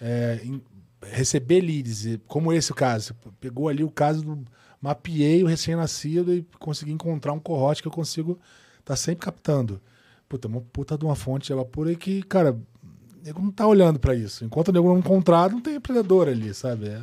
é, 0.01 0.41
em- 0.45 0.63
receber 1.03 1.61
leads, 1.63 2.19
como 2.27 2.53
esse 2.53 2.71
o 2.73 2.75
caso. 2.75 3.15
Você 3.23 3.31
pegou 3.41 3.69
ali 3.69 3.83
o 3.83 3.91
caso 3.91 4.23
do. 4.23 4.45
Mapeei 4.81 5.43
o 5.43 5.47
recém-nascido 5.47 6.33
e 6.35 6.47
consegui 6.59 6.93
encontrar 6.93 7.33
um 7.33 7.39
corrote 7.39 7.83
que 7.83 7.89
eu 7.89 7.93
consigo 7.93 8.39
estar 8.78 8.97
sempre 8.97 9.24
captando. 9.26 9.81
Puta, 10.28 10.49
uma 10.49 10.61
puta 10.61 10.97
de 10.97 11.05
uma 11.05 11.14
fonte 11.16 11.47
de 11.49 11.53
água 11.53 11.64
pura 11.64 11.93
e 11.93 11.97
que, 11.97 12.22
cara, 12.22 12.53
o 12.53 13.24
nego 13.24 13.43
não 13.43 13.51
tá 13.51 13.66
olhando 13.66 13.99
para 13.99 14.14
isso. 14.14 14.45
Enquanto 14.45 14.68
o 14.68 14.72
nego 14.72 14.89
não 14.89 14.99
encontrar, 14.99 15.51
não 15.51 15.61
tem 15.61 15.78
predador 15.81 16.28
ali, 16.28 16.55
sabe? 16.55 16.89
É, 16.89 17.03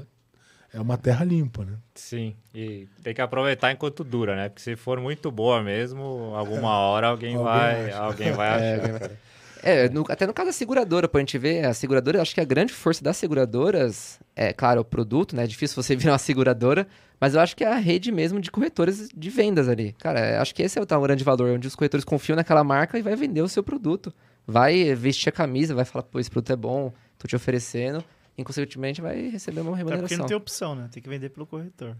é 0.73 0.81
uma 0.81 0.97
terra 0.97 1.23
limpa, 1.23 1.63
né? 1.65 1.73
Sim, 1.93 2.35
e 2.55 2.87
tem 3.03 3.13
que 3.13 3.21
aproveitar 3.21 3.71
enquanto 3.71 4.03
dura, 4.03 4.35
né? 4.35 4.49
Porque 4.49 4.61
se 4.61 4.75
for 4.75 4.99
muito 4.99 5.29
boa 5.29 5.61
mesmo, 5.61 6.33
alguma 6.35 6.77
hora 6.79 7.07
alguém, 7.09 7.35
Alguém 7.35 7.51
vai, 7.51 7.89
acha. 7.91 7.99
alguém 8.01 8.31
vai 8.31 8.47
É, 8.59 8.73
achar. 8.73 8.75
alguém 8.79 8.91
vai- 8.99 9.17
É, 9.61 9.89
no- 9.89 10.05
até 10.07 10.25
no 10.25 10.33
caso 10.33 10.47
da 10.47 10.53
seguradora, 10.53 11.07
pô, 11.07 11.17
a 11.17 11.21
gente 11.21 11.37
vê 11.37 11.59
a 11.65 11.73
seguradora, 11.73 12.17
eu 12.17 12.21
acho 12.21 12.33
que 12.33 12.41
a 12.41 12.45
grande 12.45 12.73
força 12.73 13.03
das 13.03 13.17
seguradoras 13.17 14.19
é, 14.35 14.53
claro, 14.53 14.81
o 14.81 14.85
produto, 14.85 15.35
né? 15.35 15.43
É 15.43 15.47
difícil 15.47 15.81
você 15.81 15.95
virar 16.09 16.13
uma 16.13 16.17
seguradora, 16.19 16.87
mas 17.19 17.33
eu 17.35 17.41
acho 17.41 17.55
que 17.55 17.63
é 17.63 17.67
a 17.67 17.77
rede 17.77 18.11
mesmo 18.11 18.39
de 18.39 18.51
corretores 18.51 19.09
de 19.15 19.29
vendas 19.29 19.67
ali. 19.67 19.93
Cara, 19.99 20.41
acho 20.41 20.53
que 20.53 20.61
esse 20.63 20.77
é 20.77 20.81
o 20.81 20.85
tal 20.85 21.01
grande 21.01 21.23
valor, 21.23 21.49
onde 21.51 21.67
os 21.67 21.75
corretores 21.75 22.03
confiam 22.05 22.35
naquela 22.35 22.63
marca 22.63 22.97
e 22.97 23.01
vai 23.01 23.15
vender 23.15 23.41
o 23.41 23.47
seu 23.47 23.63
produto. 23.63 24.13
Vai 24.45 24.93
vestir 24.95 25.29
a 25.29 25.31
camisa, 25.31 25.75
vai 25.75 25.83
falar, 25.85 26.03
pô, 26.03 26.19
esse 26.19 26.29
produto 26.29 26.51
é 26.53 26.55
bom, 26.55 26.93
tô 27.17 27.27
te 27.27 27.35
oferecendo, 27.35 28.03
e 28.37 28.43
consequentemente 28.43 29.01
vai 29.01 29.29
receber 29.29 29.61
uma 29.61 29.71
Até 29.71 29.79
porque 29.83 29.91
remuneração. 29.93 30.17
não 30.19 30.25
tem 30.27 30.37
opção, 30.37 30.75
né? 30.75 30.87
Tem 30.91 31.01
que 31.03 31.09
vender 31.09 31.29
pelo 31.29 31.45
corretor. 31.45 31.97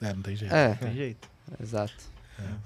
É, 0.00 0.12
não 0.14 0.22
tem 0.22 0.36
jeito. 0.36 0.54
É, 0.54 0.68
Não 0.68 0.76
tem 0.76 0.94
jeito. 0.94 1.28
exato. 1.60 2.11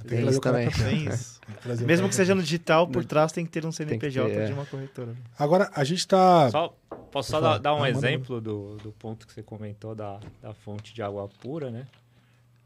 Tem 0.07 0.19
Tem 0.19 0.29
isso 0.29 0.41
também. 0.41 0.71
Tem 0.73 1.09
isso. 1.09 1.41
Mesmo 1.85 2.09
que 2.09 2.15
seja 2.15 2.35
no 2.35 2.43
digital, 2.43 2.87
por 2.87 3.05
trás 3.05 3.33
tem 3.33 3.45
que 3.45 3.51
ter 3.51 3.65
um 3.65 3.73
CNPJ 3.73 4.29
ter, 4.29 4.41
é. 4.41 4.47
de 4.47 4.53
uma 4.53 4.67
corretora. 4.67 5.15
Agora, 5.39 5.71
a 5.75 5.85
gente 5.85 6.07
tá. 6.07 6.51
Só, 6.51 6.77
posso 7.11 7.31
só 7.31 7.41
dar, 7.41 7.59
dar 7.59 7.75
um 7.75 7.83
Ah, 7.83 7.91
exemplo 7.91 8.41
do, 8.41 8.77
do 8.77 8.93
ponto 8.93 9.27
que 9.27 9.33
você 9.33 9.43
comentou 9.43 9.95
da, 9.95 10.21
da 10.43 10.53
fonte 10.55 10.95
de 10.95 11.03
água 11.03 11.29
pura, 11.41 11.71
né? 11.71 11.87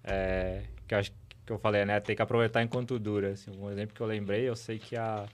É, 0.05 0.63
que 0.87 0.95
eu 0.95 0.99
acho 0.99 1.13
que 1.45 1.53
eu 1.53 1.59
falei, 1.59 1.85
né? 1.85 1.99
Tem 2.01 2.15
que 2.15 2.23
aproveitar 2.23 2.63
enquanto 2.63 2.99
dura. 2.99 3.33
Assim, 3.33 3.51
um 3.59 3.71
exemplo 3.71 3.95
que 3.95 4.01
eu 4.01 4.07
lembrei, 4.07 4.49
eu 4.49 4.57
sei 4.57 4.79
que 4.79 4.97
a. 4.97 5.27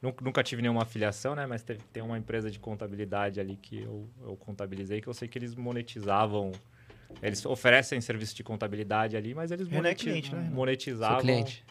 Nunca, 0.00 0.24
nunca 0.24 0.42
tive 0.42 0.62
nenhuma 0.62 0.82
afiliação, 0.82 1.34
né? 1.34 1.46
Mas 1.46 1.62
teve, 1.62 1.80
tem 1.92 2.02
uma 2.02 2.16
empresa 2.16 2.50
de 2.50 2.58
contabilidade 2.58 3.38
ali 3.38 3.56
que 3.56 3.82
eu, 3.82 4.08
eu 4.22 4.36
contabilizei, 4.36 5.00
que 5.00 5.08
eu 5.08 5.14
sei 5.14 5.28
que 5.28 5.38
eles 5.38 5.54
monetizavam. 5.54 6.52
Eles 7.22 7.44
oferecem 7.44 8.00
serviço 8.00 8.34
de 8.34 8.42
contabilidade 8.42 9.16
ali, 9.16 9.34
mas 9.34 9.50
eles 9.50 9.68
Renan 9.68 9.88
é 9.88 9.94
cliente, 9.94 10.34
né, 10.34 10.48
monetizavam 10.52 11.20
cliente. 11.20 11.64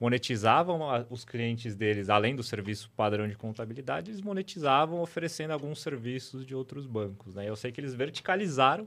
monetizavam 0.00 1.06
os 1.10 1.24
clientes 1.24 1.74
deles, 1.74 2.08
além 2.08 2.36
do 2.36 2.42
serviço 2.42 2.90
padrão 2.96 3.26
de 3.26 3.34
contabilidade, 3.34 4.10
eles 4.10 4.20
monetizavam 4.20 5.00
oferecendo 5.00 5.52
alguns 5.52 5.80
serviços 5.80 6.46
de 6.46 6.54
outros 6.54 6.86
bancos. 6.86 7.34
Né? 7.34 7.48
Eu 7.48 7.56
sei 7.56 7.72
que 7.72 7.80
eles 7.80 7.94
verticalizaram 7.94 8.86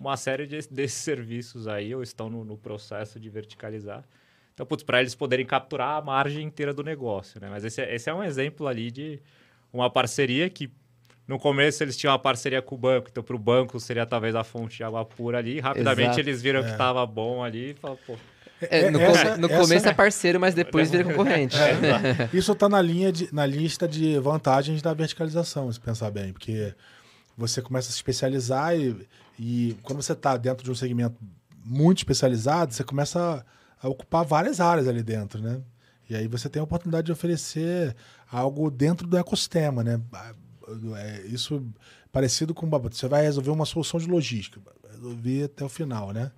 uma 0.00 0.16
série 0.16 0.46
de- 0.46 0.68
desses 0.68 0.98
serviços 1.02 1.66
aí, 1.68 1.94
ou 1.94 2.02
estão 2.02 2.28
no, 2.28 2.44
no 2.44 2.56
processo 2.56 3.18
de 3.20 3.28
verticalizar. 3.30 4.04
Então, 4.52 4.64
putz, 4.66 4.82
para 4.82 5.00
eles 5.00 5.14
poderem 5.14 5.44
capturar 5.46 5.96
a 5.98 6.02
margem 6.02 6.44
inteira 6.46 6.72
do 6.74 6.82
negócio. 6.82 7.40
Né? 7.40 7.48
Mas 7.50 7.64
esse, 7.64 7.80
é- 7.80 7.94
esse 7.94 8.08
é 8.10 8.14
um 8.14 8.22
exemplo 8.24 8.66
ali 8.66 8.90
de 8.90 9.20
uma 9.72 9.90
parceria 9.90 10.48
que 10.50 10.70
no 11.26 11.38
começo 11.38 11.82
eles 11.82 11.96
tinham 11.96 12.12
uma 12.12 12.18
parceria 12.18 12.62
com 12.62 12.74
o 12.74 12.78
banco, 12.78 13.08
então 13.10 13.22
para 13.22 13.34
o 13.36 13.38
banco 13.38 13.78
seria 13.80 14.06
talvez 14.06 14.34
a 14.34 14.44
fonte 14.44 14.76
de 14.76 14.84
água 14.84 15.04
pura 15.04 15.38
ali. 15.38 15.58
Rapidamente 15.60 16.06
Exato. 16.08 16.20
eles 16.20 16.40
viram 16.42 16.62
que 16.62 16.68
É. 16.68 16.72
estava 16.72 17.04
bom 17.06 17.42
ali 17.42 17.70
e 17.70 17.74
falaram, 17.74 18.00
pô, 18.06 18.14
É, 18.60 18.90
no 18.90 19.00
essa- 19.00 19.36
no 19.36 19.46
essa- 19.48 19.60
começo 19.60 19.88
é 19.88 19.92
parceiro, 19.92 20.40
mas 20.40 20.54
depois 20.54 20.90
vira 20.90 21.04
concorrente. 21.04 21.56
Isso 22.32 22.54
tá 22.54 22.68
na 22.68 22.80
linha 22.80 23.12
de, 23.12 23.28
na 23.34 23.44
lista 23.44 23.86
de 23.86 24.18
vantagens 24.18 24.80
da 24.80 24.94
verticalização, 24.94 25.70
se 25.70 25.78
pensar 25.80 26.10
bem, 26.10 26.32
porque 26.32 26.72
você 27.36 27.60
começa 27.60 27.88
a 27.88 27.92
se 27.92 27.98
especializar 27.98 28.74
e, 28.74 29.06
e 29.38 29.76
quando 29.82 30.00
você 30.00 30.12
está 30.12 30.36
dentro 30.38 30.64
de 30.64 30.70
um 30.70 30.74
segmento 30.74 31.16
muito 31.64 31.98
especializado, 31.98 32.72
você 32.72 32.82
começa 32.84 33.44
a, 33.82 33.86
a 33.86 33.90
ocupar 33.90 34.24
várias 34.24 34.58
áreas 34.60 34.88
ali 34.88 35.02
dentro, 35.02 35.42
né? 35.42 35.60
E 36.08 36.14
aí 36.16 36.26
você 36.28 36.48
tem 36.48 36.60
a 36.60 36.64
oportunidade 36.64 37.04
de 37.06 37.12
oferecer 37.12 37.94
algo 38.32 38.70
dentro 38.70 39.06
do 39.06 39.18
ecossistema, 39.18 39.82
né? 39.84 40.00
É, 40.96 41.22
isso 41.26 41.64
parecido 42.10 42.54
com 42.54 42.68
você 42.68 43.08
vai 43.08 43.22
resolver 43.22 43.50
uma 43.50 43.66
solução 43.66 44.00
de 44.00 44.06
logística, 44.06 44.60
resolver 44.90 45.44
até 45.44 45.64
o 45.64 45.68
final, 45.68 46.12
né? 46.12 46.32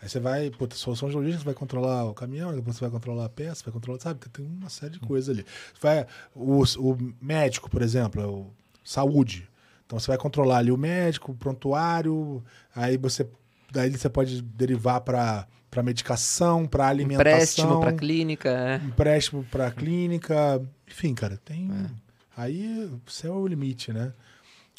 Aí 0.00 0.08
você 0.08 0.20
vai, 0.20 0.50
pô, 0.50 0.68
solução 0.72 1.08
de 1.08 1.14
logística, 1.14 1.40
você 1.40 1.46
vai 1.46 1.54
controlar 1.54 2.04
o 2.04 2.14
caminhão, 2.14 2.54
depois 2.54 2.76
você 2.76 2.82
vai 2.82 2.90
controlar 2.90 3.24
a 3.24 3.28
peça, 3.28 3.62
vai 3.64 3.72
controlar, 3.72 4.00
sabe? 4.00 4.20
Tem 4.28 4.44
uma 4.44 4.68
série 4.68 4.92
de 4.92 5.00
coisas 5.00 5.34
ali. 5.34 5.46
Você 5.72 5.80
vai, 5.80 6.06
o, 6.34 6.62
o 6.62 7.14
médico, 7.20 7.70
por 7.70 7.82
exemplo, 7.82 8.22
é 8.22 8.26
o 8.26 8.50
saúde. 8.84 9.48
Então 9.86 9.98
você 9.98 10.08
vai 10.08 10.18
controlar 10.18 10.58
ali 10.58 10.70
o 10.70 10.76
médico, 10.76 11.32
o 11.32 11.34
prontuário, 11.34 12.44
aí 12.74 12.96
você 12.96 13.26
daí 13.72 13.90
você 13.90 14.08
pode 14.08 14.40
derivar 14.42 15.00
para 15.00 15.46
para 15.70 15.82
medicação, 15.82 16.68
para 16.68 16.86
alimentação, 16.86 17.32
Empréstimo 17.32 17.80
pra 17.80 17.92
clínica, 17.92 18.48
é. 18.48 18.76
empréstimo 18.76 19.44
para 19.50 19.70
clínica, 19.72 20.62
enfim, 20.88 21.12
cara, 21.14 21.36
tem 21.44 21.68
É. 21.68 22.03
aí 22.36 22.84
o 23.06 23.10
céu 23.10 23.34
é 23.34 23.36
o 23.38 23.46
limite, 23.46 23.92
né? 23.92 24.12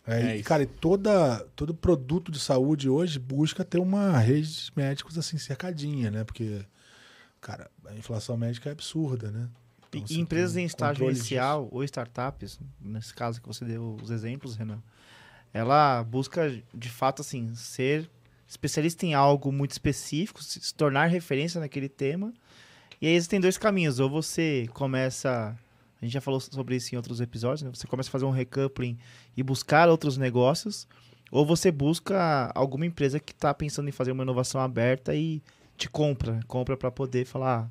É, 0.07 0.37
cara, 0.43 0.63
e 0.63 0.67
toda, 0.67 1.39
todo 1.55 1.73
produto 1.73 2.31
de 2.31 2.39
saúde 2.39 2.87
hoje 2.87 3.17
busca 3.17 3.65
ter 3.65 3.79
uma 3.79 4.17
rede 4.19 4.65
de 4.65 4.71
médicos 4.75 5.17
assim 5.17 5.37
cercadinha, 5.37 6.11
né? 6.11 6.23
Porque, 6.23 6.63
cara, 7.41 7.71
a 7.87 7.93
inflação 7.95 8.37
médica 8.37 8.69
é 8.69 8.71
absurda, 8.71 9.31
né? 9.31 9.49
E- 9.93 9.97
Então, 9.97 10.17
e 10.17 10.19
empresas 10.19 10.57
em 10.57 10.65
estágio 10.65 11.03
inicial 11.09 11.67
ou 11.71 11.83
startups, 11.83 12.59
nesse 12.79 13.13
caso 13.13 13.41
que 13.41 13.47
você 13.47 13.65
deu 13.65 13.97
os 14.03 14.11
exemplos, 14.11 14.55
Renan, 14.55 14.79
ela 15.53 16.03
busca 16.03 16.51
de 16.73 16.89
fato 16.89 17.21
assim 17.21 17.55
ser 17.55 18.07
especialista 18.47 19.05
em 19.07 19.13
algo 19.15 19.51
muito 19.51 19.71
específico, 19.71 20.43
se 20.43 20.71
tornar 20.75 21.07
referência 21.07 21.59
naquele 21.59 21.89
tema. 21.89 22.31
E 23.01 23.07
aí 23.07 23.13
existem 23.13 23.39
dois 23.39 23.57
caminhos, 23.57 23.99
ou 23.99 24.09
você 24.09 24.67
começa, 24.73 25.57
a 26.01 26.05
gente 26.05 26.13
já 26.13 26.21
falou 26.21 26.39
sobre 26.39 26.75
isso 26.75 26.93
em 26.93 26.97
outros 26.97 27.21
episódios, 27.21 27.63
né? 27.63 27.71
Você 27.73 27.87
começa 27.87 28.09
a 28.09 28.11
fazer 28.11 28.25
um 28.25 28.31
recoupling 28.31 28.97
e 29.35 29.41
buscar 29.41 29.89
outros 29.89 30.17
negócios, 30.17 30.87
ou 31.31 31.45
você 31.45 31.71
busca 31.71 32.51
alguma 32.53 32.85
empresa 32.85 33.19
que 33.19 33.31
está 33.31 33.53
pensando 33.53 33.89
em 33.89 33.91
fazer 33.91 34.11
uma 34.11 34.23
inovação 34.23 34.61
aberta 34.61 35.15
e 35.15 35.41
te 35.77 35.89
compra, 35.89 36.39
compra 36.47 36.77
para 36.77 36.91
poder 36.91 37.25
falar, 37.25 37.69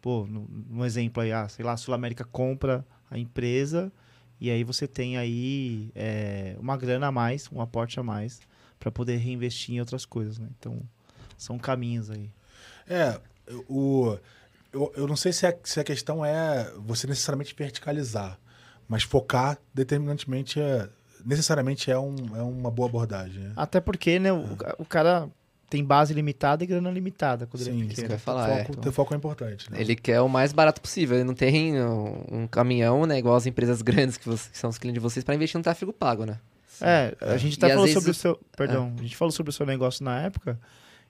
pô, 0.00 0.28
um 0.70 0.84
exemplo 0.84 1.22
aí, 1.22 1.32
ah, 1.32 1.48
sei 1.48 1.64
lá, 1.64 1.72
a 1.72 1.76
Sul 1.76 1.94
América 1.94 2.24
compra 2.24 2.84
a 3.10 3.18
empresa 3.18 3.92
e 4.40 4.50
aí 4.50 4.62
você 4.64 4.86
tem 4.86 5.16
aí 5.16 5.90
é, 5.94 6.56
uma 6.58 6.76
grana 6.76 7.06
a 7.08 7.12
mais, 7.12 7.48
um 7.50 7.60
aporte 7.60 7.98
a 7.98 8.02
mais 8.02 8.40
para 8.78 8.90
poder 8.90 9.16
reinvestir 9.16 9.74
em 9.74 9.80
outras 9.80 10.04
coisas, 10.04 10.38
né? 10.38 10.48
Então, 10.58 10.80
são 11.36 11.58
caminhos 11.58 12.10
aí. 12.10 12.30
É, 12.86 13.18
o, 13.68 14.16
eu, 14.76 14.92
eu 14.96 15.06
não 15.08 15.16
sei 15.16 15.32
se 15.32 15.46
a, 15.46 15.54
se 15.64 15.80
a 15.80 15.84
questão 15.84 16.24
é 16.24 16.70
você 16.78 17.06
necessariamente 17.06 17.54
verticalizar, 17.56 18.38
mas 18.88 19.02
focar 19.02 19.58
determinantemente 19.74 20.60
é, 20.60 20.88
necessariamente 21.24 21.90
é, 21.90 21.98
um, 21.98 22.14
é 22.36 22.42
uma 22.42 22.70
boa 22.70 22.88
abordagem. 22.88 23.40
né? 23.42 23.52
Até 23.56 23.80
porque, 23.80 24.18
né, 24.18 24.32
o, 24.32 24.44
o 24.78 24.84
cara 24.84 25.28
tem 25.68 25.84
base 25.84 26.14
limitada 26.14 26.62
e 26.62 26.66
grana 26.66 26.90
limitada 26.90 27.46
quando 27.46 27.62
ele 27.62 27.70
Sim, 27.72 27.82
é 27.82 27.84
isso 27.86 27.94
que 27.96 28.00
eu 28.02 28.04
pequeno. 28.04 28.14
ia 28.14 28.18
falar, 28.20 28.48
foco, 28.64 28.72
é. 28.78 28.82
Ter 28.82 28.92
foco 28.92 29.14
é 29.14 29.16
importante. 29.16 29.70
Né? 29.72 29.80
Ele 29.80 29.96
quer 29.96 30.20
o 30.20 30.28
mais 30.28 30.52
barato 30.52 30.80
possível. 30.80 31.16
Ele 31.16 31.24
não 31.24 31.34
tem 31.34 31.80
um, 31.82 32.24
um 32.42 32.46
caminhão, 32.46 33.04
né? 33.04 33.18
Igual 33.18 33.34
as 33.34 33.46
empresas 33.46 33.82
grandes 33.82 34.16
que, 34.16 34.26
vocês- 34.28 34.48
que 34.48 34.58
são 34.58 34.70
os 34.70 34.78
clientes 34.78 35.00
de 35.00 35.00
vocês, 35.02 35.24
para 35.24 35.34
investir 35.34 35.58
no 35.58 35.64
tráfego 35.64 35.92
pago, 35.92 36.24
né? 36.24 36.38
É, 36.80 37.16
a 37.20 37.36
gente 37.36 37.54
E 37.54 37.58
até 37.58 37.66
às 37.68 37.72
falou 37.72 37.84
vezes 37.86 37.94
sobre 37.94 38.10
o 38.10 38.14
seu. 38.14 38.38
Perdão, 38.56 38.92
a 38.98 39.02
gente 39.02 39.16
falou 39.16 39.32
sobre 39.32 39.50
o 39.50 39.52
seu 39.52 39.64
negócio 39.66 40.04
na 40.04 40.20
época. 40.20 40.60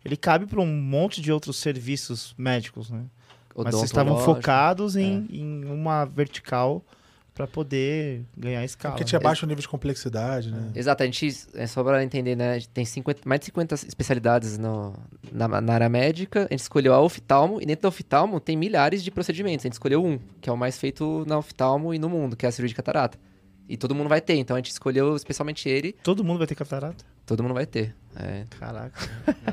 Ele 0.04 0.16
cabe 0.16 0.46
para 0.46 0.60
um 0.60 0.66
monte 0.66 1.20
de 1.20 1.32
outros 1.32 1.56
serviços 1.56 2.32
médicos, 2.38 2.88
né? 2.88 3.02
Mas 3.64 3.74
vocês 3.74 3.90
estavam 3.90 4.18
focados 4.18 4.96
em, 4.96 5.26
em 5.30 5.64
uma 5.64 6.04
vertical 6.04 6.84
para 7.36 7.46
poder 7.46 8.24
ganhar 8.34 8.64
escala. 8.64 8.94
Porque 8.94 9.04
tinha 9.04 9.20
baixo 9.20 9.46
nível 9.46 9.60
de 9.60 9.68
complexidade, 9.68 10.50
né? 10.50 10.70
Exato, 10.74 11.02
a 11.02 11.06
gente, 11.06 11.46
é 11.54 11.66
só 11.66 11.84
pra 11.84 12.02
entender, 12.02 12.34
né? 12.34 12.52
A 12.52 12.58
gente 12.58 12.70
tem 12.70 12.82
50, 12.82 13.20
mais 13.26 13.40
de 13.40 13.46
50 13.46 13.74
especialidades 13.74 14.56
no, 14.56 14.94
na, 15.30 15.60
na 15.60 15.74
área 15.74 15.88
médica. 15.88 16.46
A 16.48 16.54
gente 16.54 16.60
escolheu 16.60 16.94
a 16.94 17.00
oftalmo, 17.00 17.60
e 17.60 17.66
dentro 17.66 17.82
da 17.82 17.88
oftalmo 17.88 18.40
tem 18.40 18.56
milhares 18.56 19.04
de 19.04 19.10
procedimentos. 19.10 19.66
A 19.66 19.68
gente 19.68 19.74
escolheu 19.74 20.02
um, 20.02 20.18
que 20.40 20.48
é 20.48 20.52
o 20.52 20.56
mais 20.56 20.78
feito 20.78 21.24
na 21.26 21.36
oftalmo 21.36 21.92
e 21.92 21.98
no 21.98 22.08
mundo, 22.08 22.36
que 22.36 22.46
é 22.46 22.48
a 22.48 22.52
cirurgia 22.52 22.72
de 22.72 22.76
catarata. 22.76 23.18
E 23.68 23.76
todo 23.76 23.94
mundo 23.94 24.08
vai 24.08 24.22
ter, 24.22 24.36
então 24.36 24.56
a 24.56 24.58
gente 24.58 24.70
escolheu 24.70 25.14
especialmente 25.14 25.68
ele, 25.68 25.94
Todo 26.02 26.24
mundo 26.24 26.38
vai 26.38 26.46
ter 26.46 26.54
catarata? 26.54 27.04
todo 27.26 27.42
mundo 27.42 27.54
vai 27.54 27.66
ter. 27.66 27.94
É. 28.18 28.44
Caraca. 28.58 28.98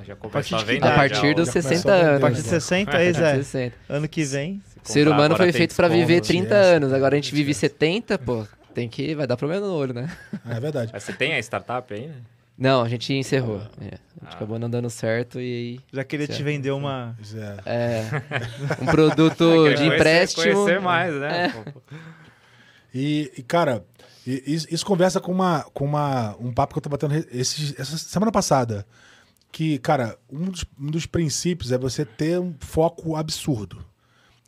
já 0.06 0.16
partir 0.16 0.16
começou 0.16 0.58
a 0.58 0.62
que 0.62 0.66
vender. 0.68 0.88
A 0.88 0.96
partir 0.96 1.28
já, 1.28 1.34
dos 1.34 1.48
já 1.48 1.52
60 1.54 1.82
começou 1.84 1.92
a 1.92 1.96
A 1.96 2.10
anos. 2.10 2.22
partir 2.22 2.42
de 2.42 2.48
60 2.50 2.98
aí, 2.98 3.14
Zé. 3.14 3.36
60. 3.36 3.76
Ano 3.90 4.08
que 4.08 4.24
vem. 4.24 4.62
Se 4.84 4.94
Ser 4.94 5.08
humano 5.08 5.36
foi 5.36 5.52
feito 5.52 5.76
pra 5.76 5.88
desconto, 5.88 6.08
viver 6.08 6.22
né? 6.22 6.28
30 6.28 6.48
ciência, 6.50 6.76
anos, 6.76 6.94
agora 6.94 7.16
a 7.16 7.18
gente 7.18 7.34
vive 7.34 7.54
ciência. 7.54 7.70
70, 7.78 8.18
pô, 8.20 8.46
tem 8.74 8.90
que, 8.90 9.16
vai 9.16 9.26
dar 9.28 9.38
problema 9.38 9.66
no 9.66 9.74
olho, 9.74 9.94
né? 9.94 10.10
É 10.50 10.60
verdade. 10.60 10.92
Mas 10.94 11.04
Você 11.04 11.14
tem 11.14 11.34
a 11.34 11.40
startup 11.40 11.94
aí, 11.94 12.08
né? 12.08 12.16
Não, 12.58 12.84
a 12.84 12.88
gente 12.90 13.12
encerrou. 13.14 13.58
É, 13.82 13.86
a 13.86 13.88
gente 13.88 14.00
Ah. 14.26 14.36
acabou 14.36 14.60
não 14.60 14.70
dando 14.70 14.90
certo 14.90 15.40
e 15.42 15.80
Já 15.92 16.04
queria 16.04 16.28
te 16.28 16.34
Certo. 16.34 16.46
vender 16.46 16.72
uma. 16.72 17.18
É. 17.66 18.04
é, 18.04 18.04
um 18.82 18.86
produto 18.92 19.46
de 19.70 19.76
conhecer- 19.76 19.86
empréstimo. 19.96 20.54
Conhecer 20.54 20.80
mais, 20.82 21.14
né? 21.16 21.52
É. 21.56 21.64
E, 22.94 23.32
e, 23.38 23.42
cara, 23.42 23.84
isso, 24.26 24.68
isso 24.70 24.86
conversa 24.86 25.20
com, 25.20 25.32
uma, 25.32 25.64
com 25.74 25.86
uma, 25.86 26.36
um 26.40 26.54
papo 26.54 26.74
que 26.74 26.78
eu 26.78 26.82
tô 26.82 26.90
batendo 26.90 27.14
esses- 27.32 27.78
essa 27.80 27.98
semana 27.98 28.32
passada. 28.32 28.86
Que, 29.52 29.78
cara, 29.80 30.18
um 30.32 30.46
dos, 30.46 30.66
um 30.80 30.90
dos 30.90 31.06
princípios 31.06 31.72
é 31.72 31.78
você 31.78 32.04
ter 32.06 32.40
um 32.40 32.56
foco 32.60 33.16
absurdo. 33.16 33.86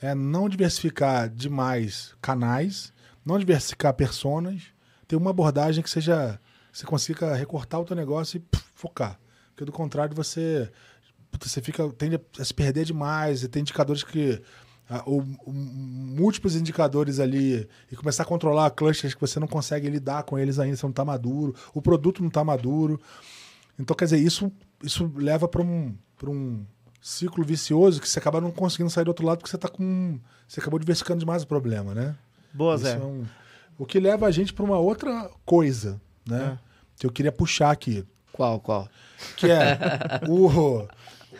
É 0.01 0.15
não 0.15 0.49
diversificar 0.49 1.29
demais 1.29 2.15
canais, 2.21 2.91
não 3.25 3.37
diversificar 3.37 3.93
personas, 3.93 4.63
ter 5.07 5.15
uma 5.15 5.29
abordagem 5.29 5.83
que 5.83 5.89
seja. 5.89 6.39
Você 6.71 6.85
consiga 6.85 7.33
recortar 7.35 7.79
o 7.79 7.85
teu 7.85 7.95
negócio 7.95 8.37
e 8.37 8.57
focar. 8.73 9.19
Porque 9.49 9.63
do 9.63 9.71
contrário, 9.71 10.13
você, 10.15 10.69
você 11.39 11.61
fica, 11.61 11.87
tende 11.93 12.19
a 12.37 12.43
se 12.43 12.53
perder 12.53 12.83
demais, 12.85 13.43
e 13.43 13.47
tem 13.47 13.61
indicadores 13.61 14.03
que 14.03 14.41
o- 15.05 15.21
o- 15.45 15.51
múltiplos 15.53 16.55
indicadores 16.55 17.19
ali 17.19 17.67
e 17.91 17.95
começar 17.95 18.23
a 18.23 18.25
controlar 18.25 18.69
clusters 18.71 19.13
que 19.13 19.21
você 19.21 19.39
não 19.39 19.47
consegue 19.47 19.89
lidar 19.89 20.23
com 20.23 20.37
eles 20.37 20.59
ainda, 20.59 20.75
você 20.77 20.85
não 20.85 20.91
está 20.91 21.03
maduro, 21.03 21.55
o 21.73 21.81
produto 21.81 22.21
não 22.21 22.27
está 22.27 22.43
maduro. 22.43 22.99
Então, 23.79 23.95
quer 23.95 24.05
dizer, 24.05 24.19
isso, 24.19 24.51
isso 24.83 25.11
leva 25.15 25.47
para 25.47 25.61
um, 25.61 25.95
pra 26.17 26.29
um 26.29 26.63
ciclo 27.01 27.43
vicioso 27.43 27.99
que 27.99 28.07
você 28.07 28.19
acaba 28.19 28.39
não 28.39 28.51
conseguindo 28.51 28.89
sair 28.89 29.03
do 29.03 29.09
outro 29.09 29.25
lado 29.25 29.39
porque 29.39 29.49
você 29.49 29.57
tá 29.57 29.67
com. 29.67 30.19
Você 30.47 30.59
acabou 30.59 30.79
diversificando 30.79 31.19
demais 31.19 31.43
o 31.43 31.47
problema, 31.47 31.93
né? 31.93 32.15
Boa, 32.53 32.75
Isso 32.75 32.83
Zé. 32.85 32.93
é 32.95 32.99
um- 32.99 33.25
o 33.77 33.85
que 33.85 33.99
leva 33.99 34.25
a 34.27 34.31
gente 34.31 34.53
para 34.53 34.63
uma 34.63 34.77
outra 34.79 35.29
coisa, 35.45 35.99
né? 36.25 36.57
Que 36.95 37.05
eu 37.05 37.11
queria 37.11 37.31
puxar 37.31 37.71
aqui 37.71 38.05
Qual, 38.31 38.59
qual? 38.59 38.87
que 39.35 39.47
é 39.51 39.77
o, 40.29 40.87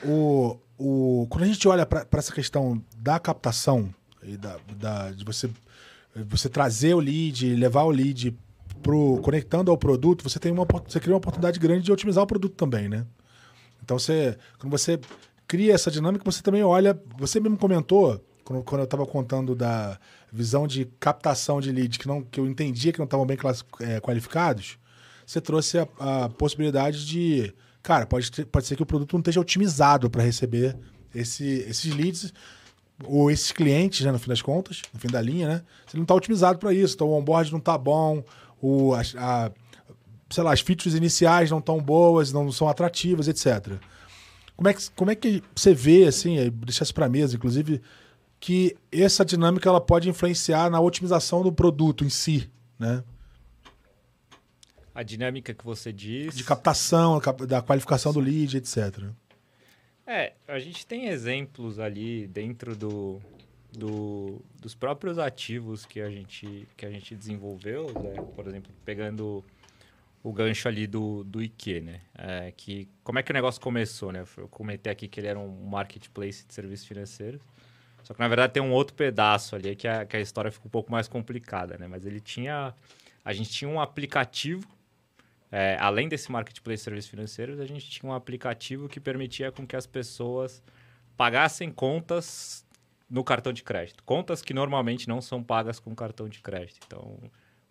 o, 0.03 0.57
o 0.77 1.27
quando 1.29 1.43
a 1.43 1.47
gente 1.47 1.67
olha 1.67 1.85
para 1.85 2.05
essa 2.13 2.33
questão 2.33 2.81
da 2.97 3.19
captação 3.19 3.93
e 4.23 4.37
da, 4.37 4.57
da- 4.77 5.11
de 5.11 5.23
você 5.23 5.49
você 6.27 6.47
trazer 6.47 6.93
o 6.93 6.99
lead, 6.99 7.55
levar 7.55 7.83
o 7.83 7.91
lead 7.91 8.37
pro 8.81 9.19
conectando 9.21 9.69
ao 9.69 9.77
produto, 9.77 10.23
você 10.23 10.39
tem 10.39 10.51
uma 10.51 10.65
você 10.87 10.99
cria 10.99 11.13
uma 11.13 11.17
oportunidade 11.17 11.59
grande 11.59 11.83
de 11.83 11.91
otimizar 11.91 12.23
o 12.23 12.27
produto 12.27 12.55
também, 12.55 12.87
né? 12.87 13.05
Então 13.83 13.99
você 13.99 14.37
quando 14.59 14.71
você 14.71 14.99
cria 15.47 15.73
essa 15.73 15.91
dinâmica, 15.91 16.23
você 16.23 16.41
também 16.41 16.63
olha, 16.63 16.99
você 17.17 17.39
mesmo 17.39 17.57
comentou 17.57 18.23
quando, 18.43 18.63
quando 18.63 18.81
eu 18.81 18.85
estava 18.85 19.05
contando 19.05 19.55
da 19.55 19.99
visão 20.31 20.67
de 20.67 20.85
captação 20.99 21.59
de 21.61 21.71
lead 21.71 21.99
que 21.99 22.07
não 22.07 22.23
que 22.23 22.39
eu 22.39 22.47
entendia 22.47 22.91
que 22.91 22.99
não 22.99 23.05
estavam 23.05 23.25
bem 23.25 23.37
classi- 23.37 23.63
eh, 23.81 23.99
qualificados, 23.99 24.77
você 25.25 25.41
trouxe 25.41 25.79
a, 25.79 25.87
a 26.25 26.29
possibilidade 26.29 27.05
de, 27.05 27.53
cara, 27.85 28.05
pode, 28.05 28.31
ter- 28.31 28.45
pode 28.45 28.65
ser 28.65 28.75
que 28.75 28.83
o 28.83 28.85
produto 28.85 29.13
não 29.13 29.19
esteja 29.19 29.39
otimizado 29.39 30.09
para 30.09 30.23
receber 30.23 30.75
esse, 31.13 31.45
esses 31.69 31.93
leads 31.95 32.33
ou 33.03 33.29
esses 33.29 33.51
clientes, 33.51 34.05
né, 34.05 34.11
no 34.11 34.17
fim 34.19 34.29
das 34.29 34.41
contas, 34.41 34.81
no 34.93 34.99
fim 34.99 35.07
da 35.07 35.21
linha, 35.21 35.47
né? 35.47 35.61
Você 35.85 35.95
não 35.97 36.03
está 36.03 36.15
otimizado 36.15 36.57
para 36.57 36.73
isso, 36.73 36.95
então 36.95 37.07
o 37.09 37.13
onboard 37.17 37.51
não 37.51 37.59
está 37.59 37.77
bom, 37.77 38.23
o, 38.61 38.93
as- 38.93 39.15
a, 39.15 39.51
sei 40.29 40.43
lá, 40.43 40.51
as 40.53 40.61
features 40.61 40.95
iniciais 40.95 41.51
não 41.51 41.59
estão 41.59 41.79
boas, 41.79 42.31
não 42.33 42.51
são 42.51 42.67
atrativas, 42.67 43.27
etc. 43.27 43.73
Como 44.55 44.67
é 44.69 44.73
que, 44.73 44.89
como 44.95 45.11
é 45.11 45.15
que 45.15 45.43
você 45.55 45.73
vê, 45.73 46.05
assim, 46.07 46.37
deixar 46.51 46.83
isso 46.83 46.93
para 46.93 47.07
mesa, 47.09 47.35
inclusive, 47.35 47.81
que 48.39 48.75
essa 48.91 49.23
dinâmica 49.25 49.69
ela 49.69 49.81
pode 49.81 50.09
influenciar 50.09 50.69
na 50.69 50.79
otimização 50.79 51.43
do 51.43 51.51
produto 51.51 52.03
em 52.05 52.09
si, 52.09 52.49
né? 52.79 53.03
A 54.95 55.03
dinâmica 55.03 55.53
que 55.53 55.63
você 55.65 55.91
diz. 55.91 56.35
De 56.35 56.43
captação, 56.43 57.19
cap- 57.19 57.45
da 57.45 57.61
qualificação 57.61 58.13
do 58.13 58.19
lead, 58.21 58.57
etc. 58.57 59.03
É, 60.07 60.33
a 60.47 60.57
gente 60.59 60.85
tem 60.87 61.07
exemplos 61.07 61.79
ali 61.79 62.27
dentro 62.27 62.75
do, 62.75 63.19
do- 63.73 64.41
dos 64.61 64.73
próprios 64.73 65.17
ativos 65.19 65.85
que 65.85 65.99
a 65.99 66.09
gente, 66.09 66.67
que 66.77 66.85
a 66.85 66.89
gente 66.91 67.13
desenvolveu, 67.15 67.87
né? 68.01 68.13
por 68.35 68.47
exemplo, 68.47 68.71
pegando 68.85 69.43
o 70.23 70.31
gancho 70.31 70.67
ali 70.67 70.87
do, 70.87 71.23
do 71.23 71.41
IQ, 71.41 71.81
né? 71.81 72.01
É, 72.17 72.53
que, 72.55 72.87
como 73.03 73.19
é 73.19 73.23
que 73.23 73.31
o 73.31 73.33
negócio 73.33 73.59
começou, 73.61 74.11
né? 74.11 74.23
Eu 74.37 74.47
comentei 74.47 74.91
aqui 74.91 75.07
que 75.07 75.19
ele 75.19 75.27
era 75.27 75.37
um 75.37 75.65
marketplace 75.65 76.45
de 76.47 76.53
serviços 76.53 76.87
financeiros. 76.87 77.41
Só 78.03 78.13
que, 78.13 78.19
na 78.19 78.27
verdade, 78.27 78.53
tem 78.53 78.61
um 78.63 78.71
outro 78.71 78.95
pedaço 78.95 79.55
ali 79.55 79.75
que 79.75 79.87
a, 79.87 80.05
que 80.05 80.15
a 80.15 80.21
história 80.21 80.51
fica 80.51 80.65
um 80.67 80.69
pouco 80.69 80.91
mais 80.91 81.07
complicada, 81.07 81.77
né? 81.77 81.87
Mas 81.87 82.05
ele 82.05 82.19
tinha... 82.19 82.73
A 83.23 83.33
gente 83.33 83.49
tinha 83.49 83.69
um 83.69 83.81
aplicativo 83.81 84.67
é, 85.57 85.77
além 85.79 86.09
desse 86.09 86.29
marketplace 86.29 86.81
de 86.81 86.83
serviços 86.83 87.09
financeiros, 87.09 87.61
a 87.61 87.65
gente 87.65 87.89
tinha 87.89 88.11
um 88.11 88.13
aplicativo 88.13 88.89
que 88.89 88.99
permitia 88.99 89.53
com 89.53 89.65
que 89.65 89.73
as 89.73 89.87
pessoas 89.87 90.61
pagassem 91.15 91.71
contas 91.71 92.65
no 93.09 93.23
cartão 93.23 93.53
de 93.53 93.63
crédito. 93.63 94.03
Contas 94.03 94.41
que 94.41 94.53
normalmente 94.53 95.07
não 95.07 95.21
são 95.21 95.41
pagas 95.41 95.79
com 95.79 95.95
cartão 95.95 96.27
de 96.27 96.41
crédito. 96.41 96.81
Então, 96.85 97.17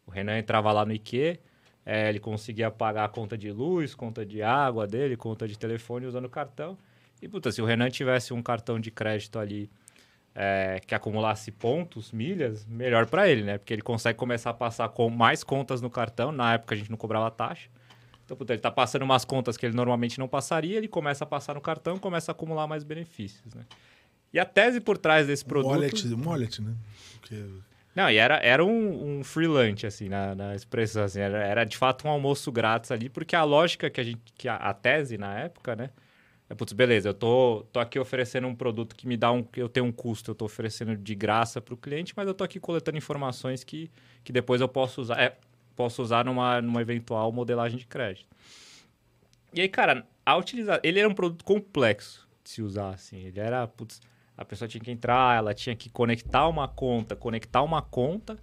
o 0.07 0.11
Renan 0.11 0.39
entrava 0.39 0.72
lá 0.72 0.87
no 0.87 0.95
IQ, 0.95 1.39
é, 1.85 2.09
ele 2.09 2.20
conseguia 2.20 2.70
pagar 2.70 3.05
a 3.05 3.09
conta 3.09 3.37
de 3.37 3.53
luz, 3.53 3.95
conta 3.95 4.24
de 4.24 4.43
água 4.43 4.87
dele, 4.87 5.14
conta 5.14 5.47
de 5.47 5.59
telefone 5.59 6.07
usando 6.07 6.24
o 6.24 6.30
cartão. 6.30 6.78
E, 7.20 7.28
puta, 7.28 7.53
se 7.53 7.61
o 7.61 7.66
Renan 7.66 7.91
tivesse 7.91 8.32
um 8.32 8.43
cartão 8.43 8.80
de 8.80 8.91
crédito 8.91 9.39
ali 9.39 9.70
é, 10.35 10.80
que 10.87 10.95
acumulasse 10.95 11.53
pontos, 11.53 12.12
milhas, 12.12 12.64
melhor 12.64 13.05
para 13.05 13.28
ele, 13.28 13.43
né? 13.43 13.59
Porque 13.59 13.74
ele 13.74 13.82
consegue 13.82 14.18
começar 14.18 14.49
a 14.49 14.55
passar 14.55 14.89
com 14.89 15.11
mais 15.11 15.45
contas 15.45 15.82
no 15.82 15.91
cartão. 15.91 16.32
Na 16.32 16.55
época 16.55 16.74
a 16.74 16.78
gente 16.78 16.91
não 16.91 16.97
cobrava 16.97 17.30
taxa. 17.30 17.74
Então, 18.25 18.37
puta, 18.37 18.53
ele 18.55 18.61
tá 18.61 18.70
passando 18.70 19.03
umas 19.03 19.25
contas 19.25 19.57
que 19.57 19.66
ele 19.66 19.75
normalmente 19.77 20.18
não 20.18 20.27
passaria, 20.27 20.77
ele 20.77 20.89
começa 20.89 21.25
a 21.25 21.27
passar 21.27 21.55
no 21.55 21.61
cartão, 21.61 21.99
começa 21.99 22.31
a 22.31 22.33
acumular 22.33 22.66
mais 22.66 22.83
benefícios, 22.83 23.55
né? 23.55 23.62
E 24.33 24.39
a 24.39 24.45
tese 24.45 24.81
por 24.81 24.97
trás 24.99 25.27
desse 25.27 25.45
produto... 25.45 25.70
Um 25.70 25.75
wallet, 25.75 26.14
um 26.14 26.29
wallet, 26.29 26.62
né? 26.62 26.75
Porque- 27.20 27.45
Não, 27.95 28.11
e 28.11 28.16
era, 28.16 28.37
era 28.39 28.64
um, 28.64 29.18
um 29.20 29.25
free 29.25 29.47
lunch, 29.47 29.87
assim, 29.87 30.09
na, 30.09 30.35
na 30.35 30.55
expressão, 30.55 31.05
assim, 31.05 31.20
era, 31.20 31.39
era 31.45 31.64
de 31.64 31.77
fato 31.77 32.09
um 32.09 32.11
almoço 32.11 32.51
grátis 32.51 32.91
ali, 32.91 33.09
porque 33.09 33.37
a 33.37 33.45
lógica 33.45 33.89
que 33.91 34.01
a 34.01 34.05
gente, 34.05 34.20
que 34.37 34.49
a, 34.49 34.57
a 34.57 34.75
tese 34.75 35.16
na 35.18 35.39
época, 35.39 35.77
né, 35.77 35.91
é, 36.51 36.55
putz, 36.55 36.72
beleza, 36.72 37.09
eu 37.11 37.14
tô, 37.14 37.64
tô 37.72 37.79
aqui 37.79 37.99
oferecendo 37.99 38.47
um 38.49 38.55
produto 38.55 38.97
que 38.97 39.07
me 39.07 39.16
dá 39.16 39.31
um, 39.31 39.47
eu 39.57 39.68
tenho 39.68 39.87
um 39.87 39.93
custo, 39.93 40.31
eu 40.33 40.35
tô 40.35 40.45
oferecendo 40.47 40.97
de 40.97 41.14
graça 41.14 41.61
para 41.61 41.72
o 41.75 41.77
cliente, 41.77 42.12
mas 42.16 42.27
eu 42.27 42.35
tô 42.35 42.43
aqui 42.43 42.59
coletando 42.59 42.99
informações 42.99 43.62
que, 43.62 43.91
que 44.25 44.33
depois 44.33 44.61
eu 44.61 44.68
posso 44.68 45.01
usar, 45.01 45.20
é, 45.22 45.37
posso 45.75 46.03
usar 46.03 46.25
numa, 46.25 46.61
numa 46.61 46.81
eventual 46.81 47.31
modelagem 47.33 47.79
de 47.79 47.87
crédito. 47.87 48.27
E 49.53 49.61
aí, 49.61 49.68
cara, 49.68 50.07
a 50.25 50.37
utilizar, 50.37 50.81
ele 50.83 50.99
era 50.99 51.09
um 51.09 51.14
produto 51.14 51.45
complexo 51.45 52.27
de 52.43 52.51
se 52.51 52.62
usar, 52.62 52.91
assim, 52.91 53.18
ele 53.25 53.41
era, 53.41 53.66
putz, 53.66 54.01
a 54.37 54.45
pessoa 54.45 54.66
tinha 54.68 54.83
que 54.83 54.91
entrar, 54.91 55.37
ela 55.37 55.55
tinha 55.55 55.77
que 55.77 55.89
conectar 55.89 56.49
uma 56.49 56.66
conta, 56.66 57.14
conectar 57.14 57.62
uma 57.62 57.81
conta, 57.81 58.37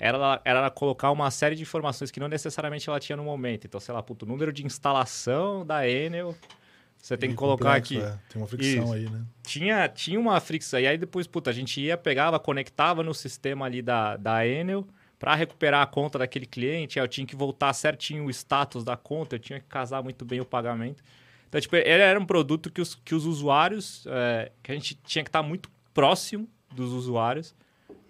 era, 0.00 0.40
era 0.44 0.70
colocar 0.70 1.10
uma 1.10 1.30
série 1.30 1.54
de 1.54 1.62
informações 1.62 2.10
que 2.10 2.18
não 2.18 2.28
necessariamente 2.28 2.88
ela 2.88 2.98
tinha 2.98 3.16
no 3.16 3.24
momento. 3.24 3.66
Então, 3.66 3.78
sei 3.78 3.94
lá, 3.94 4.02
puto, 4.02 4.26
número 4.26 4.52
de 4.52 4.64
instalação 4.64 5.64
da 5.64 5.88
Enel, 5.88 6.34
você 6.96 7.16
tem 7.16 7.30
que 7.30 7.36
colocar 7.36 7.74
complexo, 7.74 7.98
aqui. 7.98 8.02
é. 8.02 8.18
Tem 8.30 8.40
uma 8.40 8.48
fricção 8.48 8.84
Isso. 8.84 8.92
aí, 8.94 9.08
né? 9.08 9.22
Tinha, 9.42 9.88
tinha 9.88 10.18
uma 10.18 10.40
fricção. 10.40 10.80
E 10.80 10.86
aí 10.86 10.96
depois, 10.96 11.26
puta, 11.26 11.50
a 11.50 11.52
gente 11.52 11.80
ia, 11.80 11.96
pegava, 11.96 12.40
conectava 12.40 13.02
no 13.02 13.12
sistema 13.12 13.66
ali 13.66 13.82
da, 13.82 14.16
da 14.16 14.46
Enel 14.46 14.86
para 15.24 15.34
recuperar 15.34 15.80
a 15.80 15.86
conta 15.86 16.18
daquele 16.18 16.44
cliente. 16.44 16.98
Eu 16.98 17.08
tinha 17.08 17.26
que 17.26 17.34
voltar 17.34 17.72
certinho 17.72 18.26
o 18.26 18.30
status 18.30 18.84
da 18.84 18.94
conta, 18.94 19.36
eu 19.36 19.38
tinha 19.38 19.58
que 19.58 19.64
casar 19.64 20.02
muito 20.02 20.22
bem 20.22 20.38
o 20.38 20.44
pagamento. 20.44 21.02
Então, 21.48 21.58
tipo, 21.58 21.74
ele 21.76 22.02
era 22.02 22.20
um 22.20 22.26
produto 22.26 22.70
que 22.70 22.78
os, 22.78 22.94
que 22.94 23.14
os 23.14 23.24
usuários, 23.24 24.04
é, 24.06 24.52
que 24.62 24.70
a 24.70 24.74
gente 24.74 24.96
tinha 24.96 25.24
que 25.24 25.30
estar 25.30 25.42
muito 25.42 25.70
próximo 25.94 26.46
dos 26.74 26.92
usuários 26.92 27.54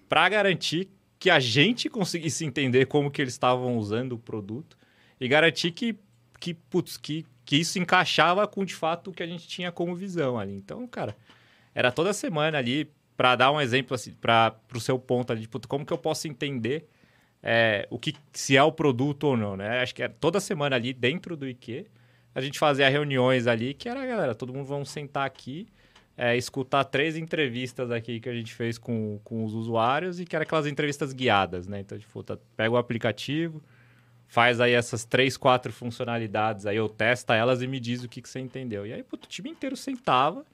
para 0.08 0.28
garantir 0.28 0.88
que 1.16 1.30
a 1.30 1.38
gente 1.38 1.88
conseguisse 1.88 2.44
entender 2.44 2.86
como 2.86 3.08
que 3.08 3.22
eles 3.22 3.34
estavam 3.34 3.78
usando 3.78 4.14
o 4.14 4.18
produto 4.18 4.76
e 5.20 5.28
garantir 5.28 5.70
que, 5.70 5.96
que, 6.40 6.52
putz, 6.52 6.96
que, 6.96 7.24
que 7.44 7.54
isso 7.54 7.78
encaixava 7.78 8.44
com, 8.48 8.64
de 8.64 8.74
fato, 8.74 9.10
o 9.10 9.14
que 9.14 9.22
a 9.22 9.26
gente 9.26 9.46
tinha 9.46 9.70
como 9.70 9.94
visão 9.94 10.36
ali. 10.36 10.56
Então, 10.56 10.84
cara, 10.88 11.16
era 11.72 11.92
toda 11.92 12.12
semana 12.12 12.58
ali, 12.58 12.90
para 13.16 13.36
dar 13.36 13.52
um 13.52 13.60
exemplo, 13.60 13.94
assim, 13.94 14.14
para 14.14 14.56
o 14.74 14.80
seu 14.80 14.98
ponto 14.98 15.30
ali, 15.30 15.42
de, 15.42 15.48
putz, 15.48 15.66
como 15.66 15.86
que 15.86 15.92
eu 15.92 15.98
posso 15.98 16.26
entender 16.26 16.88
é, 17.46 17.86
o 17.90 17.98
que 17.98 18.14
se 18.32 18.56
é 18.56 18.62
o 18.62 18.72
produto 18.72 19.24
ou 19.24 19.36
não, 19.36 19.54
né? 19.54 19.82
Acho 19.82 19.94
que 19.94 20.02
era 20.02 20.12
toda 20.18 20.40
semana 20.40 20.76
ali, 20.76 20.94
dentro 20.94 21.36
do 21.36 21.46
IQ, 21.46 21.84
a 22.34 22.40
gente 22.40 22.58
fazia 22.58 22.88
reuniões 22.88 23.46
ali, 23.46 23.74
que 23.74 23.86
era, 23.86 24.04
galera, 24.06 24.34
todo 24.34 24.50
mundo 24.50 24.64
vamos 24.64 24.88
sentar 24.88 25.26
aqui, 25.26 25.68
é, 26.16 26.34
escutar 26.38 26.84
três 26.84 27.18
entrevistas 27.18 27.90
aqui 27.90 28.18
que 28.18 28.30
a 28.30 28.34
gente 28.34 28.54
fez 28.54 28.78
com, 28.78 29.20
com 29.22 29.44
os 29.44 29.52
usuários 29.52 30.18
e 30.18 30.24
que 30.24 30.34
eram 30.34 30.44
aquelas 30.44 30.66
entrevistas 30.66 31.12
guiadas, 31.12 31.68
né? 31.68 31.80
Então, 31.80 31.98
tipo, 31.98 32.22
tá, 32.22 32.38
pega 32.56 32.70
o 32.70 32.78
aplicativo, 32.78 33.62
faz 34.26 34.58
aí 34.58 34.72
essas 34.72 35.04
três, 35.04 35.36
quatro 35.36 35.70
funcionalidades 35.70 36.64
aí, 36.64 36.80
ou 36.80 36.88
testa 36.88 37.34
elas 37.34 37.60
e 37.60 37.66
me 37.66 37.78
diz 37.78 38.02
o 38.02 38.08
que, 38.08 38.22
que 38.22 38.28
você 38.28 38.40
entendeu. 38.40 38.86
E 38.86 38.92
aí, 38.94 39.04
o 39.12 39.16
time 39.18 39.50
inteiro 39.50 39.76
sentava, 39.76 40.46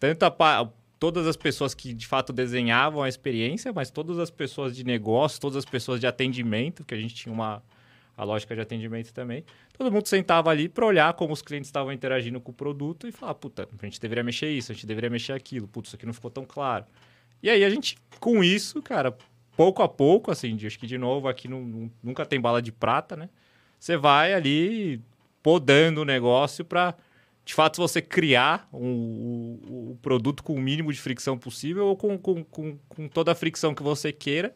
tanto 0.00 0.24
a, 0.24 0.68
todas 1.02 1.26
as 1.26 1.36
pessoas 1.36 1.74
que 1.74 1.92
de 1.92 2.06
fato 2.06 2.32
desenhavam 2.32 3.02
a 3.02 3.08
experiência, 3.08 3.72
mas 3.72 3.90
todas 3.90 4.20
as 4.20 4.30
pessoas 4.30 4.76
de 4.76 4.84
negócio, 4.84 5.40
todas 5.40 5.56
as 5.56 5.64
pessoas 5.64 5.98
de 5.98 6.06
atendimento, 6.06 6.84
que 6.84 6.94
a 6.94 6.96
gente 6.96 7.12
tinha 7.12 7.32
uma 7.32 7.60
a 8.16 8.22
lógica 8.22 8.54
de 8.54 8.60
atendimento 8.60 9.12
também. 9.12 9.44
Todo 9.76 9.90
mundo 9.90 10.06
sentava 10.06 10.48
ali 10.48 10.68
para 10.68 10.86
olhar 10.86 11.12
como 11.14 11.32
os 11.32 11.42
clientes 11.42 11.66
estavam 11.66 11.92
interagindo 11.92 12.40
com 12.40 12.52
o 12.52 12.54
produto 12.54 13.08
e 13.08 13.10
falar, 13.10 13.34
puta, 13.34 13.68
a 13.82 13.84
gente 13.84 14.00
deveria 14.00 14.22
mexer 14.22 14.50
isso, 14.50 14.70
a 14.70 14.76
gente 14.76 14.86
deveria 14.86 15.10
mexer 15.10 15.32
aquilo, 15.32 15.66
putz, 15.66 15.88
isso 15.88 15.96
aqui 15.96 16.06
não 16.06 16.12
ficou 16.12 16.30
tão 16.30 16.44
claro. 16.44 16.84
E 17.42 17.50
aí 17.50 17.64
a 17.64 17.70
gente, 17.70 17.96
com 18.20 18.44
isso, 18.44 18.80
cara, 18.80 19.16
pouco 19.56 19.82
a 19.82 19.88
pouco, 19.88 20.30
assim, 20.30 20.56
acho 20.64 20.78
que 20.78 20.86
de 20.86 20.98
novo 20.98 21.26
aqui 21.26 21.48
não- 21.48 21.90
nunca 22.00 22.24
tem 22.24 22.40
bala 22.40 22.62
de 22.62 22.70
prata, 22.70 23.16
né? 23.16 23.28
Você 23.76 23.96
vai 23.96 24.34
ali 24.34 25.00
podando 25.42 26.02
o 26.02 26.04
negócio 26.04 26.64
para, 26.64 26.94
de 27.44 27.54
fato, 27.54 27.76
você 27.80 28.00
criar 28.00 28.68
um- 28.72 29.58
o, 29.68 29.90
o 29.92 29.98
produto 30.00 30.42
com 30.42 30.54
o 30.54 30.60
mínimo 30.60 30.92
de 30.92 31.00
fricção 31.00 31.36
possível 31.36 31.86
ou 31.86 31.96
com, 31.96 32.16
com, 32.18 32.44
com, 32.44 32.78
com 32.88 33.08
toda 33.08 33.32
a 33.32 33.34
fricção 33.34 33.74
que 33.74 33.82
você 33.82 34.12
queira 34.12 34.54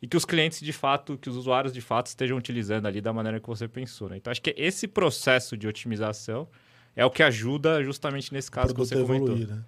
e 0.00 0.06
que 0.06 0.16
os 0.16 0.24
clientes, 0.24 0.60
de 0.60 0.72
fato, 0.72 1.16
que 1.18 1.28
os 1.30 1.36
usuários, 1.36 1.72
de 1.72 1.80
fato, 1.80 2.06
estejam 2.08 2.36
utilizando 2.36 2.86
ali 2.86 3.00
da 3.00 3.12
maneira 3.12 3.40
que 3.40 3.46
você 3.48 3.66
pensou, 3.66 4.08
né? 4.08 4.16
Então, 4.16 4.30
acho 4.30 4.42
que 4.42 4.54
esse 4.56 4.86
processo 4.86 5.56
de 5.56 5.66
otimização 5.66 6.46
é 6.94 7.04
o 7.04 7.10
que 7.10 7.22
ajuda 7.22 7.82
justamente 7.82 8.32
nesse 8.32 8.50
caso 8.50 8.72
que 8.74 8.78
você 8.78 8.94
a 8.94 9.00
comentou. 9.02 9.28
evoluir, 9.36 9.48
né? 9.48 9.62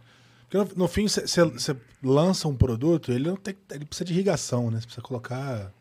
Porque 0.49 0.57
no, 0.75 0.83
no 0.85 0.89
fim, 0.89 1.09
você 1.09 1.77
lança 2.03 2.47
um 2.47 2.55
produto, 2.55 3.11
ele 3.11 3.29
não 3.29 3.37
tem, 3.37 3.57
ele 3.73 3.85
precisa 3.85 4.05
de 4.05 4.13
irrigação, 4.13 4.71
né? 4.71 4.79
Você 4.79 4.87
precisa 4.87 5.03
colocar. 5.03 5.73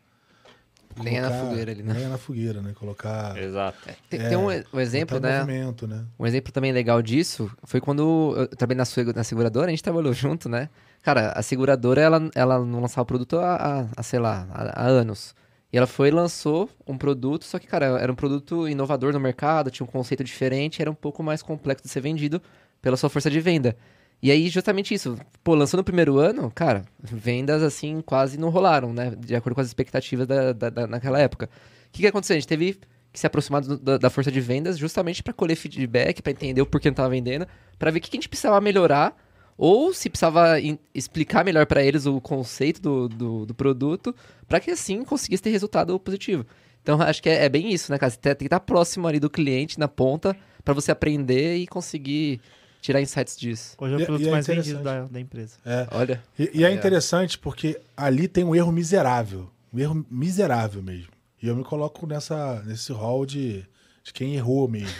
Lenha 1.02 1.22
na 1.22 1.30
fogueira 1.30 1.70
ali, 1.72 1.82
né? 1.82 1.92
Lenha 1.92 2.08
na 2.08 2.18
fogueira, 2.18 2.60
né? 2.62 2.72
Colocar. 2.78 3.36
Exato. 3.36 3.78
Tem, 4.08 4.20
É, 4.20 4.28
tem 4.28 4.38
um, 4.38 4.46
um 4.72 4.80
exemplo, 4.80 5.20
né? 5.20 5.40
movimento, 5.40 5.86
né? 5.86 6.04
Um 6.18 6.26
exemplo 6.26 6.52
também 6.52 6.72
legal 6.72 7.00
disso 7.02 7.50
foi 7.64 7.80
quando 7.80 8.34
eu 8.36 8.48
trabalhei 8.48 8.78
na, 8.82 9.12
na 9.14 9.24
seguradora, 9.24 9.66
a 9.66 9.70
gente 9.70 9.82
trabalhou 9.82 10.12
junto, 10.12 10.48
né? 10.48 10.68
Cara, 11.02 11.32
a 11.32 11.42
seguradora, 11.42 12.00
ela, 12.00 12.30
ela 12.34 12.64
não 12.64 12.80
lançava 12.80 13.04
produto 13.04 13.38
há, 13.38 13.54
há- 13.56 13.86
há, 13.96 14.02
sei 14.02 14.18
lá, 14.18 14.46
há, 14.50 14.82
há 14.82 14.86
anos. 14.86 15.34
E 15.72 15.76
ela 15.76 15.86
foi 15.86 16.08
e 16.08 16.10
lançou 16.10 16.70
um 16.86 16.96
produto, 16.96 17.44
só 17.44 17.58
que, 17.58 17.66
cara, 17.66 17.86
era 18.00 18.10
um 18.10 18.14
produto 18.14 18.68
inovador 18.68 19.12
no 19.12 19.20
mercado, 19.20 19.70
tinha 19.70 19.84
um 19.86 19.90
conceito 19.90 20.24
diferente, 20.24 20.80
era 20.80 20.90
um 20.90 20.94
pouco 20.94 21.22
mais 21.22 21.42
complexo 21.42 21.84
de 21.84 21.90
ser 21.90 22.00
vendido 22.00 22.40
pela 22.80 22.96
sua 22.96 23.10
força 23.10 23.30
de 23.30 23.40
venda. 23.40 23.76
E 24.22 24.30
aí, 24.30 24.48
justamente 24.48 24.94
isso. 24.94 25.16
Pô, 25.44 25.54
lançou 25.54 25.78
no 25.78 25.84
primeiro 25.84 26.18
ano, 26.18 26.50
cara, 26.54 26.84
vendas 27.00 27.62
assim 27.62 28.00
quase 28.00 28.38
não 28.38 28.48
rolaram, 28.48 28.92
né? 28.92 29.12
De 29.16 29.36
acordo 29.36 29.54
com 29.54 29.60
as 29.60 29.66
expectativas 29.66 30.26
da, 30.26 30.52
da- 30.52 30.70
da- 30.70 30.86
naquela 30.86 31.20
época. 31.20 31.48
O 31.88 31.92
que, 31.92 32.00
que 32.02 32.06
aconteceu? 32.06 32.34
A 32.34 32.38
gente 32.40 32.48
teve 32.48 32.78
que 33.12 33.20
se 33.20 33.26
aproximar 33.26 33.62
do- 33.62 33.78
da, 33.78 33.98
da 33.98 34.10
força 34.10 34.32
de 34.32 34.40
vendas 34.40 34.78
justamente 34.78 35.22
para 35.22 35.32
colher 35.32 35.54
feedback, 35.56 36.22
para 36.22 36.32
entender 36.32 36.60
o 36.60 36.66
porquê 36.66 36.88
não 36.88 36.92
estava 36.92 37.08
vendendo, 37.10 37.46
para 37.78 37.90
ver 37.90 37.98
o 37.98 38.02
que, 38.02 38.10
que 38.10 38.16
a 38.16 38.18
gente 38.20 38.28
precisava 38.28 38.60
melhorar, 38.60 39.16
ou 39.56 39.92
se 39.94 40.08
precisava 40.10 40.58
in- 40.60 40.78
explicar 40.94 41.44
melhor 41.44 41.66
para 41.66 41.82
eles 41.82 42.06
o 42.06 42.20
conceito 42.20 42.80
do, 42.80 43.08
do, 43.08 43.46
do 43.46 43.54
produto, 43.54 44.14
para 44.48 44.60
que 44.60 44.70
assim 44.70 45.04
conseguisse 45.04 45.42
ter 45.42 45.50
resultado 45.50 45.98
positivo. 46.00 46.44
Então, 46.82 47.00
acho 47.00 47.22
que 47.22 47.28
é, 47.28 47.44
é 47.44 47.48
bem 47.48 47.72
isso, 47.72 47.90
né, 47.92 47.98
cara? 47.98 48.10
Você 48.10 48.18
tem 48.18 48.34
que 48.36 48.44
estar 48.44 48.60
próximo 48.60 49.06
ali 49.08 49.18
do 49.20 49.30
cliente, 49.30 49.78
na 49.78 49.88
ponta, 49.88 50.36
para 50.64 50.74
você 50.74 50.90
aprender 50.92 51.56
e 51.56 51.66
conseguir 51.66 52.40
tirar 52.86 53.00
insights 53.00 53.36
disso. 53.36 53.74
Hoje 53.78 53.94
é 53.94 53.96
o 53.96 54.00
E- 54.00 54.04
produto 54.06 54.24
e 54.24 54.28
é 54.28 54.30
mais 54.30 54.44
interessante. 54.46 54.66
vendido 54.72 54.84
da, 54.84 55.04
da 55.06 55.20
empresa. 55.20 55.56
É. 55.64 55.86
Olha. 55.90 56.22
E, 56.38 56.50
e 56.54 56.64
é 56.64 56.70
É. 56.70 56.74
interessante 56.74 57.36
porque 57.38 57.80
ali 57.96 58.28
tem 58.28 58.44
um 58.44 58.54
erro 58.54 58.70
miserável. 58.72 59.50
Um 59.72 59.78
erro 59.78 60.06
miserável 60.10 60.82
mesmo. 60.82 61.10
E 61.42 61.48
eu 61.48 61.56
me 61.56 61.64
coloco 61.64 62.06
nessa, 62.06 62.62
nesse 62.64 62.92
hall 62.92 63.26
de, 63.26 63.64
de 64.04 64.12
quem 64.12 64.34
errou 64.36 64.68
mesmo. 64.68 64.94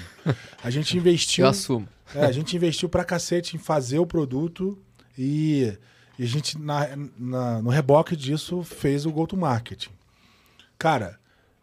A 0.62 0.68
gente 0.70 0.96
investiu. 0.98 1.44
Eu 1.44 1.50
assumo. 1.50 1.88
É, 2.14 2.24
a 2.24 2.32
gente 2.32 2.54
investiu 2.56 2.88
pra 2.88 3.04
cacete 3.04 3.56
em 3.56 3.58
fazer 3.58 3.98
o 3.98 4.06
produto 4.06 4.78
e, 5.16 5.72
e 6.18 6.22
a 6.24 6.26
gente, 6.26 6.58
na, 6.58 6.88
na- 7.18 7.62
no 7.62 7.70
reboque 7.70 8.14
disso, 8.16 8.62
fez 8.62 9.06
o 9.06 9.10
go-to-marketing. 9.12 9.90
Cara, 10.78 11.18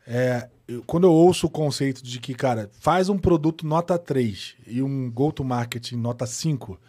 é, 0.08 0.50
eu- 0.74 0.84
quando 0.86 1.06
eu 1.06 1.12
ouço 1.12 1.48
o 1.48 1.50
conceito 1.50 2.04
de 2.04 2.20
que, 2.20 2.34
cara, 2.34 2.70
faz 2.80 3.10
um 3.10 3.18
produto 3.18 3.66
nota 3.66 3.98
3 3.98 4.56
e 4.68 4.82
um 4.82 5.10
go-to-marketing 5.12 5.96
nota 5.98 6.26
5, 6.26 6.80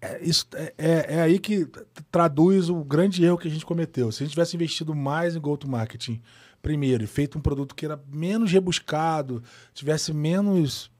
é, 0.00 0.22
isso, 0.22 0.46
é, 0.54 0.74
é- 0.78 1.06
é 1.16 1.20
aí 1.22 1.38
que 1.38 1.66
traduz 2.10 2.68
o 2.68 2.84
grande 2.84 3.24
erro 3.24 3.38
que 3.38 3.48
a 3.48 3.50
gente 3.50 3.64
cometeu. 3.66 4.12
Se 4.12 4.22
a 4.22 4.26
gente 4.26 4.32
tivesse 4.34 4.54
investido 4.56 4.94
mais 4.94 5.34
em 5.36 5.40
go-to-marketing 5.40 6.20
primeiro 6.62 7.04
e 7.04 7.06
feito 7.06 7.38
um 7.38 7.40
produto 7.40 7.74
que 7.74 7.84
era 7.86 8.00
menos 8.12 8.50
rebuscado, 8.50 9.42
tivesse 9.72 10.12
menos 10.12 10.90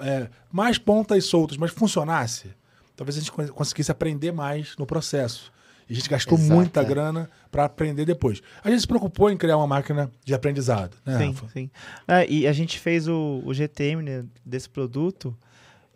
é, 0.00 0.28
mais 0.50 0.76
pontas 0.78 1.24
soltas, 1.26 1.56
mas 1.56 1.70
funcionasse, 1.70 2.50
talvez 2.96 3.16
a 3.16 3.20
gente 3.20 3.30
con- 3.30 3.46
conseguisse 3.48 3.92
aprender 3.92 4.32
mais 4.32 4.76
no 4.76 4.84
processo. 4.86 5.52
E 5.88 5.92
a 5.92 5.96
gente 5.96 6.08
gastou 6.08 6.38
Exato, 6.38 6.54
muita 6.54 6.80
é. 6.80 6.84
grana 6.84 7.30
para 7.50 7.64
aprender 7.64 8.04
depois. 8.04 8.40
A 8.62 8.70
gente 8.70 8.80
se 8.80 8.86
preocupou 8.86 9.30
em 9.30 9.36
criar 9.36 9.56
uma 9.56 9.66
máquina 9.66 10.10
de 10.24 10.34
aprendizado, 10.34 10.96
né, 11.04 11.18
sim, 11.18 11.26
Rafa? 11.28 11.48
sim. 11.48 11.70
É, 12.08 12.26
e 12.28 12.46
a 12.46 12.52
gente 12.52 12.78
fez 12.78 13.06
o, 13.06 13.42
o 13.44 13.52
GTM 13.52 14.02
né, 14.02 14.24
desse 14.44 14.68
produto 14.68 15.36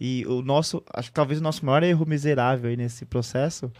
e 0.01 0.24
o 0.27 0.43
nosso, 0.43 0.82
acho 0.93 1.09
que 1.09 1.15
talvez 1.15 1.40
o 1.40 1.43
nosso 1.43 1.65
maior 1.65 1.82
erro 1.82 2.05
miserável 2.06 2.70
aí 2.70 2.77
nesse 2.77 3.05
processo 3.05 3.73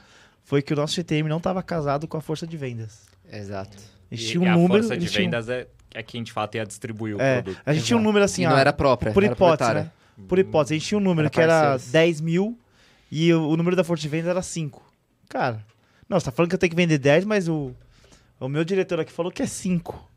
foi 0.43 0.62
que 0.62 0.72
o 0.72 0.76
nosso 0.76 0.94
GTM 0.94 1.28
não 1.28 1.36
estava 1.36 1.62
casado 1.62 2.09
com 2.09 2.16
a 2.16 2.20
força 2.20 2.47
de 2.47 2.56
vendas. 2.56 3.06
Exato. 3.30 3.76
A 4.10 4.14
gente 4.14 4.24
E, 4.26 4.30
tinha 4.30 4.40
um 4.40 4.47
e 4.47 4.48
a 4.48 4.55
número, 4.56 4.82
força 4.82 4.97
de 4.97 5.06
vendas 5.06 5.48
é, 5.51 5.68
é 5.94 6.02
quem 6.02 6.22
de 6.22 6.32
fato 6.32 6.55
ia 6.56 6.64
distribuir 6.64 7.16
o 7.16 7.20
é, 7.20 7.43
produto. 7.43 7.62
a 7.66 7.74
gente 7.74 7.85
tinha 7.85 7.97
um 7.97 8.01
Exato. 8.01 8.09
número 8.09 8.24
assim, 8.24 8.43
e 8.44 8.47
não 8.48 8.56
era 8.56 8.72
própria, 8.72 9.12
por 9.12 9.22
era 9.22 9.32
hipótese, 9.35 9.74
né? 9.74 9.90
Por 10.26 10.39
hipótese, 10.39 10.74
a 10.74 10.78
gente 10.78 10.89
tinha 10.89 10.98
um 10.98 11.02
número 11.02 11.26
Era 11.26 11.30
que 11.30 11.40
era 11.40 11.60
parceiros. 11.60 11.93
10 11.93 12.20
mil 12.22 12.59
e 13.10 13.32
o, 13.32 13.51
o 13.51 13.56
número 13.56 13.76
da 13.76 13.85
força 13.85 14.02
de 14.02 14.09
vendas 14.09 14.28
era 14.30 14.43
5. 14.43 14.82
Cara, 15.28 15.64
não, 16.09 16.18
você 16.18 16.26
tá 16.26 16.32
falando 16.32 16.48
que 16.51 16.55
eu 16.55 16.59
tenho 16.59 16.70
que 16.70 16.76
vender 16.76 16.98
10, 16.98 17.24
mas 17.24 17.48
o, 17.48 17.72
o 18.40 18.48
meu 18.48 18.64
diretor 18.64 18.98
aqui 19.01 19.12
falou 19.12 19.30
que 19.32 19.43
é 19.43 19.47
5. 19.47 20.09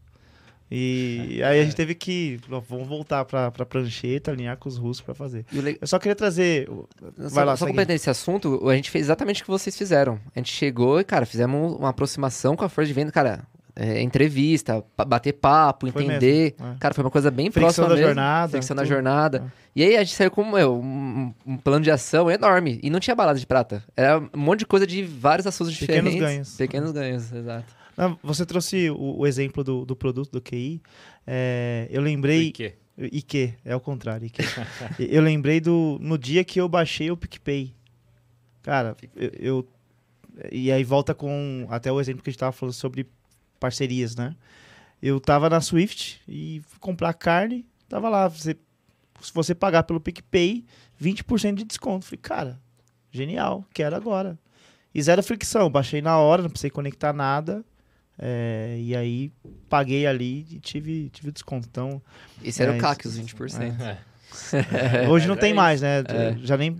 E 0.73 1.41
aí 1.43 1.59
a 1.59 1.63
gente 1.65 1.75
teve 1.75 1.93
que. 1.93 2.39
Vamos 2.47 2.87
voltar 2.87 3.25
pra, 3.25 3.51
pra 3.51 3.65
prancheta, 3.65 4.31
alinhar 4.31 4.55
com 4.55 4.69
os 4.69 4.77
russos 4.77 5.01
pra 5.01 5.13
fazer. 5.13 5.45
Eu 5.81 5.85
só 5.87 5.99
queria 5.99 6.15
trazer. 6.15 6.69
o- 6.69 6.87
Só, 7.17 7.29
Vai 7.35 7.43
lá, 7.45 7.57
só 7.57 7.67
completando 7.67 7.95
esse 7.97 8.09
assunto, 8.09 8.69
a 8.69 8.73
gente 8.75 8.89
fez 8.89 9.05
exatamente 9.07 9.41
o 9.41 9.45
que 9.45 9.51
vocês 9.51 9.77
fizeram. 9.77 10.17
A 10.33 10.39
gente 10.39 10.53
chegou 10.53 10.97
e, 10.99 11.03
cara, 11.03 11.25
fizemos 11.25 11.73
uma 11.77 11.89
aproximação 11.89 12.55
com 12.55 12.63
a 12.63 12.69
força 12.69 12.87
de 12.87 12.93
venda, 12.93 13.11
cara, 13.11 13.41
é, 13.75 14.01
entrevista, 14.01 14.83
bater 15.07 15.33
papo, 15.33 15.89
Foi 15.91 16.03
entender. 16.03 16.55
mesmo, 16.57 16.73
é. 16.73 16.77
Cara, 16.79 16.93
foi 16.93 17.03
uma 17.03 17.11
coisa 17.11 17.31
bem 17.31 17.49
Fricção 17.51 17.61
próxima 17.85 17.87
da 17.87 17.95
mesmo. 17.95 18.07
jornada, 18.07 18.51
Fricção 18.51 18.75
da 18.75 18.83
jornada. 18.85 19.53
E 19.75 19.83
aí 19.83 19.95
a 19.95 20.03
gente 20.03 20.15
saiu 20.15 20.29
com 20.31 20.43
meu, 20.43 20.75
um, 20.79 21.33
um 21.45 21.57
plano 21.57 21.83
de 21.83 21.89
ação 21.91 22.29
enorme. 22.29 22.79
E 22.83 22.89
não 22.89 22.99
tinha 22.99 23.15
balada 23.15 23.39
de 23.39 23.47
prata. 23.47 23.83
Era 23.95 24.19
um 24.19 24.29
monte 24.39 24.59
de 24.59 24.65
coisa 24.65 24.85
de 24.85 25.03
vários 25.03 25.47
assuntos 25.47 25.77
Pequenos 25.77 26.11
diferentes. 26.11 26.19
ganhos. 26.19 26.55
Pequenos 26.57 26.91
ganhos, 26.91 27.31
exato. 27.31 27.73
Não, 27.97 28.17
você 28.23 28.45
trouxe 28.45 28.89
o, 28.89 29.19
o 29.19 29.27
exemplo 29.27 29.63
do, 29.63 29.85
do 29.85 29.95
produto 29.95 30.31
do 30.31 30.41
QI. 30.41 30.81
É, 31.25 31.87
eu 31.89 32.01
lembrei. 32.01 32.47
Por 32.51 32.57
quê? 32.57 32.73
IQ, 32.97 33.53
é 33.65 33.75
o 33.75 33.79
contrário. 33.79 34.25
IQ. 34.27 34.43
eu 34.99 35.21
lembrei 35.21 35.59
do 35.61 35.97
no 36.01 36.17
dia 36.17 36.43
que 36.43 36.59
eu 36.59 36.67
baixei 36.67 37.09
o 37.09 37.17
PicPay. 37.17 37.73
Cara, 38.61 38.95
eu, 39.15 39.31
eu- 39.39 39.67
E 40.51 40.71
aí 40.71 40.83
volta 40.83 41.13
com 41.13 41.65
até 41.69 41.91
o 41.91 41.99
exemplo 41.99 42.21
que 42.23 42.29
a 42.29 42.31
gente 42.31 42.39
tava 42.39 42.51
falando 42.51 42.73
sobre 42.73 43.07
parcerias, 43.61 44.15
né? 44.15 44.35
Eu 45.01 45.19
tava 45.21 45.49
na 45.49 45.61
Swift 45.61 46.19
e 46.27 46.61
fui 46.67 46.79
comprar 46.79 47.13
carne, 47.13 47.65
tava 47.87 48.09
lá. 48.09 48.27
Você, 48.27 48.57
se 49.21 49.31
você 49.33 49.55
pagar 49.55 49.83
pelo 49.83 50.01
PicPay, 50.01 50.65
20% 51.01 51.55
de 51.55 51.63
desconto. 51.63 52.05
Falei, 52.05 52.19
cara, 52.21 52.59
genial, 53.11 53.63
quero 53.73 53.95
agora. 53.95 54.37
E 54.93 55.01
zero 55.01 55.23
fricção, 55.23 55.69
baixei 55.69 56.01
na 56.01 56.17
hora, 56.17 56.41
não 56.41 56.49
precisei 56.49 56.69
conectar 56.71 57.13
nada. 57.13 57.63
é, 58.23 58.77
e 58.79 58.95
aí 58.95 59.31
paguei 59.69 60.05
ali 60.05 60.45
e 60.51 60.59
tive, 60.59 61.09
tive 61.09 61.31
desconto. 61.31 61.67
Então, 61.67 61.99
Esse 62.43 62.61
era 62.61 62.73
É, 62.73 62.77
o 62.77 62.79
CAC, 62.81 63.07
isso- 63.07 63.09
os 63.09 63.15
20%. 63.33 63.61
É. 63.81 65.09
Hoje 65.09 65.27
não 65.27 65.35
tem 65.35 65.51
é 65.51 65.53
mais, 65.53 65.81
né? 65.81 65.99
É. 66.07 66.37
Já 66.43 66.55
nem 66.55 66.77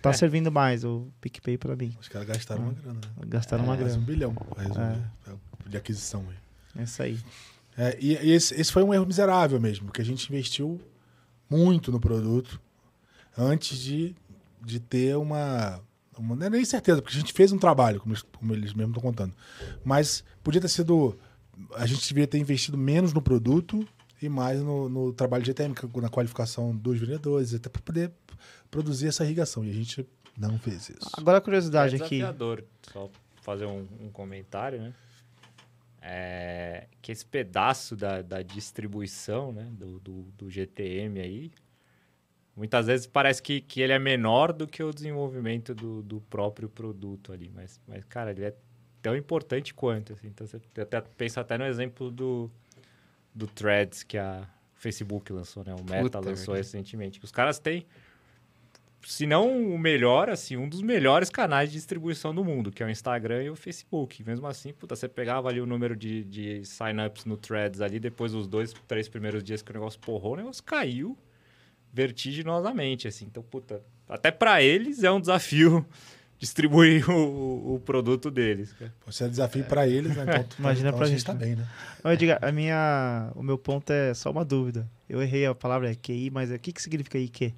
tá 0.00 0.12
servindo 0.12 0.50
mais 0.52 0.84
o 0.84 1.08
PicPay 1.20 1.58
pra 1.58 1.74
mim. 1.76 1.94
Os 2.00 2.08
caras 2.08 2.26
gastaram 2.28 2.62
uma 2.62 2.72
grana, 2.72 2.94
né? 2.94 3.24
Gastaram 3.26 3.64
uma 3.64 3.76
Quase 3.76 3.98
um 3.98 4.04
grana. 4.04 4.06
bilhão 4.06 4.34
pra 4.34 4.62
é, 4.64 4.96
de 5.68 5.76
aquisição 5.76 6.24
aí. 6.28 6.80
É 6.80 6.84
isso 6.84 7.02
aí. 7.02 7.18
É, 7.76 7.96
e 8.00 8.12
e 8.12 8.30
esse, 8.32 8.54
esse 8.54 8.72
foi 8.72 8.82
um 8.82 8.92
erro 8.94 9.06
miserável 9.06 9.60
mesmo, 9.60 9.86
porque 9.86 10.00
a 10.02 10.04
gente 10.04 10.28
investiu 10.28 10.80
muito 11.48 11.90
no 11.92 12.00
produto 12.00 12.60
antes 13.36 13.78
de, 13.78 14.14
de 14.64 14.78
ter 14.80 15.16
uma, 15.16 15.80
uma. 16.16 16.36
Não 16.36 16.46
é 16.46 16.50
nem 16.50 16.64
certeza, 16.64 17.02
porque 17.02 17.16
a 17.16 17.20
gente 17.20 17.32
fez 17.32 17.52
um 17.52 17.58
trabalho, 17.58 18.00
como 18.00 18.12
eles, 18.14 18.22
como 18.38 18.52
eles 18.52 18.72
mesmos 18.74 18.96
estão 18.96 19.10
contando. 19.10 19.34
Mas 19.84 20.24
podia 20.42 20.60
ter 20.60 20.68
sido. 20.68 21.18
A 21.76 21.86
gente 21.86 22.08
deveria 22.08 22.26
ter 22.26 22.38
investido 22.38 22.76
menos 22.76 23.12
no 23.12 23.22
produto 23.22 23.86
e 24.20 24.28
mais 24.28 24.60
no, 24.60 24.88
no 24.88 25.12
trabalho 25.12 25.42
de 25.44 25.50
GTM, 25.50 25.74
na 26.00 26.08
qualificação 26.08 26.74
dos 26.74 26.98
vendedores, 26.98 27.54
até 27.54 27.68
para 27.68 27.82
poder 27.82 28.12
produzir 28.70 29.08
essa 29.08 29.24
irrigação. 29.24 29.64
E 29.64 29.70
a 29.70 29.72
gente 29.72 30.06
não 30.36 30.58
fez 30.58 30.88
isso. 30.88 31.08
Agora 31.12 31.38
a 31.38 31.40
É 31.40 31.40
curiosidade 31.40 31.94
aqui. 31.96 32.16
desafiador, 32.16 32.64
só 32.92 33.08
fazer 33.42 33.66
um, 33.66 33.86
um 34.00 34.10
comentário, 34.10 34.80
né? 34.80 34.92
É, 36.06 36.86
que 37.00 37.10
esse 37.10 37.24
pedaço 37.24 37.96
da, 37.96 38.20
da 38.20 38.42
distribuição 38.42 39.52
né, 39.52 39.66
do, 39.72 39.98
do, 40.00 40.22
do 40.36 40.50
GTM 40.50 41.18
aí, 41.18 41.50
muitas 42.54 42.86
vezes 42.86 43.06
parece 43.06 43.42
que, 43.42 43.62
que 43.62 43.80
ele 43.80 43.94
é 43.94 43.98
menor 43.98 44.52
do 44.52 44.66
que 44.66 44.82
o 44.82 44.92
desenvolvimento 44.92 45.74
do, 45.74 46.02
do 46.02 46.20
próprio 46.20 46.68
produto 46.68 47.32
ali. 47.32 47.50
Mas, 47.54 47.80
mas, 47.88 48.04
cara, 48.04 48.32
ele 48.32 48.44
é 48.44 48.54
tão 49.00 49.16
importante 49.16 49.72
quanto. 49.72 50.12
Assim. 50.12 50.26
Então, 50.26 50.46
você 50.46 50.60
até, 50.78 51.00
pensa 51.00 51.40
até 51.40 51.56
no 51.56 51.64
exemplo 51.64 52.10
do, 52.10 52.50
do 53.34 53.46
Threads 53.46 54.02
que 54.02 54.18
a 54.18 54.46
Facebook 54.74 55.32
lançou, 55.32 55.64
né? 55.64 55.74
O 55.74 55.82
Meta 55.84 56.02
Puta, 56.02 56.18
lançou 56.18 56.54
verdade. 56.54 56.58
recentemente. 56.58 57.20
Os 57.24 57.30
caras 57.30 57.58
têm 57.58 57.86
se 59.04 59.26
não 59.26 59.74
o 59.74 59.78
melhor, 59.78 60.28
assim, 60.30 60.56
um 60.56 60.68
dos 60.68 60.80
melhores 60.82 61.28
canais 61.30 61.70
de 61.70 61.76
distribuição 61.76 62.34
do 62.34 62.44
mundo, 62.44 62.70
que 62.72 62.82
é 62.82 62.86
o 62.86 62.90
Instagram 62.90 63.42
e 63.44 63.50
o 63.50 63.56
Facebook. 63.56 64.24
Mesmo 64.24 64.46
assim, 64.46 64.72
puta, 64.72 64.96
você 64.96 65.08
pegava 65.08 65.48
ali 65.48 65.60
o 65.60 65.66
número 65.66 65.94
de, 65.94 66.24
de 66.24 66.64
sign-ups 66.64 67.24
no 67.24 67.36
Threads 67.36 67.80
ali, 67.80 68.00
depois 68.00 68.32
dos 68.32 68.46
dois, 68.48 68.74
três 68.88 69.08
primeiros 69.08 69.42
dias 69.44 69.62
que 69.62 69.70
o 69.70 69.74
negócio 69.74 70.00
porrou, 70.00 70.32
o 70.32 70.36
negócio 70.36 70.62
caiu 70.62 71.16
vertiginosamente, 71.92 73.06
assim. 73.06 73.26
Então, 73.26 73.42
puta, 73.42 73.82
até 74.08 74.30
para 74.30 74.62
eles 74.62 75.04
é 75.04 75.10
um 75.10 75.20
desafio 75.20 75.86
distribuir 76.38 77.08
o, 77.08 77.74
o 77.74 77.80
produto 77.80 78.30
deles. 78.30 78.72
cara. 78.72 78.92
Pô, 79.04 79.12
Se 79.12 79.24
é 79.24 79.28
desafio 79.28 79.64
pra 79.64 79.86
eles, 79.86 80.16
né? 80.16 80.24
Então, 80.24 80.46
Imagina 80.58 80.88
então 80.88 80.98
pra 80.98 81.06
a 81.06 81.08
gente 81.08 81.18
gente, 81.18 81.26
tá 81.26 81.34
né? 81.34 81.38
bem, 81.38 81.56
né? 81.56 82.16
Diga, 82.16 82.38
a 82.42 82.50
minha, 82.52 83.30
o 83.34 83.42
meu 83.42 83.56
ponto 83.56 83.90
é 83.92 84.12
só 84.12 84.30
uma 84.30 84.44
dúvida. 84.44 84.88
Eu 85.08 85.22
errei 85.22 85.46
a 85.46 85.54
palavra 85.54 85.90
é 85.90 85.94
QI, 85.94 86.30
mas 86.30 86.50
o 86.50 86.58
que, 86.58 86.72
que 86.72 86.82
significa 86.82 87.18
IQ? 87.18 87.54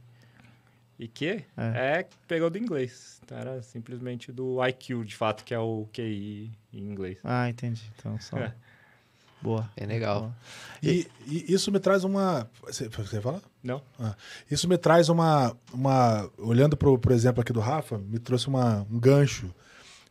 E 0.98 1.06
que 1.06 1.44
É. 1.56 1.98
é. 2.00 2.08
pegou 2.26 2.48
do 2.48 2.56
inglês. 2.58 3.20
Então 3.24 3.36
era 3.36 3.60
simplesmente 3.62 4.32
do 4.32 4.64
IQ, 4.66 5.04
de 5.04 5.14
fato, 5.14 5.44
que 5.44 5.52
é 5.52 5.58
o 5.58 5.86
QI 5.92 6.50
em 6.72 6.78
inglês. 6.78 7.18
Ah, 7.22 7.48
entendi. 7.48 7.82
Então, 7.98 8.18
só. 8.20 8.38
É. 8.38 8.54
Boa. 9.42 9.70
Bem 9.76 9.86
legal. 9.86 10.20
Boa. 10.20 10.34
E, 10.82 11.06
e 11.26 11.52
isso 11.52 11.70
me 11.70 11.78
traz 11.78 12.02
uma. 12.04 12.48
Você, 12.62 12.88
você 12.88 13.20
fala? 13.20 13.42
Não? 13.62 13.82
Isso 14.50 14.66
me 14.68 14.78
traz 14.78 15.08
uma. 15.08 15.54
uma 15.72 16.30
olhando 16.38 16.76
pro, 16.76 16.98
por 16.98 17.12
exemplo 17.12 17.42
aqui 17.42 17.52
do 17.52 17.60
Rafa, 17.60 17.98
me 17.98 18.18
trouxe 18.18 18.48
uma, 18.48 18.86
um 18.90 18.98
gancho 18.98 19.54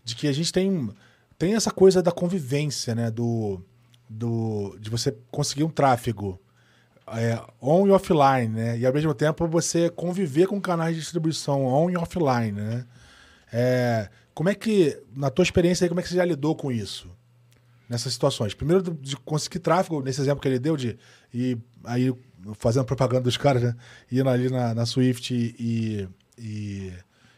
de 0.04 0.16
que 0.16 0.28
a 0.28 0.32
gente 0.32 0.54
tem, 0.54 0.90
tem 1.38 1.56
essa 1.56 1.72
coisa 1.72 2.04
da 2.04 2.12
convivência, 2.12 2.94
né? 2.94 3.10
Do, 3.10 3.60
do, 4.08 4.78
de 4.80 4.90
você 4.90 5.18
conseguir 5.32 5.64
um 5.64 5.70
tráfego 5.70 6.40
é, 7.08 7.40
on 7.62 7.88
e 7.88 7.92
offline, 7.92 8.48
né? 8.48 8.78
E 8.78 8.86
ao 8.86 8.94
mesmo 8.94 9.14
tempo 9.14 9.48
você 9.48 9.90
conviver 9.90 10.48
com 10.48 10.60
canais 10.60 10.96
de 10.96 11.02
distribuição 11.02 11.66
on 11.66 11.90
e 11.90 11.98
offline, 11.98 12.52
né? 12.52 12.86
É, 13.52 14.10
como 14.34 14.50
é 14.50 14.56
que, 14.56 15.02
na 15.16 15.30
tua 15.30 15.44
experiência 15.44 15.86
aí, 15.86 15.90
como 15.90 16.00
é 16.00 16.04
que 16.04 16.10
você 16.10 16.16
já 16.16 16.26
lidou 16.26 16.56
com 16.56 16.72
isso? 16.72 17.10
Nessas 17.88 18.14
situações. 18.14 18.54
Primeiro, 18.54 18.82
de 18.82 19.16
conseguir 19.18 19.60
tráfego, 19.60 20.02
nesse 20.02 20.20
exemplo 20.20 20.42
que 20.42 20.48
ele 20.48 20.60
deu, 20.60 20.76
de 20.76 20.98
ir 21.34 21.58
aí 21.84 22.14
fazendo 22.56 22.86
propaganda 22.86 23.22
dos 23.22 23.38
caras, 23.38 23.62
né? 23.62 23.76
Indo 24.12 24.30
ali 24.30 24.50
na, 24.50 24.74
na 24.74 24.86
Swift 24.86 25.34
e, 25.34 26.10
e, 26.38 26.94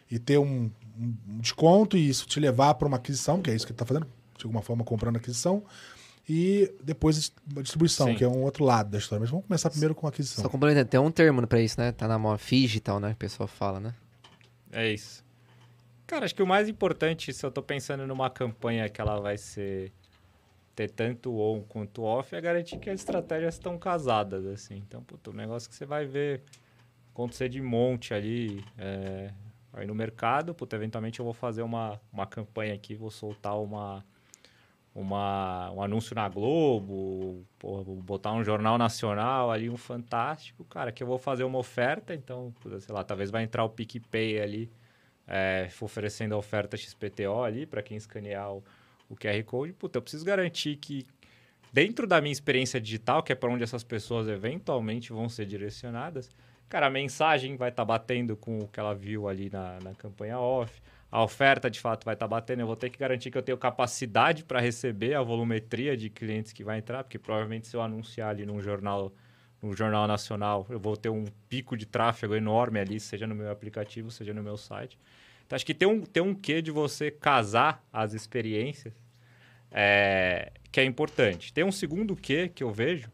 e 0.10 0.20
ter 0.20 0.38
um, 0.38 0.72
um 0.98 1.40
desconto 1.40 1.98
e 1.98 2.10
isso 2.10 2.26
te 2.26 2.40
levar 2.40 2.74
para 2.76 2.88
uma 2.88 2.98
aquisição, 2.98 3.42
que 3.42 3.52
é 3.52 3.56
isso 3.56 3.66
que 3.66 3.72
ele 3.72 3.76
está 3.76 3.86
fazendo, 3.86 4.08
de 4.38 4.46
alguma 4.46 4.62
forma 4.62 4.84
comprando 4.84 5.18
aquisição, 5.18 5.64
e 6.28 6.74
depois 6.84 7.32
a 7.56 7.62
distribuição, 7.62 8.08
Sim. 8.08 8.16
que 8.16 8.24
é 8.24 8.28
um 8.28 8.44
outro 8.44 8.66
lado 8.66 8.90
da 8.90 8.98
história. 8.98 9.22
Mas 9.22 9.30
vamos 9.30 9.46
começar 9.46 9.70
primeiro 9.70 9.96
com 9.96 10.08
a 10.08 10.10
aquisição. 10.10 10.44
Só 10.44 10.50
complementando, 10.50 10.90
tem 10.90 11.00
um 11.00 11.12
termo 11.12 11.46
pra 11.48 11.62
isso, 11.62 11.80
né? 11.80 11.92
Tá 11.92 12.08
na 12.08 12.20
moda, 12.20 12.42
digital, 12.46 13.00
né? 13.00 13.10
Que 13.10 13.16
o 13.16 13.20
pessoal 13.20 13.48
fala, 13.48 13.80
né? 13.80 13.96
É 14.72 14.92
isso. 14.92 15.24
Cara, 16.06 16.26
acho 16.26 16.36
que 16.36 16.44
o 16.44 16.48
mais 16.48 16.68
importante, 16.68 17.32
se 17.34 17.46
eu 17.46 17.52
tô 17.52 17.62
pensando 17.62 18.06
numa 18.06 18.30
campanha 18.30 18.90
que 18.90 19.00
ela 19.00 19.20
vai 19.20 19.38
ser 19.38 19.92
ter 20.76 20.92
tanto 20.92 21.36
on 21.40 21.64
quanto 21.64 22.04
off, 22.04 22.36
é 22.36 22.40
garantir 22.40 22.78
que 22.78 22.88
as 22.88 23.00
estratégias 23.00 23.56
estão 23.56 23.80
casadas, 23.80 24.46
assim. 24.46 24.76
Então, 24.76 25.02
puto, 25.02 25.32
um 25.32 25.34
negócio 25.34 25.68
que 25.68 25.76
você 25.76 25.88
vai 25.88 26.06
ver 26.06 26.44
acontecer 27.12 27.50
de 27.50 27.60
monte 27.60 28.14
ali, 28.14 28.64
é, 28.78 29.32
aí 29.74 29.88
no 29.88 29.96
mercado, 29.96 30.54
puto, 30.54 30.76
eventualmente 30.76 31.20
eu 31.20 31.26
vou 31.26 31.34
fazer 31.34 31.64
uma, 31.64 32.00
uma 32.14 32.28
campanha 32.28 32.76
aqui, 32.76 32.94
vou 32.94 33.10
soltar 33.10 33.60
uma, 33.60 34.06
uma, 34.98 35.70
um 35.72 35.84
anúncio 35.84 36.16
na 36.16 36.28
Globo, 36.28 37.46
porra, 37.60 37.84
botar 38.02 38.34
um 38.34 38.44
jornal 38.44 38.80
nacional 38.80 39.52
ali, 39.52 39.70
um 39.70 39.78
fantástico, 39.78 40.66
cara, 40.66 40.92
que 40.92 41.04
eu 41.04 41.08
vou 41.08 41.20
fazer 41.20 41.44
uma 41.44 41.60
oferta, 41.60 42.16
então, 42.16 42.52
sei 42.80 42.96
lá, 42.96 43.04
talvez 43.04 43.30
vai 43.30 43.44
entrar 43.44 43.64
o 43.64 43.70
PicPay 43.70 44.42
ali, 44.42 44.72
é, 45.28 45.70
oferecendo 45.80 46.34
a 46.34 46.38
oferta 46.38 46.76
XPTO 46.76 47.44
ali 47.44 47.68
para 47.68 47.84
quem 47.84 47.96
escanear 47.96 48.52
o, 48.52 48.64
o 49.08 49.16
QR 49.16 49.44
Code. 49.44 49.74
Puta, 49.74 50.00
eu 50.00 50.02
preciso 50.02 50.26
garantir 50.26 50.78
que 50.78 51.06
dentro 51.72 52.08
da 52.08 52.20
minha 52.20 52.34
experiência 52.34 52.82
digital, 52.82 53.22
que 53.22 53.32
é 53.32 53.36
para 53.36 53.52
onde 53.52 53.64
essas 53.64 53.84
pessoas 53.84 54.28
eventualmente 54.28 55.14
vão 55.14 55.30
ser 55.30 55.46
direcionadas, 55.46 56.28
cara, 56.68 56.88
a 56.88 56.90
mensagem 56.90 57.56
vai 57.56 57.70
estar 57.70 57.86
batendo 57.86 58.36
com 58.36 58.62
o 58.62 58.68
que 58.68 58.80
ela 58.80 58.96
viu 58.96 59.28
ali 59.28 59.48
na, 59.52 59.78
na 59.84 59.94
campanha 59.94 60.40
off. 60.40 60.82
A 61.12 61.24
oferta, 61.24 61.70
de 61.70 61.80
fato, 61.80 62.04
vai 62.04 62.14
estar 62.16 62.28
batendo. 62.28 62.62
Eu 62.62 62.68
vou 62.68 62.76
ter 62.76 62.90
que 62.90 63.00
garantir 63.00 63.32
que 63.32 63.38
eu 63.38 63.42
tenho 63.42 63.58
capacidade 63.58 64.44
para 64.44 64.60
receber 64.60 65.14
a 65.16 65.22
volumetria 65.22 65.96
de 65.96 66.10
clientes 66.10 66.52
que 66.52 66.64
vai 66.64 66.80
entrar, 66.80 67.04
porque 67.04 67.18
provavelmente 67.18 67.68
se 67.68 67.76
eu 67.76 67.82
anunciar 67.82 68.30
ali 68.30 68.46
num 68.46 68.62
jornal 68.62 69.12
no 69.62 69.76
Jornal 69.76 70.08
Nacional, 70.08 70.68
eu 70.70 70.80
vou 70.80 70.96
ter 70.96 71.10
um 71.10 71.26
pico 71.50 71.76
de 71.76 71.86
tráfego 71.88 72.36
enorme 72.36 72.80
ali, 72.80 73.00
seja 73.00 73.26
no 73.26 73.34
meu 73.34 73.50
aplicativo, 73.50 74.12
seja 74.12 74.32
no 74.32 74.44
meu 74.44 74.56
site. 74.56 75.00
Então, 75.46 75.56
acho 75.56 75.66
que 75.66 75.74
tem 75.74 75.88
um, 75.88 76.02
tem 76.02 76.22
um 76.22 76.36
quê 76.36 76.62
de 76.62 76.70
você 76.70 77.10
casar 77.10 77.84
as 77.92 78.14
experiências 78.14 78.94
é, 79.72 80.52
que 80.72 80.80
é 80.80 80.84
importante. 80.84 81.52
Tem 81.52 81.64
um 81.64 81.72
segundo 81.72 82.16
quê 82.16 82.50
que 82.54 82.64
eu 82.64 82.70
vejo, 82.72 83.10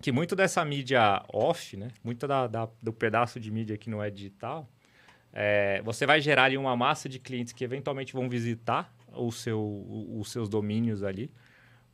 que 0.00 0.12
muito 0.12 0.36
dessa 0.36 0.64
mídia 0.64 1.22
off, 1.32 1.76
né? 1.76 1.88
Muito 2.04 2.26
da, 2.28 2.46
da- 2.46 2.68
do 2.80 2.92
pedaço 2.92 3.40
de 3.40 3.50
mídia 3.50 3.76
que 3.76 3.90
não 3.90 4.02
é 4.02 4.10
digital, 4.10 4.68
é, 5.32 5.80
você 5.82 6.06
vai 6.06 6.20
gerar 6.20 6.44
ali 6.44 6.56
uma 6.56 6.76
massa 6.76 7.08
de 7.08 7.18
clientes 7.18 7.52
que 7.52 7.64
eventualmente 7.64 8.12
vão 8.12 8.28
visitar 8.28 8.92
o 9.12 9.30
seu, 9.32 9.60
o- 9.60 10.20
os 10.20 10.30
seus 10.30 10.48
domínios 10.48 11.02
ali, 11.02 11.30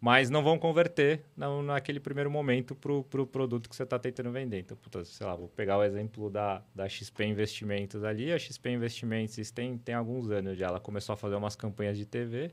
mas 0.01 0.29
não 0.31 0.43
vão 0.43 0.59
converter 0.59 1.23
na, 1.37 1.63
naquele 1.63 1.99
primeiro 1.99 2.31
momento 2.31 2.75
para 2.75 2.93
o 2.93 3.03
pro 3.03 3.27
produto 3.27 3.69
que 3.69 3.75
você 3.75 3.83
está 3.83 3.99
tentando 3.99 4.31
vender. 4.31 4.61
Então, 4.61 4.77
puta, 4.77 5.05
sei 5.05 5.27
lá, 5.27 5.35
vou 5.35 5.49
pegar 5.49 5.79
o 5.79 5.83
exemplo 5.85 6.29
da, 6.31 6.63
da 6.75 6.89
XP 6.89 7.25
Investimentos 7.25 8.05
ali. 8.05 8.31
A 8.33 8.39
XP 8.39 8.71
Investimentos 8.71 9.51
tem, 9.51 9.79
tem 9.79 9.95
alguns 9.95 10.31
anos 10.31 10.57
já. 10.59 10.67
Ela 10.69 10.81
começou 10.81 11.15
a 11.15 11.17
fazer 11.17 11.35
umas 11.35 11.57
campanhas 11.57 11.97
de 11.97 12.05
TV 12.05 12.51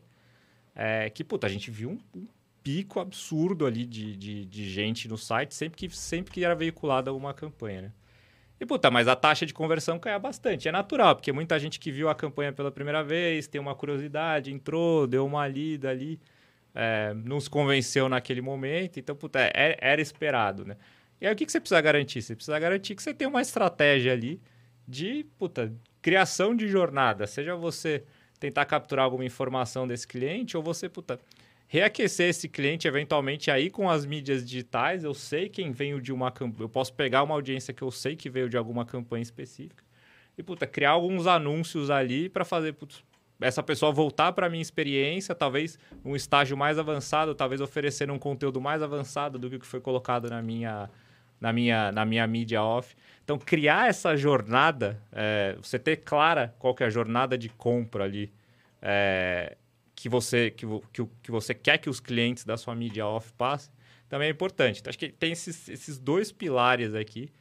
é, 0.76 1.10
que, 1.10 1.23
puta, 1.23 1.47
a 1.47 1.49
gente 1.49 1.69
viu 1.69 1.91
um, 1.91 1.99
um 2.19 2.27
pico 2.64 2.99
absurdo 2.99 3.65
ali 3.65 3.85
de, 3.85 4.15
de, 4.15 4.45
de 4.45 4.69
gente 4.69 5.07
no 5.07 5.18
site 5.18 5.53
sempre 5.53 5.77
que, 5.77 5.89
sempre 5.95 6.31
que 6.34 6.43
era 6.45 6.55
veiculada 6.55 7.14
uma 7.14 7.34
campanha, 7.34 7.81
né? 7.84 7.91
E, 8.59 8.65
puta, 8.65 8.89
mas 8.89 9.07
a 9.07 9.15
taxa 9.15 9.45
de 9.45 9.53
conversão 9.53 9.99
caia 9.99 10.17
bastante. 10.19 10.67
É 10.67 10.71
natural, 10.71 11.15
porque 11.15 11.31
muita 11.31 11.59
gente 11.59 11.80
que 11.80 11.91
viu 11.91 12.09
a 12.09 12.15
campanha 12.15 12.53
pela 12.53 12.71
primeira 12.71 13.03
vez, 13.03 13.47
tem 13.47 13.59
uma 13.59 13.75
curiosidade, 13.75 14.51
entrou, 14.53 15.05
deu 15.07 15.25
uma 15.25 15.47
lida 15.47 15.89
ali, 15.89 16.19
é, 16.73 17.13
não 17.13 17.39
se 17.39 17.49
convenceu 17.49 18.07
naquele 18.07 18.41
momento. 18.41 18.99
Então, 18.99 19.15
puta, 19.15 19.39
é- 19.53 19.77
era 19.81 20.01
esperado, 20.01 20.65
né? 20.65 20.77
E 21.19 21.27
aí, 21.27 21.34
o 21.34 21.35
que, 21.35 21.45
que 21.45 21.51
você 21.51 21.59
precisa 21.59 21.81
garantir? 21.81 22.21
Você 22.21 22.35
precisa 22.35 22.59
garantir 22.59 22.95
que 22.95 23.03
você 23.03 23.13
tem 23.13 23.27
uma 23.27 23.41
estratégia 23.41 24.11
ali 24.13 24.41
de, 24.88 25.25
puta, 25.38 25.73
criação 26.01 26.55
de 26.55 26.67
jornada. 26.67 27.25
Seja 27.27 27.55
você 27.55 28.03
tentar 28.39 28.65
capturar 28.65 29.05
alguma 29.05 29.23
informação 29.25 29.88
desse 29.88 30.07
cliente 30.07 30.57
ou 30.57 30.63
você, 30.63 30.89
puta, 30.89 31.19
reaquecer 31.73 32.29
esse 32.29 32.47
cliente 32.47 32.87
eventualmente 32.87 33.49
aí 33.49 33.67
com 33.67 33.89
as 33.89 34.05
mídias 34.05 34.45
digitais. 34.45 35.03
Eu 35.03 35.15
sei 35.15 35.49
quem 35.49 35.71
veio 35.71 35.99
de 35.99 36.13
uma 36.13 36.29
campanha. 36.29 36.65
Eu 36.65 36.69
posso 36.69 36.93
pegar 36.93 37.23
uma 37.23 37.33
audiência 37.33 37.73
que 37.73 37.81
eu 37.81 37.89
sei 37.89 38.15
que 38.15 38.29
veio 38.29 38.47
de 38.47 38.55
alguma 38.55 38.85
campanha 38.85 39.23
específica 39.23 39.83
e, 40.37 40.43
puta, 40.43 40.67
criar 40.67 40.91
alguns 40.91 41.25
anúncios 41.25 41.89
ali 41.89 42.29
para 42.29 42.45
fazer 42.45 42.73
putz, 42.73 43.03
essa 43.41 43.63
pessoa 43.63 43.91
voltar 43.91 44.33
para 44.33 44.51
minha 44.51 44.61
experiência, 44.61 45.33
talvez 45.33 45.79
um 46.05 46.15
estágio 46.15 46.55
mais 46.55 46.77
avançado, 46.77 47.33
talvez 47.33 47.59
oferecendo 47.59 48.13
um 48.13 48.19
conteúdo 48.19 48.61
mais 48.61 48.83
avançado 48.83 49.39
do 49.39 49.49
que 49.49 49.55
o 49.55 49.59
que 49.59 49.65
foi 49.65 49.81
colocado 49.81 50.29
na 50.29 50.43
minha, 50.43 50.91
na 51.41 51.51
minha, 51.51 51.91
na 51.91 52.05
minha 52.05 52.27
mídia 52.27 52.61
off. 52.61 52.95
Então, 53.23 53.39
criar 53.39 53.89
essa 53.89 54.15
jornada, 54.15 55.01
é, 55.11 55.57
você 55.59 55.79
ter 55.79 55.97
clara 55.97 56.53
qual 56.59 56.75
que 56.75 56.83
é 56.83 56.85
a 56.85 56.91
jornada 56.91 57.35
de 57.35 57.49
compra 57.49 58.03
ali, 58.03 58.31
é, 58.79 59.57
que, 60.03 60.09
você, 60.09 60.51
que, 60.51 60.65
que, 60.91 61.05
que 61.23 61.31
você 61.31 61.53
quer 61.53 61.77
que 61.77 61.89
os 61.89 62.01
clientes 62.01 62.43
da 62.43 62.57
sua 62.57 62.75
mídia 62.75 63.07
off 63.07 63.31
passem, 63.38 63.73
também 64.09 64.27
é 64.27 64.31
importante. 64.31 64.81
Então, 64.81 64.89
acho 64.89 64.99
que 64.99 65.07
tem 65.07 65.31
esses, 65.31 65.69
esses 65.69 65.97
dois 65.97 66.30
pilares 66.30 66.93
aqui 66.93 67.31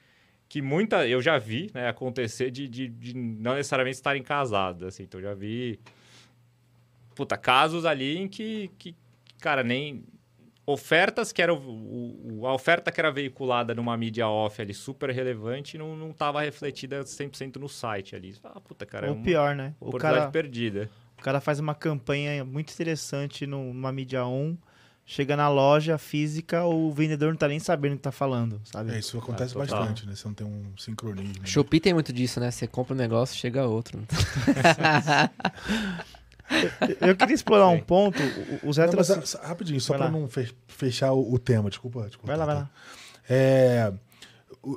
que 0.49 0.63
muita 0.63 1.09
eu 1.09 1.21
já 1.21 1.39
vi 1.39 1.73
né, 1.75 1.89
acontecer 1.89 2.53
de, 2.53 2.69
de, 2.69 2.87
de 2.87 3.17
não 3.17 3.57
necessariamente 3.57 3.97
estarem 3.97 4.23
casados. 4.23 4.85
Assim, 4.85 5.03
então, 5.03 5.19
eu 5.19 5.25
já 5.25 5.35
vi 5.35 5.81
puta, 7.17 7.37
casos 7.37 7.85
ali 7.85 8.17
em 8.17 8.29
que, 8.29 8.71
que 8.79 8.95
cara, 9.41 9.65
nem 9.65 10.05
ofertas 10.65 11.33
que 11.33 11.43
eram 11.43 11.57
o, 11.57 12.47
a 12.47 12.55
oferta 12.55 12.93
que 12.93 13.01
era 13.01 13.11
veiculada 13.11 13.75
numa 13.75 13.97
mídia 13.97 14.29
off 14.29 14.63
ali 14.63 14.73
super 14.73 15.11
relevante 15.11 15.77
não 15.77 15.97
não 15.97 16.11
estava 16.11 16.41
refletida 16.41 17.01
100% 17.01 17.57
no 17.57 17.69
site 17.69 18.15
ali. 18.15 18.37
Ah, 18.45 18.61
puta, 18.61 18.87
cara, 18.87 19.09
é 19.09 19.11
Ou 19.11 19.17
uma 19.17 19.25
pior, 19.25 19.57
né? 19.57 19.75
O 19.81 19.89
oportunidade 19.89 20.21
cara, 20.21 20.31
perdida. 20.31 20.89
O 21.23 21.25
cara 21.25 21.41
faz 21.41 21.61
uma 21.61 21.75
campanha 21.75 22.45
muito 22.45 22.73
interessante 22.73 23.47
num- 23.47 23.73
numa 23.73 23.93
mídia 23.93 24.27
on, 24.27 24.57
chega 25.07 25.37
na 25.37 25.49
loja 25.49 25.97
física, 25.97 26.65
o 26.65 26.91
vendedor 26.93 27.31
não 27.31 27.37
tá 27.37 27.47
nem 27.47 27.61
sabendo 27.61 27.93
o 27.93 27.97
que 27.97 28.03
tá 28.03 28.11
falando, 28.11 28.61
sabe? 28.65 28.93
É, 28.93 28.99
isso 28.99 29.17
acontece 29.17 29.57
Ah, 29.57 29.61
total. 29.63 29.79
bastante, 29.81 30.05
né? 30.07 30.17
Você 30.17 30.27
não 30.27 30.35
tem 30.35 30.45
um 30.47 30.77
sincronismo. 30.77 31.35
né? 31.41 31.47
Shopee 31.47 31.79
tem 31.79 31.95
muito 31.95 32.13
disso, 32.13 32.41
né? 32.41 32.51
Você 32.51 32.67
compra 32.67 32.93
um 32.93 32.97
negócio, 32.97 33.37
chega 33.37 33.65
outro. 33.67 34.03
Eu 37.01 37.17
queria 37.17 37.35
explorar 37.35 37.69
um 37.69 37.81
ponto, 37.81 38.23
o- 38.25 38.61
os 38.65 38.77
Não, 38.77 38.93
mas, 38.93 39.35
rapidinho, 39.43 39.81
só 39.81 39.97
lá. 39.97 40.11
não 40.11 40.29
fe- 40.29 40.53
fechar 40.67 41.13
o, 41.13 41.33
o 41.35 41.39
tema, 41.39 41.71
desculpa, 41.71 42.03
desculpa. 42.07 42.27
Vai 42.27 42.37
lá, 42.37 42.45
vai 42.45 42.55
lá. 42.57 42.71
É, 43.31 43.93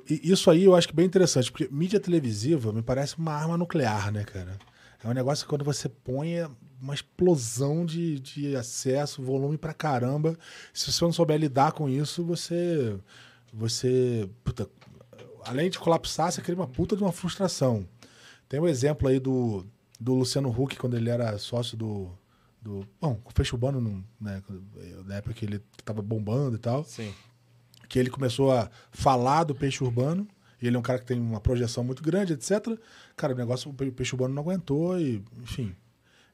isso 0.08 0.50
aí 0.52 0.64
eu 0.64 0.76
acho 0.76 0.88
que 0.88 0.94
é 0.94 0.98
bem 0.98 1.06
interessante, 1.06 1.52
porque 1.52 1.68
mídia 1.72 2.00
televisiva 2.00 2.72
me 2.72 2.82
parece 2.82 3.18
uma 3.18 3.34
arma 3.34 3.58
nuclear, 3.58 4.12
né, 4.12 4.24
cara? 4.24 4.58
É 5.06 5.08
um 5.08 5.14
negócio 5.14 5.46
que 5.46 5.50
quando 5.50 5.64
você 5.64 5.88
põe 5.88 6.40
é 6.40 6.50
uma 6.82 6.96
explosão 6.96 7.86
de, 7.86 8.20
de 8.20 8.56
acesso, 8.56 9.22
volume 9.22 9.56
pra 9.56 9.72
caramba. 9.72 10.36
Se 10.74 10.92
você 10.92 11.06
não 11.06 11.14
souber 11.14 11.38
lidar 11.40 11.74
com 11.74 11.88
isso, 11.88 12.24
você. 12.24 12.98
Você. 13.54 14.28
puta, 14.44 14.68
além 15.44 15.70
de 15.70 15.78
colapsar, 15.78 16.32
você 16.32 16.42
cria 16.42 16.56
uma 16.56 16.66
puta 16.66 16.98
de 16.98 17.04
uma 17.04 17.12
frustração. 17.12 17.88
Tem 18.50 18.60
um 18.60 18.68
exemplo 18.68 19.08
aí 19.08 19.20
do, 19.20 19.64
do 20.00 20.16
Luciano 20.16 20.50
Huck, 20.50 20.76
quando 20.76 20.98
ele 20.98 21.12
era 21.12 21.38
sócio 21.38 21.78
do. 21.78 22.10
do 22.60 22.84
bom, 23.00 23.22
o 23.24 23.30
Fecho 23.32 23.56
Urbano, 23.56 24.04
né, 24.20 24.42
na 25.06 25.18
época 25.18 25.36
que 25.36 25.46
ele 25.46 25.62
tava 25.84 26.02
bombando 26.02 26.56
e 26.56 26.60
tal 26.60 26.84
Sim. 26.84 27.14
que 27.88 28.00
ele 28.00 28.10
começou 28.10 28.52
a 28.52 28.72
falar 28.90 29.44
do 29.44 29.54
peixe 29.54 29.84
urbano 29.84 30.28
E 30.66 30.68
ele 30.68 30.76
é 30.76 30.80
um 30.80 30.84
cara 30.84 31.00
que 31.00 31.06
tem 31.06 31.20
uma 31.20 31.40
projeção 31.40 31.84
muito 31.84 32.02
grande, 32.04 32.34
etc. 32.34 32.78
Cara, 33.16 33.34
o 33.34 33.38
negócio, 33.38 33.70
o 33.70 33.74
Pe- 33.74 33.92
Peixe 33.92 34.14
Urbano 34.16 34.34
não 34.34 34.42
aguentou 34.42 35.00
e, 35.00 35.24
enfim. 35.42 35.76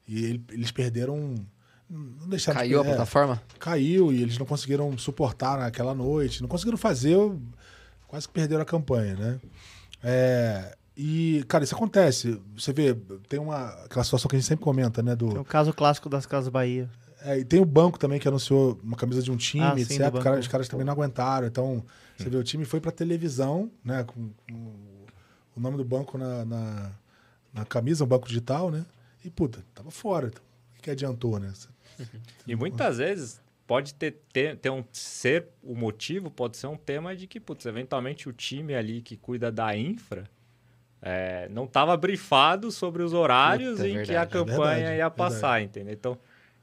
E 0.08 0.24
ele- 0.24 0.44
eles 0.50 0.70
perderam. 0.70 1.34
Não 1.90 2.26
deixaram 2.28 2.56
de 2.62 2.64
Caiu 2.68 2.80
a 2.80 2.82
per- 2.82 2.92
é, 2.92 2.96
plataforma? 2.96 3.42
caiu 3.58 4.10
e 4.12 4.22
eles 4.22 4.38
não 4.38 4.46
conseguiram 4.46 4.96
suportar 4.96 5.58
naquela 5.58 5.94
noite, 5.94 6.40
não 6.40 6.48
conseguiram 6.48 6.78
fazer, 6.78 7.18
quase 8.08 8.26
que 8.26 8.32
perderam 8.32 8.62
a 8.62 8.64
campanha, 8.64 9.14
né? 9.14 9.40
É, 10.02 10.74
e, 10.96 11.44
cara, 11.48 11.64
isso 11.64 11.74
acontece. 11.74 12.40
Você 12.56 12.72
vê, 12.72 12.94
tem 13.28 13.38
uma 13.38 13.68
aquela 13.84 14.04
situação 14.04 14.28
que 14.28 14.36
a 14.36 14.38
gente 14.38 14.48
sempre 14.48 14.64
comenta, 14.64 15.02
né? 15.02 15.14
Tem 15.14 15.28
Do, 15.28 15.40
o 15.40 15.44
caso 15.44 15.72
clássico 15.72 16.08
das 16.08 16.24
Casas 16.26 16.48
Bahia. 16.48 16.88
é, 17.24 17.38
e 17.40 17.44
tem 17.44 17.60
o 17.60 17.64
banco 17.64 17.98
também 17.98 18.18
que 18.18 18.26
anunciou 18.26 18.78
uma 18.82 18.96
camisa 18.96 19.22
de 19.22 19.30
um 19.30 19.36
time, 19.36 19.62
Ah, 19.64 19.74
sim, 19.76 19.82
etc. 19.82 19.98
banco. 20.10 20.20
caras, 20.24 20.40
os 20.40 20.48
caras 20.48 20.68
também 20.68 20.84
não 20.86 20.92
aguentaram. 20.92 21.46
Então, 21.46 21.84
você 22.22 22.30
vê, 22.30 22.36
o 22.36 22.42
time 22.44 22.64
foi 22.64 22.80
pra 22.80 22.90
televisão, 22.92 23.70
né? 23.84 24.04
Com, 24.04 24.30
com 24.48 24.72
o 25.56 25.60
nome 25.60 25.76
do 25.76 25.84
banco 25.84 26.16
na, 26.18 26.44
na, 26.44 26.92
na 27.52 27.64
camisa, 27.64 28.04
um 28.04 28.06
banco 28.06 28.26
digital, 28.26 28.70
né? 28.70 28.84
E, 29.24 29.30
puta, 29.30 29.64
tava 29.74 29.90
fora. 29.90 30.28
Então, 30.28 30.42
o 30.42 30.74
que, 30.76 30.82
que 30.82 30.90
adiantou, 30.90 31.38
né? 31.38 31.52
E 32.46 32.56
muitas 32.56 32.98
vezes 32.98 33.40
pode 33.66 33.94
ter, 33.94 34.16
ter, 34.32 34.56
ter 34.56 34.70
um 34.70 34.84
ser 34.92 35.46
o 35.62 35.74
motivo, 35.74 36.30
pode 36.30 36.56
ser 36.56 36.66
um 36.66 36.76
tema 36.76 37.14
de 37.14 37.26
que, 37.26 37.38
putz, 37.38 37.64
eventualmente 37.66 38.28
o 38.28 38.32
time 38.32 38.74
ali 38.74 39.00
que 39.02 39.16
cuida 39.16 39.52
da 39.52 39.76
infra 39.76 40.28
é, 41.00 41.48
não 41.48 41.64
estava 41.64 41.96
brifado 41.96 42.70
sobre 42.70 43.02
os 43.02 43.12
horários 43.12 43.76
Puta, 43.76 43.86
é 43.86 43.90
em 43.90 43.92
que 43.92 43.96
verdade, 44.12 44.16
a 44.16 44.22
é 44.22 44.26
campanha 44.26 44.74
verdade, 44.76 44.96
ia 44.98 45.10
passar, 45.10 45.62
entendeu? 45.62 45.92
Então, 45.92 46.18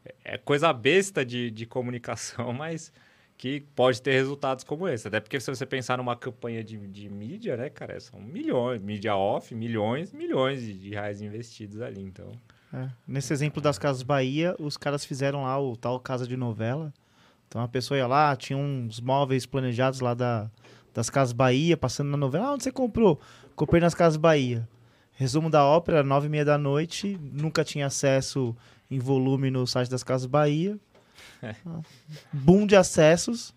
é- 0.06 0.16
é 0.24 0.38
coisa 0.38 0.72
besta 0.74 1.26
de, 1.26 1.52
de 1.52 1.66
comunicação, 1.66 2.52
mas 2.54 2.92
que 3.40 3.62
pode 3.74 4.02
ter 4.02 4.12
resultados 4.12 4.66
como 4.66 4.86
esse. 4.86 5.08
Até 5.08 5.22
porque 5.22 5.40
se 5.40 5.50
você 5.50 5.66
pensar 5.66 5.98
numa 5.98 6.14
campanha 6.14 6.62
de, 6.62 6.78
de 6.78 7.08
mídia, 7.10 7.56
né, 7.56 7.70
cara, 7.70 7.98
são 8.02 8.20
milhões, 8.20 8.82
mídia 8.82 9.16
off, 9.16 9.56
milhões, 9.56 10.12
milhões 10.12 10.62
de, 10.62 10.74
de 10.74 10.90
reais 10.90 11.22
investidos 11.22 11.82
ali, 11.82 12.02
então... 12.02 12.30
É. 12.74 12.90
Nesse 13.08 13.32
exemplo 13.32 13.62
das 13.62 13.80
Casas 13.80 14.04
Bahia, 14.04 14.56
os 14.60 14.76
caras 14.76 15.06
fizeram 15.06 15.44
lá 15.44 15.58
o 15.58 15.78
tal 15.78 16.00
Casa 16.02 16.28
de 16.28 16.36
Novela. 16.36 16.94
Então 17.48 17.62
a 17.62 17.68
pessoa 17.68 17.98
ia 17.98 18.06
lá, 18.06 18.36
tinha 18.36 18.60
uns 18.60 19.00
móveis 19.00 19.46
planejados 19.46 20.02
lá 20.02 20.14
da, 20.14 20.52
das 20.94 21.10
Casas 21.10 21.32
Bahia, 21.32 21.78
passando 21.78 22.10
na 22.10 22.18
novela. 22.18 22.48
Ah, 22.48 22.54
onde 22.54 22.64
você 22.64 22.74
comprou? 22.74 23.22
Comprei 23.56 23.82
nas 23.82 23.96
Casas 23.96 24.18
Bahia. 24.18 24.68
Resumo 25.14 25.50
da 25.50 25.64
ópera, 25.66 26.04
nove 26.04 26.28
e 26.28 26.30
meia 26.30 26.46
da 26.46 26.58
noite, 26.58 27.18
nunca 27.22 27.64
tinha 27.64 27.86
acesso 27.88 28.56
em 28.92 29.00
volume 29.00 29.50
no 29.50 29.66
site 29.66 29.90
das 29.90 30.04
Casas 30.04 30.28
Bahia. 30.28 30.78
Boom 32.34 32.66
de 32.66 32.76
acessos. 32.76 33.50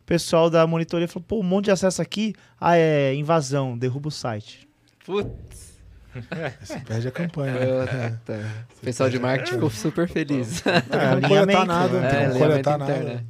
O 0.00 0.04
pessoal 0.04 0.50
da 0.50 0.66
monitoria 0.66 1.06
falou, 1.08 1.24
pô, 1.26 1.40
um 1.40 1.42
monte 1.42 1.66
de 1.66 1.70
acesso 1.70 2.02
aqui. 2.02 2.34
Ah, 2.60 2.76
é 2.76 3.14
invasão, 3.14 3.76
derruba 3.78 4.08
o 4.08 4.10
site. 4.10 4.68
Putz. 5.04 5.72
Você 6.62 6.78
perde 6.80 7.08
a 7.08 7.10
campanha. 7.10 7.54
né? 7.84 8.10
Puta. 8.10 8.40
O 8.76 8.80
pessoal 8.84 9.08
de 9.08 9.18
marketing 9.18 9.52
ficou 9.54 9.70
super 9.70 10.06
feliz. 10.08 10.62
É, 10.66 10.72
Não 11.20 11.28
coletar 11.28 11.62
alinhamento, 11.62 11.66
nada, 11.66 12.00
né? 12.00 12.28
não 12.28 12.36
É, 12.36 12.38
coletar 12.38 12.74
alinhamento 12.74 13.04
nada. 13.04 13.24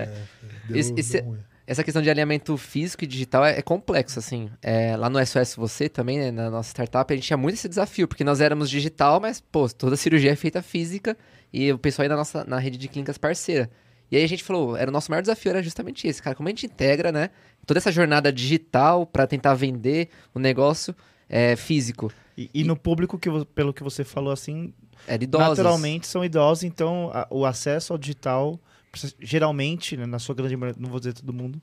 né? 0.00 0.16
Esse- 0.70 0.92
deu 0.92 0.98
esse-. 1.00 1.24
Essa 1.66 1.84
questão 1.84 2.02
de 2.02 2.10
alinhamento 2.10 2.56
físico 2.56 3.04
e 3.04 3.06
digital 3.06 3.44
é, 3.44 3.58
é 3.58 3.62
complexo, 3.62 4.18
assim. 4.18 4.50
É, 4.60 4.96
lá 4.96 5.08
no 5.08 5.24
SOS 5.24 5.54
Você 5.54 5.88
também, 5.88 6.18
né, 6.18 6.30
na 6.32 6.50
nossa 6.50 6.70
startup, 6.70 7.12
a 7.12 7.16
gente 7.16 7.26
tinha 7.28 7.36
muito 7.36 7.54
esse 7.54 7.68
desafio, 7.68 8.08
porque 8.08 8.24
nós 8.24 8.40
éramos 8.40 8.68
digital, 8.68 9.20
mas, 9.20 9.40
pô, 9.40 9.68
toda 9.68 9.96
cirurgia 9.96 10.32
é 10.32 10.36
feita 10.36 10.62
física 10.62 11.16
e 11.52 11.72
o 11.72 11.78
pessoal 11.78 12.04
aí 12.04 12.08
na 12.08 12.16
nossa 12.16 12.44
na 12.44 12.58
rede 12.58 12.78
de 12.78 12.88
clínicas 12.88 13.18
parceira. 13.18 13.70
E 14.10 14.16
aí 14.16 14.24
a 14.24 14.28
gente 14.28 14.42
falou, 14.42 14.76
era 14.76 14.90
o 14.90 14.92
nosso 14.92 15.10
maior 15.10 15.20
desafio, 15.20 15.50
era 15.50 15.62
justamente 15.62 16.06
esse, 16.08 16.20
cara, 16.20 16.34
como 16.34 16.48
a 16.48 16.50
gente 16.50 16.66
integra, 16.66 17.12
né, 17.12 17.30
toda 17.64 17.78
essa 17.78 17.92
jornada 17.92 18.32
digital 18.32 19.06
para 19.06 19.24
tentar 19.26 19.54
vender 19.54 20.08
o 20.34 20.38
negócio 20.40 20.94
é, 21.28 21.54
físico. 21.54 22.12
E, 22.36 22.50
e 22.52 22.64
no 22.64 22.76
público, 22.76 23.16
que, 23.18 23.28
pelo 23.54 23.72
que 23.72 23.84
você 23.84 24.02
falou 24.02 24.32
assim, 24.32 24.72
É 25.06 25.16
naturalmente 25.60 26.06
são 26.08 26.24
idosos, 26.24 26.64
então 26.64 27.10
a- 27.14 27.26
o 27.30 27.46
acesso 27.46 27.92
ao 27.92 27.98
digital, 27.98 28.58
geralmente, 29.20 29.96
né, 29.96 30.06
na 30.06 30.18
sua 30.18 30.34
grande 30.34 30.56
maioria, 30.56 30.80
não 30.82 30.90
vou 30.90 30.98
dizer 30.98 31.12
todo 31.12 31.32
mundo, 31.32 31.60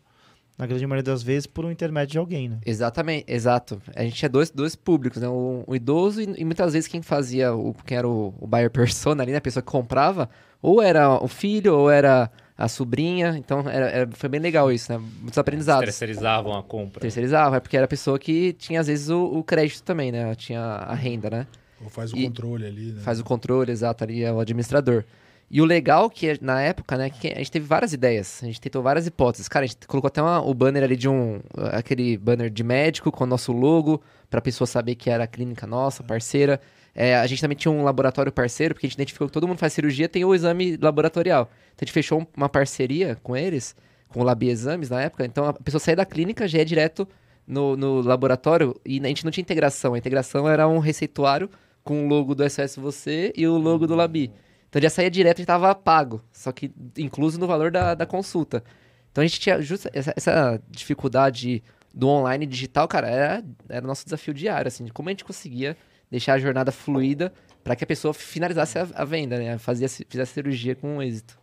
na 0.58 0.66
grande 0.66 0.86
maioria 0.88 1.04
das 1.04 1.22
vezes, 1.22 1.46
por 1.46 1.64
um 1.66 1.72
intermédio 1.72 2.14
de 2.14 2.18
alguém, 2.18 2.50
né? 2.50 2.58
Exatamente, 2.66 3.26
exato. 3.32 3.80
A 3.96 4.04
gente 4.04 4.16
tinha 4.16 4.30
dois, 4.30 4.50
dois 4.50 4.76
públicos, 4.76 5.22
né? 5.22 5.28
O, 5.28 5.64
o 5.68 5.76
idoso 5.76 6.22
e, 6.22 6.34
e 6.38 6.44
muitas 6.46 6.74
vezes 6.74 6.88
quem 6.88 7.02
fazia, 7.02 7.54
o, 7.54 7.76
quem 7.86 7.98
era 7.98 8.08
o, 8.08 8.34
o 8.40 8.48
buyer 8.48 8.72
persona 8.72 9.22
ali, 9.24 9.32
né? 9.32 9.38
A 9.38 9.42
pessoa 9.42 9.62
que 9.62 9.72
comprava, 9.72 10.30
ou 10.62 10.82
era 10.82 11.12
o 11.24 11.28
filho, 11.28 11.76
ou 11.76 11.90
era 11.92 12.32
a 12.58 12.68
sobrinha. 12.68 13.36
Então 13.38 13.60
era, 13.70 13.88
era- 13.90 14.10
foi 14.14 14.28
bem 14.30 14.40
legal 14.40 14.72
isso, 14.72 14.92
né? 14.92 14.98
Muitos 15.20 15.38
aprendizados. 15.38 15.84
Terceirizavam 15.86 16.58
a 16.58 16.64
compra. 16.64 17.02
Terceirizava, 17.02 17.58
é 17.58 17.60
porque 17.60 17.78
era 17.78 17.86
a 17.86 17.90
pessoa 17.90 18.18
que 18.18 18.54
tinha 18.54 18.80
às 18.82 18.88
vezes 18.88 19.10
o, 19.10 19.26
o 19.26 19.44
crédito 19.44 19.84
também, 19.84 20.12
né? 20.12 20.34
Tinha 20.34 20.60
a 20.62 20.96
renda, 20.96 21.30
né? 21.30 21.48
Ou 21.84 21.90
faz 21.90 22.12
o 22.12 22.18
E- 22.18 22.24
controle 22.26 22.66
ali, 22.66 22.92
né? 22.94 23.02
Faz 23.02 23.20
o 23.20 23.24
controle, 23.24 23.72
exato, 23.72 24.04
ali 24.04 24.24
é 24.24 24.34
o 24.34 24.40
administrador. 24.40 25.04
E 25.50 25.62
o 25.62 25.66
legal 25.66 26.10
que 26.10 26.28
é, 26.28 26.38
na 26.42 26.62
época, 26.62 26.98
né, 26.98 27.10
que 27.10 27.30
a 27.30 27.38
gente 27.38 27.52
teve 27.52 27.66
várias 27.66 27.94
ideias, 27.94 28.42
a 28.44 28.46
gente 28.48 28.60
tentou 28.60 28.84
várias 28.84 29.08
hipóteses. 29.08 29.48
Cara, 29.48 29.64
a 29.64 29.68
gente 29.68 29.88
colocou 29.88 30.10
até 30.10 30.22
uma- 30.22 30.42
o 30.42 30.54
banner 30.54 30.84
ali 30.84 30.98
de 30.98 31.08
um, 31.08 31.40
aquele 31.72 32.18
banner 32.18 32.50
de 32.50 32.64
médico 32.64 33.12
com 33.12 33.24
o 33.24 33.28
nosso 33.28 33.54
logo, 33.54 34.02
pra 34.30 34.42
pessoa 34.42 34.68
saber 34.68 34.96
que 34.96 35.10
era 35.10 35.24
a 35.24 35.28
clínica 35.28 35.66
nossa, 35.66 36.04
parceira. 36.04 36.60
É, 36.94 37.16
a 37.16 37.26
gente 37.28 37.40
também 37.40 37.56
tinha 37.56 37.72
um 37.72 37.82
laboratório 37.84 38.30
parceiro, 38.32 38.74
porque 38.74 38.88
a 38.88 38.90
gente 38.90 38.96
identificou 38.96 39.28
que 39.28 39.34
todo 39.34 39.48
mundo 39.48 39.58
faz 39.60 39.72
cirurgia, 39.72 40.10
tem 40.10 40.26
o 40.26 40.36
exame 40.36 40.76
laboratorial. 40.82 41.44
Então 41.74 41.78
a 41.84 41.86
gente 41.86 41.94
fechou 41.94 42.20
um- 42.22 42.28
uma 42.36 42.50
parceria 42.50 43.16
com 43.24 43.38
eles, 43.38 43.74
com 44.10 44.20
o 44.20 44.24
Labi 44.24 44.50
Exames 44.50 44.90
na 44.90 45.02
época. 45.02 45.24
Então 45.26 45.46
a 45.46 45.54
pessoa 45.54 45.80
sai 45.80 45.96
da 45.96 46.06
clínica, 46.06 46.46
já 46.46 46.60
é 46.60 46.66
direto 46.66 47.08
no, 47.48 47.78
no 47.78 48.02
laboratório, 48.02 48.76
e 48.86 49.00
a 49.00 49.08
gente 49.08 49.24
não 49.24 49.32
tinha 49.32 49.44
integração. 49.44 49.94
A 49.94 49.98
integração 49.98 50.50
era 50.50 50.68
um 50.68 50.80
receituário 50.80 51.50
com 51.86 52.06
o 52.06 52.10
logo 52.10 52.36
do 52.36 52.44
SOS 52.44 52.76
Você 52.76 53.32
e 53.38 53.48
o 53.48 53.58
logo 53.58 53.88
do 53.88 53.96
Labi. 53.96 54.30
Então 54.70 54.82
já 54.82 54.90
saía 54.90 55.10
direto 55.10 55.40
e 55.40 55.42
estava 55.42 55.74
pago, 55.74 56.22
só 56.32 56.52
que 56.52 56.72
incluso 56.98 57.40
no 57.40 57.48
valor 57.48 57.72
da, 57.72 57.96
da 57.96 58.06
consulta. 58.06 58.64
Então 59.12 59.24
a 59.24 59.28
gente 59.28 59.40
tinha 59.40 59.62
justa 59.62 59.90
essa, 59.94 60.14
essa 60.16 60.62
dificuldade 60.70 61.64
do 61.94 62.08
online 62.08 62.46
digital, 62.46 62.88
cara, 62.88 63.10
era, 63.10 63.44
era 63.68 63.88
nosso 63.88 64.04
desafio 64.04 64.34
diário, 64.34 64.68
assim, 64.68 64.86
de 64.86 64.94
como 64.94 65.10
a 65.10 65.12
gente 65.12 65.26
conseguia 65.26 65.76
deixar 66.12 66.34
a 66.34 66.40
jornada 66.40 66.72
fluida 66.72 67.34
para 67.64 67.76
que 67.76 67.84
a 67.84 67.88
pessoa 67.88 68.14
finalizasse 68.14 68.78
a, 68.78 68.88
a 68.94 69.04
venda, 69.04 69.38
né? 69.38 69.58
Fazia, 69.58 69.90
fizesse 69.90 70.22
a 70.22 70.26
cirurgia 70.26 70.76
com 70.76 71.02
êxito. 71.02 71.38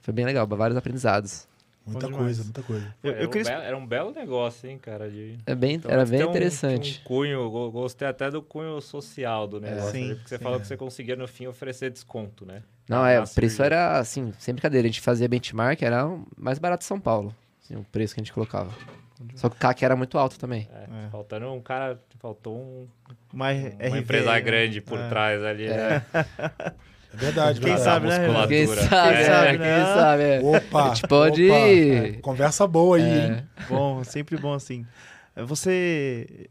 Foi 0.00 0.12
bem 0.12 0.24
legal, 0.24 0.46
vários 0.46 0.76
aprendizados. 0.76 1.46
Muita 1.84 2.06
Bom 2.08 2.16
coisa, 2.18 2.42
demais. 2.42 2.44
muita 2.44 2.62
coisa. 2.62 2.94
Eu, 3.02 3.10
era, 3.12 3.22
eu 3.22 3.26
um 3.28 3.30
queria... 3.30 3.50
belo, 3.50 3.62
era 3.64 3.76
um 3.76 3.86
belo 3.86 4.10
negócio, 4.12 4.70
hein, 4.70 4.78
cara. 4.78 5.10
De... 5.10 5.36
É 5.44 5.54
bem, 5.54 5.74
Então, 5.74 5.90
era 5.90 6.04
bem 6.06 6.24
um- 6.24 6.30
interessante. 6.30 7.00
Um 7.04 7.08
cunho, 7.08 7.50
go- 7.50 7.70
gostei 7.72 8.06
até 8.06 8.30
do 8.30 8.40
cunho 8.40 8.80
social 8.80 9.46
do 9.48 9.60
negócio, 9.60 9.90
sim, 9.90 10.04
ali, 10.04 10.14
porque 10.14 10.28
você 10.28 10.38
sim, 10.38 10.42
falou 10.44 10.58
é. 10.58 10.60
que 10.60 10.66
você 10.68 10.76
conseguia 10.76 11.16
no 11.16 11.26
fim 11.26 11.46
oferecer 11.48 11.90
desconto, 11.90 12.46
né? 12.46 12.62
Não, 12.88 13.04
é, 13.04 13.18
o 13.20 13.22
preço 13.22 13.56
cirurgia. 13.56 13.64
era, 13.66 13.98
assim, 13.98 14.32
sem 14.38 14.54
brincadeira, 14.54 14.86
a 14.86 14.90
gente 14.90 15.00
fazia 15.00 15.26
benchmark, 15.28 15.82
era 15.82 16.06
o 16.06 16.24
mais 16.36 16.58
barato 16.58 16.82
de 16.82 16.86
São 16.86 17.00
Paulo, 17.00 17.34
assim, 17.64 17.74
o 17.74 17.84
preço 17.90 18.14
que 18.14 18.20
a 18.20 18.24
gente 18.24 18.32
colocava. 18.32 18.70
Só 19.36 19.48
que 19.48 19.54
o 19.56 19.58
CAC 19.58 19.84
era 19.84 19.94
muito 19.94 20.18
alto 20.18 20.36
também. 20.38 20.68
É, 20.72 21.06
É. 21.06 21.10
Faltando 21.10 21.52
um 21.52 21.60
cara, 21.60 21.98
faltou 22.18 22.56
um, 22.56 22.88
Uma, 23.32 23.50
uma 23.52 23.52
RV, 23.52 23.98
empresa 23.98 24.38
grande 24.40 24.80
por 24.80 24.98
É. 24.98 25.08
trás 25.08 25.42
ali, 25.44 25.68
né? 25.68 26.04
É 27.12 27.16
verdade, 27.16 27.60
Quem 27.60 27.76
sabe, 27.76 28.06
né? 28.08 28.18
Quem 28.26 28.32
sabe, 28.34 28.48
Quem 28.48 28.62
é, 28.62 29.24
sabe, 29.24 29.48
quem 29.50 29.58
né? 29.58 29.84
sabe, 29.84 30.22
é. 30.22 30.40
Opa! 30.42 30.84
A 30.84 30.94
gente 30.94 31.06
pode- 31.08 31.46
opa, 31.50 31.58
é, 31.58 32.12
conversa 32.22 32.66
boa 32.66 32.96
aí, 32.96 33.02
É. 33.02 33.26
hein? 33.26 33.48
Bom, 33.68 34.02
sempre 34.04 34.36
bom 34.38 34.54
assim. 34.54 34.86
É, 35.36 35.42
Você... 35.42 36.46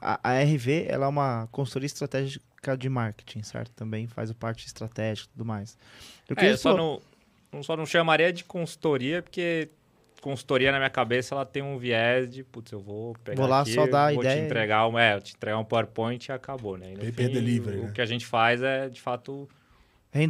A, 0.00 0.18
a 0.30 0.40
RV, 0.42 0.86
ela 0.88 1.06
é 1.06 1.08
uma 1.08 1.48
consultoria 1.50 1.86
estratégica 1.86 2.76
de 2.76 2.88
marketing, 2.88 3.42
certo? 3.42 3.70
Também 3.72 4.06
faz 4.06 4.30
a 4.30 4.34
parte 4.34 4.66
estratégica 4.66 5.28
e 5.28 5.32
tudo 5.38 5.44
mais. 5.46 5.78
Eu 6.28 6.34
É, 6.34 6.36
queria 6.36 6.50
eu 6.52 6.58
só 6.58 6.76
não- 6.76 7.00
só 7.62 7.76
não 7.76 7.86
chamaria 7.86 8.32
de 8.32 8.44
consultoria, 8.44 9.22
porque 9.22 9.68
consultoria 10.20 10.72
na 10.72 10.78
minha 10.78 10.90
cabeça 10.90 11.34
ela 11.34 11.44
tem 11.44 11.62
um 11.62 11.76
viés 11.78 12.28
de, 12.28 12.42
putz, 12.42 12.72
eu 12.72 12.80
vou 12.80 13.14
pegar 13.24 13.40
Vou 13.40 13.46
lá 13.48 13.60
aqui, 13.60 13.74
só 13.74 13.86
dar 13.86 14.12
vou 14.12 14.22
ideia. 14.22 14.40
te 14.40 14.44
entregar 14.46 14.88
um, 14.88 14.98
é, 14.98 15.20
te 15.20 15.34
entregar 15.34 15.58
um 15.58 15.64
PowerPoint 15.64 16.28
e 16.28 16.32
acabou, 16.32 16.76
né? 16.78 16.94
E 16.94 17.12
fim, 17.12 17.28
delivery, 17.28 17.78
o 17.78 17.82
né? 17.84 17.90
que 17.94 18.00
a 18.00 18.06
gente 18.06 18.24
faz 18.26 18.62
é, 18.62 18.88
de 18.88 19.00
fato, 19.00 19.48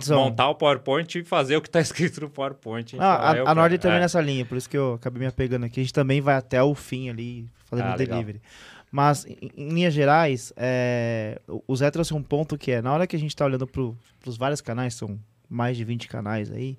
montar 0.08 0.48
o 0.48 0.54
PowerPoint 0.54 1.18
e 1.18 1.24
fazer 1.24 1.56
o 1.56 1.60
que 1.62 1.68
está 1.68 1.80
escrito 1.80 2.20
no 2.22 2.30
PowerPoint. 2.30 2.96
Ah, 2.98 3.34
eu 3.36 3.46
a, 3.46 3.50
a 3.50 3.54
Nord 3.54 3.78
também 3.78 3.98
É. 3.98 4.00
nessa 4.00 4.20
linha, 4.20 4.44
por 4.44 4.56
isso 4.56 4.68
que 4.68 4.76
eu 4.76 4.94
acabei 4.94 5.20
me 5.20 5.26
apegando 5.26 5.64
aqui. 5.66 5.80
A 5.80 5.82
gente 5.82 5.92
também 5.92 6.20
vai 6.20 6.34
até 6.36 6.62
o 6.62 6.74
fim 6.74 7.08
ali, 7.10 7.46
fazendo 7.66 7.86
Ah, 7.90 7.94
legal. 7.94 8.18
delivery. 8.18 8.40
Mas, 8.90 9.26
em, 9.26 9.50
em 9.56 9.68
linhas 9.70 9.92
gerais, 9.92 10.52
é, 10.56 11.40
o- 11.48 11.62
o 11.66 11.76
Zé 11.76 11.90
trouxe 11.90 12.14
um 12.14 12.22
ponto 12.22 12.56
que 12.56 12.70
é, 12.70 12.80
na 12.80 12.92
hora 12.92 13.06
que 13.06 13.16
a 13.16 13.18
gente 13.18 13.30
está 13.30 13.44
olhando 13.44 13.66
para 13.66 13.82
os 13.82 14.36
vários 14.36 14.60
canais, 14.60 14.94
são 14.94 15.18
mais 15.50 15.76
de 15.76 15.84
20 15.84 16.06
canais 16.08 16.50
aí, 16.50 16.78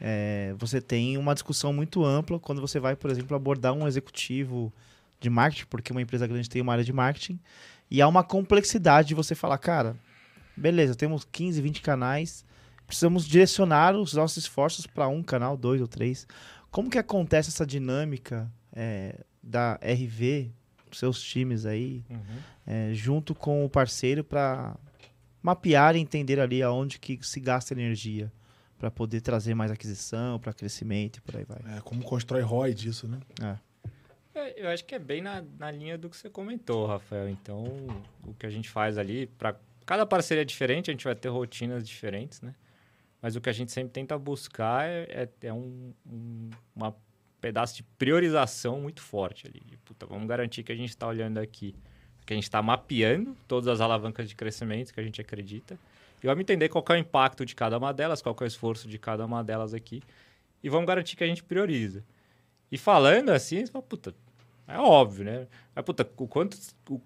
é, 0.00 0.54
você 0.58 0.80
tem 0.80 1.16
uma 1.16 1.34
discussão 1.34 1.72
muito 1.72 2.04
ampla 2.04 2.38
quando 2.38 2.60
você 2.60 2.78
vai, 2.78 2.94
por 2.96 3.10
exemplo, 3.10 3.36
abordar 3.36 3.72
um 3.72 3.86
executivo 3.86 4.72
de 5.20 5.30
marketing, 5.30 5.66
porque 5.70 5.92
uma 5.92 6.02
empresa 6.02 6.26
grande 6.26 6.48
tem 6.48 6.60
uma 6.62 6.72
área 6.72 6.84
de 6.84 6.92
marketing, 6.92 7.38
e 7.90 8.02
há 8.02 8.08
uma 8.08 8.22
complexidade 8.24 9.08
de 9.08 9.14
você 9.14 9.34
falar, 9.34 9.58
cara, 9.58 9.96
beleza, 10.56 10.94
temos 10.94 11.24
15, 11.30 11.60
20 11.62 11.80
canais, 11.82 12.44
precisamos 12.86 13.26
direcionar 13.26 13.94
os 13.96 14.12
nossos 14.12 14.38
esforços 14.44 14.86
para 14.86 15.08
um 15.08 15.22
canal, 15.22 15.56
dois 15.56 15.80
ou 15.80 15.88
três. 15.88 16.26
Como 16.70 16.90
que 16.90 16.98
acontece 16.98 17.48
essa 17.48 17.64
dinâmica 17.66 18.50
é, 18.72 19.20
da 19.42 19.78
RV, 19.82 20.50
seus 20.92 21.22
times 21.22 21.64
aí, 21.66 22.02
Uhum. 22.10 22.18
é, 22.66 22.90
junto 22.92 23.34
com 23.34 23.64
o 23.64 23.68
parceiro 23.70 24.22
para 24.22 24.76
mapear 25.42 25.96
e 25.96 26.00
entender 26.00 26.38
ali 26.40 26.62
aonde 26.62 26.98
que 26.98 27.18
se 27.22 27.40
gasta 27.40 27.72
energia 27.74 28.32
para 28.78 28.90
poder 28.90 29.20
trazer 29.20 29.54
mais 29.54 29.70
aquisição, 29.70 30.38
para 30.38 30.52
crescimento 30.52 31.18
e 31.18 31.20
por 31.20 31.36
aí 31.36 31.44
vai. 31.44 31.76
É, 31.76 31.80
como 31.80 32.02
constrói 32.02 32.42
ROI 32.42 32.74
disso, 32.74 33.08
né? 33.08 33.18
É, 34.34 34.54
eu 34.56 34.68
acho 34.68 34.84
que 34.84 34.94
é 34.94 34.98
bem 34.98 35.22
na, 35.22 35.42
na 35.58 35.70
linha 35.70 35.96
do 35.96 36.10
que 36.10 36.16
você 36.16 36.28
comentou, 36.28 36.86
Rafael. 36.86 37.28
Então, 37.28 37.64
o 38.24 38.34
que 38.34 38.44
a 38.44 38.50
gente 38.50 38.68
faz 38.68 38.98
ali, 38.98 39.26
para 39.26 39.56
cada 39.86 40.04
parceria 40.04 40.42
é 40.42 40.44
diferente, 40.44 40.90
a 40.90 40.92
gente 40.92 41.04
vai 41.04 41.14
ter 41.14 41.28
rotinas 41.28 41.88
diferentes, 41.88 42.42
né? 42.42 42.54
Mas 43.22 43.34
o 43.34 43.40
que 43.40 43.48
a 43.48 43.52
gente 43.52 43.72
sempre 43.72 43.92
tenta 43.92 44.18
buscar 44.18 44.86
é, 44.86 45.28
é, 45.42 45.46
é 45.48 45.52
um, 45.52 45.92
um 46.06 46.50
uma 46.74 46.94
pedaço 47.40 47.76
de 47.76 47.82
priorização 47.82 48.80
muito 48.80 49.00
forte 49.00 49.46
ali. 49.46 49.60
De, 49.64 49.76
puta, 49.78 50.04
vamos 50.06 50.26
garantir 50.26 50.62
que 50.62 50.72
a 50.72 50.76
gente 50.76 50.90
está 50.90 51.06
olhando 51.06 51.38
aqui, 51.38 51.74
que 52.26 52.32
a 52.32 52.36
gente 52.36 52.44
está 52.44 52.60
mapeando 52.60 53.36
todas 53.48 53.68
as 53.68 53.80
alavancas 53.80 54.28
de 54.28 54.34
crescimento 54.34 54.92
que 54.92 55.00
a 55.00 55.02
gente 55.02 55.20
acredita. 55.20 55.78
E 56.26 56.28
vamos 56.28 56.42
entender 56.42 56.68
qual 56.68 56.84
é 56.88 56.92
o 56.94 56.96
impacto 56.96 57.46
de 57.46 57.54
cada 57.54 57.78
uma 57.78 57.92
delas, 57.94 58.20
qual 58.20 58.36
é 58.40 58.44
o 58.44 58.46
esforço 58.46 58.88
de 58.88 58.98
cada 58.98 59.24
uma 59.24 59.44
delas 59.44 59.72
aqui. 59.72 60.02
E 60.60 60.68
vamos 60.68 60.86
garantir 60.86 61.14
que 61.14 61.22
a 61.22 61.26
gente 61.26 61.44
prioriza. 61.44 62.04
E 62.70 62.76
falando 62.76 63.30
assim, 63.30 63.64
você 63.64 63.70
fala, 63.70 63.84
puta, 63.84 64.12
é 64.66 64.76
óbvio, 64.76 65.24
né? 65.24 65.46
Mas, 65.72 65.84
puta, 65.84 66.08
o 66.16 66.26
quanto. 66.26 66.58
O, 66.90 67.00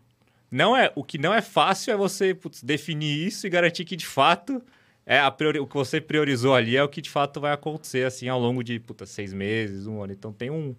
não 0.51 0.75
é, 0.75 0.91
o 0.97 1.05
que 1.05 1.19
não 1.19 1.35
é 1.35 1.43
fácil 1.43 1.93
é 1.93 1.97
você 1.97 2.35
putz, 2.35 2.63
definir 2.63 3.27
isso 3.27 3.47
e 3.47 3.51
garantir 3.51 3.85
que 3.85 3.95
de 3.95 4.07
fato 4.07 4.61
é 5.05 5.21
a 5.21 5.31
priori, 5.31 5.61
o 5.61 5.67
que 5.67 5.75
você 5.75 6.01
priorizou 6.01 6.55
ali 6.55 6.77
é 6.77 6.83
o 6.83 6.89
que 6.89 7.01
de 7.01 7.11
fato 7.11 7.41
vai 7.41 7.53
acontecer 7.53 8.05
assim 8.05 8.29
ao 8.29 8.41
longo 8.41 8.65
de 8.65 8.81
puta, 8.81 9.05
seis 9.05 9.33
meses, 9.35 9.87
um 9.87 10.03
ano. 10.03 10.15
Então 10.15 10.33
tem 10.33 10.51
um, 10.51 10.75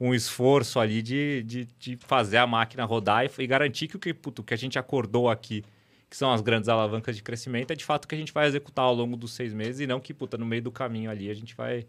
um 0.00 0.14
esforço 0.14 0.78
ali 0.78 1.02
de, 1.02 1.42
de, 1.42 1.68
de 1.78 1.96
fazer 1.96 2.36
a 2.36 2.46
máquina 2.46 2.84
rodar 2.84 3.24
e, 3.26 3.42
e 3.42 3.46
garantir 3.46 3.88
que 3.88 3.96
o 3.96 3.98
que, 3.98 4.10
o 4.12 4.42
que 4.42 4.54
a 4.54 4.56
gente 4.56 4.78
acordou 4.78 5.28
aqui, 5.28 5.64
que 6.12 6.16
são 6.18 6.30
as 6.30 6.42
grandes 6.42 6.68
alavancas 6.68 7.16
de 7.16 7.22
crescimento, 7.22 7.70
é 7.70 7.74
de 7.74 7.86
fato 7.86 8.06
que 8.06 8.14
a 8.14 8.18
gente 8.18 8.34
vai 8.34 8.46
executar 8.46 8.84
ao 8.84 8.94
longo 8.94 9.16
dos 9.16 9.32
seis 9.32 9.54
meses 9.54 9.80
e 9.80 9.86
não 9.86 9.98
que 9.98 10.12
puta, 10.12 10.36
no 10.36 10.44
meio 10.44 10.60
do 10.60 10.70
caminho 10.70 11.10
ali 11.10 11.30
a 11.30 11.34
gente 11.34 11.54
vai 11.54 11.86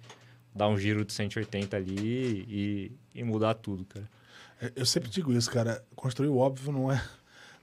dar 0.55 0.69
um 0.69 0.77
giro 0.77 1.03
de 1.03 1.11
180 1.11 1.75
ali 1.75 2.45
e, 2.47 2.91
e 3.13 3.21
mudar 3.21 3.53
tudo, 3.55 3.83
cara. 3.83 4.07
É, 4.61 4.71
Eu 4.77 4.85
sempre 4.85 5.09
digo 5.09 5.33
isso, 5.33 5.51
cara. 5.51 5.83
Construir 5.93 6.29
o 6.29 6.37
óbvio 6.37 6.71
não 6.71 6.89
é. 6.89 7.03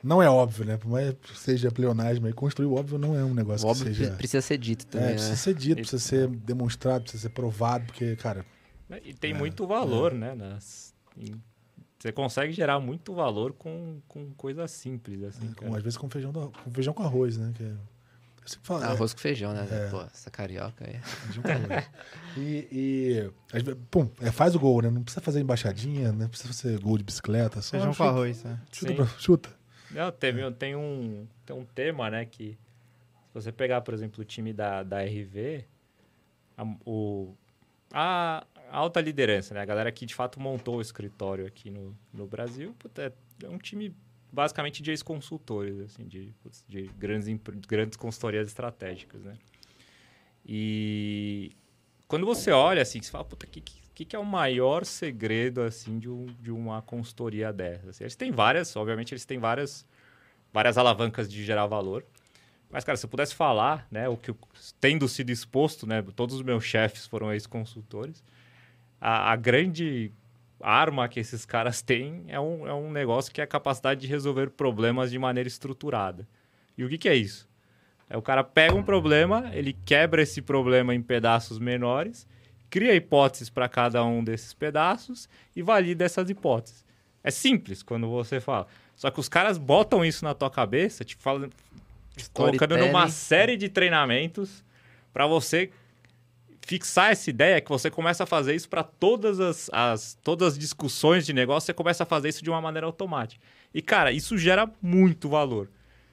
Não 0.05 0.23
é 0.23 0.29
óbvio, 0.29 0.67
né? 0.67 0.77
Por 0.77 0.91
mais 0.91 1.15
que 1.15 1.39
seja 1.39 1.71
pleonasmo 1.71 2.27
aí, 2.27 2.33
construir 2.35 2.67
o 2.67 2.75
óbvio 2.75 2.99
não 2.99 3.19
é 3.19 3.25
um 3.25 3.33
negócio 3.33 3.67
O 3.67 3.71
óbvio 3.71 3.87
que 3.87 3.95
seja. 3.95 4.09
pre- 4.11 4.19
precisa 4.19 4.43
ser 4.43 4.59
dito 4.59 4.87
também, 4.87 5.07
É, 5.09 5.11
né? 5.13 5.15
precisa 5.17 5.37
ser 5.37 5.55
dito, 5.55 5.77
precisa 5.77 5.99
ser 5.99 6.29
demonstrado, 6.29 7.03
precisa 7.05 7.23
ser 7.23 7.31
provado, 7.31 7.87
porque, 7.87 8.17
cara, 8.17 8.45
Né? 8.87 9.01
E 9.03 9.15
tem 9.15 9.33
É, 9.33 9.35
muito 9.35 9.67
valor, 9.67 10.13
né? 10.13 10.35
nas- 10.35 10.95
em- 11.17 11.41
você 12.01 12.11
consegue 12.11 12.53
gerar 12.53 12.81
muito 12.81 13.15
valor 13.15 13.53
com, 13.53 14.01
com 14.09 14.33
coisas 14.33 14.71
simples, 14.71 15.23
assim. 15.23 15.49
com- 15.49 15.67
cara. 15.67 15.77
às 15.77 15.83
vezes 15.83 15.97
com 15.99 16.09
feijão, 16.09 16.33
do- 16.33 16.51
com 16.65 16.71
feijão 16.73 16.95
com 16.95 17.03
arroz, 17.03 17.37
né? 17.37 17.53
Que 17.55 17.63
é- 17.63 17.67
eu 17.67 18.49
sempre 18.49 18.67
falo, 18.67 18.83
é, 18.83 18.87
Arroz 18.87 19.13
com 19.13 19.21
feijão, 19.21 19.53
né? 19.53 19.69
É. 19.71 19.91
Pô, 19.91 20.01
essa 20.03 20.31
carioca 20.31 20.85
aí. 20.89 20.99
feijão 21.03 21.43
com 21.43 21.51
arroz. 21.51 21.91
e, 22.39 22.69
e 22.73 23.31
às 23.53 23.63
vezes, 23.63 23.81
pum, 23.91 24.09
é, 24.21 24.33
faz 24.33 24.55
o 24.55 24.59
gol, 24.59 24.81
né? 24.83 24.91
Não 24.91 25.03
precisa 25.03 25.21
fazer 25.21 25.41
embaixadinha, 25.41 26.11
né? 26.11 26.27
Precisa 26.27 26.53
fazer 26.53 26.79
gol 26.81 26.97
de 26.97 27.05
bicicleta, 27.05 27.61
só 27.61 27.73
Feijão 27.73 27.89
com 27.89 27.95
chuta, 27.95 28.09
arroz, 28.09 28.43
né? 28.45 28.61
Chuta, 28.73 28.95
pra- 28.95 29.07
chuta. 29.19 29.51
Não, 29.91 30.11
teve, 30.11 30.51
tem, 30.53 30.75
um, 30.75 31.27
tem 31.45 31.55
um 31.55 31.65
tema, 31.67 32.09
né, 32.11 32.25
que 32.25 32.53
se 33.29 33.35
você 33.35 33.53
pegar, 33.53 33.81
por 33.83 33.93
exemplo, 33.93 34.23
o 34.23 34.25
time 34.25 34.53
da, 34.53 34.83
da 34.85 35.03
RV, 35.03 35.65
a, 36.57 36.65
o, 36.87 37.35
a 37.93 38.47
alta 38.71 39.01
liderança, 39.01 39.55
né, 39.55 39.61
a 39.61 39.65
galera 39.65 39.91
que 39.93 40.07
de 40.07 40.15
fato 40.15 40.41
montou 40.41 40.77
o 40.77 40.81
escritório 40.81 41.47
aqui 41.47 41.71
no, 41.71 41.97
no 42.13 42.27
Brasil, 42.27 42.75
puta, 42.79 43.03
é, 43.03 43.47
é 43.47 43.49
um 43.49 43.59
time 43.59 43.95
basicamente 44.33 44.83
de 44.83 44.91
ex-consultores, 44.91 45.79
assim, 45.81 46.07
de, 46.07 46.33
de 46.69 46.83
grandes, 46.99 47.29
grandes 47.69 47.97
consultorias 47.97 48.47
estratégicas, 48.47 49.23
né. 49.23 49.37
E 50.45 51.53
quando 52.09 52.27
você 52.27 52.51
olha 52.51 52.83
assim, 52.83 53.01
você 53.01 53.11
fala, 53.11 53.25
puta, 53.25 53.47
que, 53.47 53.61
que, 53.61 54.05
que 54.05 54.17
é 54.17 54.19
o 54.19 54.25
maior 54.25 54.85
segredo 54.85 55.61
assim 55.63 55.99
de, 55.99 56.09
um, 56.09 56.27
de 56.41 56.51
uma 56.51 56.81
consultoria 56.83 57.53
dessa? 57.53 57.91
Assim, 57.91 58.05
eles 58.05 58.17
têm 58.17 58.31
várias, 58.31 58.75
obviamente, 58.77 59.13
eles 59.13 59.25
têm 59.25 59.39
várias, 59.39 59.87
várias 60.53 60.79
alavancas 60.79 61.31
de 61.31 61.45
gerar 61.45 61.67
valor. 61.67 62.05
Mas, 62.71 62.85
cara, 62.85 62.97
se 62.97 63.05
eu 63.05 63.11
pudesse 63.11 63.35
falar, 63.35 63.87
né, 63.91 64.09
o 64.09 64.17
que 64.17 64.31
eu- 64.31 64.39
tendo 64.81 65.07
sido 65.09 65.31
exposto, 65.31 65.87
né, 65.87 66.03
todos 66.15 66.37
os 66.37 66.43
meus 66.43 66.65
chefes 66.65 67.05
foram 67.07 67.33
ex-consultores, 67.33 68.23
a, 69.01 69.33
a 69.33 69.37
grande 69.37 70.13
arma 70.61 71.09
que 71.09 71.19
esses 71.19 71.45
caras 71.47 71.81
têm 71.81 72.25
é 72.29 72.39
um, 72.39 72.67
é 72.67 72.75
um 72.75 72.91
negócio 72.91 73.33
que 73.33 73.41
é 73.41 73.45
a 73.45 73.47
capacidade 73.47 74.01
de 74.01 74.07
resolver 74.07 74.51
problemas 74.51 75.11
de 75.11 75.19
maneira 75.19 75.49
estruturada. 75.49 76.29
E 76.77 76.85
o 76.85 76.89
que, 76.89 76.99
que 76.99 77.09
é 77.09 77.15
isso? 77.15 77.49
É 78.09 78.17
o 78.17 78.23
cara 78.23 78.45
pega 78.45 78.75
um 78.75 78.83
problema, 78.83 79.51
ele 79.55 79.73
quebra 79.85 80.23
esse 80.23 80.43
problema 80.43 80.95
em 80.95 81.01
pedaços 81.01 81.59
menores, 81.59 82.27
cria 82.69 82.95
hipóteses 82.95 83.49
para 83.49 83.69
cada 83.69 84.05
um 84.05 84.23
desses 84.23 84.53
pedaços 84.53 85.29
e 85.55 85.63
valida 85.63 86.05
essas 86.05 86.29
hipóteses. 86.29 86.85
É 87.23 87.31
simples 87.31 87.83
quando 87.83 88.09
você 88.09 88.41
fala. 88.41 88.67
Só 88.97 89.11
que 89.11 89.21
os 89.21 89.29
caras 89.29 89.57
botam 89.57 90.05
isso 90.05 90.25
na 90.25 90.35
tua 90.35 90.51
cabeça, 90.51 91.05
te 91.05 91.17
falando, 91.17 91.53
te 92.17 92.29
colocando 92.31 92.77
numa 92.77 93.09
série 93.09 93.57
de 93.57 93.69
treinamentos 93.69 94.65
para 95.13 95.27
você 95.27 95.71
fixar 96.71 97.11
essa 97.11 97.29
ideia 97.29 97.61
que 97.61 97.69
você 97.69 97.91
começa 97.91 98.23
a 98.23 98.27
fazer 98.27 98.55
isso 98.55 98.69
para 98.69 98.85
todas 98.85 99.41
as, 99.41 99.69
as 99.73 100.17
todas 100.23 100.53
as 100.53 100.59
discussões 100.59 101.27
de 101.27 101.33
negócio, 101.33 101.67
você 101.67 101.75
começa 101.75 102.05
a 102.05 102.07
fazer 102.07 102.29
isso 102.29 102.45
de 102.45 102.49
uma 102.49 102.61
maneira 102.61 102.87
automática. 102.87 103.45
E 103.75 103.83
cara, 103.83 104.13
isso 104.13 104.39
gera 104.39 104.71
muito 104.81 105.29
valor. 105.29 105.69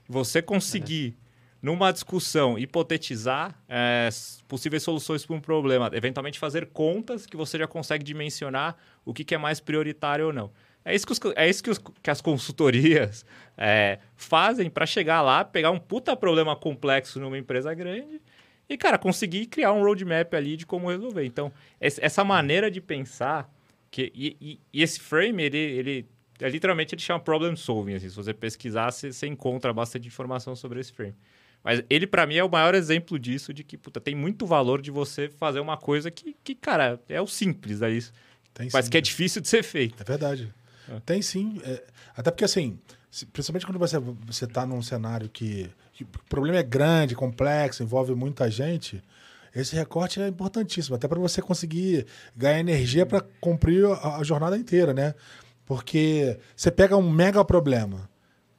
Você 0.09 0.41
conseguir 0.41 1.15
numa 1.61 1.91
discussão 1.91 2.57
hipotetizar 2.57 3.55
é, 3.69 4.09
possíveis 4.47 4.81
soluções 4.81 5.23
para 5.23 5.35
um 5.35 5.39
problema, 5.39 5.91
eventualmente 5.93 6.39
fazer 6.39 6.65
contas 6.67 7.27
que 7.27 7.37
você 7.37 7.59
já 7.59 7.67
consegue 7.67 8.03
dimensionar 8.03 8.75
o 9.05 9.13
que, 9.13 9.23
que 9.23 9.35
é 9.35 9.37
mais 9.37 9.59
prioritário 9.59 10.25
ou 10.27 10.33
não. 10.33 10.51
É 10.83 10.95
isso 10.95 11.05
que, 11.05 11.11
os 11.13 11.19
é 11.35 11.47
isso 11.47 11.61
que, 11.63 11.69
os- 11.69 11.81
que 12.01 12.09
as 12.09 12.19
consultorias 12.21 13.23
é, 13.55 13.99
fazem 14.15 14.71
para 14.71 14.87
chegar 14.87 15.21
lá, 15.21 15.43
pegar 15.45 15.69
um 15.69 15.77
puta 15.79 16.15
problema 16.15 16.55
complexo 16.55 17.19
numa 17.19 17.37
empresa 17.37 17.73
grande 17.75 18.19
e, 18.69 18.77
cara, 18.77 18.97
conseguir 18.97 19.45
criar 19.47 19.71
um 19.71 19.81
roadmap 19.83 20.33
ali 20.33 20.57
de 20.57 20.65
como 20.65 20.89
resolver. 20.89 21.25
Então, 21.25 21.51
essa 21.79 22.23
maneira 22.23 22.69
de 22.69 22.81
pensar, 22.81 23.49
que, 23.89 24.11
e, 24.13 24.37
e- 24.41 24.59
e 24.73 24.83
esse 24.83 24.99
frame, 24.99 25.43
ele, 25.43 25.57
ele 25.57 26.05
é, 26.39 26.49
literalmente 26.49 26.93
ele 26.93 27.01
chama 27.01 27.19
problem 27.19 27.55
solving. 27.55 27.95
Assim, 27.95 28.09
se 28.09 28.15
você 28.15 28.33
pesquisar, 28.33 28.91
você, 28.91 29.11
você 29.11 29.27
encontra 29.27 29.73
bastante 29.73 30.07
informação 30.07 30.55
sobre 30.55 30.79
esse 30.79 30.91
frame. 30.91 31.15
Mas 31.63 31.83
ele, 31.89 32.05
para 32.05 32.25
mim, 32.27 32.35
é 32.35 32.43
o 32.43 32.49
maior 32.49 32.75
exemplo 32.75 33.17
disso, 33.17 33.53
de 33.53 33.63
que, 33.63 33.77
puta, 33.77 33.99
tem 33.99 34.15
muito 34.15 34.45
valor 34.45 34.81
de 34.81 34.91
você 34.91 35.27
fazer 35.29 35.59
uma 35.59 35.75
coisa 35.77 36.11
que, 36.11 36.35
que 36.43 36.53
cara, 36.53 36.99
é 37.09 37.19
o 37.19 37.27
simples 37.27 37.81
aí, 37.81 37.99
Tem 38.53 38.69
mas 38.71 38.85
sim, 38.85 38.91
que 38.91 38.97
é 38.97 39.01
difícil 39.01 39.41
de 39.41 39.47
ser 39.47 39.63
feito. 39.63 39.99
É 39.99 40.03
verdade. 40.03 40.53
É. 40.87 40.99
Tem 41.05 41.21
sim. 41.21 41.59
é, 41.65 41.83
até 42.15 42.29
porque, 42.31 42.45
assim, 42.45 42.79
principalmente 43.31 43.65
quando 43.65 43.79
você, 43.79 43.97
você 43.99 44.47
tá 44.47 44.65
num 44.65 44.81
cenário 44.81 45.29
que, 45.29 45.69
que 45.93 46.03
o 46.03 46.07
problema 46.29 46.57
é 46.57 46.63
grande, 46.63 47.15
complexo, 47.15 47.83
envolve 47.83 48.13
muita 48.13 48.49
gente, 48.51 49.01
esse 49.55 49.75
recorte 49.75 50.21
é 50.21 50.27
importantíssimo, 50.27 50.95
até 50.95 51.07
para 51.07 51.19
você 51.19 51.41
conseguir 51.41 52.05
ganhar 52.35 52.59
energia 52.59 53.05
para 53.05 53.21
cumprir 53.41 53.85
a, 53.85 54.17
a 54.17 54.23
jornada 54.23 54.57
inteira, 54.57 54.93
né? 54.93 55.15
Porque 55.65 56.37
você 56.55 56.69
pega 56.69 56.95
um 56.95 57.09
mega 57.09 57.43
problema. 57.43 58.09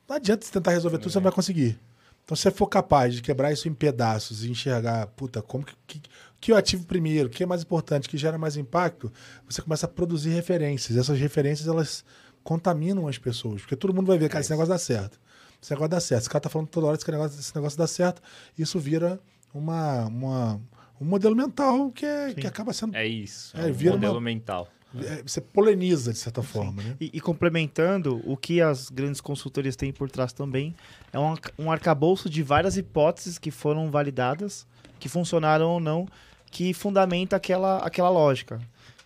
Não 0.09 0.17
adianta 0.17 0.45
você 0.45 0.53
tentar 0.53 0.73
resolver 0.73 0.99
tudo, 0.99 1.11
você 1.11 1.19
não 1.19 1.25
vai 1.25 1.33
conseguir. 1.33 1.79
Então, 2.25 2.37
se 2.37 2.43
você 2.43 2.51
for 2.51 2.67
capaz 2.67 3.15
de 3.15 3.23
quebrar 3.23 3.53
isso 3.53 3.69
em 3.69 3.75
pedaços 3.75 4.45
e 4.45 4.51
enxergar, 4.51 5.07
puta, 5.09 5.41
como 5.41 5.65
que, 5.65 5.75
que, 5.87 6.03
que 6.41 6.53
eu 6.53 6.57
ativo 6.57 6.85
primeiro, 6.85 7.29
o 7.29 7.31
que 7.31 7.43
é 7.43 7.47
mais 7.47 7.63
importante, 7.63 8.09
que 8.09 8.19
gera 8.19 8.37
mais 8.37 8.57
impacto, 8.57 9.11
você 9.49 9.63
começa 9.63 9.87
a 9.87 9.89
produzir 9.89 10.31
referências. 10.31 10.99
Essas 10.99 11.19
referências, 11.19 11.69
elas 11.69 12.05
contaminam 12.49 13.07
as 13.07 13.19
pessoas. 13.19 13.61
Porque 13.61 13.77
todo 13.77 13.93
mundo 13.93 14.07
vai 14.07 14.17
ver, 14.17 14.31
cara, 14.31 14.41
esse 14.41 14.51
negócio 14.51 14.71
dá 14.71 14.79
certo. 14.79 15.21
Esse 15.63 15.71
negócio 15.73 15.91
dá 15.91 16.01
certo. 16.01 16.21
Esse 16.23 16.31
cara 16.31 16.41
tá 16.41 16.49
falando 16.49 16.69
toda 16.69 16.87
hora 16.87 16.97
que 16.97 17.03
esse 17.03 17.11
negócio, 17.13 17.39
esse 17.39 17.55
negócio 17.55 17.77
dá 17.79 17.87
certo. 17.87 18.23
Isso 18.59 18.79
vira 18.79 19.21
uma, 19.53 20.07
uma, 20.07 20.61
um 20.99 21.05
modelo 21.05 21.37
mental 21.37 21.91
que, 21.91 22.07
é, 22.07 22.33
que 22.33 22.47
acaba 22.47 22.73
sendo... 22.73 22.97
É 22.97 23.07
isso. 23.07 23.55
É, 23.55 23.69
É, 23.69 23.71
um 23.71 23.93
modelo 23.93 24.15
uma- 24.15 24.21
mental. 24.23 24.67
é, 24.97 25.23
você 25.27 25.43
poleniza, 25.43 26.11
de 26.11 26.19
certa 26.19 26.43
forma, 26.43 26.83
né? 26.83 26.97
E, 26.99 27.11
e 27.13 27.21
complementando, 27.21 28.23
o 28.25 28.35
que 28.35 28.63
as 28.63 28.89
grandes 28.89 29.21
consultorias 29.21 29.77
têm 29.77 29.93
por 29.93 30.11
trás 30.11 30.33
também 30.33 30.75
é 31.13 31.19
um, 31.19 31.35
um 31.59 31.71
arcabouço 31.71 32.31
de 32.31 32.43
várias 32.43 32.79
hipóteses 32.79 33.37
que 33.37 33.51
foram 33.51 33.91
validadas, 33.91 34.67
que 34.99 35.07
funcionaram 35.09 35.69
ou 35.69 35.81
não, 35.81 36.09
que 36.51 36.73
fundamenta 36.73 37.37
aquela, 37.37 37.79
aquela 37.81 38.09
lógica. 38.09 38.59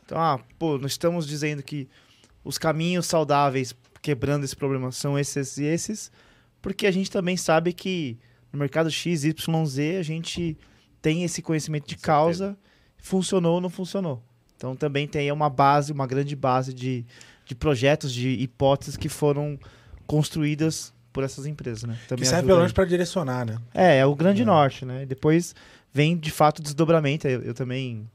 Então, 0.05 0.17
ah, 0.21 0.39
pô, 0.61 0.79
nós 0.79 0.93
estamos 0.93 1.27
dizendo 1.27 1.61
que 1.63 1.89
os 2.45 2.59
caminhos 2.59 3.07
saudáveis 3.07 3.75
quebrando 4.01 4.45
esse 4.45 4.57
problema 4.57 4.91
são 4.91 5.19
esses 5.19 5.57
e 5.59 5.65
esses, 5.65 6.11
porque 6.61 6.87
a 6.87 6.91
gente 6.91 7.11
também 7.11 7.37
sabe 7.37 7.73
que 7.73 8.19
no 8.53 8.59
mercado 8.59 8.91
X, 8.91 9.25
Y, 9.25 9.67
Z, 9.67 9.97
a 9.97 10.03
gente 10.03 10.57
tem 11.01 11.25
esse 11.25 11.41
conhecimento 11.41 11.89
de 11.89 11.97
causa, 11.97 12.57
funcionou 12.99 13.55
ou 13.55 13.61
não 13.61 13.71
funcionou. 13.71 14.23
Então 14.57 14.77
também 14.77 15.09
tem 15.09 15.31
uma 15.33 15.51
base, 15.51 15.93
uma 15.93 16.07
grande 16.07 16.37
base 16.37 16.73
de, 16.73 17.05
de 17.45 17.55
projetos, 17.55 18.13
de 18.13 18.29
hipóteses 18.29 18.97
que 18.97 19.09
foram 19.09 19.59
construídas 20.07 20.93
por 21.13 21.25
essas 21.25 21.47
empresas, 21.47 21.83
né? 21.85 21.99
Que 22.17 22.25
serve 22.25 22.47
pelo 22.47 22.59
menos 22.59 22.73
para 22.73 22.85
direcionar, 22.85 23.45
né? 23.45 23.59
É, 23.75 23.99
é 23.99 24.07
o 24.07 24.15
grande 24.15 24.43
é. 24.43 24.45
norte, 24.45 24.85
né? 24.85 25.05
Depois 25.05 25.55
vem 25.93 26.17
de 26.17 26.31
fato 26.31 26.61
o 26.61 26.63
desdobramento. 26.63 27.27
Eu, 27.27 27.43
eu, 27.43 27.55
também, 27.55 28.09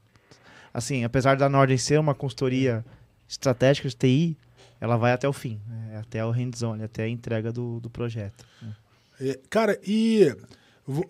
assim, 0.72 1.04
apesar 1.04 1.36
da 1.36 1.48
Norden 1.48 1.76
ser 1.76 2.00
uma 2.00 2.14
consultoria 2.14 2.84
estratégica 3.28 3.88
de 3.88 3.96
TI, 3.96 4.36
ela 4.80 4.96
vai 4.96 5.12
até 5.12 5.28
o 5.28 5.32
fim, 5.32 5.60
né? 5.66 5.98
até 5.98 6.24
o 6.24 6.30
hands-on, 6.30 6.82
até 6.82 7.04
a 7.04 7.08
entrega 7.08 7.52
do, 7.52 7.80
do 7.80 7.90
projeto. 7.90 8.44
Né? 8.62 8.74
É, 9.20 9.40
cara, 9.50 9.78
e 9.84 10.34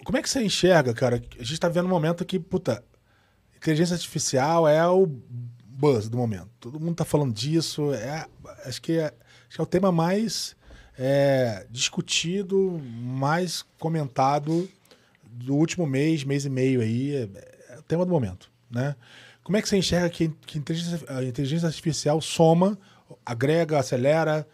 como 0.05 0.19
é 0.19 0.23
que 0.23 0.29
você 0.29 0.43
enxerga, 0.43 0.93
cara? 0.93 1.17
A 1.17 1.43
gente 1.43 1.53
está 1.53 1.69
vendo 1.69 1.87
um 1.87 1.91
momento 1.91 2.25
que, 2.25 2.39
puta, 2.39 2.83
inteligência 3.57 3.95
artificial 3.95 4.67
é 4.67 4.87
o 4.87 5.07
buzz 5.07 6.09
do 6.09 6.17
momento. 6.17 6.49
Todo 6.59 6.81
mundo 6.81 6.93
está 6.93 7.05
falando 7.05 7.33
disso. 7.33 7.93
É, 7.93 8.27
acho, 8.65 8.83
que 8.83 8.99
é, 8.99 9.07
acho 9.07 9.57
que 9.57 9.61
é 9.61 9.63
o 9.63 9.67
tema 9.67 9.93
mais 9.93 10.57
é, 10.99 11.67
discutido, 11.71 12.81
mais 12.83 13.63
comentado 13.79 14.69
do 15.23 15.55
último 15.55 15.87
mês, 15.87 16.25
mês 16.25 16.45
e 16.45 16.51
meio 16.51 16.81
aí. 16.81 17.15
É, 17.15 17.75
é 17.75 17.79
o 17.79 17.83
tema 17.83 18.05
do 18.05 18.11
momento, 18.11 18.51
né? 18.69 18.97
Como 19.49 19.57
é 19.57 19.63
que 19.63 19.69
você 19.71 19.79
enxerga 19.79 20.11
que, 20.11 20.29
que 20.29 20.63
a 21.09 21.25
inteligência 21.25 21.67
artificial 21.67 22.21
soma, 22.21 22.79
agrega, 23.25 23.79
acelera 23.79 24.47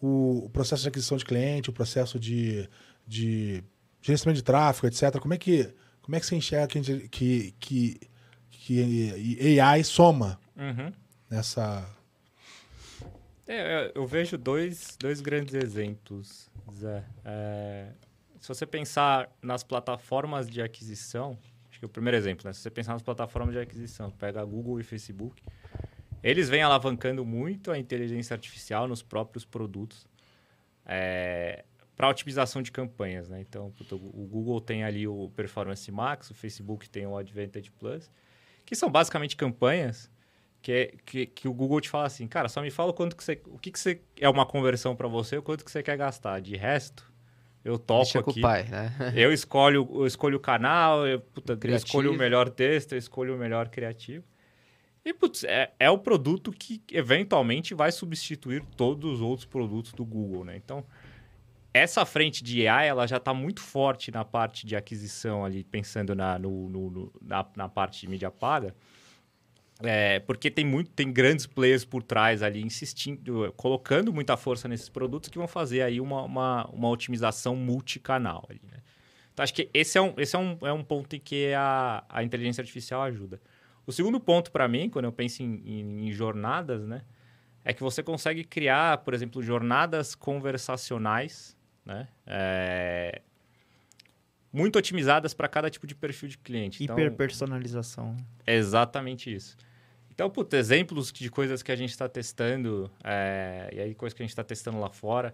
o, 0.00 0.46
o 0.46 0.48
processo 0.48 0.80
de 0.80 0.88
aquisição 0.88 1.18
de 1.18 1.24
cliente, 1.26 1.68
o 1.68 1.72
processo 1.74 2.18
de, 2.18 2.66
de 3.06 3.62
gerenciamento 4.00 4.38
de 4.38 4.42
tráfego, 4.42 4.86
etc. 4.86 5.18
Como 5.20 5.34
é 5.34 5.36
que, 5.36 5.70
como 6.00 6.16
é 6.16 6.20
que 6.20 6.24
você 6.24 6.34
enxerga 6.34 6.66
que, 6.66 7.08
que, 7.10 7.54
que, 7.60 8.00
que 8.50 9.60
AI 9.60 9.84
soma 9.84 10.40
uhum. 10.56 10.94
nessa. 11.28 11.86
É, 13.46 13.92
eu 13.94 14.06
vejo 14.06 14.38
dois, 14.38 14.96
dois 14.98 15.20
grandes 15.20 15.52
exemplos, 15.52 16.50
Zé. 16.72 17.04
É, 17.22 17.88
se 18.40 18.48
você 18.48 18.64
pensar 18.64 19.30
nas 19.42 19.62
plataformas 19.62 20.48
de 20.48 20.62
aquisição, 20.62 21.36
acho 21.78 21.80
que 21.80 21.86
o 21.86 21.88
primeiro 21.88 22.16
exemplo, 22.16 22.46
né? 22.46 22.52
Se 22.52 22.60
você 22.60 22.70
pensar 22.70 22.92
nas 22.92 23.02
plataformas 23.02 23.54
de 23.54 23.60
aquisição, 23.60 24.10
pega 24.10 24.44
Google 24.44 24.80
e 24.80 24.82
Facebook, 24.82 25.40
eles 26.22 26.48
vêm 26.48 26.62
alavancando 26.62 27.24
muito 27.24 27.70
a 27.70 27.78
inteligência 27.78 28.34
artificial 28.34 28.88
nos 28.88 29.00
próprios 29.00 29.44
produtos. 29.44 30.06
É, 30.84 31.64
para 31.94 32.08
otimização 32.08 32.62
de 32.62 32.72
campanhas, 32.72 33.28
né? 33.28 33.40
Então, 33.40 33.72
o 33.90 34.26
Google 34.26 34.60
tem 34.60 34.84
ali 34.84 35.06
o 35.06 35.30
Performance 35.36 35.90
Max, 35.90 36.30
o 36.30 36.34
Facebook 36.34 36.88
tem 36.88 37.06
o 37.06 37.16
Advantage 37.16 37.70
Plus, 37.72 38.10
que 38.64 38.74
são 38.74 38.90
basicamente 38.90 39.36
campanhas 39.36 40.10
que, 40.60 40.94
que, 41.04 41.26
que, 41.26 41.48
o 41.48 41.52
Google 41.52 41.80
te 41.80 41.88
fala 41.88 42.06
assim, 42.06 42.26
cara, 42.26 42.48
só 42.48 42.60
me 42.60 42.70
fala 42.70 42.92
quanto 42.92 43.16
que 43.16 43.22
você, 43.22 43.40
o 43.46 43.58
que, 43.58 43.70
que 43.70 43.78
você 43.78 44.00
é 44.20 44.28
uma 44.28 44.46
conversão 44.46 44.96
para 44.96 45.06
você, 45.06 45.36
o 45.36 45.42
quanto 45.42 45.64
que 45.64 45.70
você 45.70 45.82
quer 45.82 45.96
gastar. 45.96 46.40
De 46.40 46.56
resto, 46.56 47.12
eu 47.68 47.78
toco 47.78 48.04
Deixa 48.04 48.20
aqui. 48.20 48.40
Pai, 48.40 48.64
né? 48.64 48.92
eu 49.14 49.32
escolho, 49.32 49.88
eu 49.92 50.06
escolho 50.06 50.38
o 50.38 50.40
canal, 50.40 51.06
eu, 51.06 51.20
puta, 51.20 51.58
eu 51.62 51.76
escolho 51.76 52.12
o 52.12 52.16
melhor 52.16 52.48
texto, 52.48 52.92
eu 52.92 52.98
escolho 52.98 53.34
o 53.34 53.38
melhor 53.38 53.68
criativo. 53.68 54.24
E, 55.04 55.12
putz, 55.14 55.44
é, 55.44 55.72
é 55.78 55.90
o 55.90 55.98
produto 55.98 56.50
que 56.50 56.82
eventualmente 56.90 57.74
vai 57.74 57.92
substituir 57.92 58.62
todos 58.76 59.14
os 59.14 59.20
outros 59.20 59.46
produtos 59.46 59.92
do 59.92 60.04
Google, 60.04 60.44
né? 60.44 60.56
Então, 60.56 60.84
essa 61.72 62.04
frente 62.04 62.42
de 62.42 62.66
AI 62.66 62.88
ela 62.88 63.06
já 63.06 63.18
está 63.18 63.32
muito 63.32 63.60
forte 63.60 64.10
na 64.10 64.24
parte 64.24 64.66
de 64.66 64.74
aquisição 64.74 65.44
ali, 65.44 65.64
pensando 65.64 66.14
na, 66.14 66.38
no, 66.38 66.68
no, 66.68 67.12
na, 67.22 67.46
na, 67.56 67.68
parte 67.68 68.00
de 68.00 68.08
mídia 68.08 68.30
paga, 68.30 68.74
é, 69.80 70.20
porque 70.20 70.50
tem 70.50 70.64
muito 70.64 70.90
tem 70.90 71.12
grandes 71.12 71.46
players 71.46 71.84
por 71.84 72.02
trás 72.02 72.42
ali 72.42 72.62
insistindo, 72.62 73.52
colocando 73.56 74.12
muita 74.12 74.36
força 74.36 74.68
nesses 74.68 74.88
produtos 74.88 75.28
que 75.28 75.38
vão 75.38 75.48
fazer 75.48 75.82
aí 75.82 76.00
uma, 76.00 76.22
uma, 76.22 76.66
uma 76.66 76.88
otimização 76.88 77.54
multicanal. 77.54 78.46
Ali, 78.48 78.60
né? 78.70 78.78
Então 79.32 79.42
acho 79.42 79.54
que 79.54 79.70
esse 79.72 79.96
é 79.96 80.02
um, 80.02 80.14
esse 80.16 80.34
é 80.34 80.38
um, 80.38 80.58
é 80.62 80.72
um 80.72 80.82
ponto 80.82 81.14
em 81.14 81.20
que 81.20 81.52
a, 81.54 82.04
a 82.08 82.24
inteligência 82.24 82.60
artificial 82.60 83.02
ajuda. 83.02 83.40
O 83.86 83.92
segundo 83.92 84.18
ponto 84.18 84.50
para 84.50 84.66
mim, 84.66 84.90
quando 84.90 85.04
eu 85.04 85.12
penso 85.12 85.42
em, 85.42 85.62
em, 85.64 86.08
em 86.08 86.12
jornadas, 86.12 86.86
né, 86.86 87.02
é 87.64 87.72
que 87.72 87.82
você 87.82 88.02
consegue 88.02 88.44
criar, 88.44 88.98
por 88.98 89.14
exemplo, 89.14 89.42
jornadas 89.42 90.14
conversacionais 90.14 91.56
né? 91.88 92.06
É... 92.26 93.22
Muito 94.52 94.78
otimizadas 94.78 95.32
para 95.32 95.48
cada 95.48 95.70
tipo 95.70 95.86
de 95.86 95.94
perfil 95.94 96.28
de 96.28 96.38
cliente. 96.38 96.84
Então, 96.84 96.98
Hiperpersonalização. 96.98 98.14
É 98.46 98.54
exatamente 98.54 99.34
isso. 99.34 99.56
Então, 100.18 100.28
puta, 100.28 100.56
exemplos 100.56 101.12
de 101.12 101.30
coisas 101.30 101.62
que 101.62 101.70
a 101.70 101.76
gente 101.76 101.90
está 101.90 102.08
testando, 102.08 102.90
é... 103.04 103.70
e 103.72 103.80
aí 103.80 103.94
coisas 103.94 104.12
que 104.12 104.20
a 104.20 104.24
gente 104.24 104.32
está 104.32 104.42
testando 104.42 104.80
lá 104.80 104.90
fora. 104.90 105.32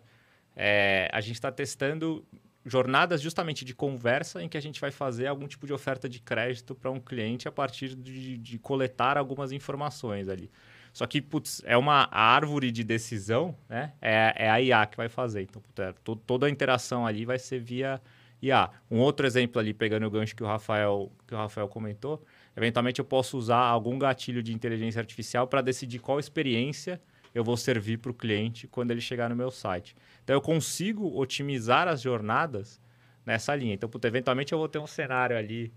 É... 0.54 1.08
A 1.10 1.22
gente 1.22 1.36
está 1.36 1.50
testando 1.50 2.22
jornadas 2.66 3.22
justamente 3.22 3.64
de 3.64 3.74
conversa 3.74 4.42
em 4.42 4.48
que 4.48 4.58
a 4.58 4.60
gente 4.60 4.78
vai 4.78 4.90
fazer 4.90 5.26
algum 5.26 5.48
tipo 5.48 5.66
de 5.66 5.72
oferta 5.72 6.06
de 6.06 6.20
crédito 6.20 6.74
para 6.74 6.90
um 6.90 7.00
cliente 7.00 7.48
a 7.48 7.50
partir 7.50 7.94
de, 7.94 8.36
de 8.36 8.58
coletar 8.58 9.16
algumas 9.16 9.52
informações 9.52 10.28
ali. 10.28 10.50
Só 10.92 11.06
que, 11.06 11.22
putz, 11.22 11.62
é 11.64 11.78
uma 11.78 12.06
árvore 12.12 12.70
de 12.70 12.84
decisão, 12.84 13.56
né? 13.66 13.94
É, 14.02 14.34
é 14.36 14.50
a 14.50 14.60
IA 14.60 14.84
que 14.84 14.98
vai 14.98 15.08
fazer. 15.08 15.40
Então, 15.40 15.62
putz, 15.62 15.78
é, 15.78 15.94
to, 16.04 16.14
toda 16.14 16.46
a 16.46 16.50
interação 16.50 17.06
ali 17.06 17.24
vai 17.24 17.38
ser 17.38 17.58
via 17.58 18.02
IA. 18.42 18.68
Um 18.90 18.98
outro 18.98 19.26
exemplo 19.26 19.58
ali, 19.58 19.72
pegando 19.72 20.06
o 20.06 20.10
gancho 20.10 20.36
que 20.36 20.42
o 20.42 20.46
Rafael, 20.46 21.10
que 21.26 21.34
o 21.34 21.38
Rafael 21.38 21.68
comentou, 21.68 22.22
eventualmente 22.56 23.00
eu 23.00 23.04
posso 23.04 23.36
usar 23.36 23.58
algum 23.58 23.98
gatilho 23.98 24.42
de 24.42 24.52
inteligência 24.52 25.00
artificial 25.00 25.46
para 25.46 25.60
decidir 25.60 25.98
qual 25.98 26.18
experiência 26.18 27.00
eu 27.34 27.42
vou 27.42 27.56
servir 27.56 27.98
para 27.98 28.10
o 28.10 28.14
cliente 28.14 28.68
quando 28.68 28.92
ele 28.92 29.00
chegar 29.00 29.28
no 29.28 29.34
meu 29.34 29.50
site. 29.50 29.96
Então, 30.22 30.34
eu 30.34 30.40
consigo 30.40 31.18
otimizar 31.18 31.88
as 31.88 32.00
jornadas 32.00 32.80
nessa 33.26 33.54
linha. 33.56 33.74
Então, 33.74 33.88
putz, 33.88 34.04
eventualmente 34.04 34.52
eu 34.52 34.58
vou 34.58 34.68
ter 34.68 34.78
um 34.78 34.86
cenário 34.86 35.36
ali 35.36 35.72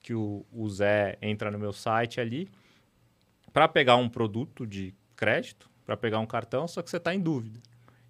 que 0.00 0.12
o, 0.12 0.44
o 0.52 0.68
Zé 0.68 1.16
entra 1.22 1.50
no 1.50 1.58
meu 1.58 1.72
site 1.72 2.20
ali 2.20 2.48
para 3.52 3.68
pegar 3.68 3.96
um 3.96 4.08
produto 4.08 4.66
de 4.66 4.94
crédito, 5.16 5.70
para 5.84 5.96
pegar 5.96 6.18
um 6.18 6.26
cartão, 6.26 6.68
só 6.68 6.82
que 6.82 6.90
você 6.90 6.96
está 6.96 7.14
em 7.14 7.20
dúvida. 7.20 7.60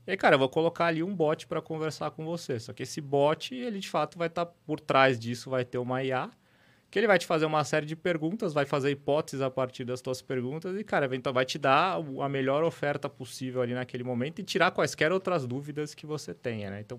E 0.07 0.11
aí, 0.11 0.17
cara, 0.17 0.35
eu 0.35 0.39
vou 0.39 0.49
colocar 0.49 0.87
ali 0.87 1.03
um 1.03 1.15
bot 1.15 1.47
para 1.47 1.61
conversar 1.61 2.11
com 2.13 2.25
você. 2.25 2.59
Só 2.59 2.73
que 2.73 2.83
esse 2.83 3.01
bot, 3.01 3.55
ele 3.55 3.79
de 3.79 3.89
fato 3.89 4.17
vai 4.17 4.29
estar 4.29 4.47
tá 4.47 4.53
por 4.67 4.81
trás 4.81 5.19
disso, 5.19 5.51
vai 5.51 5.65
ter 5.65 5.77
uma 5.79 6.03
IA, 6.03 6.31
que 6.91 6.99
ele 6.99 7.07
vai 7.07 7.19
te 7.19 7.27
fazer 7.27 7.45
uma 7.45 7.63
série 7.65 7.85
de 7.85 7.95
perguntas, 7.95 8.55
vai 8.55 8.65
fazer 8.65 8.91
hipóteses 8.91 9.43
a 9.43 9.51
partir 9.51 9.85
das 9.85 10.01
suas 10.01 10.23
perguntas 10.23 10.77
e, 10.79 10.83
cara, 10.83 11.09
então 11.15 11.33
vai 11.33 11.45
te 11.45 11.59
dar 11.59 11.97
a 11.97 12.29
melhor 12.29 12.65
oferta 12.65 13.09
possível 13.09 13.61
ali 13.61 13.75
naquele 13.75 14.03
momento 14.03 14.39
e 14.41 14.43
tirar 14.43 14.71
quaisquer 14.71 15.13
outras 15.13 15.47
dúvidas 15.47 15.95
que 15.95 16.07
você 16.07 16.33
tenha, 16.33 16.71
né? 16.71 16.81
Então, 16.81 16.99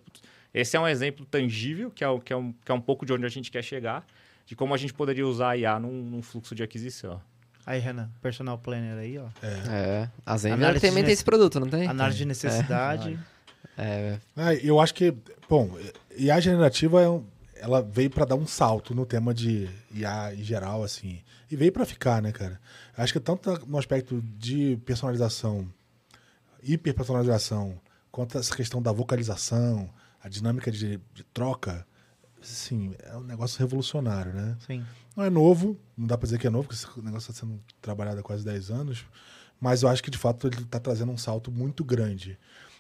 esse 0.54 0.78
é 0.78 0.80
um 0.80 0.88
exemplo 0.88 1.26
tangível, 1.26 1.90
que 1.90 2.04
é, 2.04 2.20
que 2.20 2.32
é, 2.32 2.38
um, 2.38 2.54
que 2.54 2.72
é 2.72 2.74
um 2.74 2.82
pouco 2.82 3.06
de 3.06 3.14
onde 3.14 3.26
a 3.26 3.30
gente 3.30 3.50
quer 3.50 3.64
chegar, 3.64 4.06
de 4.46 4.56
como 4.56 4.74
a 4.74 4.78
gente 4.78 4.94
poderia 4.94 5.26
usar 5.26 5.52
a 5.52 5.58
IA 5.58 5.80
num, 5.80 6.04
num 6.04 6.22
fluxo 6.22 6.54
de 6.54 6.62
aquisição. 6.62 7.20
Aí, 7.66 7.80
Renan, 7.80 8.10
personal 8.22 8.58
planner 8.58 8.98
aí, 8.98 9.18
ó. 9.18 9.28
É. 9.44 9.48
é. 9.70 10.10
A 10.26 10.38
Zenler 10.38 10.80
também 10.80 11.04
tem 11.04 11.14
esse 11.14 11.24
produto, 11.24 11.60
não 11.60 11.68
tem? 11.68 11.88
Análise 11.88 12.18
de 12.18 12.26
necessidade. 12.26 13.20
É. 13.78 14.18
é. 14.36 14.60
eu 14.64 14.80
acho 14.80 14.94
que, 14.94 15.16
bom, 15.48 15.78
IA 16.18 16.40
generativa 16.40 17.02
é 17.02 17.10
um, 17.10 17.24
ela 17.60 17.82
veio 17.82 18.10
para 18.10 18.26
dar 18.26 18.36
um 18.36 18.48
salto 18.48 18.96
no 18.96 19.06
tema 19.06 19.34
de 19.34 19.70
IA 19.92 20.34
em 20.34 20.44
geral, 20.44 20.84
assim. 20.84 21.22
E 21.52 21.56
veio 21.56 21.72
para 21.72 21.86
ficar, 21.86 22.22
né, 22.22 22.32
cara? 22.32 22.60
Acho 22.98 23.14
que 23.14 23.20
tanto 23.20 23.66
no 23.68 23.78
aspecto 23.78 24.22
de 24.38 24.78
personalização, 24.86 25.68
hiperpersonalização, 26.64 27.80
quanto 28.12 28.38
essa 28.38 28.56
questão 28.56 28.82
da 28.82 28.92
vocalização, 28.92 29.90
a 30.24 30.30
dinâmica 30.30 30.72
de, 30.72 31.00
de 31.14 31.24
troca, 31.34 31.86
sim, 32.42 32.96
é 33.04 33.16
um 33.18 33.24
negócio 33.24 33.60
revolucionário, 33.60 34.34
né? 34.34 34.58
Sim. 34.66 34.86
Não 35.16 35.24
é 35.24 35.30
novo, 35.30 35.78
não 35.98 36.08
dá 36.08 36.18
para 36.18 36.26
dizer 36.26 36.40
que 36.40 36.48
é 36.48 36.50
novo, 36.50 36.68
porque 36.68 36.82
esse 36.82 37.02
negócio 37.02 37.32
está 37.32 37.46
sendo 37.46 37.60
trabalhado 37.82 38.20
há 38.20 38.24
quase 38.24 38.44
10 38.44 38.72
anos, 38.72 39.06
mas 39.60 39.84
eu 39.84 39.90
acho 39.90 40.02
que 40.02 40.10
de 40.10 40.18
fato 40.18 40.48
ele 40.48 40.62
está 40.62 40.80
trazendo 40.80 41.12
um 41.12 41.18
salto 41.18 41.52
muito 41.52 41.84
grande. 41.84 42.38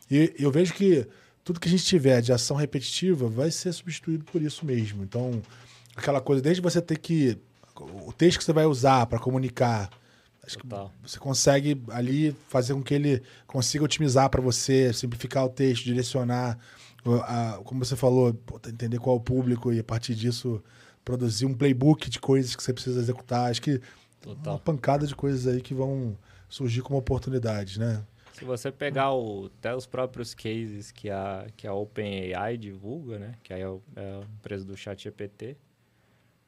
E 0.09 0.33
eu 0.39 0.51
vejo 0.51 0.73
que 0.73 1.07
tudo 1.49 1.59
que 1.59 1.67
a 1.67 1.71
gente 1.71 1.83
tiver 1.83 2.21
de 2.21 2.31
ação 2.31 2.55
repetitiva 2.55 3.27
vai 3.27 3.49
ser 3.49 3.73
substituído 3.73 4.23
por 4.25 4.39
isso 4.39 4.63
mesmo. 4.63 5.03
Então, 5.03 5.41
aquela 5.95 6.21
coisa, 6.21 6.43
desde 6.43 6.61
você 6.61 6.79
ter 6.79 6.99
que. 6.99 7.39
O 8.05 8.13
texto 8.13 8.37
que 8.37 8.43
você 8.43 8.53
vai 8.53 8.67
usar 8.67 9.07
para 9.07 9.17
comunicar, 9.17 9.89
acho 10.45 10.59
Total. 10.59 10.93
que 11.01 11.09
você 11.09 11.17
consegue 11.17 11.81
ali 11.89 12.35
fazer 12.49 12.75
com 12.75 12.83
que 12.83 12.93
ele 12.93 13.23
consiga 13.47 13.83
otimizar 13.83 14.29
para 14.29 14.39
você, 14.39 14.93
simplificar 14.93 15.43
o 15.43 15.49
texto, 15.49 15.85
direcionar 15.85 16.55
a, 17.23 17.59
como 17.63 17.83
você 17.83 17.95
falou, 17.95 18.39
entender 18.67 18.99
qual 18.99 19.15
é 19.15 19.19
o 19.19 19.23
público 19.23 19.73
e 19.73 19.79
a 19.79 19.83
partir 19.83 20.13
disso 20.13 20.61
produzir 21.03 21.47
um 21.47 21.53
playbook 21.55 22.11
de 22.11 22.19
coisas 22.19 22.55
que 22.55 22.61
você 22.61 22.73
precisa 22.73 22.99
executar. 22.99 23.49
Acho 23.49 23.63
que 23.63 23.81
Total. 24.21 24.53
uma 24.53 24.59
pancada 24.59 25.07
de 25.07 25.15
coisas 25.15 25.51
aí 25.51 25.61
que 25.61 25.73
vão 25.73 26.15
surgir 26.47 26.81
como 26.81 26.99
oportunidades, 26.99 27.77
né? 27.77 28.03
Se 28.39 28.45
você 28.45 28.71
pegar 28.71 29.13
o, 29.13 29.47
até 29.57 29.75
os 29.75 29.85
próprios 29.85 30.33
cases 30.33 30.91
que 30.91 31.09
a, 31.09 31.45
que 31.57 31.67
a 31.67 31.73
OpenAI 31.73 32.57
divulga, 32.57 33.19
né? 33.19 33.35
Que 33.43 33.53
aí 33.53 33.61
é, 33.61 33.65
é 33.65 34.21
a 34.21 34.25
empresa 34.37 34.65
do 34.65 34.75
ChatGPT, 34.77 35.57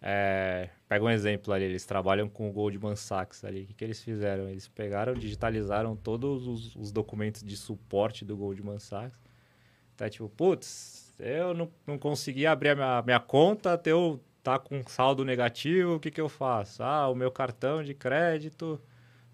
É, 0.03 0.69
pega 0.87 1.05
um 1.05 1.09
exemplo 1.09 1.53
ali, 1.53 1.65
eles 1.65 1.85
trabalham 1.85 2.27
com 2.27 2.49
o 2.49 2.53
Goldman 2.53 2.95
Sachs 2.95 3.43
ali. 3.43 3.63
O 3.63 3.67
que, 3.67 3.73
que 3.75 3.83
eles 3.83 4.01
fizeram? 4.01 4.49
Eles 4.49 4.67
pegaram, 4.67 5.13
digitalizaram 5.13 5.95
todos 5.95 6.47
os, 6.47 6.75
os 6.75 6.91
documentos 6.91 7.43
de 7.43 7.55
suporte 7.55 8.25
do 8.25 8.35
Goldman 8.35 8.79
Sachs. 8.79 9.19
Tá 9.95 10.09
tipo, 10.09 10.27
putz, 10.29 11.13
eu 11.19 11.53
não, 11.53 11.69
não 11.85 11.99
consegui 11.99 12.47
abrir 12.47 12.69
a 12.69 12.75
minha, 12.75 13.01
minha 13.03 13.19
conta, 13.19 13.77
teu 13.77 14.19
tá 14.41 14.57
com 14.57 14.81
saldo 14.87 15.23
negativo, 15.23 15.95
o 15.95 15.99
que, 15.99 16.09
que 16.09 16.19
eu 16.19 16.27
faço? 16.29 16.81
Ah, 16.81 17.07
o 17.07 17.13
meu 17.13 17.29
cartão 17.31 17.83
de 17.83 17.93
crédito 17.93 18.81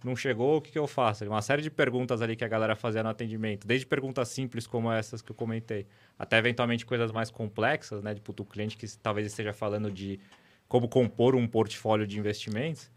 não 0.04 0.16
chegou, 0.16 0.58
o 0.58 0.62
que, 0.62 0.72
que 0.72 0.80
eu 0.80 0.88
faço? 0.88 1.26
Uma 1.26 1.42
série 1.42 1.62
de 1.62 1.70
perguntas 1.70 2.22
ali 2.22 2.36
que 2.36 2.44
a 2.44 2.48
galera 2.48 2.76
fazia 2.76 3.02
no 3.02 3.10
atendimento, 3.10 3.68
desde 3.68 3.86
perguntas 3.86 4.30
simples 4.30 4.68
como 4.68 4.92
essas 4.92 5.22
que 5.22 5.32
eu 5.32 5.36
comentei, 5.36 5.88
até 6.18 6.38
eventualmente 6.38 6.86
coisas 6.86 7.12
mais 7.12 7.30
complexas, 7.32 8.04
né? 8.04 8.14
Tipo, 8.14 8.34
o 8.40 8.46
cliente 8.46 8.78
que 8.78 8.86
talvez 8.98 9.26
esteja 9.28 9.54
falando 9.54 9.92
de 9.92 10.20
como 10.68 10.88
compor 10.88 11.36
um 11.36 11.48
portfólio 11.48 12.06
de 12.06 12.20
investimentos. 12.20 12.92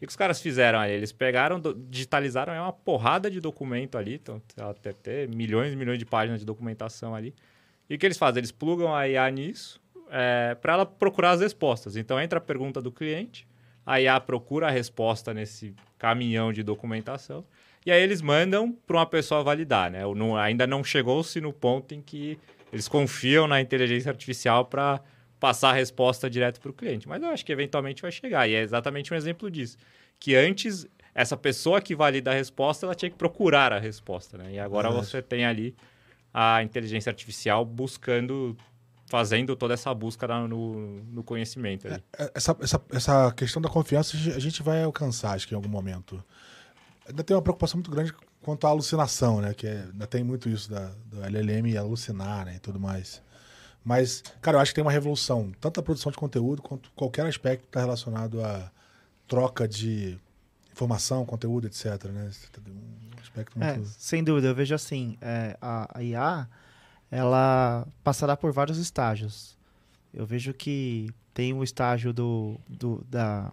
E 0.00 0.04
o 0.04 0.06
que 0.06 0.10
os 0.10 0.16
caras 0.16 0.40
fizeram 0.40 0.78
aí? 0.78 0.92
Eles 0.92 1.12
pegaram, 1.12 1.60
digitalizaram 1.88 2.52
é 2.52 2.60
uma 2.60 2.72
porrada 2.72 3.30
de 3.30 3.40
documento 3.40 3.96
ali, 3.96 4.14
então 4.14 4.40
até 4.58 4.92
ter 4.92 5.28
milhões 5.28 5.72
e 5.72 5.76
milhões 5.76 5.98
de 5.98 6.04
páginas 6.04 6.40
de 6.40 6.46
documentação 6.46 7.14
ali. 7.14 7.34
E 7.88 7.94
o 7.94 7.98
que 7.98 8.06
eles 8.06 8.18
fazem? 8.18 8.40
Eles 8.40 8.52
plugam 8.52 8.94
a 8.94 9.08
IA 9.08 9.30
nisso 9.30 9.80
é, 10.10 10.56
para 10.60 10.74
ela 10.74 10.86
procurar 10.86 11.32
as 11.32 11.40
respostas. 11.40 11.96
Então 11.96 12.20
entra 12.20 12.38
a 12.38 12.42
pergunta 12.42 12.80
do 12.82 12.92
cliente, 12.92 13.46
a 13.86 14.00
IA 14.00 14.20
procura 14.20 14.66
a 14.66 14.70
resposta 14.70 15.32
nesse 15.32 15.74
caminhão 15.96 16.52
de 16.52 16.62
documentação, 16.62 17.44
e 17.86 17.92
aí 17.92 18.02
eles 18.02 18.20
mandam 18.20 18.76
para 18.84 18.96
uma 18.96 19.06
pessoa 19.06 19.44
validar, 19.44 19.88
né? 19.90 20.00
Não, 20.16 20.36
ainda 20.36 20.66
não 20.66 20.82
chegou-se 20.82 21.40
no 21.40 21.52
ponto 21.52 21.94
em 21.94 22.02
que 22.02 22.36
eles 22.72 22.88
confiam 22.88 23.46
na 23.46 23.60
inteligência 23.60 24.10
artificial 24.10 24.64
para 24.64 25.00
passar 25.38 25.70
a 25.70 25.72
resposta 25.72 26.28
direto 26.28 26.60
para 26.60 26.70
o 26.70 26.74
cliente. 26.74 27.08
Mas 27.08 27.22
eu 27.22 27.28
acho 27.28 27.44
que 27.44 27.52
eventualmente 27.52 28.02
vai 28.02 28.10
chegar. 28.10 28.48
E 28.48 28.54
é 28.54 28.60
exatamente 28.60 29.14
um 29.14 29.16
exemplo 29.16 29.48
disso. 29.48 29.76
Que 30.18 30.34
antes, 30.34 30.86
essa 31.14 31.36
pessoa 31.36 31.80
que 31.80 31.94
valida 31.94 32.32
a 32.32 32.34
resposta, 32.34 32.86
ela 32.86 32.94
tinha 32.94 33.10
que 33.10 33.16
procurar 33.16 33.72
a 33.72 33.78
resposta. 33.78 34.36
Né? 34.36 34.54
E 34.54 34.58
agora 34.58 34.90
você 34.90 35.22
tem 35.22 35.44
ali 35.44 35.76
a 36.34 36.62
inteligência 36.62 37.10
artificial 37.10 37.64
buscando, 37.64 38.56
fazendo 39.06 39.54
toda 39.56 39.74
essa 39.74 39.92
busca 39.94 40.26
no, 40.46 41.02
no 41.04 41.22
conhecimento. 41.22 41.86
É, 41.86 42.02
essa, 42.34 42.56
essa, 42.60 42.82
essa 42.90 43.32
questão 43.32 43.62
da 43.62 43.68
confiança 43.68 44.16
a 44.16 44.38
gente 44.38 44.62
vai 44.62 44.82
alcançar, 44.82 45.34
acho 45.34 45.46
que 45.46 45.54
em 45.54 45.56
algum 45.56 45.68
momento. 45.68 46.22
Ainda 47.08 47.22
tem 47.22 47.36
uma 47.36 47.42
preocupação 47.42 47.78
muito 47.78 47.90
grande 47.90 48.12
quanto 48.42 48.66
à 48.66 48.70
alucinação, 48.70 49.40
né? 49.40 49.54
Que 49.54 49.66
é, 49.66 49.86
ainda 49.92 50.06
tem 50.06 50.24
muito 50.24 50.48
isso 50.48 50.70
da, 50.70 50.90
do 51.06 51.22
LLM 51.24 51.76
alucinar 51.76 52.46
né? 52.46 52.56
e 52.56 52.58
tudo 52.58 52.80
mais. 52.80 53.22
Mas, 53.84 54.24
cara, 54.42 54.56
eu 54.56 54.60
acho 54.60 54.72
que 54.72 54.74
tem 54.74 54.82
uma 54.84 54.90
revolução, 54.90 55.52
tanto 55.60 55.78
a 55.78 55.82
produção 55.82 56.10
de 56.10 56.18
conteúdo 56.18 56.60
quanto 56.60 56.90
qualquer 56.96 57.24
aspecto 57.26 57.62
que 57.62 57.68
está 57.68 57.80
relacionado 57.80 58.44
à 58.44 58.68
troca 59.28 59.68
de 59.68 60.18
informação, 60.72 61.24
conteúdo, 61.24 61.68
etc. 61.68 62.04
Né? 62.06 62.30
Um 62.68 63.20
aspecto 63.22 63.56
muito... 63.56 63.80
É, 63.80 63.84
sem 63.96 64.24
dúvida, 64.24 64.48
eu 64.48 64.54
vejo 64.56 64.74
assim, 64.74 65.16
é, 65.20 65.56
a, 65.62 65.98
a 65.98 66.02
IA, 66.02 66.48
ela 67.10 67.86
passará 68.02 68.36
por 68.36 68.52
vários 68.52 68.78
estágios. 68.78 69.56
Eu 70.12 70.26
vejo 70.26 70.52
que 70.52 71.10
tem 71.32 71.52
o 71.52 71.62
estágio 71.62 72.12
do, 72.12 72.58
do 72.68 73.04
da, 73.08 73.52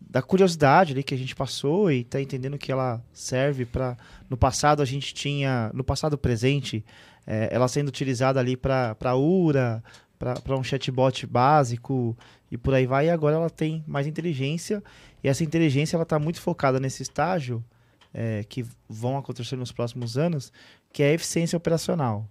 da 0.00 0.20
curiosidade 0.20 0.92
ali 0.92 1.02
que 1.02 1.14
a 1.14 1.18
gente 1.18 1.34
passou 1.34 1.90
e 1.90 2.00
está 2.00 2.20
entendendo 2.20 2.58
que 2.58 2.72
ela 2.72 3.00
serve 3.12 3.64
para 3.64 3.96
no 4.28 4.36
passado 4.36 4.82
a 4.82 4.84
gente 4.84 5.14
tinha 5.14 5.70
no 5.72 5.84
passado 5.84 6.18
presente 6.18 6.84
é, 7.26 7.48
ela 7.52 7.68
sendo 7.68 7.88
utilizada 7.88 8.40
ali 8.40 8.56
para 8.56 9.14
URA, 9.14 9.82
para 10.18 10.56
um 10.56 10.62
chatbot 10.62 11.26
básico 11.26 12.16
e 12.50 12.56
por 12.56 12.74
aí 12.74 12.86
vai. 12.86 13.06
E 13.06 13.10
agora 13.10 13.36
ela 13.36 13.50
tem 13.50 13.84
mais 13.86 14.06
inteligência 14.06 14.82
e 15.22 15.28
essa 15.28 15.44
inteligência 15.44 15.96
ela 15.96 16.02
está 16.02 16.18
muito 16.18 16.40
focada 16.40 16.78
nesse 16.80 17.02
estágio 17.02 17.64
é, 18.12 18.44
que 18.44 18.64
vão 18.88 19.16
acontecer 19.16 19.56
nos 19.56 19.72
próximos 19.72 20.18
anos, 20.18 20.52
que 20.92 21.02
é 21.02 21.10
a 21.10 21.14
eficiência 21.14 21.56
operacional. 21.56 22.28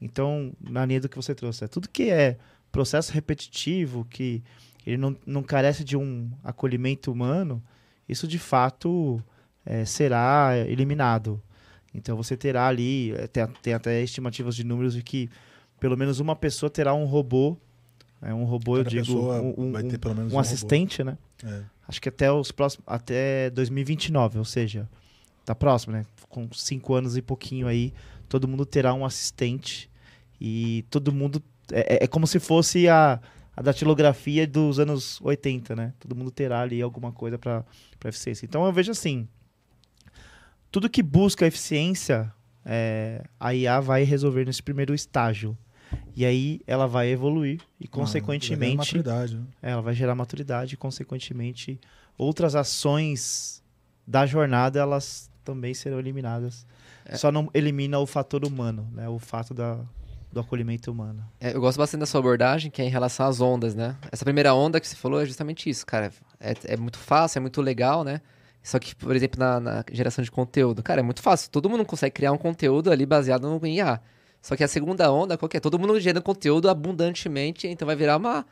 Então, 0.00 0.52
na 0.60 0.84
linha 0.84 1.00
do 1.00 1.08
que 1.08 1.16
você 1.16 1.34
trouxe, 1.34 1.64
é 1.64 1.68
tudo 1.68 1.88
que 1.88 2.10
é 2.10 2.36
processo 2.70 3.12
repetitivo, 3.12 4.04
que 4.04 4.42
ele 4.86 4.96
não, 4.96 5.16
não 5.26 5.42
carece 5.42 5.84
de 5.84 5.96
um 5.96 6.30
acolhimento 6.42 7.10
humano, 7.10 7.62
isso 8.08 8.28
de 8.28 8.38
fato 8.38 9.22
é, 9.64 9.84
será 9.84 10.52
eliminado. 10.66 11.40
Então 11.94 12.16
você 12.16 12.36
terá 12.36 12.66
ali, 12.66 13.12
eh, 13.12 13.28
tem, 13.28 13.46
tem 13.62 13.72
até 13.72 14.02
estimativas 14.02 14.56
de 14.56 14.64
números 14.64 14.94
de 14.94 15.02
que 15.02 15.30
pelo 15.78 15.96
menos 15.96 16.18
uma 16.18 16.34
pessoa 16.34 16.68
terá 16.68 16.92
um 16.92 17.04
robô, 17.04 17.56
é 18.20 18.34
um 18.34 18.44
robô, 18.44 18.76
Cada 18.78 18.96
eu 18.96 19.02
digo, 19.02 19.18
um, 19.20 19.54
um, 19.56 19.72
um, 19.76 20.34
um 20.34 20.38
assistente, 20.38 21.04
né? 21.04 21.16
É. 21.44 21.62
Acho 21.86 22.00
que 22.00 22.08
até 22.08 22.32
os 22.32 22.50
próximos, 22.50 22.84
até 22.86 23.50
2029, 23.50 24.38
ou 24.38 24.44
seja, 24.44 24.88
tá 25.44 25.54
próximo, 25.54 25.92
né? 25.92 26.04
Com 26.28 26.48
cinco 26.52 26.94
anos 26.94 27.16
e 27.16 27.22
pouquinho 27.22 27.66
aí, 27.66 27.92
todo 28.28 28.48
mundo 28.48 28.64
terá 28.64 28.94
um 28.94 29.04
assistente 29.04 29.90
e 30.40 30.84
todo 30.90 31.12
mundo 31.12 31.42
é, 31.72 31.96
é, 31.96 32.04
é 32.04 32.06
como 32.06 32.26
se 32.26 32.38
fosse 32.38 32.88
a, 32.88 33.20
a 33.56 33.62
datilografia 33.62 34.46
dos 34.46 34.78
anos 34.78 35.20
80, 35.20 35.76
né? 35.76 35.92
Todo 35.98 36.14
mundo 36.14 36.30
terá 36.30 36.60
ali 36.60 36.82
alguma 36.82 37.12
coisa 37.12 37.38
para 37.38 37.64
eficiência. 38.04 38.44
Então 38.44 38.64
eu 38.64 38.72
vejo 38.72 38.90
assim, 38.90 39.28
tudo 40.70 40.90
que 40.90 41.02
busca 41.02 41.46
eficiência, 41.46 42.32
é, 42.64 43.22
a 43.38 43.54
IA 43.54 43.80
vai 43.80 44.02
resolver 44.02 44.44
nesse 44.44 44.62
primeiro 44.62 44.94
estágio. 44.94 45.56
E 46.16 46.24
aí 46.24 46.60
ela 46.66 46.86
vai 46.88 47.08
evoluir 47.08 47.60
e, 47.78 47.84
ah, 47.84 47.88
consequentemente. 47.88 48.76
maturidade, 48.76 49.36
né? 49.36 49.44
É, 49.62 49.70
ela 49.70 49.82
vai 49.82 49.94
gerar 49.94 50.14
maturidade 50.14 50.74
e, 50.74 50.76
consequentemente, 50.76 51.78
outras 52.18 52.56
ações 52.56 53.62
da 54.06 54.26
jornada 54.26 54.80
elas 54.80 55.30
também 55.44 55.74
serão 55.74 55.98
eliminadas. 55.98 56.66
É. 57.04 57.16
Só 57.16 57.30
não 57.30 57.50
elimina 57.52 57.98
o 57.98 58.06
fator 58.06 58.44
humano, 58.44 58.88
né? 58.92 59.08
O 59.08 59.18
fato 59.18 59.52
da, 59.52 59.78
do 60.32 60.40
acolhimento 60.40 60.90
humano. 60.90 61.24
É, 61.40 61.54
eu 61.54 61.60
gosto 61.60 61.78
bastante 61.78 62.00
da 62.00 62.06
sua 62.06 62.20
abordagem, 62.20 62.70
que 62.70 62.82
é 62.82 62.84
em 62.84 62.90
relação 62.90 63.26
às 63.26 63.40
ondas, 63.40 63.74
né? 63.74 63.96
Essa 64.10 64.24
primeira 64.24 64.52
onda 64.54 64.80
que 64.80 64.88
você 64.88 64.96
falou 64.96 65.20
é 65.20 65.26
justamente 65.26 65.70
isso, 65.70 65.86
cara. 65.86 66.10
É, 66.40 66.54
é 66.64 66.76
muito 66.76 66.98
fácil, 66.98 67.38
é 67.38 67.40
muito 67.40 67.62
legal, 67.62 68.02
né? 68.02 68.20
Só 68.62 68.78
que, 68.78 68.96
por 68.96 69.14
exemplo, 69.14 69.38
na, 69.38 69.60
na, 69.60 69.84
geração 69.92 70.24
de 70.24 70.30
conteúdo, 70.30 70.82
cara, 70.82 71.00
é 71.00 71.02
muito 71.02 71.20
fácil. 71.20 71.50
Todo 71.50 71.68
mundo 71.68 71.84
consegue 71.84 72.14
criar 72.14 72.32
um 72.32 72.38
conteúdo 72.38 72.90
ali 72.90 73.04
baseado 73.04 73.48
no 73.48 73.66
IA. 73.66 74.00
Só 74.40 74.56
que 74.56 74.64
a 74.64 74.68
segunda 74.68 75.10
onda, 75.12 75.38
qual 75.38 75.48
que 75.48 75.56
é? 75.56 75.60
Todo 75.60 75.78
mundo 75.78 75.98
gerando 76.00 76.22
conteúdo 76.22 76.68
abundantemente, 76.68 77.68
então 77.68 77.86
vai 77.86 77.94
virar 77.94 78.16
uma. 78.16 78.44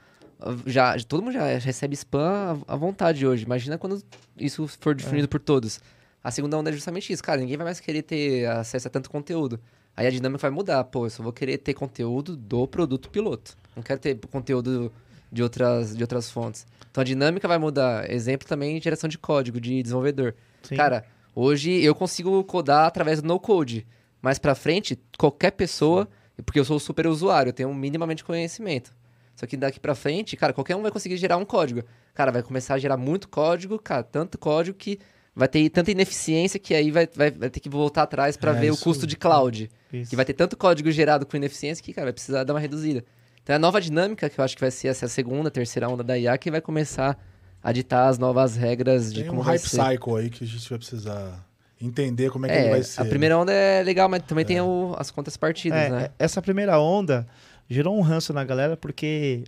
Já, 0.67 0.97
todo 1.07 1.23
mundo 1.23 1.33
já 1.33 1.47
recebe 1.59 1.95
spam 1.95 2.63
à 2.69 2.77
vontade 2.77 3.27
hoje. 3.27 3.45
Imagina 3.45 3.79
quando 3.79 4.03
isso 4.39 4.67
for 4.81 4.95
definido 4.95 5.25
é. 5.25 5.29
por 5.29 5.41
todos. 5.41 5.81
A 6.23 6.31
segunda 6.31 6.57
onda 6.57 6.71
é 6.71 6.73
justamente 6.73 7.13
isso, 7.13 7.23
cara. 7.23 7.41
Ninguém 7.41 7.57
vai 7.57 7.65
mais 7.65 7.81
querer 7.81 8.03
ter 8.03 8.47
acesso 8.47 8.89
a 8.89 8.91
tanto 8.91 9.11
conteúdo. 9.11 9.59
Aí 9.97 10.07
a 10.07 10.11
dinâmica 10.11 10.41
vai 10.41 10.51
mudar. 10.51 10.83
Pô, 10.85 11.07
eu 11.07 11.11
só 11.11 11.23
vou 11.23 11.33
querer 11.33 11.59
ter 11.59 11.75
conteúdo 11.75 12.37
do 12.37 12.67
produto 12.67 13.11
piloto. 13.11 13.57
Não 13.75 13.83
quero 13.83 14.01
ter 14.01 14.19
conteúdo 14.31 14.93
de 15.31 15.43
outras, 15.43 15.97
de 15.97 16.03
outras 16.03 16.31
fontes. 16.31 16.67
Então 16.91 17.01
a 17.01 17.05
dinâmica 17.05 17.49
vai 17.49 17.59
mudar. 17.59 18.11
Exemplo 18.11 18.47
também 18.47 18.81
geração 18.81 19.09
de 19.09 19.19
código 19.19 19.61
de 19.61 19.83
desenvolvedor. 19.83 20.35
Sim. 20.63 20.77
Cara, 20.77 21.05
hoje 21.35 21.83
eu 21.83 21.95
consigo 21.95 22.43
codar 22.45 22.87
através 22.87 23.21
do 23.21 23.29
no-code. 23.29 23.87
Mais 24.21 24.39
pra 24.39 24.55
frente, 24.55 24.99
qualquer 25.19 25.51
pessoa, 25.51 26.09
porque 26.45 26.61
eu 26.61 26.65
sou 26.65 26.79
super 26.79 27.07
usuário, 27.07 27.51
eu 27.51 27.55
tenho 27.55 27.75
minimamente 27.75 28.23
conhecimento. 28.23 28.95
Só 29.35 29.47
que 29.47 29.57
daqui 29.57 29.81
pra 29.81 29.95
frente, 29.95 30.37
cara, 30.37 30.53
qualquer 30.53 30.77
um 30.77 30.83
vai 30.83 30.91
conseguir 30.91 31.17
gerar 31.17 31.37
um 31.39 31.45
código. 31.45 31.83
Cara, 32.15 32.31
vai 32.31 32.43
começar 32.43 32.75
a 32.75 32.79
gerar 32.79 32.97
muito 32.97 33.29
código, 33.29 33.79
cara, 33.79 34.03
tanto 34.03 34.39
código 34.39 34.77
que 34.77 35.01
vai 35.35 35.49
ter 35.49 35.69
tanta 35.71 35.91
ineficiência 35.91 36.59
que 36.61 36.75
aí 36.75 36.91
vai, 36.91 37.09
vai, 37.15 37.31
vai 37.31 37.51
ter 37.51 37.61
que 37.61 37.69
voltar 37.69 38.03
atrás 38.03 38.37
para 38.37 38.53
é, 38.53 38.61
ver 38.61 38.73
isso, 38.73 38.81
o 38.81 38.85
custo 38.85 39.07
de 39.07 39.17
cloud. 39.17 39.71
Isso. 39.93 40.11
Que 40.11 40.17
vai 40.17 40.25
ter 40.25 40.35
tanto 40.35 40.57
código 40.57 40.91
gerado 40.91 41.27
com 41.27 41.37
ineficiência 41.37 41.83
que, 41.83 41.93
cara, 41.93 42.07
vai 42.07 42.13
precisar 42.13 42.45
dar 42.45 42.55
uma 42.55 42.61
reduzida. 42.61 43.05
Então 43.43 43.55
é 43.55 43.57
a 43.57 43.59
nova 43.59 43.81
dinâmica, 43.81 44.29
que 44.29 44.39
eu 44.39 44.45
acho 44.45 44.55
que 44.55 44.61
vai 44.61 44.71
ser 44.71 44.89
essa 44.89 45.09
segunda, 45.09 45.51
terceira 45.51 45.89
onda 45.89 46.05
da 46.05 46.19
IA, 46.19 46.37
que 46.39 46.51
vai 46.51 46.61
começar 46.61 47.19
a 47.63 47.73
ditar 47.73 48.09
as 48.09 48.19
novas 48.19 48.57
regras 48.57 49.13
de 49.13 49.21
Tem 49.21 49.29
como 49.29 49.41
um 49.41 49.45
hype 49.45 49.69
cycle 49.69 50.17
aí 50.17 50.31
que 50.31 50.45
a 50.45 50.47
gente 50.47 50.69
vai 50.69 50.79
precisar 50.79 51.47
entender 51.81 52.31
como 52.31 52.47
é 52.47 52.49
que 52.49 52.55
é, 52.55 52.61
ele 52.61 52.71
vai 52.71 52.83
ser. 52.83 53.01
A 53.01 53.05
primeira 53.05 53.39
onda 53.39 53.53
é 53.53 53.83
legal, 53.83 54.09
mas 54.09 54.23
também 54.23 54.43
é. 54.43 54.47
tem 54.47 54.61
o, 54.61 54.95
as 54.99 55.11
contas 55.11 55.37
partidas, 55.37 55.79
é, 55.79 55.91
né? 55.91 56.11
Essa 56.19 56.41
primeira 56.41 56.79
onda 56.79 57.27
gerou 57.69 57.97
um 57.97 58.01
ranço 58.01 58.33
na 58.33 58.45
galera 58.45 58.77
porque 58.77 59.45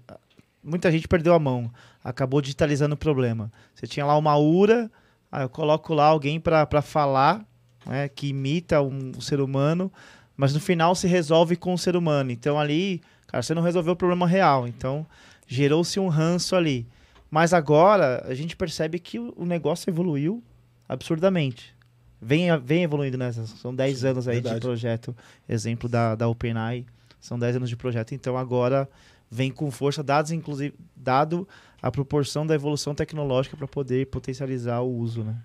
muita 0.63 0.91
gente 0.91 1.07
perdeu 1.07 1.35
a 1.35 1.39
mão, 1.39 1.71
acabou 2.03 2.41
digitalizando 2.41 2.95
o 2.95 2.99
problema. 2.99 3.53
Você 3.75 3.87
tinha 3.87 4.05
lá 4.05 4.17
uma 4.17 4.37
URA, 4.37 4.91
aí 5.35 5.45
eu 5.45 5.49
coloco 5.49 5.93
lá 5.95 6.07
alguém 6.07 6.41
para 6.41 6.83
falar, 6.83 7.45
né, 7.87 8.09
que 8.09 8.29
imita 8.29 8.81
um, 8.81 9.13
um 9.17 9.21
ser 9.21 9.41
humano, 9.41 9.93
mas 10.37 10.55
no 10.55 10.61
final 10.61 10.95
se 10.95 11.07
resolve 11.07 11.57
com 11.57 11.75
o 11.75 11.79
ser 11.79 11.97
humano. 11.97 12.31
Então 12.31 12.59
ali 12.59 13.03
Cara, 13.35 13.43
você 13.43 13.53
não 13.53 13.63
resolveu 13.63 13.95
o 13.95 13.97
problema 13.97 14.29
real. 14.29 14.69
Então, 14.69 15.05
gerou-se 15.45 15.99
um 15.99 16.07
ranço 16.07 16.55
ali. 16.55 16.87
Mas 17.29 17.53
agora, 17.53 18.25
a 18.29 18.33
gente 18.33 18.55
percebe 18.55 19.01
que 19.01 19.19
o 19.19 19.45
negócio 19.45 19.91
evoluiu 19.91 20.41
absurdamente. 20.89 21.75
Vem, 22.23 22.57
vem 22.61 22.85
evoluindo, 22.85 23.19
né? 23.19 23.33
São 23.33 23.75
10 23.75 24.05
anos 24.05 24.29
aí 24.29 24.35
verdade. 24.35 24.55
de 24.55 24.61
projeto. 24.61 25.17
Exemplo 25.49 25.89
da, 25.89 26.15
da 26.15 26.29
OpenAI. 26.29 26.87
São 27.21 27.37
10 27.37 27.57
anos 27.57 27.69
de 27.69 27.77
projeto. 27.77 28.15
Então, 28.15 28.39
agora 28.39 28.89
vem 29.29 29.51
com 29.51 29.69
força, 29.69 30.01
dados 30.01 30.31
inclusive 30.31 30.73
dado 30.95 31.49
a 31.87 31.91
proporção 31.91 32.47
da 32.47 32.55
evolução 32.55 32.95
tecnológica 32.95 33.57
para 33.57 33.69
poder 33.69 34.07
potencializar 34.07 34.81
o 34.81 34.91
uso, 34.91 35.23
né? 35.23 35.37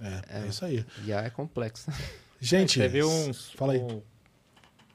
É, 0.00 0.40
é, 0.44 0.46
isso 0.46 0.64
aí. 0.64 0.84
IA 1.04 1.20
é 1.22 1.30
complexo. 1.30 1.90
Gente, 2.40 2.80
É, 2.80 2.84
teve 2.84 3.04
uns. 3.04 3.50
fala 3.52 3.74
aí. 3.74 3.80
um- 3.80 4.00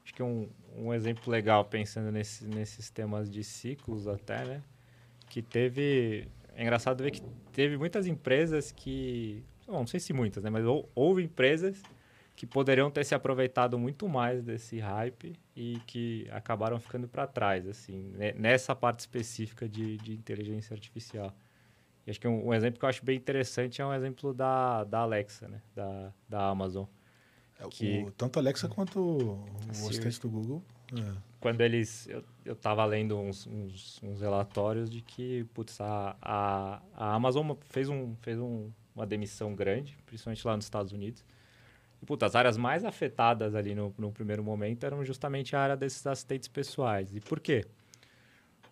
acho 0.03 0.13
que 0.13 0.23
um, 0.23 0.49
um 0.75 0.91
exemplo 0.93 1.31
legal 1.31 1.63
pensando 1.65 2.11
nesse, 2.11 2.45
nesses 2.45 2.89
temas 2.89 3.29
de 3.29 3.43
ciclos 3.43 4.07
até, 4.07 4.43
né? 4.43 4.61
Que 5.29 5.41
teve. 5.41 6.27
É 6.55 6.63
engraçado 6.63 7.03
ver 7.03 7.11
que 7.11 7.21
teve 7.53 7.77
muitas 7.77 8.07
empresas 8.07 8.71
que. 8.71 9.43
Bom, 9.67 9.79
não 9.79 9.87
sei 9.87 9.99
se 9.99 10.13
muitas, 10.13 10.43
né? 10.43 10.49
Mas 10.49 10.65
hou- 10.65 10.89
houve 10.95 11.23
empresas 11.23 11.81
que 12.35 12.45
poderiam 12.45 12.91
ter 12.91 13.03
se 13.05 13.15
aproveitado 13.15 13.79
muito 13.79 14.09
mais 14.09 14.43
desse 14.43 14.77
hype 14.79 15.33
e 15.55 15.79
que 15.87 16.27
acabaram 16.31 16.79
ficando 16.79 17.07
para 17.07 17.25
trás, 17.25 17.65
assim, 17.67 18.11
né, 18.15 18.33
nessa 18.33 18.75
parte 18.75 18.99
específica 18.99 19.69
de, 19.69 19.97
de 19.97 20.13
inteligência 20.13 20.73
artificial. 20.73 21.33
E 22.05 22.11
acho 22.11 22.19
que 22.19 22.27
um, 22.27 22.47
um 22.47 22.53
exemplo 22.53 22.77
que 22.79 22.85
eu 22.85 22.89
acho 22.89 23.03
bem 23.05 23.15
interessante 23.17 23.81
é 23.81 23.85
um 23.85 23.93
exemplo 23.93 24.33
da, 24.33 24.83
da 24.83 24.99
Alexa, 24.99 25.47
né? 25.47 25.61
Da, 25.73 26.13
da 26.29 26.47
Amazon. 26.49 26.85
É, 27.57 27.65
o- 27.65 27.69
que- 27.69 28.05
tanto 28.17 28.37
a 28.37 28.41
Alexa 28.41 28.67
quanto 28.67 28.99
o, 28.99 29.45
o 29.45 29.71
assistente 29.71 30.19
do 30.19 30.29
Google. 30.29 30.61
é. 30.93 31.13
quando 31.39 31.61
eles. 31.61 32.07
Eu, 32.07 32.23
eu 32.43 32.55
tava 32.55 32.85
lendo 32.85 33.17
uns, 33.17 33.47
uns, 33.47 33.99
uns 34.03 34.19
relatórios 34.21 34.89
de 34.89 35.01
que, 35.01 35.45
putz, 35.53 35.79
a, 35.81 36.15
a, 36.21 36.81
a 36.93 37.13
Amazon 37.15 37.49
fez, 37.69 37.87
um, 37.89 38.13
fez 38.17 38.37
um, 38.39 38.69
uma 38.95 39.05
demissão 39.07 39.55
grande, 39.55 39.97
principalmente 40.05 40.45
lá 40.45 40.55
nos 40.55 40.65
Estados 40.65 40.91
Unidos. 40.91 41.23
E, 42.01 42.05
putz, 42.05 42.23
as 42.23 42.35
áreas 42.35 42.57
mais 42.57 42.83
afetadas 42.83 43.55
ali 43.55 43.73
no, 43.75 43.93
no 43.97 44.11
primeiro 44.11 44.43
momento 44.43 44.85
eram 44.85 45.03
justamente 45.03 45.55
a 45.55 45.59
área 45.59 45.77
desses 45.77 46.05
assistentes 46.05 46.47
pessoais. 46.47 47.13
E 47.13 47.19
por 47.19 47.39
quê? 47.39 47.65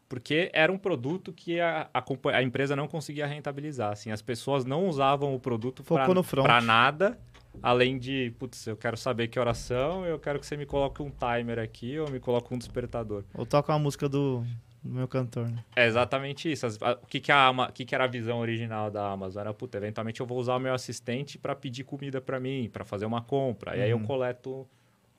Porque 0.08 0.52
era 0.54 0.72
um 0.72 0.78
produto 0.78 1.34
que 1.34 1.60
a, 1.60 1.90
a, 1.94 2.04
a 2.34 2.44
empresa 2.44 2.76
não 2.76 2.88
conseguia 2.88 3.26
rentabilizar. 3.26 3.92
Assim, 3.92 4.12
as 4.12 4.22
pessoas 4.22 4.64
não 4.64 4.88
usavam 4.88 5.34
o 5.34 5.40
produto 5.40 5.84
para 5.84 6.62
nada, 6.62 7.20
além 7.62 7.98
de, 7.98 8.34
putz, 8.38 8.68
eu 8.68 8.78
quero 8.78 8.96
saber 8.96 9.28
que 9.28 9.40
oração, 9.40 10.06
eu 10.06 10.20
quero 10.20 10.40
que 10.40 10.46
você 10.46 10.56
me 10.56 10.66
coloque 10.66 11.02
um 11.02 11.10
timer 11.10 11.60
aqui 11.60 11.98
ou 11.98 12.10
me 12.10 12.20
coloque 12.20 12.54
um 12.54 12.58
despertador. 12.58 13.24
Ou 13.34 13.46
toca 13.46 13.72
uma 13.72 13.80
música 13.80 14.08
do, 14.08 14.46
do 14.84 14.90
meu 14.94 15.08
cantor, 15.08 15.50
né? 15.50 15.64
É 15.76 15.86
exatamente 15.88 16.52
isso. 16.52 16.66
As- 16.66 16.82
a- 16.82 17.00
o 17.02 17.06
que, 17.08 17.20
que, 17.20 17.32
a 17.32 17.48
Ama- 17.48 17.70
o 17.70 17.72
que, 17.72 17.86
que 17.86 17.96
era 17.96 18.04
a 18.04 18.08
visão 18.08 18.40
original 18.40 18.92
da 18.92 19.12
Amazon? 19.12 19.42
Era, 19.42 19.54
puta, 19.54 19.78
eventualmente 19.78 20.20
eu 20.20 20.26
vou 20.26 20.38
usar 20.38 20.56
o 20.56 20.60
meu 20.60 20.74
assistente 20.74 21.38
para 21.38 21.56
pedir 21.56 21.84
comida 21.84 22.20
para 22.20 22.40
mim, 22.40 22.70
para 22.72 22.84
fazer 22.84 23.06
uma 23.06 23.22
compra. 23.22 23.78
E 23.78 23.82
aí 23.82 23.90
eu 23.92 23.98
Uhum. 23.98 24.04
coleto 24.06 24.68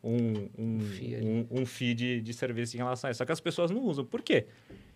um, 0.02 0.48
um, 0.58 0.78
um, 1.22 1.60
um 1.62 1.66
fee 1.66 1.94
de, 1.94 2.20
de 2.20 2.32
serviço 2.34 2.76
em 2.76 2.78
relação 2.78 3.08
a 3.08 3.10
isso. 3.10 3.18
Só 3.18 3.24
que 3.24 3.32
as 3.32 3.40
pessoas 3.40 3.70
não 3.70 3.80
usam. 3.82 4.04
Por 4.04 4.20
quê? 4.20 4.46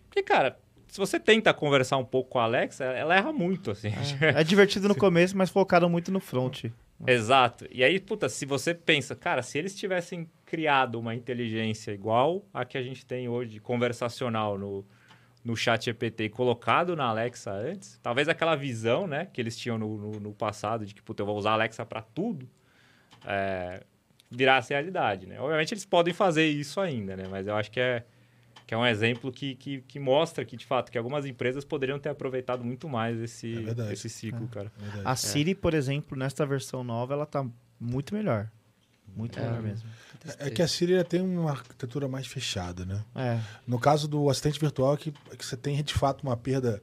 Porque, 0.07 0.21
cara, 0.21 0.57
se 0.87 0.99
você 0.99 1.19
tenta 1.19 1.51
conversar 1.53 1.97
um 1.97 2.05
pouco 2.05 2.29
com 2.29 2.39
a 2.39 2.43
Alexa, 2.43 2.83
ela 2.83 3.15
erra 3.15 3.33
muito, 3.33 3.71
assim. 3.71 3.89
É 4.21 4.43
divertido 4.43 4.87
no 4.87 4.93
começo, 4.95 5.35
mas 5.35 5.49
focaram 5.49 5.89
muito 5.89 6.11
no 6.11 6.19
front. 6.19 6.65
Exato. 7.07 7.65
E 7.71 7.83
aí, 7.83 7.99
puta, 7.99 8.27
se 8.27 8.45
você 8.45 8.73
pensa, 8.73 9.15
cara, 9.15 9.41
se 9.41 9.57
eles 9.57 9.75
tivessem 9.75 10.29
criado 10.45 10.99
uma 10.99 11.15
inteligência 11.15 11.91
igual 11.91 12.45
a 12.53 12.65
que 12.65 12.77
a 12.77 12.83
gente 12.83 13.05
tem 13.05 13.29
hoje, 13.29 13.59
conversacional 13.59 14.57
no, 14.57 14.85
no 15.43 15.55
chat 15.55 15.85
GPT 15.85 16.25
e 16.25 16.29
colocado 16.29 16.95
na 16.95 17.05
Alexa 17.05 17.51
antes, 17.51 17.97
talvez 18.03 18.27
aquela 18.27 18.55
visão, 18.55 19.07
né, 19.07 19.27
que 19.31 19.39
eles 19.39 19.57
tinham 19.57 19.77
no, 19.77 19.97
no, 19.97 20.11
no 20.19 20.33
passado 20.33 20.85
de 20.85 20.93
que, 20.93 21.01
puta, 21.01 21.21
eu 21.21 21.25
vou 21.25 21.37
usar 21.37 21.51
a 21.51 21.53
Alexa 21.53 21.85
para 21.85 22.01
tudo, 22.01 22.49
é, 23.25 23.83
virasse 24.29 24.73
realidade, 24.73 25.25
né? 25.25 25.39
Obviamente 25.39 25.73
eles 25.73 25.85
podem 25.85 26.13
fazer 26.13 26.47
isso 26.47 26.79
ainda, 26.79 27.15
né? 27.15 27.23
Mas 27.29 27.47
eu 27.47 27.55
acho 27.55 27.71
que 27.71 27.79
é, 27.79 28.05
que 28.69 28.75
é 28.75 28.77
um 28.77 28.85
exemplo 28.85 29.31
que, 29.31 29.55
que, 29.55 29.81
que 29.81 29.99
mostra 29.99 30.45
que, 30.45 30.55
de 30.55 30.63
fato, 30.63 30.91
que 30.91 30.97
algumas 30.99 31.25
empresas 31.25 31.65
poderiam 31.65 31.97
ter 31.97 32.09
aproveitado 32.09 32.63
muito 32.63 32.87
mais 32.87 33.19
esse, 33.19 33.51
É 33.57 33.61
verdade. 33.61 33.93
esse 33.93 34.07
ciclo, 34.07 34.47
cara. 34.47 34.71
Verdade. 34.77 35.01
A 35.05 35.15
Siri, 35.15 35.55
por 35.55 35.73
exemplo, 35.73 36.15
nesta 36.15 36.45
versão 36.45 36.83
nova, 36.83 37.15
ela 37.15 37.25
tá 37.25 37.43
muito 37.79 38.13
melhor. 38.13 38.47
Muito 39.15 39.39
É. 39.39 39.41
melhor 39.41 39.63
mesmo. 39.63 39.89
É 40.37 40.51
que 40.51 40.61
a 40.61 40.67
Siri 40.67 41.03
tem 41.03 41.19
uma 41.19 41.49
arquitetura 41.49 42.07
mais 42.07 42.27
fechada, 42.27 42.85
né? 42.85 43.03
É. 43.15 43.39
No 43.65 43.79
caso 43.79 44.07
do 44.07 44.29
assistente 44.29 44.59
virtual, 44.59 44.93
é 44.93 44.97
que, 44.97 45.11
é 45.31 45.35
que 45.35 45.43
você 45.43 45.57
tem 45.57 45.81
de 45.81 45.93
fato 45.95 46.21
uma 46.21 46.37
perda 46.37 46.79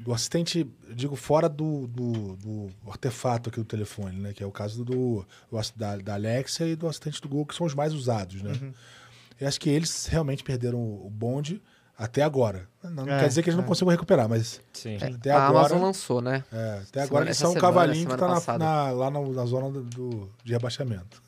do 0.00 0.14
assistente, 0.14 0.66
eu 0.88 0.94
digo, 0.94 1.14
fora 1.14 1.46
do, 1.46 1.88
do, 1.88 2.36
do 2.36 2.70
artefato 2.86 3.50
aqui 3.50 3.58
do 3.58 3.66
telefone, 3.66 4.16
né? 4.18 4.32
Que 4.32 4.42
é 4.42 4.46
o 4.46 4.50
caso 4.50 4.82
do, 4.82 5.26
do 5.50 5.60
da, 5.76 5.98
da 5.98 6.14
Alexa 6.14 6.66
e 6.66 6.74
do 6.74 6.88
assistente 6.88 7.20
do 7.20 7.28
Google, 7.28 7.44
que 7.44 7.54
são 7.54 7.66
os 7.66 7.74
mais 7.74 7.92
usados, 7.92 8.40
né? 8.40 8.52
Uhum. 8.52 8.72
Eu 9.42 9.48
acho 9.48 9.60
que 9.60 9.68
eles 9.68 10.06
realmente 10.06 10.42
perderam 10.44 10.78
o 10.78 11.10
bonde 11.10 11.60
até 11.98 12.22
agora. 12.22 12.68
Não, 12.82 13.04
não 13.06 13.12
É, 13.12 13.20
quer 13.20 13.28
dizer 13.28 13.42
que 13.42 13.48
eles 13.50 13.56
não 13.56 13.64
é. 13.64 13.66
consigam 13.66 13.90
recuperar, 13.90 14.28
mas 14.28 14.60
Sim. 14.72 14.96
até 14.96 15.30
a 15.30 15.46
agora. 15.46 15.66
Amazon 15.66 15.82
lançou, 15.82 16.20
né? 16.20 16.44
é, 16.52 16.70
até 16.74 16.84
Semana- 16.84 17.06
agora 17.06 17.24
eles 17.26 17.36
são 17.36 17.52
um 17.52 17.54
cavalinho 17.54 18.08
que 18.08 18.16
tá 18.16 18.58
na- 18.58 18.90
lá 18.90 19.10
na, 19.10 19.20
na 19.20 19.44
zona 19.46 19.70
do, 19.70 19.82
do- 19.82 20.30
de 20.44 20.52
rebaixamento. 20.52 21.22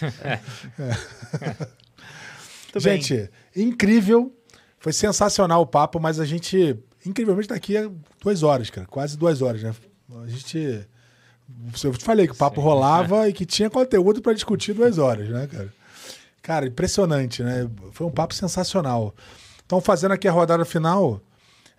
Muito 0.00 0.06
bem. 2.84 3.00
gente, 3.02 3.30
incrível. 3.54 4.32
Foi 4.78 4.92
sensacional 4.92 5.62
o 5.62 5.66
papo, 5.66 5.98
mas 5.98 6.20
a 6.20 6.24
gente, 6.24 6.78
incrivelmente, 7.04 7.48
daqui 7.48 7.76
a 7.76 7.90
duas 8.22 8.42
horas, 8.42 8.70
cara. 8.70 8.86
Quase 8.86 9.16
duas 9.16 9.42
horas, 9.42 9.62
né? 9.62 9.74
A 10.22 10.26
gente. 10.28 10.86
Eu 11.82 11.92
te 11.94 12.04
falei 12.04 12.26
que 12.26 12.32
o 12.32 12.36
papo 12.36 12.60
Sim. 12.60 12.66
rolava 12.66 13.28
e 13.28 13.32
que 13.32 13.46
tinha 13.46 13.70
conteúdo 13.70 14.20
para 14.20 14.32
discutir 14.34 14.72
duas 14.74 14.98
horas, 14.98 15.28
né, 15.28 15.46
cara? 15.46 15.72
Cara, 16.46 16.64
impressionante, 16.68 17.42
né? 17.42 17.68
Foi 17.90 18.06
um 18.06 18.10
papo 18.10 18.32
sensacional. 18.32 19.12
Então, 19.64 19.80
fazendo 19.80 20.12
aqui 20.12 20.28
a 20.28 20.30
rodada 20.30 20.64
final, 20.64 21.20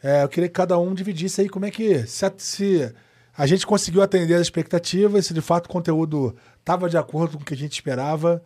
é, 0.03 0.23
eu 0.23 0.27
queria 0.27 0.49
que 0.49 0.53
cada 0.56 0.77
um 0.77 0.94
dividisse 0.94 1.39
aí 1.39 1.48
como 1.48 1.65
é 1.65 1.72
que. 1.72 2.06
Se 2.06 2.26
a, 2.26 2.34
se 2.38 2.94
a 3.38 3.48
gente 3.48 3.65
conseguiu 3.65 4.02
atender 4.02 4.34
as 4.34 4.41
expectativas, 4.41 5.26
se 5.26 5.34
de 5.34 5.39
fato 5.39 5.68
o 5.68 5.69
conteúdo 5.69 6.35
estava 6.60 6.89
de 6.89 6.98
acordo 6.98 7.38
com 7.38 7.44
o 7.44 7.45
que 7.45 7.53
a 7.53 7.57
gente 7.57 7.72
esperava. 7.72 8.44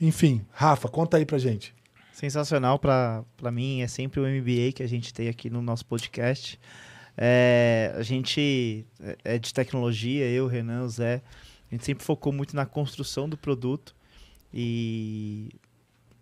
Enfim, 0.00 0.44
Rafa, 0.50 0.88
conta 0.88 1.16
aí 1.16 1.24
pra 1.24 1.38
gente. 1.38 1.72
Sensacional 2.12 2.76
para 2.76 3.24
mim, 3.52 3.82
é 3.82 3.86
sempre 3.86 4.18
o 4.18 4.24
MBA 4.26 4.72
que 4.74 4.82
a 4.82 4.88
gente 4.88 5.14
tem 5.14 5.28
aqui 5.28 5.48
no 5.48 5.62
nosso 5.62 5.86
podcast. 5.86 6.58
É, 7.16 7.94
a 7.96 8.02
gente 8.02 8.84
é- 9.00 9.36
é 9.36 9.38
de 9.38 9.54
tecnologia, 9.54 10.28
eu, 10.28 10.48
Renan, 10.48 10.82
o 10.82 10.88
Zé, 10.88 11.22
a 11.70 11.74
gente 11.74 11.84
sempre 11.84 12.02
focou 12.02 12.32
muito 12.32 12.56
na 12.56 12.66
construção 12.66 13.28
do 13.28 13.36
produto 13.36 13.94
e 14.52 15.50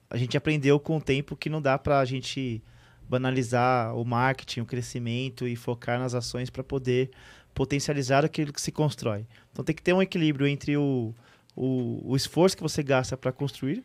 a 0.08 0.16
gente 0.16 0.36
aprendeu 0.36 0.78
com 0.80 0.96
o 0.96 1.00
tempo 1.00 1.36
que 1.36 1.48
não 1.48 1.60
dá 1.60 1.78
para 1.78 2.00
a 2.00 2.04
gente 2.04 2.62
banalizar 3.08 3.94
o 3.96 4.04
marketing, 4.04 4.60
o 4.60 4.66
crescimento 4.66 5.46
e 5.46 5.56
focar 5.56 5.98
nas 5.98 6.14
ações 6.14 6.48
para 6.50 6.62
poder 6.62 7.10
potencializar 7.54 8.24
aquilo 8.24 8.52
que 8.52 8.60
se 8.60 8.70
constrói. 8.70 9.26
Então 9.52 9.64
tem 9.64 9.74
que 9.74 9.82
ter 9.82 9.92
um 9.92 10.00
equilíbrio 10.02 10.46
entre 10.46 10.76
o, 10.76 11.12
o, 11.56 12.00
o 12.12 12.16
esforço 12.16 12.56
que 12.56 12.62
você 12.62 12.82
gasta 12.82 13.16
para 13.16 13.32
construir 13.32 13.84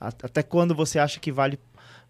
a- 0.00 0.08
até 0.08 0.42
quando 0.42 0.74
você 0.74 0.98
acha 0.98 1.18
que 1.18 1.32
vale, 1.32 1.58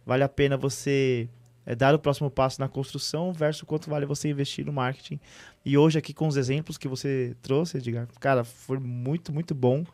vale 0.04 0.22
a 0.22 0.28
pena 0.28 0.56
você 0.56 1.28
é, 1.64 1.74
dar 1.74 1.94
o 1.94 1.98
próximo 1.98 2.30
passo 2.30 2.60
na 2.60 2.68
construção 2.68 3.32
versus 3.32 3.62
quanto 3.62 3.88
vale 3.88 4.04
você 4.06 4.28
investir 4.28 4.64
no 4.64 4.72
marketing. 4.72 5.18
E 5.64 5.76
hoje 5.76 5.98
aqui 5.98 6.12
com 6.12 6.28
os 6.28 6.36
exemplos 6.36 6.76
que 6.78 6.88
você 6.88 7.34
trouxe, 7.42 7.78
Edgar, 7.78 8.06
cara, 8.20 8.44
foi 8.44 8.78
muito, 8.78 9.32
muito 9.32 9.54
bom, 9.54 9.84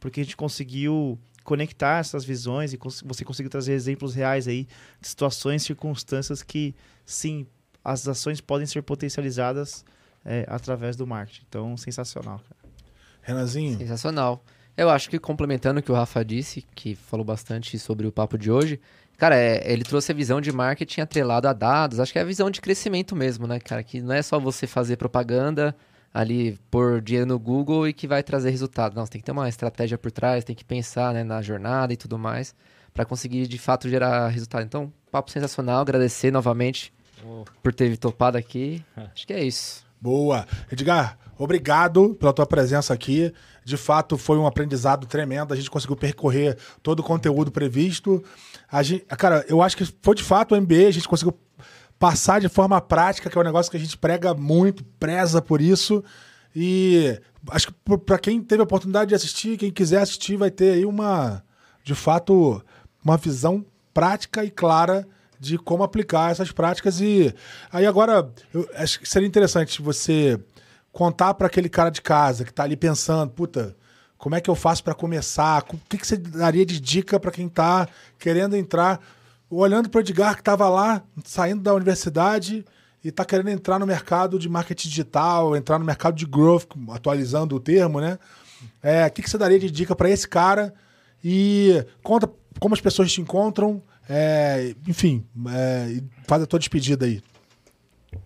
porque 0.00 0.20
a 0.20 0.24
gente 0.24 0.36
conseguiu 0.36 1.18
conectar 1.44 1.98
essas 2.00 2.24
visões 2.24 2.72
e 2.72 2.76
cons- 2.76 3.02
você 3.04 3.24
conseguiu 3.24 3.50
trazer 3.50 3.72
exemplos 3.72 4.14
reais 4.14 4.46
aí 4.48 4.66
de 5.00 5.08
situações, 5.08 5.62
circunstâncias 5.62 6.42
que, 6.42 6.74
sim, 7.04 7.46
as 7.84 8.06
ações 8.06 8.40
podem 8.40 8.66
ser 8.66 8.82
potencializadas 8.82 9.84
é, 10.24 10.44
através 10.48 10.96
do 10.96 11.06
marketing. 11.06 11.44
Então, 11.48 11.76
sensacional. 11.76 12.38
Cara. 12.48 12.60
Renanzinho, 13.22 13.78
Sensacional. 13.78 14.44
Eu 14.76 14.88
acho 14.88 15.10
que 15.10 15.18
complementando 15.18 15.80
o 15.80 15.82
que 15.82 15.92
o 15.92 15.94
Rafa 15.94 16.24
disse, 16.24 16.64
que 16.74 16.94
falou 16.94 17.24
bastante 17.24 17.78
sobre 17.78 18.06
o 18.06 18.12
papo 18.12 18.38
de 18.38 18.50
hoje, 18.50 18.80
cara, 19.18 19.36
é, 19.36 19.70
ele 19.70 19.84
trouxe 19.84 20.10
a 20.12 20.14
visão 20.14 20.40
de 20.40 20.50
marketing 20.50 21.02
atrelado 21.02 21.46
a 21.46 21.52
dados, 21.52 22.00
acho 22.00 22.10
que 22.12 22.18
é 22.18 22.22
a 22.22 22.24
visão 22.24 22.50
de 22.50 22.60
crescimento 22.60 23.14
mesmo, 23.14 23.46
né, 23.46 23.60
cara? 23.60 23.82
Que 23.82 24.00
não 24.00 24.14
é 24.14 24.22
só 24.22 24.40
você 24.40 24.66
fazer 24.66 24.96
propaganda 24.96 25.76
ali, 26.12 26.58
pôr 26.70 27.00
dinheiro 27.00 27.26
no 27.26 27.38
Google 27.38 27.88
e 27.88 27.92
que 27.92 28.06
vai 28.06 28.22
trazer 28.22 28.50
resultado. 28.50 28.94
Não, 28.94 29.04
você 29.06 29.12
tem 29.12 29.20
que 29.20 29.24
ter 29.24 29.32
uma 29.32 29.48
estratégia 29.48 29.96
por 29.96 30.10
trás, 30.10 30.44
tem 30.44 30.54
que 30.54 30.64
pensar 30.64 31.14
né, 31.14 31.24
na 31.24 31.40
jornada 31.40 31.92
e 31.92 31.96
tudo 31.96 32.18
mais, 32.18 32.54
para 32.92 33.04
conseguir 33.04 33.46
de 33.46 33.58
fato 33.58 33.88
gerar 33.88 34.28
resultado. 34.28 34.64
Então, 34.64 34.92
papo 35.10 35.30
sensacional, 35.30 35.80
agradecer 35.80 36.30
novamente 36.30 36.92
Oh, 37.24 37.44
por 37.62 37.72
ter 37.72 37.96
topado 37.96 38.36
aqui. 38.36 38.84
Acho 39.14 39.26
que 39.26 39.32
é 39.32 39.44
isso. 39.44 39.84
boa. 40.00 40.46
Edgar, 40.70 41.16
obrigado 41.38 42.14
pela 42.14 42.32
tua 42.32 42.46
presença 42.46 42.92
aqui. 42.92 43.32
De 43.64 43.76
fato, 43.76 44.18
foi 44.18 44.36
um 44.38 44.46
aprendizado 44.46 45.06
tremendo. 45.06 45.52
A 45.54 45.56
gente 45.56 45.70
conseguiu 45.70 45.94
percorrer 45.94 46.58
todo 46.82 46.98
o 47.00 47.02
conteúdo 47.04 47.52
previsto. 47.52 48.22
A 48.70 48.82
gente, 48.82 49.04
cara, 49.04 49.44
eu 49.48 49.62
acho 49.62 49.76
que 49.76 49.84
foi 50.02 50.16
de 50.16 50.24
fato 50.24 50.54
o 50.54 50.60
MBA, 50.60 50.88
a 50.88 50.90
gente 50.90 51.08
conseguiu 51.08 51.38
passar 52.02 52.40
de 52.40 52.48
forma 52.48 52.80
prática, 52.80 53.30
que 53.30 53.38
é 53.38 53.40
um 53.40 53.44
negócio 53.44 53.70
que 53.70 53.76
a 53.76 53.80
gente 53.80 53.96
prega 53.96 54.34
muito, 54.34 54.82
preza 54.98 55.40
por 55.40 55.60
isso. 55.60 56.02
E 56.54 57.16
acho 57.48 57.68
que 57.68 57.96
para 57.98 58.18
quem 58.18 58.42
teve 58.42 58.60
a 58.60 58.64
oportunidade 58.64 59.10
de 59.10 59.14
assistir, 59.14 59.56
quem 59.56 59.70
quiser 59.70 60.02
assistir, 60.02 60.36
vai 60.36 60.50
ter 60.50 60.72
aí 60.72 60.84
uma, 60.84 61.44
de 61.84 61.94
fato, 61.94 62.60
uma 63.04 63.16
visão 63.16 63.64
prática 63.94 64.44
e 64.44 64.50
clara 64.50 65.06
de 65.38 65.56
como 65.56 65.84
aplicar 65.84 66.32
essas 66.32 66.50
práticas. 66.50 67.00
E 67.00 67.32
aí 67.70 67.86
agora, 67.86 68.28
eu 68.52 68.68
acho 68.74 68.98
que 68.98 69.08
seria 69.08 69.28
interessante 69.28 69.80
você 69.80 70.40
contar 70.90 71.34
para 71.34 71.46
aquele 71.46 71.68
cara 71.68 71.88
de 71.88 72.02
casa 72.02 72.44
que 72.44 72.52
tá 72.52 72.64
ali 72.64 72.76
pensando, 72.76 73.30
puta, 73.30 73.76
como 74.18 74.34
é 74.34 74.40
que 74.40 74.50
eu 74.50 74.56
faço 74.56 74.82
para 74.82 74.92
começar? 74.92 75.62
O 75.72 75.78
que, 75.88 75.98
que 75.98 76.06
você 76.06 76.16
daria 76.16 76.66
de 76.66 76.80
dica 76.80 77.20
para 77.20 77.30
quem 77.30 77.48
tá 77.48 77.88
querendo 78.18 78.56
entrar, 78.56 79.00
olhando 79.56 79.88
para 79.88 79.98
o 79.98 80.00
Edgar 80.00 80.34
que 80.34 80.40
estava 80.40 80.68
lá, 80.68 81.02
saindo 81.24 81.62
da 81.62 81.74
universidade 81.74 82.64
e 83.04 83.10
tá 83.10 83.24
querendo 83.24 83.50
entrar 83.50 83.78
no 83.78 83.86
mercado 83.86 84.38
de 84.38 84.48
marketing 84.48 84.88
digital, 84.88 85.56
entrar 85.56 85.78
no 85.78 85.84
mercado 85.84 86.16
de 86.16 86.24
growth, 86.24 86.68
atualizando 86.90 87.56
o 87.56 87.60
termo, 87.60 88.00
né? 88.00 88.18
É, 88.82 89.06
o 89.06 89.10
que, 89.10 89.22
que 89.22 89.28
você 89.28 89.36
daria 89.36 89.58
de 89.58 89.70
dica 89.70 89.94
para 89.94 90.08
esse 90.08 90.26
cara? 90.26 90.72
E 91.22 91.84
conta 92.02 92.30
como 92.58 92.74
as 92.74 92.80
pessoas 92.80 93.12
te 93.12 93.20
encontram, 93.20 93.82
é, 94.08 94.74
enfim, 94.86 95.24
é, 95.48 96.02
faz 96.26 96.42
a 96.42 96.46
tua 96.46 96.58
despedida 96.58 97.06
aí. 97.06 97.22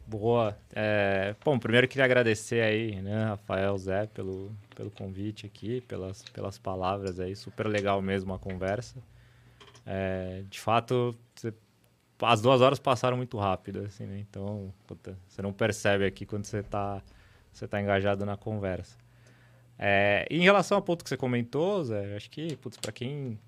Boa. 0.06 0.56
É, 0.74 1.34
bom, 1.44 1.58
primeiro 1.58 1.88
queria 1.88 2.04
agradecer 2.04 2.60
aí, 2.60 3.00
né, 3.00 3.24
Rafael, 3.24 3.76
Zé, 3.78 4.06
pelo, 4.06 4.52
pelo 4.74 4.90
convite 4.90 5.46
aqui, 5.46 5.80
pelas, 5.82 6.22
pelas 6.32 6.58
palavras 6.58 7.18
aí. 7.18 7.34
Super 7.34 7.66
legal 7.66 8.02
mesmo 8.02 8.34
a 8.34 8.38
conversa. 8.38 8.96
É, 9.86 10.42
de 10.50 10.58
fato, 10.58 11.16
as 12.20 12.40
duas 12.40 12.60
horas 12.60 12.78
passaram 12.78 13.16
muito 13.16 13.38
rápido, 13.38 13.84
assim, 13.86 14.04
né? 14.04 14.18
Então, 14.18 14.74
você 15.28 15.40
não 15.40 15.52
percebe 15.52 16.04
aqui 16.04 16.26
quando 16.26 16.44
você 16.44 16.58
está 16.58 17.02
você 17.52 17.66
tá 17.66 17.80
engajado 17.80 18.26
na 18.26 18.36
conversa. 18.36 18.98
É, 19.78 20.26
em 20.30 20.40
relação 20.40 20.76
ao 20.76 20.82
ponto 20.82 21.02
que 21.02 21.08
você 21.08 21.16
comentou, 21.16 21.82
Zé, 21.84 22.16
acho 22.16 22.30
que, 22.30 22.56
para 22.80 22.92
quem 22.92 23.38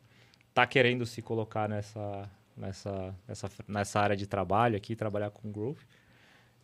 está 0.49 0.67
querendo 0.67 1.05
se 1.05 1.21
colocar 1.21 1.69
nessa, 1.69 2.31
nessa, 2.57 3.15
nessa, 3.27 3.51
nessa 3.67 4.01
área 4.01 4.17
de 4.17 4.27
trabalho 4.27 4.77
aqui, 4.77 4.97
trabalhar 4.97 5.31
com 5.31 5.51
growth, 5.51 5.81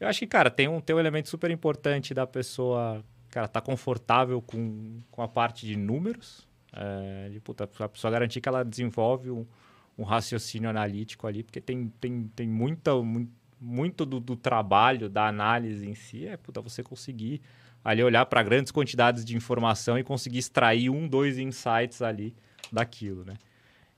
eu 0.01 0.09
acho 0.09 0.21
que, 0.21 0.27
cara, 0.27 0.51
tem 0.51 0.69
um, 0.69 0.81
tem 0.81 0.97
um 0.97 0.99
elemento 0.99 1.29
super 1.29 1.51
importante 1.51 2.13
da 2.13 2.27
pessoa, 2.27 3.03
cara, 3.31 3.47
tá 3.47 3.61
confortável 3.61 4.41
com, 4.43 5.01
com 5.11 5.23
a 5.23 5.29
parte 5.29 5.67
de 5.67 5.77
números, 5.77 6.47
é, 6.73 7.29
de, 7.29 7.41
puta, 7.41 7.65
a 7.65 7.89
pessoa 7.89 8.11
garantir 8.11 8.41
que 8.41 8.49
ela 8.49 8.65
desenvolve 8.65 9.31
um, 9.31 9.47
um 9.97 10.03
raciocínio 10.03 10.69
analítico 10.69 11.27
ali, 11.27 11.43
porque 11.43 11.61
tem, 11.61 11.89
tem, 12.01 12.31
tem 12.35 12.49
muita, 12.49 12.93
muito, 13.61 14.05
do, 14.05 14.21
do 14.21 14.37
trabalho, 14.37 15.09
da 15.09 15.27
análise 15.27 15.89
em 15.89 15.95
si, 15.95 16.27
é 16.27 16.37
puta, 16.37 16.61
você 16.61 16.83
conseguir 16.83 17.41
ali 17.85 18.03
olhar 18.03 18.27
para 18.27 18.43
grandes 18.43 18.73
quantidades 18.73 19.25
de 19.25 19.37
informação 19.37 19.99
e 19.99 20.03
conseguir 20.03 20.39
extrair 20.39 20.91
um, 20.91 21.07
dois 21.07 21.39
insights 21.39 22.03
ali 22.03 22.35
daquilo, 22.73 23.25
né? 23.25 23.35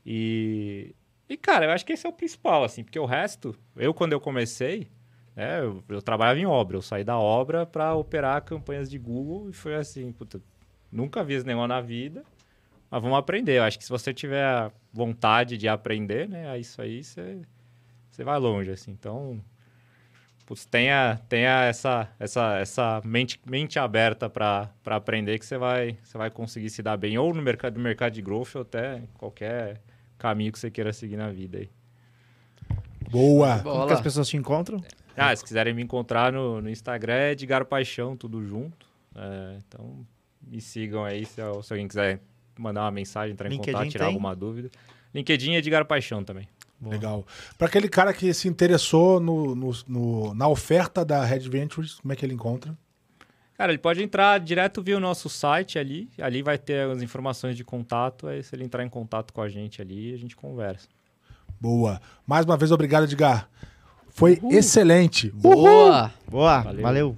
E, 0.05 0.95
e 1.29 1.37
cara, 1.37 1.67
eu 1.67 1.71
acho 1.71 1.87
que 1.87 1.93
esse 1.93 2.07
é 2.07 2.09
o 2.09 2.13
principal, 2.13 2.65
assim, 2.65 2.83
porque 2.83 2.99
o 2.99 3.07
resto, 3.07 3.57
eu 3.77 3.95
quando 3.95 4.13
eu 4.13 4.21
comecei, 4.21 4.89
né, 5.35 5.61
eu, 5.61 5.83
eu 5.89 6.03
trabalhava 6.03 6.39
em 6.39 6.47
obra, 6.47 6.77
eu 6.77 6.83
saí 6.83 7.05
da 7.05 7.19
obra 7.19 7.65
para 7.65 7.95
operar 7.95 8.43
campanhas 8.43 8.91
de 8.91 8.99
Google 8.99 9.49
e 9.51 9.53
foi 9.53 9.75
assim, 9.75 10.13
puta, 10.13 10.41
nunca 10.91 11.23
vi 11.23 11.35
esse 11.35 11.47
negócio 11.47 11.69
na 11.69 11.81
vida, 11.81 12.25
mas 12.97 13.03
vamos 13.03 13.19
aprender. 13.19 13.59
Eu 13.59 13.65
acho 13.65 13.79
que 13.79 13.85
se 13.85 13.91
você 13.91 14.13
tiver 14.13 14.71
vontade 14.93 15.59
de 15.59 15.69
aprender, 15.69 16.29
né, 16.29 16.57
é 16.57 16.59
isso 16.59 16.81
aí 16.81 17.05
você, 17.05 17.43
você 18.11 18.25
vai 18.25 18.39
longe, 18.39 18.71
assim. 18.71 18.91
Então, 18.91 19.39
putz, 20.47 20.65
tenha, 20.65 21.21
tenha 21.29 21.65
essa, 21.65 22.09
essa, 22.19 22.59
essa 22.59 23.03
mente, 23.05 23.39
mente 23.45 23.79
aberta 23.79 24.31
para 24.31 24.71
aprender 24.87 25.39
que 25.39 25.45
você 25.45 25.59
vai, 25.59 25.99
você 26.03 26.17
vai 26.17 26.31
conseguir 26.31 26.71
se 26.71 26.83
dar 26.83 26.97
bem, 26.97 27.19
ou 27.19 27.35
no 27.35 27.43
mercado, 27.43 27.77
no 27.77 27.83
mercado 27.83 28.15
de 28.15 28.23
growth, 28.23 28.55
ou 28.55 28.63
até 28.63 29.03
qualquer 29.15 29.83
caminho 30.17 30.51
que 30.51 30.59
você 30.59 30.71
queira 30.71 30.93
seguir 30.93 31.17
na 31.17 31.31
vida 31.31 31.59
aí. 31.59 31.71
Boa! 33.11 33.61
Como 33.61 33.87
que 33.87 33.93
as 33.93 34.01
pessoas 34.01 34.27
te 34.27 34.39
encontram? 34.39 34.83
Ah, 35.15 35.37
se 35.37 35.45
quiserem 35.45 35.75
me 35.75 35.83
encontrar 35.83 36.33
no, 36.33 36.63
no 36.63 36.71
Instagram 36.71 37.15
é 37.15 37.33
Edgar 37.33 37.65
Paixão, 37.67 38.17
tudo 38.17 38.43
junto. 38.43 38.87
É, 39.15 39.59
então, 39.67 40.07
me 40.43 40.61
sigam 40.61 41.05
aí 41.05 41.25
se, 41.25 41.35
se, 41.35 41.73
alguém 41.73 41.89
quiser 41.89 42.21
mandar 42.59 42.83
uma 42.83 42.91
mensagem, 42.91 43.33
entrar 43.33 43.49
em 43.49 43.53
LinkedIn 43.53 43.73
contato, 43.73 43.91
tirar 43.91 44.05
tem? 44.07 44.15
alguma 44.15 44.35
dúvida. 44.35 44.71
LinkedIn 45.15 45.55
é 45.55 45.59
Edgar 45.59 45.85
Paixão 45.85 46.23
também. 46.23 46.49
Boa. 46.79 46.95
Legal. 46.95 47.27
Para 47.57 47.69
aquele 47.69 47.89
cara 47.89 48.13
que 48.13 48.33
se 48.35 48.49
interessou 48.49 49.19
no, 49.19 49.55
no, 49.55 49.71
no, 49.89 50.35
na 50.35 50.47
oferta 50.49 51.05
da 51.05 51.25
Red 51.25 51.49
Ventures, 51.49 51.95
como 52.01 52.13
é 52.13 52.17
que 52.17 52.25
ele 52.25 52.35
encontra? 52.35 52.77
Cara, 53.57 53.73
ele 53.73 53.79
pode 53.79 54.03
entrar 54.03 54.39
direto 54.39 54.83
via 54.83 54.99
o 54.99 55.01
nosso 55.01 55.31
site 55.31 55.79
ali. 55.79 56.11
Ali 56.21 56.43
vai 56.43 56.59
ter 56.59 56.91
as 56.91 57.01
informações 57.01 57.57
de 57.57 57.65
contato. 57.65 58.27
Aí, 58.27 58.43
se 58.43 58.55
ele 58.55 58.65
entrar 58.65 58.85
em 58.85 58.89
contato 58.89 59.33
com 59.33 59.41
a 59.41 59.49
gente 59.49 59.81
ali, 59.81 60.13
a 60.13 60.19
gente 60.19 60.37
conversa. 60.37 60.87
Boa. 61.59 61.99
Mais 62.27 62.45
uma 62.45 62.57
vez, 62.59 62.71
obrigado, 62.71 63.05
Edgar. 63.05 63.49
Foi 64.11 64.39
Uhul. 64.43 64.53
excelente. 64.53 65.31
Boa. 65.31 66.13
Boa. 66.29 66.61
Valeu. 66.61 66.83
Valeu. 66.83 67.17